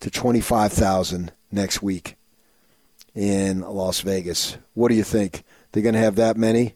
[0.00, 2.16] to 25,000 next week
[3.14, 4.56] in Las Vegas.
[4.74, 5.44] What do you think?
[5.72, 6.74] They're going to have that many?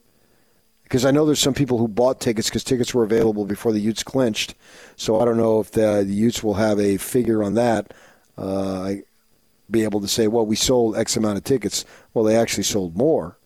[0.89, 3.81] Because I know there's some people who bought tickets because tickets were available before the
[3.81, 4.55] Utes clinched.
[4.97, 7.92] So I don't know if the, the Utes will have a figure on that.
[8.39, 8.94] Uh,
[9.70, 11.84] be able to say, well, we sold X amount of tickets.
[12.15, 13.36] Well, they actually sold more,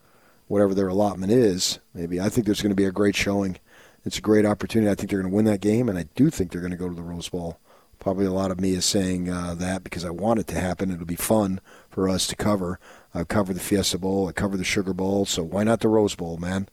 [0.46, 1.80] whatever their allotment is.
[1.94, 3.58] Maybe I think there's going to be a great showing.
[4.04, 4.88] It's a great opportunity.
[4.88, 6.76] I think they're going to win that game, and I do think they're going to
[6.76, 7.58] go to the Rose Bowl.
[7.98, 10.92] Probably a lot of me is saying uh, that because I want it to happen.
[10.92, 12.78] It'll be fun for us to cover.
[13.12, 14.28] I've covered the Fiesta Bowl.
[14.28, 15.24] I covered the Sugar Bowl.
[15.24, 16.68] So why not the Rose Bowl, man?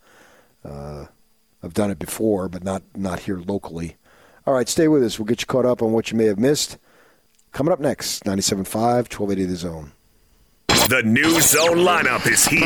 [0.63, 1.05] Uh,
[1.63, 3.97] I've done it before, but not not here locally.
[4.45, 5.19] All right, stay with us.
[5.19, 6.77] We'll get you caught up on what you may have missed.
[7.51, 9.91] Coming up next, 97.5, 1280 The Zone.
[10.90, 12.66] The new zone lineup is here.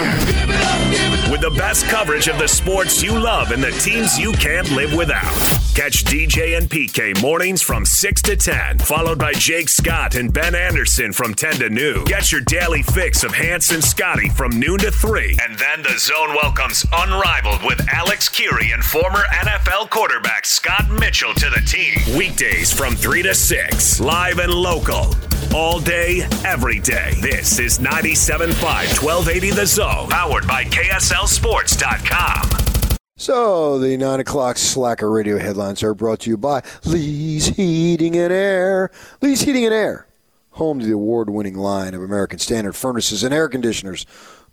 [1.29, 4.93] With the best coverage of the sports you love and the teams you can't live
[4.93, 5.33] without.
[5.75, 10.55] Catch DJ and PK mornings from 6 to 10, followed by Jake Scott and Ben
[10.55, 12.05] Anderson from 10 to noon.
[12.05, 15.37] Get your daily fix of Hans and Scotty from noon to 3.
[15.45, 21.33] And then the zone welcomes Unrivaled with Alex Kirry and former NFL quarterback Scott Mitchell
[21.33, 22.15] to the team.
[22.17, 25.13] Weekdays from 3 to 6, live and local.
[25.53, 27.13] All day, every day.
[27.21, 28.12] This is 90.
[28.13, 32.97] 97.5 1280 The Zone, powered by KSLSports.com.
[33.17, 38.31] So, the 9 o'clock Slacker radio headlines are brought to you by Lee's Heating and
[38.31, 38.91] Air.
[39.21, 40.05] Lee's Heating and Air,
[40.51, 44.05] home to the award winning line of American Standard furnaces and air conditioners.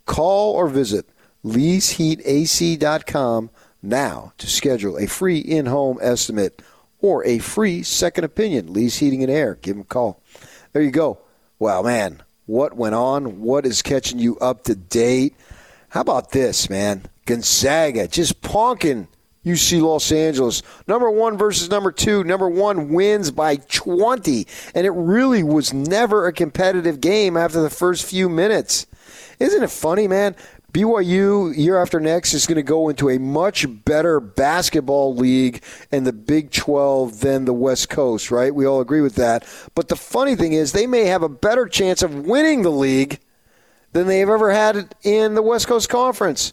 [0.06, 1.10] Call or visit
[1.44, 3.50] leesheatac.com
[3.82, 6.62] now to schedule a free in home estimate
[7.00, 8.72] or a free second opinion.
[8.72, 9.56] Lee's Heating and Air.
[9.56, 10.22] Give them a call.
[10.72, 11.18] There you go.
[11.58, 13.40] Wow, man, what went on?
[13.40, 15.36] What is catching you up to date?
[15.90, 17.04] How about this, man?
[17.24, 19.06] Gonzaga just punking
[19.46, 20.62] UC Los Angeles.
[20.88, 22.24] Number one versus number two.
[22.24, 24.48] Number one wins by 20.
[24.74, 28.88] And it really was never a competitive game after the first few minutes.
[29.38, 30.34] Isn't it funny, man?
[30.72, 36.06] BYU year after next is going to go into a much better basketball league and
[36.06, 38.54] the Big 12 than the West Coast, right?
[38.54, 39.44] We all agree with that.
[39.74, 43.18] But the funny thing is, they may have a better chance of winning the league
[43.92, 46.52] than they've ever had in the West Coast Conference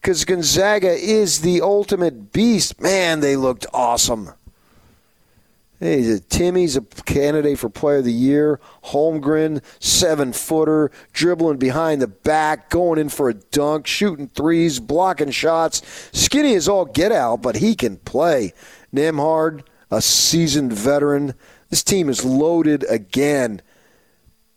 [0.00, 2.78] because Gonzaga is the ultimate beast.
[2.80, 4.32] Man, they looked awesome.
[5.80, 8.60] Hey, Timme's a candidate for Player of the Year.
[8.84, 15.32] Holmgren, seven footer, dribbling behind the back, going in for a dunk, shooting threes, blocking
[15.32, 15.82] shots.
[16.12, 18.52] Skinny is all get out, but he can play.
[18.94, 21.34] Nembhard, a seasoned veteran.
[21.70, 23.60] This team is loaded again.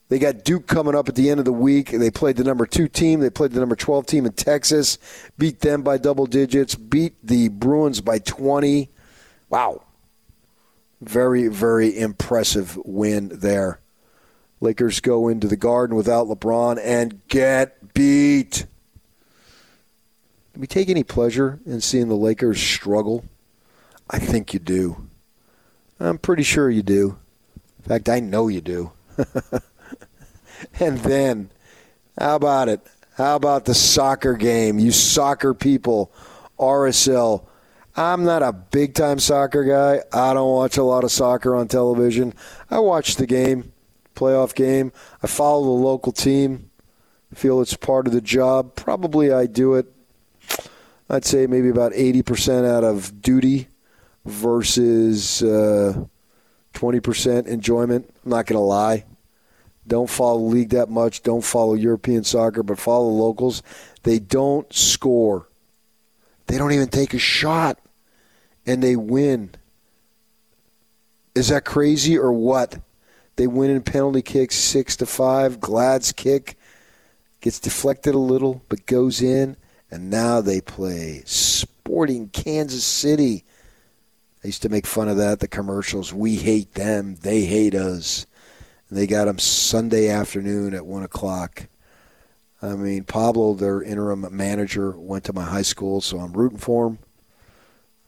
[0.10, 1.90] They got Duke coming up at the end of the week.
[1.90, 3.22] They played the number two team.
[3.22, 5.00] They played the number 12 team in Texas,
[5.38, 8.92] beat them by double digits, beat the Bruins by 20.
[9.50, 9.82] Wow.
[11.02, 13.80] Very, very impressive win there.
[14.60, 18.66] Lakers go into the garden without LeBron and get beat.
[20.54, 23.26] Do we take any pleasure in seeing the Lakers struggle?
[24.10, 25.08] I think you do.
[26.00, 27.18] I'm pretty sure you do.
[27.80, 28.92] In fact, I know you do.
[30.80, 31.52] and then,
[32.20, 32.82] how about it?
[33.16, 34.80] How about the soccer game?
[34.80, 36.12] You soccer people,
[36.60, 37.46] RSL.
[37.98, 40.04] I'm not a big time soccer guy.
[40.14, 42.36] I don't watch a lot of soccer on television.
[42.70, 43.74] I watch the game,
[44.16, 44.92] playoff game.
[45.24, 46.70] I follow the local team.
[47.34, 48.76] Feel it's part of the job.
[48.76, 49.92] Probably I do it,
[51.10, 53.68] I'd say maybe about 80% out of duty
[54.26, 56.06] versus uh,
[56.74, 58.14] 20% enjoyment.
[58.24, 59.06] I'm not going to lie.
[59.88, 61.24] Don't follow the league that much.
[61.24, 63.64] Don't follow European soccer, but follow locals.
[64.04, 65.48] They don't score.
[66.48, 67.80] They don't even take a shot,
[68.68, 69.52] and they win.
[71.34, 72.80] Is that crazy or what?
[73.38, 75.60] They win in penalty kicks six to five.
[75.60, 76.58] Glad's kick
[77.42, 79.56] gets deflected a little, but goes in,
[79.90, 83.46] and now they play Sporting Kansas City.
[84.44, 85.40] I used to make fun of that.
[85.40, 86.14] The commercials.
[86.14, 87.16] We hate them.
[87.22, 88.26] They hate us.
[88.90, 91.68] And they got them Sunday afternoon at one o'clock.
[92.62, 96.88] I mean, Pablo, their interim manager, went to my high school, so I'm rooting for
[96.88, 97.00] him.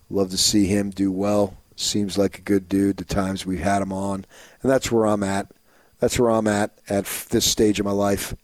[0.09, 1.55] Love to see him do well.
[1.75, 2.97] Seems like a good dude.
[2.97, 4.25] The times we've had him on,
[4.61, 5.51] and that's where I'm at.
[5.99, 8.35] That's where I'm at at this stage of my life,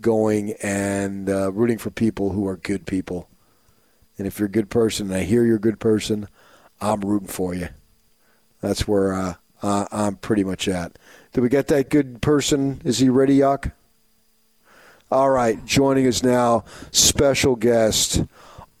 [0.00, 3.28] going and uh, rooting for people who are good people.
[4.18, 6.28] And if you're a good person, and I hear you're a good person,
[6.80, 7.68] I'm rooting for you.
[8.60, 10.98] That's where uh, uh, I'm pretty much at.
[11.32, 12.80] Did we get that good person?
[12.84, 13.72] Is he ready, Yuck?
[15.10, 18.24] All right, joining us now, special guest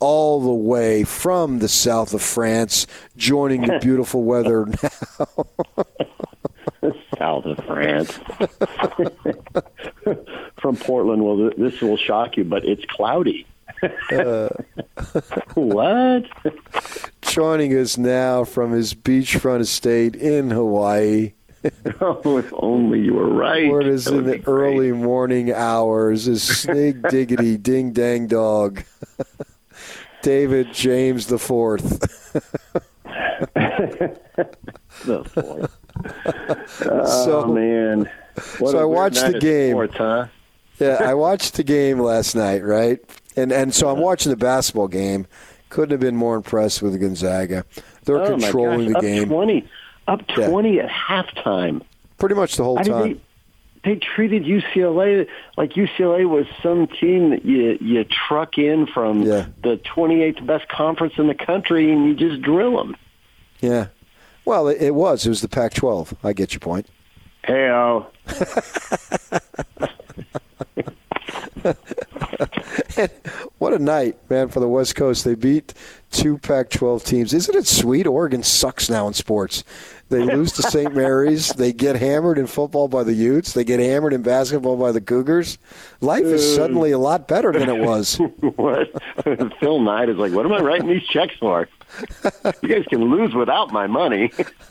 [0.06, 2.86] all the way from the south of France,
[3.16, 5.46] joining the beautiful weather now.
[7.18, 8.12] south of France.
[10.60, 13.48] from Portland, well, this will shock you, but it's cloudy.
[14.12, 14.48] Uh,
[15.54, 16.24] what?
[17.22, 21.32] Joining us now from his beachfront estate in Hawaii.
[22.00, 23.68] oh, if only you were right.
[23.68, 28.84] Where it is in the early morning hours is Snig Diggity Ding Dang Dog.
[30.26, 32.00] David James the Fourth.
[33.54, 35.76] the fourth.
[36.84, 38.10] Oh So- man!
[38.58, 39.70] What so I watched the game.
[39.74, 40.26] sports, huh?
[40.80, 42.98] yeah, I watched the game last night, right?
[43.36, 45.26] And and so I'm watching the basketball game.
[45.68, 47.64] Couldn't have been more impressed with Gonzaga.
[48.04, 49.68] They're oh controlling gosh, the game Up twenty,
[50.08, 50.48] up Yeah.
[50.48, 51.82] twenty at halftime.
[52.18, 53.20] pretty much the whole I time.
[53.86, 59.80] They, treated UCLA like UCLA was some team that you you truck in from the
[59.96, 62.96] 28th best conference in the country and you just drill them.
[63.60, 63.86] Yeah.
[64.44, 65.26] Well, it, it was.
[65.26, 66.14] It was the Pac-12.
[66.22, 66.86] I get your point.
[67.44, 68.06] Hey, oh.
[71.62, 73.10] what
[73.58, 75.24] What a night, man, for the West Coast.
[75.24, 75.74] They beat
[76.10, 77.32] two Pac 12 teams.
[77.32, 78.06] Isn't it sweet?
[78.06, 79.64] Oregon sucks now in sports.
[80.08, 80.94] They lose to St.
[80.94, 81.48] Mary's.
[81.52, 83.54] They get hammered in football by the Utes.
[83.54, 85.58] They get hammered in basketball by the Cougars.
[86.00, 88.16] Life is suddenly a lot better than it was.
[88.56, 88.90] what?
[89.60, 91.68] Phil Knight is like, what am I writing these checks for?
[92.62, 94.30] you guys can lose without my money.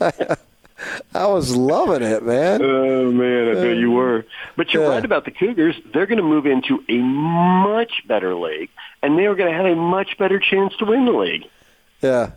[1.14, 2.60] I was loving it, man.
[2.62, 4.26] Oh man, I bet you were.
[4.56, 4.88] But you're Yeah.
[4.90, 5.74] right about the Cougars.
[5.92, 8.68] They're going to move into a much better league,
[9.02, 11.44] and they are going to have a much better chance to win the league.
[12.02, 12.32] Yeah.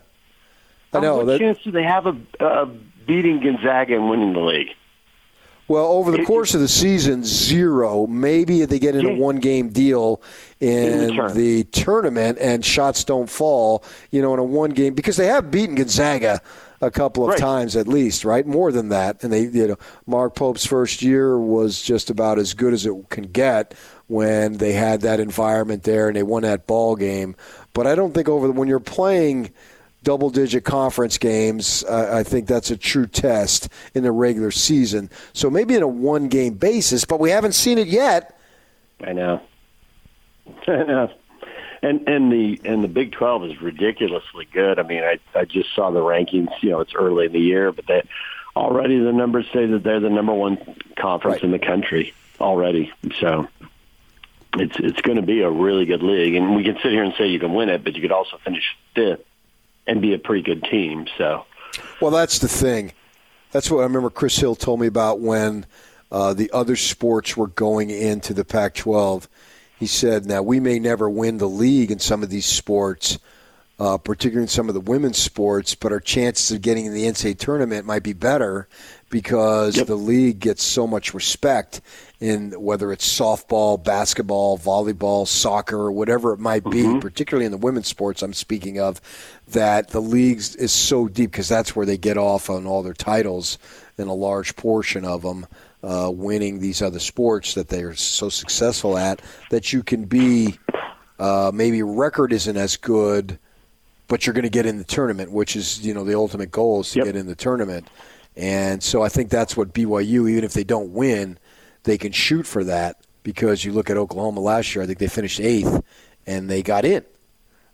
[0.92, 1.18] I know.
[1.18, 2.66] What that- chance do they have of uh,
[3.10, 4.68] beating Gonzaga and winning the league?
[5.66, 8.06] Well, over the course of the season, zero.
[8.06, 10.20] Maybe if they get in a one-game deal
[10.58, 15.16] in, In the the, tournament and shots don't fall, you know, in a one-game because
[15.16, 16.40] they have beaten Gonzaga
[16.80, 18.46] a couple of times at least, right?
[18.46, 22.54] More than that, and they, you know, Mark Pope's first year was just about as
[22.54, 23.74] good as it can get
[24.08, 27.36] when they had that environment there and they won that ball game.
[27.74, 29.52] But I don't think over the, when you're playing
[30.02, 31.84] double digit conference games.
[31.84, 35.10] Uh, I think that's a true test in the regular season.
[35.32, 38.38] So maybe in a one game basis, but we haven't seen it yet.
[39.04, 39.40] I know.
[40.66, 41.12] I know.
[41.82, 44.78] And and the and the Big Twelve is ridiculously good.
[44.78, 46.50] I mean, I I just saw the rankings.
[46.60, 48.02] You know, it's early in the year, but they
[48.54, 50.58] already the numbers say that they're the number one
[50.96, 52.92] conference in the country already.
[53.18, 53.48] So
[54.56, 57.14] it's it's going to be a really good league, and we can sit here and
[57.16, 59.24] say you can win it, but you could also finish fifth
[59.90, 61.06] and be a pretty good team.
[61.18, 61.44] So
[62.00, 62.92] Well, that's the thing.
[63.50, 65.66] That's what I remember Chris Hill told me about when
[66.12, 69.28] uh, the other sports were going into the Pac 12.
[69.78, 73.18] He said, now we may never win the league in some of these sports,
[73.80, 77.04] uh, particularly in some of the women's sports, but our chances of getting in the
[77.04, 78.68] NCAA tournament might be better
[79.08, 81.80] because the league gets so much respect
[82.20, 87.88] in whether it's softball, basketball, volleyball, soccer, whatever it might be, particularly in the women's
[87.88, 89.00] sports I'm speaking of,
[89.48, 92.92] that the leagues is so deep because that's where they get off on all their
[92.92, 93.58] titles
[93.96, 95.46] and a large portion of them
[95.82, 100.58] uh, winning these other sports that they're so successful at that you can be
[101.18, 103.38] uh, maybe record isn't as good,
[104.08, 106.80] but you're going to get in the tournament, which is you know the ultimate goal
[106.80, 107.88] is to get in the tournament.
[108.36, 111.38] And so I think that's what BYU, even if they don't win,
[111.84, 114.82] they can shoot for that because you look at Oklahoma last year.
[114.82, 115.82] I think they finished eighth,
[116.26, 117.04] and they got in.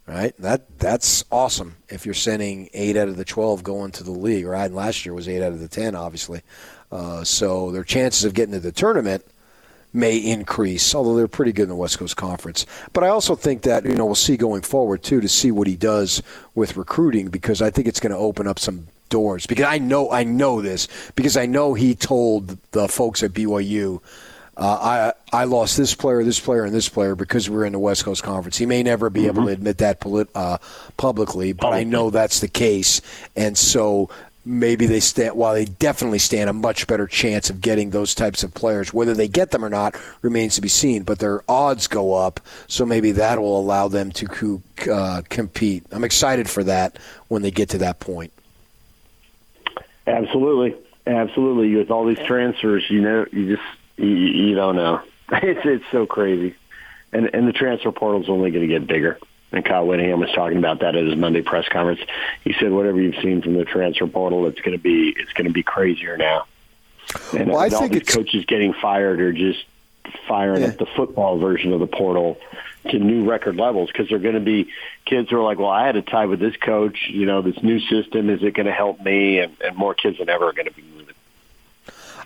[0.07, 1.79] Right, that that's awesome.
[1.89, 4.67] If you're sending eight out of the twelve going to the league, right?
[4.67, 6.43] And last year was eight out of the ten, obviously.
[6.93, 9.25] Uh, so their chances of getting to the tournament
[9.93, 12.67] may increase, although they're pretty good in the West Coast Conference.
[12.93, 15.67] But I also think that you know we'll see going forward too to see what
[15.67, 16.23] he does
[16.55, 19.47] with recruiting because I think it's going to open up some doors.
[19.47, 24.01] Because I know I know this because I know he told the folks at BYU.
[24.57, 27.73] Uh, I I lost this player, this player, and this player because we were in
[27.73, 28.57] the West Coast Conference.
[28.57, 30.59] He may never be able to admit that polit- uh,
[30.97, 33.03] publicly, but I know that's the case,
[33.37, 34.09] and so
[34.47, 35.37] maybe they stand.
[35.37, 39.13] While they definitely stand a much better chance of getting those types of players, whether
[39.13, 41.03] they get them or not remains to be seen.
[41.03, 45.85] But their odds go up, so maybe that will allow them to uh, compete.
[45.93, 48.33] I'm excited for that when they get to that point.
[50.07, 50.77] Absolutely,
[51.07, 51.75] absolutely.
[51.77, 55.01] With all these transfers, you know, you just you, you don't know.
[55.33, 56.55] It's it's so crazy,
[57.13, 59.19] and and the transfer portal is only going to get bigger.
[59.53, 62.01] And Kyle Whittingham was talking about that at his Monday press conference.
[62.45, 65.47] He said, "Whatever you've seen from the transfer portal, it's going to be it's going
[65.49, 66.47] to be crazier now."
[67.37, 69.65] And Well, I all think these it's- coaches getting fired are just
[70.29, 72.39] firing up the football version of the portal
[72.91, 74.71] to new record levels because they're going to be
[75.05, 77.09] kids who are like, well, I had a tie with this coach.
[77.09, 79.39] You know, this new system is it going to help me?
[79.39, 81.15] And, and more kids than ever are going to be moving.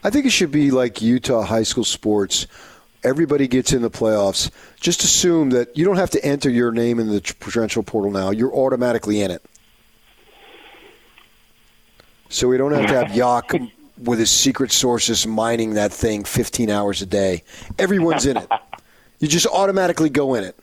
[0.02, 2.46] I think it should be like Utah high school sports.
[3.02, 4.50] Everybody gets in the playoffs.
[4.80, 8.30] Just assume that you don't have to enter your name in the transfer portal now.
[8.30, 9.42] You're automatically in it.
[12.28, 13.52] So we don't have to have Yak
[14.02, 17.42] with his secret sources mining that thing 15 hours a day.
[17.78, 18.48] Everyone's in it.
[19.18, 20.56] You just automatically go in it.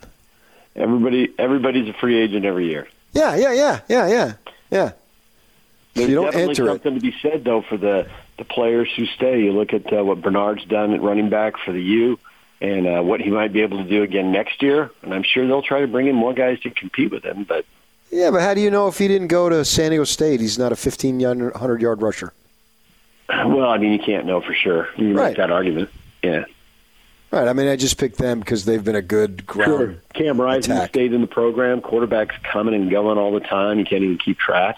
[0.76, 2.88] Everybody, everybody's a free agent every year.
[3.14, 4.34] Yeah, yeah, yeah, yeah, yeah,
[4.70, 4.92] yeah.
[5.94, 6.68] There's you don't definitely enter it.
[6.68, 8.08] something to be said though for the
[8.38, 9.42] the players who stay.
[9.42, 12.20] You look at uh, what Bernard's done at running back for the U,
[12.62, 14.92] and uh, what he might be able to do again next year.
[15.02, 17.44] And I'm sure they'll try to bring in more guys to compete with him.
[17.44, 17.66] But
[18.12, 20.60] Yeah, but how do you know if he didn't go to San Diego State, he's
[20.60, 22.34] not a 1,500 yard rusher?
[23.30, 24.88] Well, I mean, you can't know for sure.
[24.98, 25.28] You can Right.
[25.30, 25.90] make that argument.
[26.24, 26.46] Yeah.
[27.32, 27.48] Right.
[27.48, 29.70] I mean, I just picked them because they've been a good ground.
[29.70, 29.96] Sure.
[30.14, 31.82] Cam Rising stayed in the program.
[31.82, 33.80] Quarterbacks coming and going all the time.
[33.80, 34.78] You can't even keep track.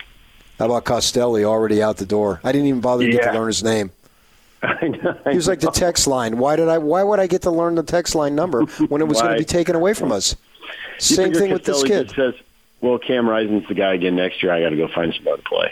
[0.58, 2.42] How about Costelli already out the door?
[2.44, 3.92] I didn't even bother to get to learn his name.
[4.64, 5.18] I know.
[5.30, 6.38] He was like the text line.
[6.38, 6.80] Why did I?
[6.80, 9.40] Why would I get to learn the text line number when it was going to
[9.40, 10.36] be taken away from us?
[10.98, 12.12] Same thing with this kid.
[12.14, 12.34] says,
[12.82, 14.52] "Well, Cam Rising's the guy again next year.
[14.52, 15.72] I got to go find somebody to play."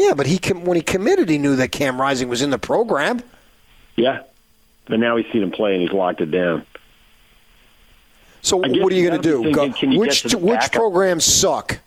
[0.00, 3.20] Yeah, but he when he committed, he knew that Cam Rising was in the program.
[3.96, 4.22] Yeah,
[4.86, 6.64] but now he's seen him play and he's locked it down.
[8.40, 9.42] So what are you you going to do?
[9.52, 10.72] thinking, Go- which to which backup?
[10.72, 11.80] programs suck?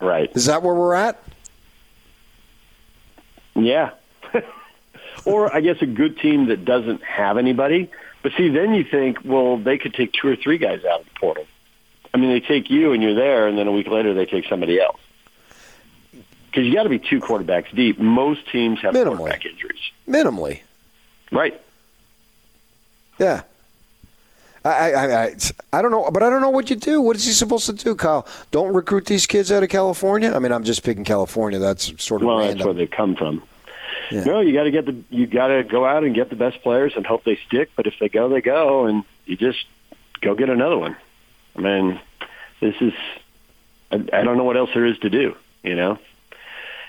[0.00, 0.30] Right.
[0.36, 1.20] Is that where we're at?
[3.56, 3.90] Yeah.
[5.24, 7.90] or I guess a good team that doesn't have anybody.
[8.22, 11.06] But see, then you think, well, they could take two or three guys out of
[11.06, 11.46] the portal.
[12.14, 14.46] I mean, they take you and you're there, and then a week later they take
[14.46, 15.00] somebody else.
[16.52, 17.98] Because you got to be two quarterbacks deep.
[17.98, 19.80] Most teams have quarterback injuries.
[20.06, 20.60] Minimally.
[21.30, 21.58] Right.
[23.18, 23.42] Yeah.
[24.64, 25.34] I, I, I,
[25.72, 27.00] I don't know, but I don't know what you do.
[27.00, 28.26] What is he supposed to do, Kyle?
[28.50, 30.30] Don't recruit these kids out of California.
[30.30, 31.58] I mean, I'm just picking California.
[31.58, 32.58] That's sort of Well, random.
[32.58, 33.42] that's where they come from.
[34.10, 36.62] No, you got to get the you got to go out and get the best
[36.62, 37.70] players and hope they stick.
[37.76, 39.64] But if they go, they go, and you just
[40.20, 40.96] go get another one.
[41.56, 42.00] I mean,
[42.60, 42.92] this is
[43.90, 45.34] I, I don't know what else there is to do.
[45.62, 45.98] You know,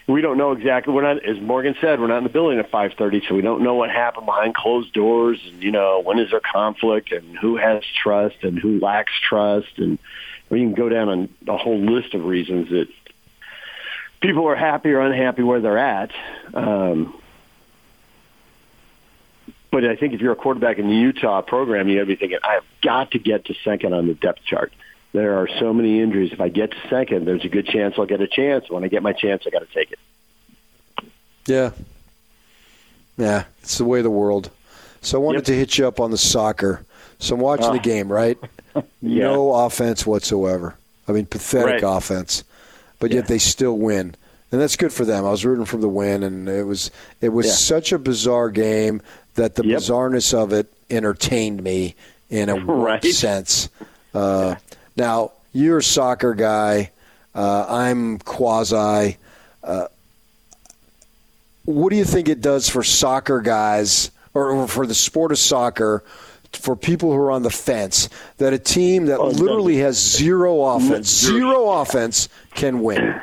[0.07, 0.93] we don't know exactly.
[0.93, 3.41] We're not, as Morgan said, we're not in the building at five thirty, so we
[3.41, 5.39] don't know what happened behind closed doors.
[5.45, 9.77] And you know, when is there conflict, and who has trust, and who lacks trust,
[9.77, 9.97] and
[10.49, 12.87] we can go down on a whole list of reasons that
[14.19, 16.11] people are happy or unhappy where they're at.
[16.53, 17.19] Um,
[19.71, 22.15] but I think if you're a quarterback in the Utah program, you got to be
[22.15, 24.71] thinking, I have got to get to second on the depth chart.
[25.13, 26.33] There are so many injuries.
[26.33, 28.69] If I get to second, there's a good chance I'll get a chance.
[28.69, 29.99] When I get my chance, I got to take it.
[31.45, 31.71] Yeah.
[33.17, 34.49] Yeah, it's the way of the world.
[35.01, 36.83] So I wanted to hit you up on the soccer.
[37.19, 37.83] So I'm watching the Ah.
[37.83, 38.37] game, right?
[39.03, 40.75] No offense whatsoever.
[41.07, 41.97] I mean, pathetic Right.
[41.97, 42.43] offense,
[42.99, 44.15] but yet they still win,
[44.51, 45.25] and that's good for them.
[45.25, 46.89] I was rooting for the win, and it was
[47.21, 47.51] it was Yeah.
[47.51, 48.99] such a bizarre game
[49.35, 49.79] that the Yep.
[49.79, 51.93] bizarreness of it entertained me
[52.31, 53.03] in a Right.
[53.05, 53.69] sense.
[54.15, 54.55] Uh,
[54.95, 56.91] Now you're a soccer guy.
[57.35, 59.17] Uh, I'm quasi.
[59.63, 59.87] Uh,
[61.65, 66.03] what do you think it does for soccer guys or for the sport of soccer
[66.51, 69.97] for people who are on the fence that a team that Oh, it literally has
[69.97, 71.39] zero offense, Zero.
[71.39, 73.19] zero offense can win?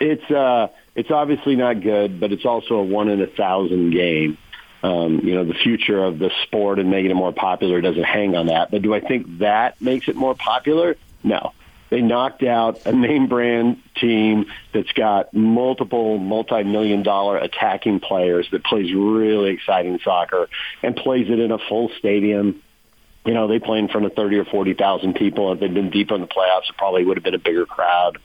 [0.00, 4.36] It's uh, it's obviously not good, but it's also a one in a thousand game.
[4.82, 8.34] Um, you know, the future of the sport and making it more popular doesn't hang
[8.34, 8.70] on that.
[8.70, 10.96] But do I think that makes it more popular?
[11.22, 11.52] No.
[11.90, 18.64] They knocked out a name brand team that's got multiple multi-million dollar attacking players that
[18.64, 20.48] plays really exciting soccer
[20.82, 22.62] and plays it in a full stadium.
[23.26, 25.52] You know, they play in front of 30 or 40,000 people.
[25.52, 28.18] If they'd been deeper in the playoffs, it probably would have been a bigger crowd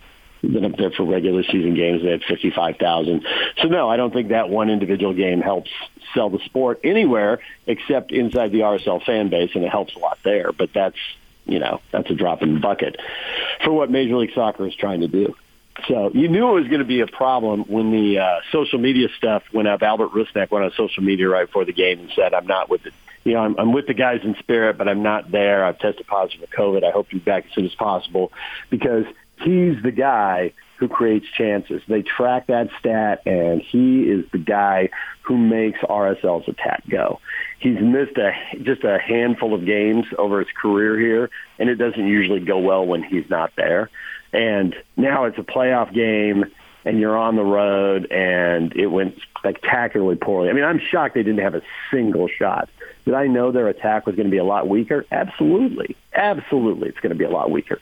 [0.54, 2.02] been up there for regular season games.
[2.04, 3.26] They had 55,000.
[3.62, 5.70] So no, I don't think that one individual game helps
[6.14, 10.20] sell the sport anywhere except inside the RSL fan base, and it helps a lot
[10.24, 10.52] there.
[10.52, 10.98] But that's,
[11.46, 13.00] you know, that's a drop in the bucket
[13.64, 15.36] for what Major League Soccer is trying to do.
[15.88, 19.10] So you knew it was going to be a problem when the uh, social media
[19.18, 19.82] stuff went up.
[19.84, 22.86] Albert Rusnak went on social media right before the game and said, "I'm not with
[22.86, 22.94] it.
[23.26, 25.66] You know, I'm, I'm with the guys in spirit, but I'm not there.
[25.66, 26.84] I've tested positive for COVID.
[26.86, 28.32] I hope to be back as soon as possible
[28.70, 29.06] because
[29.38, 31.82] he's the guy who creates chances.
[31.88, 34.90] They track that stat, and he is the guy
[35.22, 37.20] who makes RSL's attack go.
[37.60, 42.08] He's missed a just a handful of games over his career here, and it doesn't
[42.08, 43.90] usually go well when he's not there.
[44.34, 46.46] And now it's a playoff game,
[46.84, 50.50] and you're on the road, and it went spectacularly poorly.
[50.50, 52.70] I mean, I'm shocked they didn't have a single shot.
[53.06, 55.06] Did I know their attack was going to be a lot weaker?
[55.12, 57.80] Absolutely, absolutely, it's going to be a lot weaker.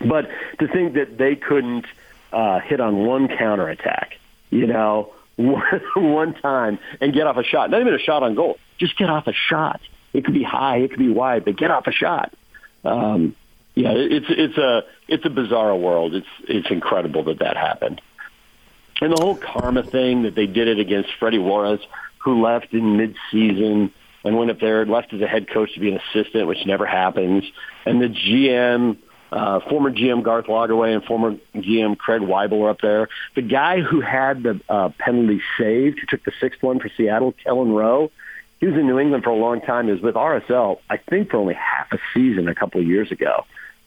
[0.00, 1.86] But to think that they couldn't
[2.32, 4.18] uh, hit on one counterattack,
[4.50, 5.62] you know, one,
[5.94, 9.10] one time and get off a shot, not even a shot on goal, just get
[9.10, 9.80] off a shot.
[10.12, 12.32] It could be high, it could be wide, but get off a shot.
[12.84, 13.34] Um,
[13.74, 16.14] yeah, it's it's a it's a bizarre world.
[16.14, 18.00] It's it's incredible that that happened,
[19.00, 21.80] and the whole karma thing that they did it against Freddy Juarez,
[22.18, 23.90] who left in mid-season
[24.22, 26.86] and went up there, left as a head coach to be an assistant, which never
[26.86, 27.42] happens,
[27.84, 28.96] and the GM
[29.34, 33.08] uh, former GM Garth Lagerwey and former GM Craig Waibel were up there.
[33.34, 37.34] The guy who had the uh, penalty saved, who took the sixth one for Seattle,
[37.44, 38.12] Kelyn Rowe,
[38.60, 39.86] he was in New England for a long time.
[39.86, 43.10] He was with RSL, I think, for only half a season a couple of years
[43.10, 43.44] ago.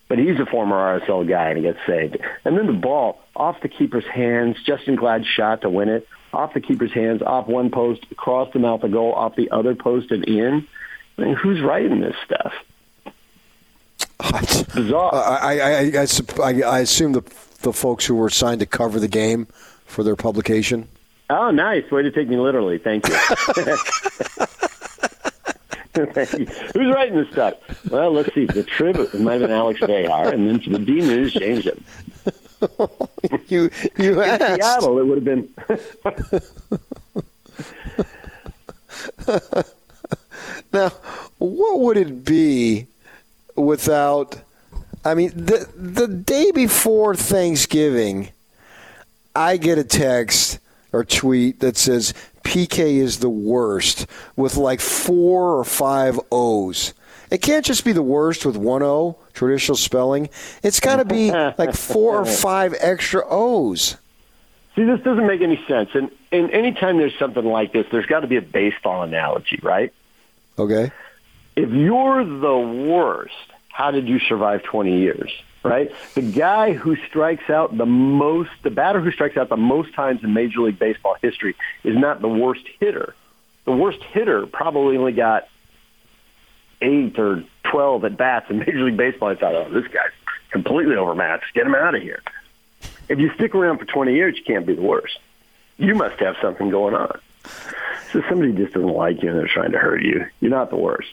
[0.10, 2.18] But he's a former RSL guy, and he gets saved.
[2.44, 6.54] And then the ball off the keeper's hands, Justen Glad shot to win it, off
[6.54, 10.12] the keeper's hands, off one post, across the mouth of goal, off the other post
[10.12, 10.68] and in.
[11.18, 12.54] I mean, who's writing this stuff?
[14.74, 15.14] Bizarre.
[15.14, 16.08] I, I, I, I,
[16.44, 17.24] I, I assume the
[17.62, 19.48] the folks who were assigned to cover the game
[19.86, 20.88] for their publication.
[21.30, 21.90] Oh, nice.
[21.92, 22.78] Way to take me literally.
[22.78, 23.16] Thank you.
[25.98, 27.56] Who's writing this stuff?
[27.90, 28.46] Well, let's see.
[28.46, 31.66] The trib it might have been Alex Vejar, and then the D News, James.
[31.66, 31.82] It.
[33.50, 34.56] you you In asked.
[34.56, 35.50] Seattle, it would have been.
[40.74, 40.90] now,
[41.40, 42.86] what would it be
[43.58, 44.40] without?
[45.04, 48.30] I mean, the the day before Thanksgiving,
[49.36, 50.60] I get a text
[50.92, 52.14] or tweet that says
[52.44, 56.94] PK is the worst with like four or five O's.
[57.30, 60.30] It can't just be the worst with one O, traditional spelling.
[60.64, 63.98] It's got to be like four or five extra O's.
[64.76, 65.90] See, this doesn't make any sense.
[65.94, 69.92] And and anytime there's something like this, there's got to be a baseball analogy, right?
[70.58, 70.92] Okay.
[71.58, 73.34] If you're the worst,
[73.70, 75.32] how did you survive 20 years?
[75.64, 75.92] Right?
[76.14, 80.24] The guy who strikes out the most, the batter who strikes out the most times
[80.24, 83.16] in Major League Baseball history is not the worst hitter.
[83.66, 85.50] The worst hitter probably only got
[86.80, 89.30] eight or 12 at bats in Major League Baseball.
[89.30, 90.12] I thought, oh, this guy's
[90.52, 91.56] completely overmatched.
[91.56, 92.22] Get him out of here.
[93.10, 95.18] If you stick around for 20 years, you can't be the worst.
[95.78, 97.20] You must have something going on.
[98.14, 100.28] So somebody just doesn't like you and they're trying to hurt you.
[100.40, 101.12] You're not the worst.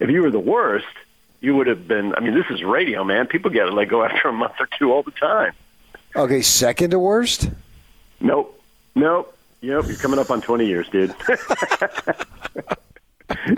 [0.00, 0.86] If you were the worst,
[1.40, 2.14] you would have been.
[2.14, 3.26] I mean, this is radio, man.
[3.26, 5.52] People get it let go after a month or two all the time.
[6.16, 7.50] Okay, second to worst.
[8.20, 8.60] Nope,
[8.94, 9.36] nope.
[9.60, 11.14] Yep, you're coming up on 20 years, dude.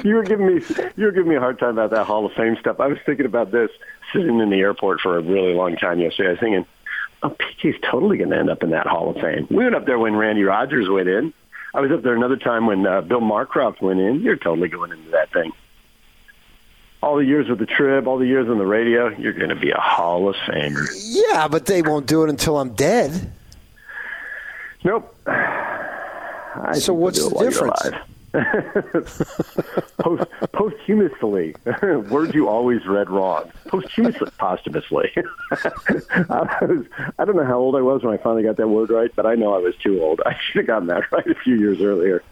[0.05, 0.63] you were giving me
[0.97, 2.81] you were giving me a hard time about that Hall of Fame stuff.
[2.81, 3.71] I was thinking about this
[4.13, 6.29] sitting in the airport for a really long time yesterday.
[6.29, 6.67] I was thinking,
[7.23, 9.47] oh, PK's totally going to end up in that Hall of Fame.
[9.51, 11.33] We went up there when Randy Rogers went in.
[11.75, 14.23] I was up there another time when uh, Bill Marcroft went in.
[14.23, 15.53] You're totally going into that thing.
[17.03, 19.57] All the years with the Trib, all the years on the radio, you're going to
[19.57, 20.87] be a Hall of Famer.
[21.03, 23.33] Yeah, but they won't do it until I'm dead.
[24.85, 25.15] Nope.
[25.27, 28.07] I so what's the do it while you're difference?
[29.99, 31.55] Post, posthumously,
[32.11, 33.51] words you always read wrong.
[33.67, 35.13] Posthumously, posthumously.
[35.51, 36.87] I, was,
[37.19, 39.27] I don't know how old I was when I finally got that word right, but
[39.27, 40.21] I know I was too old.
[40.25, 42.23] I should have gotten that right a few years earlier.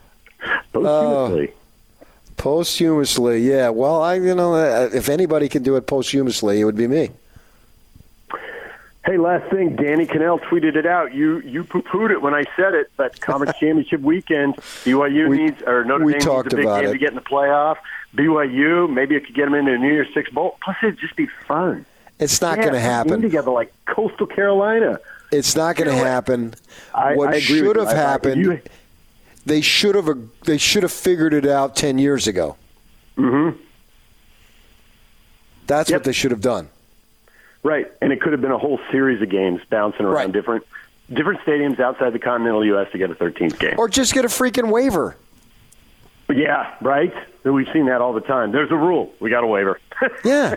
[0.42, 1.52] Uh, posthumously.
[2.38, 3.68] Posthumously, yeah.
[3.68, 7.10] Well, I you know if anybody can do it posthumously, it would be me.
[9.04, 11.14] Hey, last thing, Danny Kanell tweeted it out.
[11.14, 15.62] You you poo pooed it when I said it, but conference championship weekend, BYU needs
[15.66, 16.92] or Notre we Dame needs a big game it.
[16.92, 17.76] to get in the playoff.
[18.14, 20.56] BYU, maybe it could get them into a New Year's Six bowl.
[20.62, 21.84] Plus, it'd just be fun.
[22.18, 23.20] It's not Yeah, going to happen.
[23.22, 24.98] together like Coastal Carolina.
[25.32, 26.10] It's not going to You know what?
[26.10, 26.54] happen.
[26.94, 27.82] I- what I should have you.
[27.88, 28.40] I- I- happened?
[28.44, 28.60] you-
[29.48, 30.08] they should have.
[30.44, 32.56] They should have figured it out ten years ago.
[33.16, 33.60] Mm-hmm.
[35.66, 36.68] That's what they should have done.
[37.62, 40.64] Right, and it could have been a whole series of games bouncing around different
[41.12, 42.90] different stadiums outside the continental U.S.
[42.92, 43.74] to get a 13th game.
[43.78, 45.16] Or just get a freaking waiver.
[46.30, 47.14] Yeah, right.
[47.44, 48.52] We've seen that all the time.
[48.52, 49.12] There's a rule.
[49.18, 49.80] We got a waiver.
[50.24, 50.56] Yeah.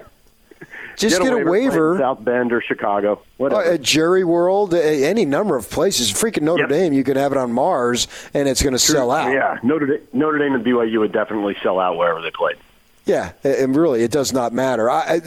[0.97, 1.93] Just get a play waiver.
[1.95, 3.13] in South Bend or Chicago.
[3.13, 3.63] Uh, Whatever.
[3.63, 6.11] At Jerry World, uh, any number of places.
[6.11, 9.31] Freaking Notre Dame, you can have it on Mars, and it's going to sell out.
[9.31, 12.57] Yeah, Notre Dame, Notre Dame and BYU would definitely sell out wherever they played.
[13.05, 14.89] Yeah, and really, it does not matter.
[14.89, 15.21] I,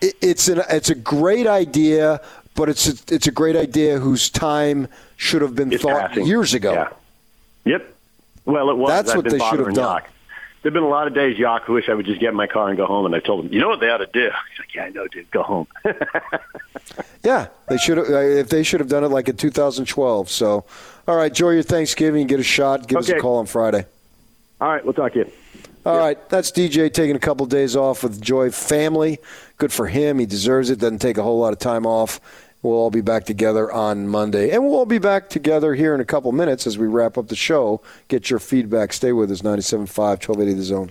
[0.00, 2.20] it's an it's a great idea,
[2.54, 6.26] but it's a, it's a great idea whose time should have been thought passing.
[6.26, 6.72] years ago.
[6.72, 6.88] Yeah.
[7.64, 7.94] Yep.
[8.44, 8.88] Well, it was.
[8.90, 10.02] That's I've what they should have done.
[10.02, 10.04] Yock.
[10.66, 12.48] There've been a lot of days, Yock, who wish I would just get in my
[12.48, 13.06] car and go home.
[13.06, 14.24] And I told him, you know what they ought to do?
[14.50, 15.30] He's like, yeah, I know, dude.
[15.30, 15.68] Go home.
[17.22, 18.08] Yeah, they should have.
[18.08, 20.28] uh, If they should have done it like in 2012.
[20.28, 20.64] So,
[21.06, 22.26] all right, enjoy your Thanksgiving.
[22.26, 22.88] Get a shot.
[22.88, 23.84] Give us a call on Friday.
[24.60, 25.30] All right, we'll talk to you.
[25.84, 29.18] All right, that's DJ taking a couple days off with Joy family.
[29.56, 30.18] Good for him.
[30.18, 30.80] He deserves it.
[30.80, 32.20] Doesn't take a whole lot of time off.
[32.66, 34.50] We'll all be back together on Monday.
[34.50, 37.28] And we'll all be back together here in a couple minutes as we wrap up
[37.28, 37.80] the show.
[38.08, 38.92] Get your feedback.
[38.92, 40.90] Stay with us, 97.5, 1280 The Zone.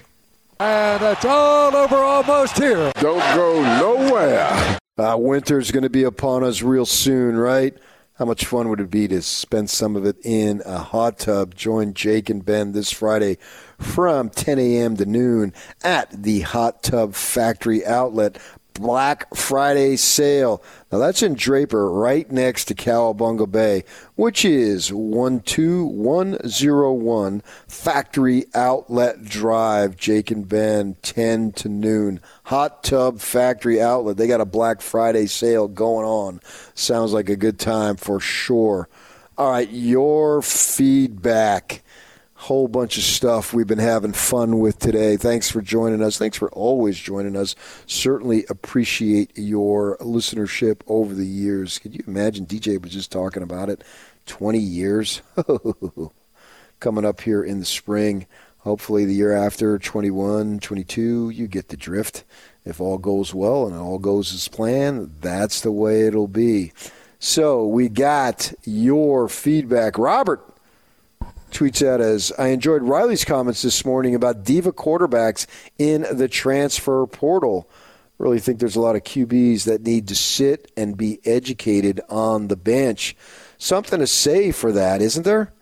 [0.62, 2.94] And it's all over almost here.
[2.96, 4.78] Don't go nowhere.
[4.98, 7.78] Uh, winter's going to be upon us real soon, right?
[8.18, 11.56] How much fun would it be to spend some of it in a hot tub?
[11.56, 13.38] Join Jake and Ben this Friday
[13.78, 14.96] from 10 a.m.
[14.96, 15.52] to noon
[15.84, 18.38] at the Hot Tub Factory Outlet.
[18.76, 20.62] Black Friday sale.
[20.92, 23.84] Now that's in Draper, right next to Cowabunga Bay,
[24.16, 32.20] which is 12101 Factory Outlet Drive, Jake and Ben, 10 to noon.
[32.44, 34.18] Hot Tub Factory Outlet.
[34.18, 36.40] They got a Black Friday sale going on.
[36.74, 38.88] Sounds like a good time for sure.
[39.38, 41.82] All right, your feedback
[42.36, 45.18] whole bunch of stuff we've been having fun with today.
[45.18, 46.18] Thanks for joining us.
[46.18, 47.56] Thanks for always joining us.
[47.88, 51.80] Certainly appreciate your listenership over the years.
[51.80, 52.46] Could you imagine?
[52.46, 53.84] DJ was just talking about it.
[54.26, 55.22] 20 years
[56.80, 58.28] coming up here in the spring.
[58.60, 62.24] Hopefully, the year after, 21, 22, you get the drift.
[62.66, 66.74] If all goes well and all goes as planned, that's the way it'll be.
[67.20, 70.00] So, we got your feedback.
[70.00, 70.55] Robert
[71.56, 77.08] tweets out as I enjoyed Riley's comments this morning about diva quarterbacks in the transfer
[77.08, 77.70] portal.
[78.18, 82.50] Really think there's a lot of QBs that need to sit and be educated on
[82.50, 83.16] the bench.
[83.58, 85.54] Something to say for that, isn't there?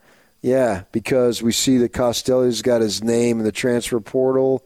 [0.42, 4.66] Yeah, because we see that Costelli's got his name in the transfer portal.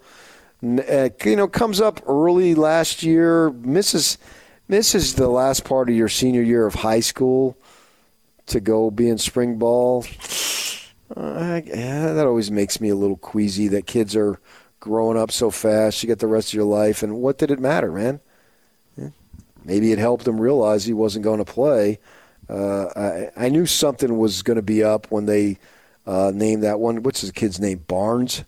[0.63, 4.17] Uh, you know, comes up early last year, misses
[4.69, 7.57] misses the last part of your senior year of high school
[8.47, 10.05] to go be in spring ball.
[11.15, 14.39] Uh, yeah, that always makes me a little queasy that kids are
[14.79, 16.03] growing up so fast.
[16.03, 18.19] You get the rest of your life, and what did it matter, man?
[19.67, 21.99] Maybe it helped him realize he wasn't going to play.
[22.49, 25.57] Uh, I, I, knew something was going to be up when they
[26.05, 27.03] uh, named that one.
[27.03, 27.83] What's his kid's name?
[27.85, 28.45] Barnes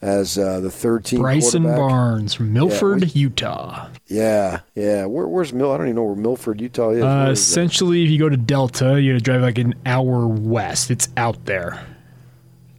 [0.00, 1.20] as uh, the third team.
[1.20, 3.88] Bryson Barnes from Milford, yeah, Utah.
[4.06, 5.04] Yeah, yeah.
[5.04, 5.70] Where, where's Mill?
[5.72, 7.04] I don't even know where Milford, Utah is.
[7.04, 10.26] Uh, is essentially, if you go to Delta, you got to drive like an hour
[10.26, 10.90] west.
[10.90, 11.86] It's out there.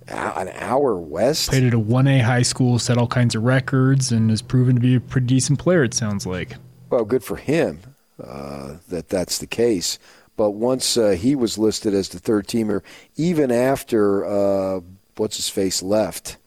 [0.08, 1.50] An hour west.
[1.50, 4.76] Played at a one A high school, set all kinds of records, and has proven
[4.76, 5.84] to be a pretty decent player.
[5.84, 6.56] It sounds like.
[6.90, 7.80] Well, good for him
[8.22, 10.00] uh, that that's the case.
[10.36, 12.82] But once uh, he was listed as the third teamer,
[13.16, 14.82] even after uh,
[15.16, 16.38] what's his face left,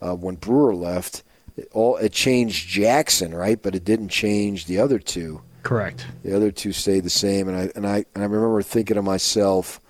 [0.00, 1.22] uh, when Brewer left,
[1.56, 3.60] it, all it changed Jackson, right?
[3.60, 5.42] But it didn't change the other two.
[5.62, 6.06] Correct.
[6.22, 9.02] The other two stayed the same, and I and I and I remember thinking to
[9.02, 9.80] myself,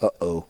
[0.00, 0.46] "Uh oh,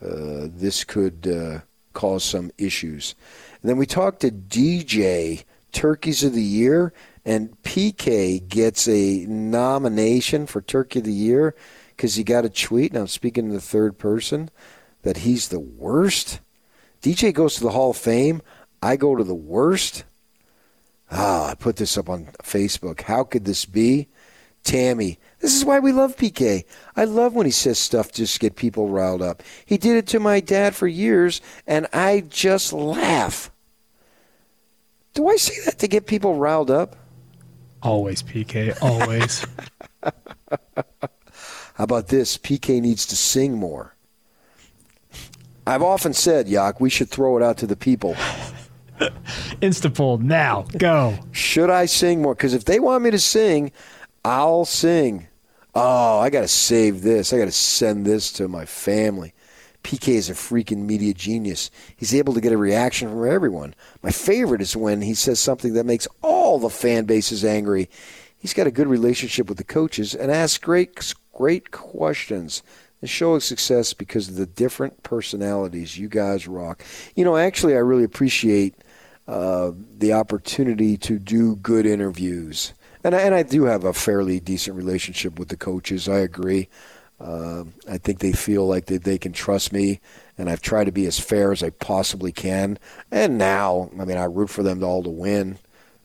[0.00, 1.60] this could uh,
[1.92, 3.14] cause some issues."
[3.62, 6.92] And then we talked to DJ Turkeys of the Year,
[7.24, 11.54] and PK gets a nomination for Turkey of the Year
[11.96, 14.50] because he got a tweet, and I'm speaking in the third person,
[15.02, 16.40] that he's the worst.
[17.02, 18.42] DJ goes to the Hall of Fame.
[18.82, 20.04] I go to the worst.
[21.10, 23.02] Ah, I put this up on Facebook.
[23.02, 24.08] How could this be?
[24.62, 26.64] Tammy, this is why we love PK.
[26.96, 29.42] I love when he says stuff just to get people riled up.
[29.64, 33.50] He did it to my dad for years, and I just laugh.
[35.14, 36.96] Do I say that to get people riled up?
[37.82, 38.76] Always, PK.
[38.82, 39.46] Always.
[41.74, 42.36] How about this?
[42.36, 43.96] PK needs to sing more.
[45.66, 48.14] I've often said, Yak, we should throw it out to the people.
[49.62, 50.66] Instapoll now.
[50.76, 51.18] Go.
[51.32, 52.34] Should I sing more?
[52.34, 53.72] Because if they want me to sing,
[54.24, 55.26] I'll sing.
[55.74, 57.32] Oh, I got to save this.
[57.32, 59.32] I got to send this to my family.
[59.82, 61.70] PK is a freaking media genius.
[61.96, 63.74] He's able to get a reaction from everyone.
[64.02, 67.88] My favorite is when he says something that makes all the fan bases angry.
[68.38, 72.62] He's got a good relationship with the coaches and asks great, great questions.
[73.00, 76.84] The show is success because of the different personalities you guys rock.
[77.14, 78.74] You know, actually, I really appreciate
[79.26, 82.74] uh, the opportunity to do good interviews.
[83.02, 86.08] And I, and I do have a fairly decent relationship with the coaches.
[86.08, 86.68] I agree.
[87.20, 90.00] Uh, I think they feel like they, they can trust me,
[90.38, 92.78] and I've tried to be as fair as I possibly can.
[93.10, 95.58] And now, I mean, I root for them all to win.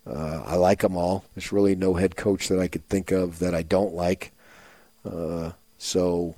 [0.05, 1.23] Uh, I like them all.
[1.33, 4.31] There's really no head coach that I could think of that I don't like.
[5.09, 6.35] Uh, so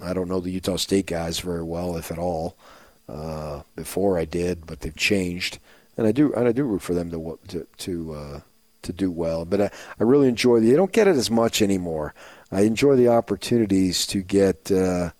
[0.00, 2.56] I don't know the Utah State guys very well, if at all.
[3.06, 5.58] Uh, before I did, but they've changed,
[5.98, 8.40] and I do and I do root for them to to to, uh,
[8.84, 9.44] to do well.
[9.44, 10.60] But I, I really enjoy.
[10.60, 12.14] The, they don't get it as much anymore.
[12.50, 15.10] I enjoy the opportunities to get uh,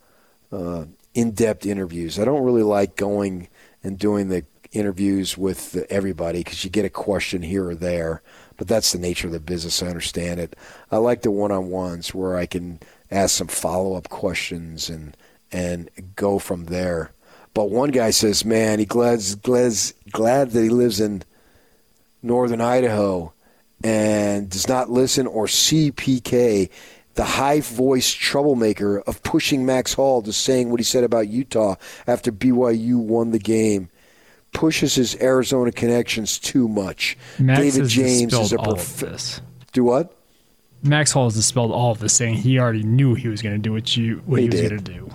[0.53, 0.85] uh,
[1.15, 2.19] in-depth interviews.
[2.19, 3.49] I don't really like going
[3.83, 8.23] and doing the interviews with everybody because you get a question here or there.
[8.57, 9.83] But that's the nature of the business.
[9.83, 10.57] I understand it.
[10.91, 15.17] I like the one-on-ones where I can ask some follow-up questions and
[15.53, 17.13] and go from there.
[17.53, 19.73] But one guy says, "Man, he glad glad
[20.11, 21.23] glad that he lives in
[22.23, 23.34] northern Idaho
[23.85, 26.71] and does not listen or see PK
[27.15, 31.77] the high voice troublemaker of pushing Max Hall to saying what he said about Utah
[32.09, 33.89] after BYU won the game.
[34.53, 37.17] Pushes his Arizona connections too much.
[37.39, 38.81] Max David James is a prof-
[39.73, 40.17] Do what?
[40.83, 43.61] Max Hall has dispelled all of this, saying he already knew he was going to
[43.63, 45.11] do what you what he, he was going to do.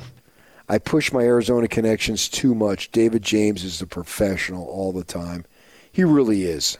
[0.67, 2.91] I push my Arizona connections too much.
[2.91, 5.45] David James is a professional all the time.
[5.91, 6.77] He really is.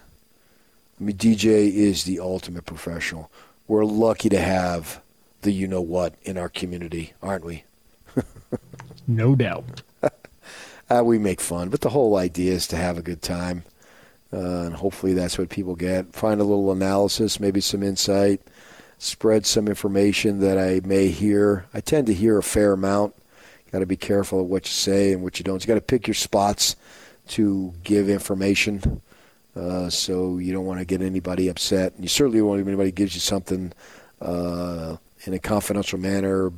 [1.00, 3.32] I mean, DJ is the ultimate professional.
[3.68, 5.02] We're lucky to have
[5.42, 7.64] the you know what in our community, aren't we?
[9.08, 9.84] no doubt.
[10.90, 13.64] uh, we make fun, but the whole idea is to have a good time.
[14.32, 16.14] Uh, and hopefully that's what people get.
[16.14, 18.42] Find a little analysis, maybe some insight,
[19.00, 21.66] spread some information that I may hear.
[21.74, 23.16] I tend to hear a fair amount.
[23.72, 25.64] Got to be careful of what you say and what you don't.
[25.64, 26.76] You got to pick your spots
[27.30, 29.02] to give information.
[29.60, 31.94] Uh, so you don't want to get anybody upset.
[31.96, 33.74] And you certainly don't want anybody gives you something
[34.22, 36.52] uh, in a confidential manner,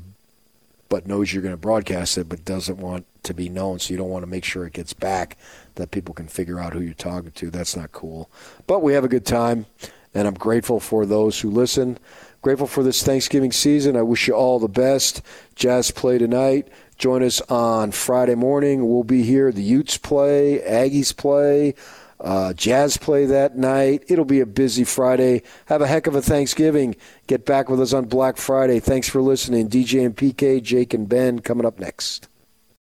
[0.88, 3.80] but knows you're going to broadcast it, but doesn't want to be known.
[3.80, 5.38] So you don't want to make sure it gets back
[5.76, 7.50] that people can figure out who you're talking to.
[7.50, 8.30] That's not cool.
[8.68, 9.66] But we have a good time,
[10.14, 11.98] and I'm grateful for those who listen.
[12.44, 13.96] Grateful for this Thanksgiving season.
[13.96, 15.22] I wish you all the best.
[15.56, 16.68] Jazz play tonight.
[16.98, 18.88] Join us on Friday morning.
[18.88, 19.52] We'll be here.
[19.52, 21.74] The Utes play, Aggies play,
[22.22, 24.04] uh, Jazz play that night.
[24.08, 25.44] It'll be a busy Friday.
[25.66, 26.96] Have a heck of a Thanksgiving.
[27.28, 28.80] Get back with us on Black Friday.
[28.80, 29.70] Thanks for listening.
[29.70, 32.28] DJ and PK, Jake and Ben coming up next.